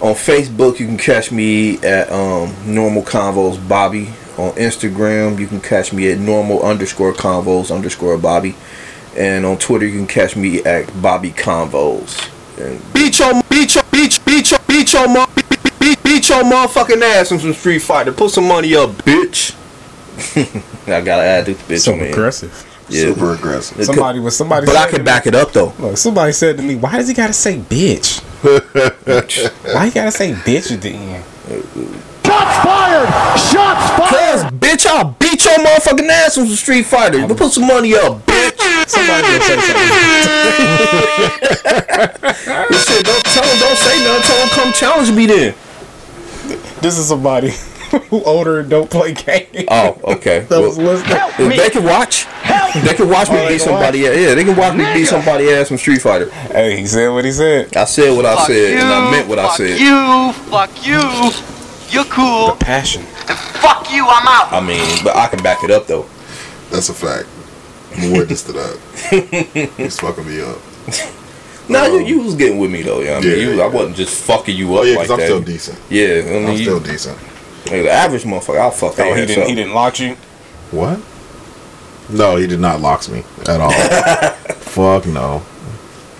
on 0.00 0.14
Facebook, 0.14 0.78
you 0.80 0.86
can 0.86 0.98
catch 0.98 1.30
me 1.30 1.78
at 1.78 2.10
um, 2.10 2.54
Normal 2.66 3.02
Convos 3.02 3.56
Bobby. 3.68 4.08
On 4.36 4.52
Instagram, 4.52 5.38
you 5.38 5.46
can 5.46 5.60
catch 5.60 5.92
me 5.92 6.10
at 6.12 6.18
Normal 6.18 6.62
underscore 6.62 7.12
Convos 7.12 7.74
underscore 7.74 8.18
Bobby. 8.18 8.54
And 9.16 9.44
on 9.46 9.58
Twitter, 9.58 9.86
you 9.86 9.98
can 9.98 10.06
catch 10.06 10.36
me 10.36 10.62
at 10.64 11.00
Bobby 11.02 11.30
Convos. 11.30 12.28
And 12.58 12.80
Beat 12.92 13.18
your, 13.18 13.40
beat 13.48 13.74
your, 13.74 13.84
beat, 13.90 14.18
beat 14.24 14.50
your, 14.50 14.60
beat 14.68 14.92
your, 14.92 15.08
mo- 15.08 15.26
beat, 15.34 15.48
beat, 15.48 15.78
beat 15.80 16.02
beat 16.02 16.28
your 16.28 16.42
motherfucking 16.44 17.02
ass 17.02 17.32
in 17.32 17.38
some 17.38 17.52
Street 17.54 17.80
Fighter. 17.80 18.12
Put 18.12 18.30
some 18.30 18.46
money 18.46 18.74
up, 18.76 18.90
bitch. 18.90 19.54
I 20.86 21.00
gotta 21.00 21.22
add 21.22 21.46
this 21.46 21.62
bitch 21.62 21.80
So 21.80 21.92
on 21.94 22.00
aggressive. 22.00 22.66
Yeah. 22.88 23.12
Super 23.12 23.34
aggressive. 23.34 23.84
Somebody 23.84 24.18
was 24.18 24.36
somebody. 24.36 24.66
But 24.66 24.76
I 24.76 24.84
to 24.86 24.90
can 24.90 25.00
me- 25.00 25.04
back 25.04 25.26
it 25.26 25.34
up 25.34 25.52
though. 25.52 25.72
Look, 25.78 25.96
somebody 25.96 26.32
said 26.32 26.56
to 26.56 26.62
me, 26.62 26.74
"Why 26.76 26.96
does 26.96 27.08
he 27.08 27.14
gotta 27.14 27.32
say 27.32 27.58
bitch? 27.58 28.20
Why 29.74 29.84
you 29.86 29.92
gotta 29.92 30.10
say 30.10 30.32
bitch 30.32 30.72
at 30.72 30.82
the 30.82 30.90
end?" 30.90 31.24
Shots 32.24 32.58
fired! 32.62 33.08
Shots 33.38 34.10
Cause 34.10 34.44
bitch, 34.52 34.86
I'll 34.86 35.16
beat 35.18 35.44
your 35.44 35.54
motherfucking 35.58 36.08
ass 36.08 36.36
in 36.36 36.46
some 36.46 36.56
Street 36.56 36.84
Fighter. 36.84 37.26
But 37.26 37.36
put 37.38 37.52
some 37.52 37.66
money 37.66 37.94
up, 37.94 38.24
bitch. 38.26 38.58
Somebody 38.86 39.28
will 39.28 39.40
say 39.40 39.56
something. 39.60 39.88
Listen, 42.70 43.02
don't 43.02 43.24
tell 43.24 43.44
him, 43.44 43.58
don't 43.60 43.78
say 43.78 44.04
nothing. 44.04 44.22
Tell 44.22 44.40
him 44.42 44.48
come 44.50 44.72
challenge 44.72 45.10
me 45.12 45.26
then. 45.26 45.54
This 46.80 46.98
is 46.98 47.08
somebody 47.08 47.52
who 48.10 48.22
older 48.24 48.60
and 48.60 48.68
don't 48.70 48.90
play 48.90 49.14
games. 49.14 49.66
Oh, 49.70 49.98
okay. 50.04 50.40
That 50.48 50.60
was 50.60 50.78
listening. 50.78 51.48
They 51.50 51.70
can 51.70 51.84
watch. 51.84 52.24
Help! 52.24 52.74
They 52.74 52.94
can 52.94 53.08
watch 53.08 53.30
me 53.30 53.36
Oh, 53.38 53.48
beat 53.48 53.60
somebody 53.60 54.06
ass. 54.06 54.16
Yeah, 54.16 54.34
they 54.34 54.44
can 54.44 54.56
watch 54.56 54.74
me 54.76 54.84
beat 54.94 55.06
somebody 55.06 55.50
ass 55.50 55.68
from 55.68 55.78
Street 55.78 56.00
Fighter. 56.02 56.30
Hey, 56.30 56.76
he 56.78 56.86
said 56.86 57.08
what 57.08 57.24
he 57.24 57.32
said. 57.32 57.76
I 57.76 57.84
said 57.84 58.14
what 58.16 58.26
I 58.26 58.36
Fuck 58.36 58.46
said, 58.48 58.78
and 58.78 58.88
I 58.88 59.10
meant 59.10 59.28
what 59.28 59.38
I 59.38 59.46
fuck 59.48 59.56
said. 59.56 59.78
you, 59.80 60.32
fuck 60.50 60.86
you. 60.86 61.30
You're 61.90 62.04
cool. 62.12 62.56
Passion. 62.56 63.02
And 63.28 63.38
Fuck 63.38 63.90
you, 63.90 64.04
I'm 64.06 64.26
out. 64.28 64.52
I 64.52 64.60
mean, 64.60 64.98
but 65.02 65.16
I 65.16 65.26
can 65.28 65.42
back 65.42 65.64
it 65.64 65.70
up 65.70 65.86
though. 65.86 66.06
That's 66.70 66.88
a 66.90 66.94
fact. 66.94 67.28
I'm 67.96 68.12
a 68.12 68.18
witness 68.18 68.42
to 68.44 68.52
that. 68.52 69.72
He's 69.76 69.98
fucking 69.98 70.26
me 70.26 70.40
up. 70.42 70.58
No, 71.70 71.84
you, 71.86 71.98
um, 72.00 72.06
you 72.06 72.20
was 72.22 72.34
getting 72.34 72.58
with 72.58 72.70
me 72.70 72.82
though. 72.82 73.00
Yeah, 73.00 73.16
I 73.16 73.20
mean, 73.20 73.30
Yeah, 73.30 73.36
you, 73.36 73.52
yeah. 73.56 73.64
I 73.64 73.66
wasn't 73.68 73.96
just 73.96 74.22
fucking 74.24 74.56
you 74.56 74.70
oh, 74.72 74.76
up 74.76 74.80
Oh 74.80 74.84
yeah, 74.84 74.96
like 74.96 75.08
because 75.08 75.10
I'm 75.10 75.18
that. 75.18 75.24
still 75.26 75.40
decent. 75.42 75.78
Yeah, 75.90 76.06
I 76.06 76.22
mean, 76.32 76.46
I'm 76.46 76.52
you- 76.52 76.62
still 76.62 76.80
decent. 76.80 77.18
Hey, 77.64 77.82
the 77.82 77.90
average 77.90 78.24
motherfucker, 78.24 78.60
I'll 78.60 78.70
fuck 78.70 78.98
Oh, 78.98 79.14
he 79.14 79.26
didn't. 79.26 79.42
up. 79.42 79.48
He 79.48 79.54
didn't 79.54 79.74
lock 79.74 79.98
you. 80.00 80.14
What? 80.70 81.00
No, 82.10 82.36
he 82.36 82.46
did 82.46 82.60
not 82.60 82.80
locks 82.80 83.08
me 83.08 83.22
at 83.46 83.60
all. 83.60 83.70
Fuck 84.60 85.06
no. 85.06 85.42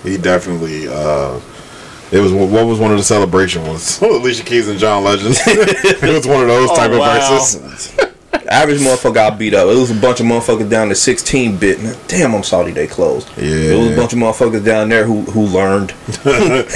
He 0.03 0.17
definitely. 0.17 0.87
uh 0.87 1.39
It 2.11 2.19
was 2.19 2.31
what 2.33 2.65
was 2.67 2.79
one 2.79 2.91
of 2.91 2.97
the 2.97 3.03
celebration 3.03 3.65
ones? 3.65 3.99
Alicia 4.01 4.43
Keys 4.43 4.67
and 4.67 4.77
John 4.79 5.03
Legend. 5.03 5.35
it 5.47 6.01
was 6.13 6.27
one 6.27 6.41
of 6.41 6.47
those 6.47 6.69
type 6.71 6.91
Oh, 6.91 6.99
wow. 6.99 7.15
of 7.17 7.29
verses. 7.39 7.95
Average 8.51 8.79
motherfucker 8.79 9.13
got 9.13 9.37
beat 9.37 9.53
up. 9.53 9.67
It 9.69 9.75
was 9.77 9.91
a 9.91 10.01
bunch 10.01 10.19
of 10.19 10.25
motherfuckers 10.25 10.69
down 10.69 10.89
to 10.89 10.95
16 10.95 11.57
bit. 11.57 11.77
Damn, 12.07 12.33
I'm 12.33 12.41
sorry 12.43 12.71
they 12.71 12.87
closed. 12.87 13.29
Yeah. 13.37 13.43
It 13.73 13.77
was 13.77 13.91
a 13.91 13.95
bunch 13.95 14.13
of 14.13 14.19
motherfuckers 14.19 14.65
down 14.65 14.89
there 14.89 15.03
who 15.05 15.21
who 15.21 15.45
learned. 15.45 15.89
they 16.23 16.73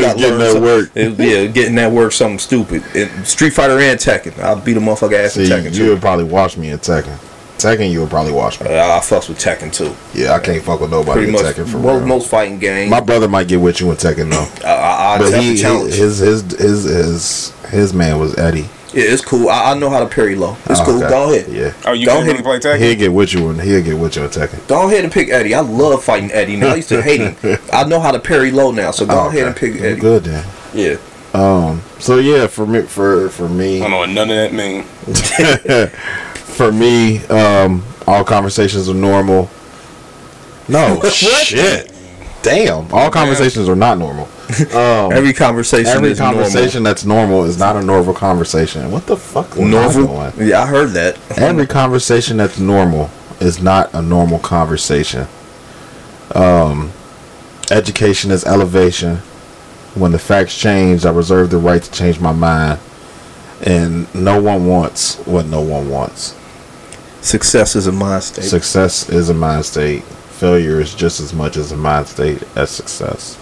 Getting 0.00 0.20
learned 0.22 0.40
that 0.40 0.60
work. 0.62 0.90
it- 0.94 1.18
yeah, 1.18 1.46
getting 1.46 1.74
that 1.74 1.92
work 1.92 2.12
something 2.12 2.38
stupid. 2.38 2.82
And 2.96 3.26
Street 3.26 3.50
Fighter 3.50 3.78
and 3.78 3.98
Tekken. 3.98 4.38
I'll 4.40 4.60
beat 4.60 4.76
a 4.76 4.80
motherfucker 4.80 5.24
ass 5.24 5.36
in 5.36 5.46
See, 5.46 5.52
Tekken 5.52 5.64
you 5.64 5.70
too. 5.70 5.90
would 5.90 6.00
probably 6.00 6.24
watch 6.24 6.56
me 6.56 6.70
in 6.70 6.78
Tekken. 6.78 7.18
Tekken, 7.58 7.90
you 7.92 8.00
would 8.00 8.08
probably 8.08 8.32
watch 8.32 8.58
me. 8.58 8.68
Uh, 8.68 8.96
I 8.96 9.00
fucks 9.00 9.28
with 9.28 9.38
Tekken 9.38 9.70
too. 9.70 9.94
Yeah, 10.18 10.32
I 10.32 10.38
can't 10.38 10.62
fuck 10.64 10.80
with 10.80 10.90
nobody 10.90 11.26
Pretty 11.26 11.32
in 11.36 11.44
Tekken 11.44 11.68
for 11.70 11.76
most, 11.78 11.98
real. 11.98 12.06
most 12.06 12.30
fighting 12.30 12.58
games. 12.58 12.90
My 12.90 13.00
brother 13.00 13.28
might 13.28 13.48
get 13.48 13.60
with 13.60 13.80
you 13.80 13.90
in 13.90 13.96
Tekken 13.98 14.30
though. 14.30 14.66
I, 14.66 14.72
I, 14.72 15.14
I 15.16 15.18
but 15.18 15.38
he, 15.42 15.50
the 15.52 15.58
challenge. 15.60 15.92
his 15.94 16.18
his 16.20 16.40
his 16.52 16.84
his 16.84 17.50
his 17.68 17.92
man 17.92 18.18
was 18.18 18.38
Eddie. 18.38 18.70
Yeah, 18.94 19.04
it's 19.04 19.24
cool. 19.24 19.48
I, 19.48 19.72
I 19.72 19.74
know 19.74 19.90
how 19.90 20.00
to 20.00 20.06
parry 20.06 20.34
low. 20.34 20.56
It's 20.66 20.80
Oh, 20.80 20.84
cool. 20.84 20.98
okay. 20.98 21.08
Go 21.08 21.32
ahead. 21.32 21.48
Yeah. 21.52 21.72
Oh, 21.86 21.92
you 21.92 22.06
Go 22.06 22.12
can't 22.12 22.24
ahead. 22.28 22.44
really 22.44 22.60
play 22.60 22.70
Tekken. 22.72 22.78
He'll 22.80 22.98
get 22.98 23.12
with 23.12 23.32
you 23.32 23.48
and 23.50 23.60
he'll 23.60 23.82
get 23.82 23.98
with 23.98 24.16
you 24.16 24.22
in 24.24 24.30
Tekken. 24.30 24.66
Go 24.68 24.86
ahead 24.88 25.04
and 25.04 25.12
pick 25.12 25.28
Eddie. 25.30 25.54
I 25.54 25.60
love 25.60 26.02
fighting 26.04 26.30
Eddie. 26.32 26.56
Now 26.56 26.68
I 26.72 26.76
used 26.76 26.88
to 26.90 27.02
hate 27.10 27.20
him. 27.20 27.58
I 27.72 27.84
know 27.84 28.00
how 28.00 28.10
to 28.12 28.18
parry 28.20 28.50
low 28.50 28.70
now, 28.70 28.90
so 28.90 29.06
go 29.06 29.18
Oh, 29.24 29.28
ahead 29.28 29.46
and 29.46 29.56
okay. 29.56 29.70
pick 29.72 29.80
Well, 29.80 29.90
Eddie. 29.92 30.00
Good 30.00 30.24
then. 30.24 30.46
Yeah. 30.74 30.96
Um. 31.32 31.82
So 32.00 32.16
yeah, 32.18 32.46
for 32.48 32.66
me, 32.66 32.82
for 32.82 33.28
for 33.28 33.48
me, 33.48 33.76
I 33.78 33.80
don't 33.82 33.90
know 33.92 33.98
what 33.98 34.08
none 34.10 34.30
of 34.30 34.36
that 34.36 34.52
mean. 34.52 34.82
for 36.34 36.72
me, 36.72 37.18
um, 37.26 37.84
all 38.06 38.24
conversations 38.24 38.88
are 38.88 38.94
normal. 38.94 39.48
No 40.68 41.00
shit. 41.10 41.92
Damn. 42.42 42.92
All 42.92 43.10
conversations 43.10 43.68
are 43.68 43.76
not 43.76 43.98
normal. 43.98 44.28
Um, 44.74 45.12
Every 45.12 45.32
conversation 45.32 45.92
every 45.92 46.14
conversation 46.14 46.82
that's 46.82 47.04
normal 47.04 47.44
is 47.44 47.58
not 47.58 47.76
a 47.76 47.82
normal 47.82 48.14
conversation. 48.14 48.90
What 48.90 49.06
the 49.06 49.16
fuck? 49.16 49.56
normal. 49.56 50.32
Yeah, 50.36 50.62
I 50.62 50.66
heard 50.66 50.90
that. 50.90 51.18
Every 51.38 51.66
conversation 51.66 52.36
that's 52.36 52.58
normal 52.58 53.10
is 53.40 53.62
not 53.62 53.92
a 53.94 54.02
normal 54.02 54.38
conversation. 54.38 55.26
Um, 56.34 56.92
education 57.70 58.30
is 58.30 58.44
elevation. 58.44 59.16
When 59.94 60.12
the 60.12 60.18
facts 60.18 60.56
change, 60.56 61.04
I 61.04 61.10
reserve 61.10 61.50
the 61.50 61.58
right 61.58 61.82
to 61.82 61.90
change 61.90 62.20
my 62.20 62.32
mind. 62.32 62.78
And 63.62 64.12
no 64.14 64.40
one 64.40 64.66
wants 64.66 65.16
what 65.26 65.46
no 65.46 65.60
one 65.60 65.90
wants. 65.90 66.34
Success 67.20 67.76
is 67.76 67.86
a 67.86 67.92
mind 67.92 68.22
state. 68.22 68.44
Success 68.44 69.08
is 69.10 69.28
a 69.28 69.34
mind 69.34 69.66
state. 69.66 70.02
Failure 70.04 70.80
is 70.80 70.94
just 70.94 71.20
as 71.20 71.34
much 71.34 71.56
as 71.56 71.70
a 71.70 71.76
mind 71.76 72.06
state 72.08 72.42
as 72.56 72.70
success. 72.70 73.36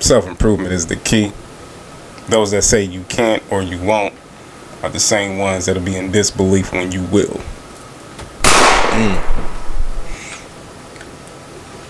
Self 0.00 0.26
improvement 0.26 0.72
is 0.72 0.86
the 0.86 0.96
key. 0.96 1.32
Those 2.28 2.50
that 2.52 2.62
say 2.62 2.82
you 2.82 3.04
can't 3.08 3.42
or 3.50 3.62
you 3.62 3.78
won't 3.78 4.14
are 4.82 4.88
the 4.88 4.98
same 4.98 5.38
ones 5.38 5.66
that'll 5.66 5.82
be 5.82 5.96
in 5.96 6.10
disbelief 6.10 6.72
when 6.72 6.90
you 6.90 7.02
will. 7.04 7.40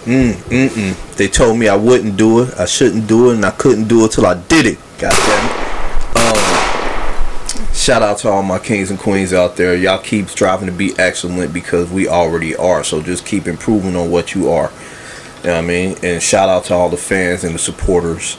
Mm, 0.04 0.32
mm, 0.32 0.68
mm. 0.68 1.16
They 1.16 1.28
told 1.28 1.58
me 1.58 1.68
I 1.68 1.76
wouldn't 1.76 2.16
do 2.16 2.42
it, 2.42 2.58
I 2.58 2.64
shouldn't 2.64 3.06
do 3.06 3.30
it, 3.30 3.34
and 3.34 3.44
I 3.44 3.52
couldn't 3.52 3.86
do 3.86 4.04
it 4.04 4.12
till 4.12 4.26
I 4.26 4.34
did 4.34 4.66
it. 4.66 4.78
God 4.98 5.12
damn 5.12 5.46
it. 5.46 5.70
Um, 6.16 7.74
shout 7.74 8.02
out 8.02 8.18
to 8.18 8.28
all 8.28 8.42
my 8.42 8.58
kings 8.58 8.90
and 8.90 8.98
queens 8.98 9.32
out 9.32 9.56
there. 9.56 9.76
Y'all 9.76 10.02
keep 10.02 10.28
striving 10.28 10.66
to 10.66 10.72
be 10.72 10.98
excellent 10.98 11.52
because 11.52 11.90
we 11.90 12.08
already 12.08 12.56
are. 12.56 12.82
So 12.82 13.02
just 13.02 13.24
keep 13.24 13.46
improving 13.46 13.94
on 13.94 14.10
what 14.10 14.34
you 14.34 14.50
are. 14.50 14.72
You 15.42 15.48
know 15.48 15.54
what 15.56 15.64
I 15.64 15.66
mean? 15.66 15.96
And 16.02 16.22
shout 16.22 16.48
out 16.48 16.64
to 16.64 16.74
all 16.74 16.88
the 16.88 16.96
fans 16.96 17.44
and 17.44 17.54
the 17.54 17.58
supporters. 17.58 18.36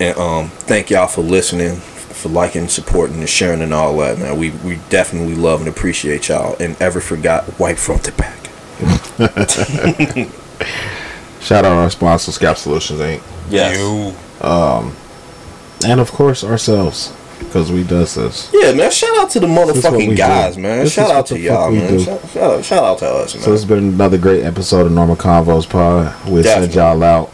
And 0.00 0.16
um, 0.16 0.48
thank 0.48 0.90
y'all 0.90 1.08
for 1.08 1.22
listening, 1.22 1.76
for 1.76 2.28
liking, 2.28 2.68
supporting, 2.68 3.18
and 3.18 3.28
sharing 3.28 3.60
and 3.62 3.74
all 3.74 3.96
that, 3.98 4.18
man. 4.18 4.38
We 4.38 4.50
we 4.50 4.76
definitely 4.88 5.34
love 5.34 5.60
and 5.60 5.68
appreciate 5.68 6.28
y'all. 6.28 6.56
And 6.60 6.80
ever 6.80 7.00
forgot, 7.00 7.58
wipe 7.58 7.78
front 7.78 8.04
to 8.04 8.12
back. 8.12 8.38
Shout 11.40 11.64
out 11.64 11.72
our 11.72 11.90
sponsor, 11.90 12.30
Scalp 12.30 12.56
Solutions 12.56 13.00
Inc. 13.00 13.22
Yes. 13.50 13.76
Um, 14.42 14.94
and 15.84 16.00
of 16.00 16.12
course 16.12 16.44
ourselves, 16.44 17.12
because 17.38 17.70
we 17.72 17.84
does 17.84 18.14
this. 18.14 18.50
Yeah, 18.52 18.72
man. 18.72 18.90
Shout 18.90 19.16
out 19.18 19.30
to 19.30 19.40
the 19.40 19.46
This 19.46 19.76
is 19.78 19.84
what 19.84 19.92
we 19.94 20.06
motherfucking 20.06 20.08
do. 20.10 20.16
guys, 20.16 20.58
man. 20.58 20.78
This 20.84 20.92
shout 20.92 21.10
out 21.10 21.26
to 21.26 21.38
y'all, 21.38 21.70
man. 21.70 21.98
Shout, 21.98 22.20
shout, 22.30 22.42
out, 22.58 22.64
shout 22.64 22.84
out 22.84 22.98
to 22.98 23.06
us, 23.06 23.34
man. 23.34 23.44
So 23.44 23.52
it's 23.52 23.64
been 23.64 23.78
another 23.78 24.18
great 24.18 24.44
episode 24.44 24.86
of 24.86 24.92
Normal 24.92 25.16
Convos 25.16 25.68
Pod. 25.68 26.14
We'll 26.28 26.42
send 26.44 26.74
y'all 26.74 27.02
out. 27.02 27.30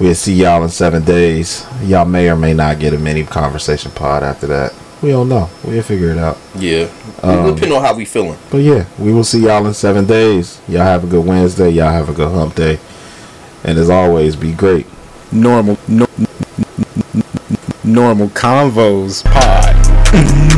We'll 0.00 0.14
see 0.14 0.34
y'all 0.34 0.62
in 0.62 0.68
seven 0.68 1.04
days. 1.04 1.66
Y'all 1.82 2.04
may 2.04 2.28
or 2.30 2.36
may 2.36 2.54
not 2.54 2.78
get 2.78 2.94
a 2.94 2.98
mini 2.98 3.24
conversation 3.24 3.90
pod 3.90 4.22
after 4.22 4.46
that. 4.46 4.72
We 5.02 5.10
don't 5.10 5.28
know. 5.28 5.48
We'll 5.64 5.82
figure 5.82 6.10
it 6.10 6.18
out. 6.18 6.38
yeah. 6.56 6.88
Um, 7.22 7.54
Depending 7.54 7.72
on 7.78 7.82
how 7.84 7.94
we 7.94 8.04
feeling. 8.04 8.38
But 8.50 8.58
yeah, 8.58 8.86
we 8.98 9.12
will 9.12 9.24
see 9.24 9.40
y'all 9.40 9.66
in 9.66 9.74
seven 9.74 10.06
days. 10.06 10.60
Y'all 10.68 10.82
have 10.82 11.02
a 11.04 11.06
good 11.08 11.24
Wednesday. 11.26 11.70
Y'all 11.70 11.90
have 11.90 12.08
a 12.08 12.12
good 12.12 12.30
hump 12.32 12.54
day. 12.54 12.78
And 13.64 13.76
as 13.76 13.90
always, 13.90 14.36
be 14.36 14.52
great. 14.52 14.86
Normal, 15.32 15.76
no, 15.88 16.06
normal 17.88 18.30
convos 18.34 19.22
pod. 19.22 20.57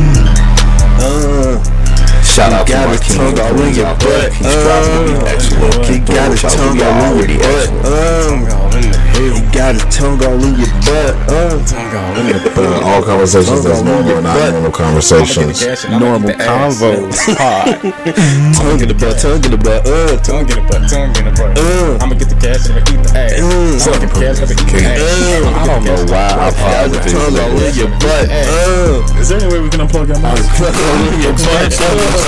Uh, 2.41 2.49
shout 2.49 2.53
out 2.53 2.65
to 2.67 2.73
my 2.73 2.93
a 2.93 2.97
kings 2.97 3.15
tongue 3.15 3.39
all 3.39 3.61
in 3.61 3.73
your 3.75 3.93
butt. 4.01 4.31
Keep 4.33 4.45
striving 4.49 4.93
to 4.97 5.13
be 5.13 5.13
excellent. 5.29 5.85
He 5.85 5.97
got 5.99 6.31
his 6.31 6.41
tongue 6.41 6.77
y'all 6.77 6.89
all 6.89 7.21
in 7.21 7.29
your 7.29 7.39
butt. 7.39 7.69
excellent. 7.85 9.01
He 9.21 9.41
got 9.53 9.75
his 9.77 9.85
tongue 9.95 10.17
all 10.25 10.41
in 10.41 10.55
your 10.57 10.73
butt. 10.81 11.13
Uh, 11.29 12.81
all 12.87 13.03
conversations 13.03 13.63
that's 13.63 13.81
normal, 13.83 14.21
not 14.21 14.51
normal 14.51 14.71
conversations. 14.71 15.61
Normal 15.89 16.31
convos. 16.33 17.13
Tongue 18.57 18.81
in 18.81 18.87
the 18.89 18.95
butt, 18.97 19.17
tongue 19.21 19.43
in 19.45 19.51
the 19.51 19.57
butt. 19.57 19.85
Uh, 19.85 20.17
Tongue 20.25 20.49
in 20.49 20.55
the 20.57 20.65
butt, 20.65 20.89
tongue 20.89 21.13
in 21.15 21.25
the 21.29 21.33
butt. 21.37 21.57
Uh. 21.57 21.97
I'ma 22.01 22.15
get 22.17 22.29
the 22.29 22.35
cash 22.41 22.65
and 22.69 22.81
I'ma 22.81 22.89
eat 22.89 23.01
the 23.05 23.11
ass. 23.13 23.85
I'ma 23.85 23.99
get 24.01 24.09
the 24.09 24.19
cash 24.19 24.37
and 24.41 24.49
I'ma 24.49 24.57
eat 24.57 24.73
the 24.73 24.81
ass. 24.81 25.01
I 25.45 25.65
don't 25.69 25.83
know 25.85 25.99
why 26.09 26.25
I 26.33 26.49
pod 26.51 26.89
with 26.91 27.03
these 27.05 27.13
tongue 27.13 27.37
all 27.37 27.51
in 27.51 27.61
niggas. 27.61 27.77
your 27.77 27.91
butt. 28.01 28.25
Uh, 28.31 29.19
Is 29.21 29.29
there 29.29 29.37
any 29.39 29.47
way 29.53 29.59
we 29.61 29.69
can 29.69 29.81
unplug 29.85 30.07
your 30.09 30.17
mic? 30.17 30.41
tongue 30.57 30.73
all 30.73 31.13
in 31.13 31.21
your 31.21 31.33
butt. 31.45 31.69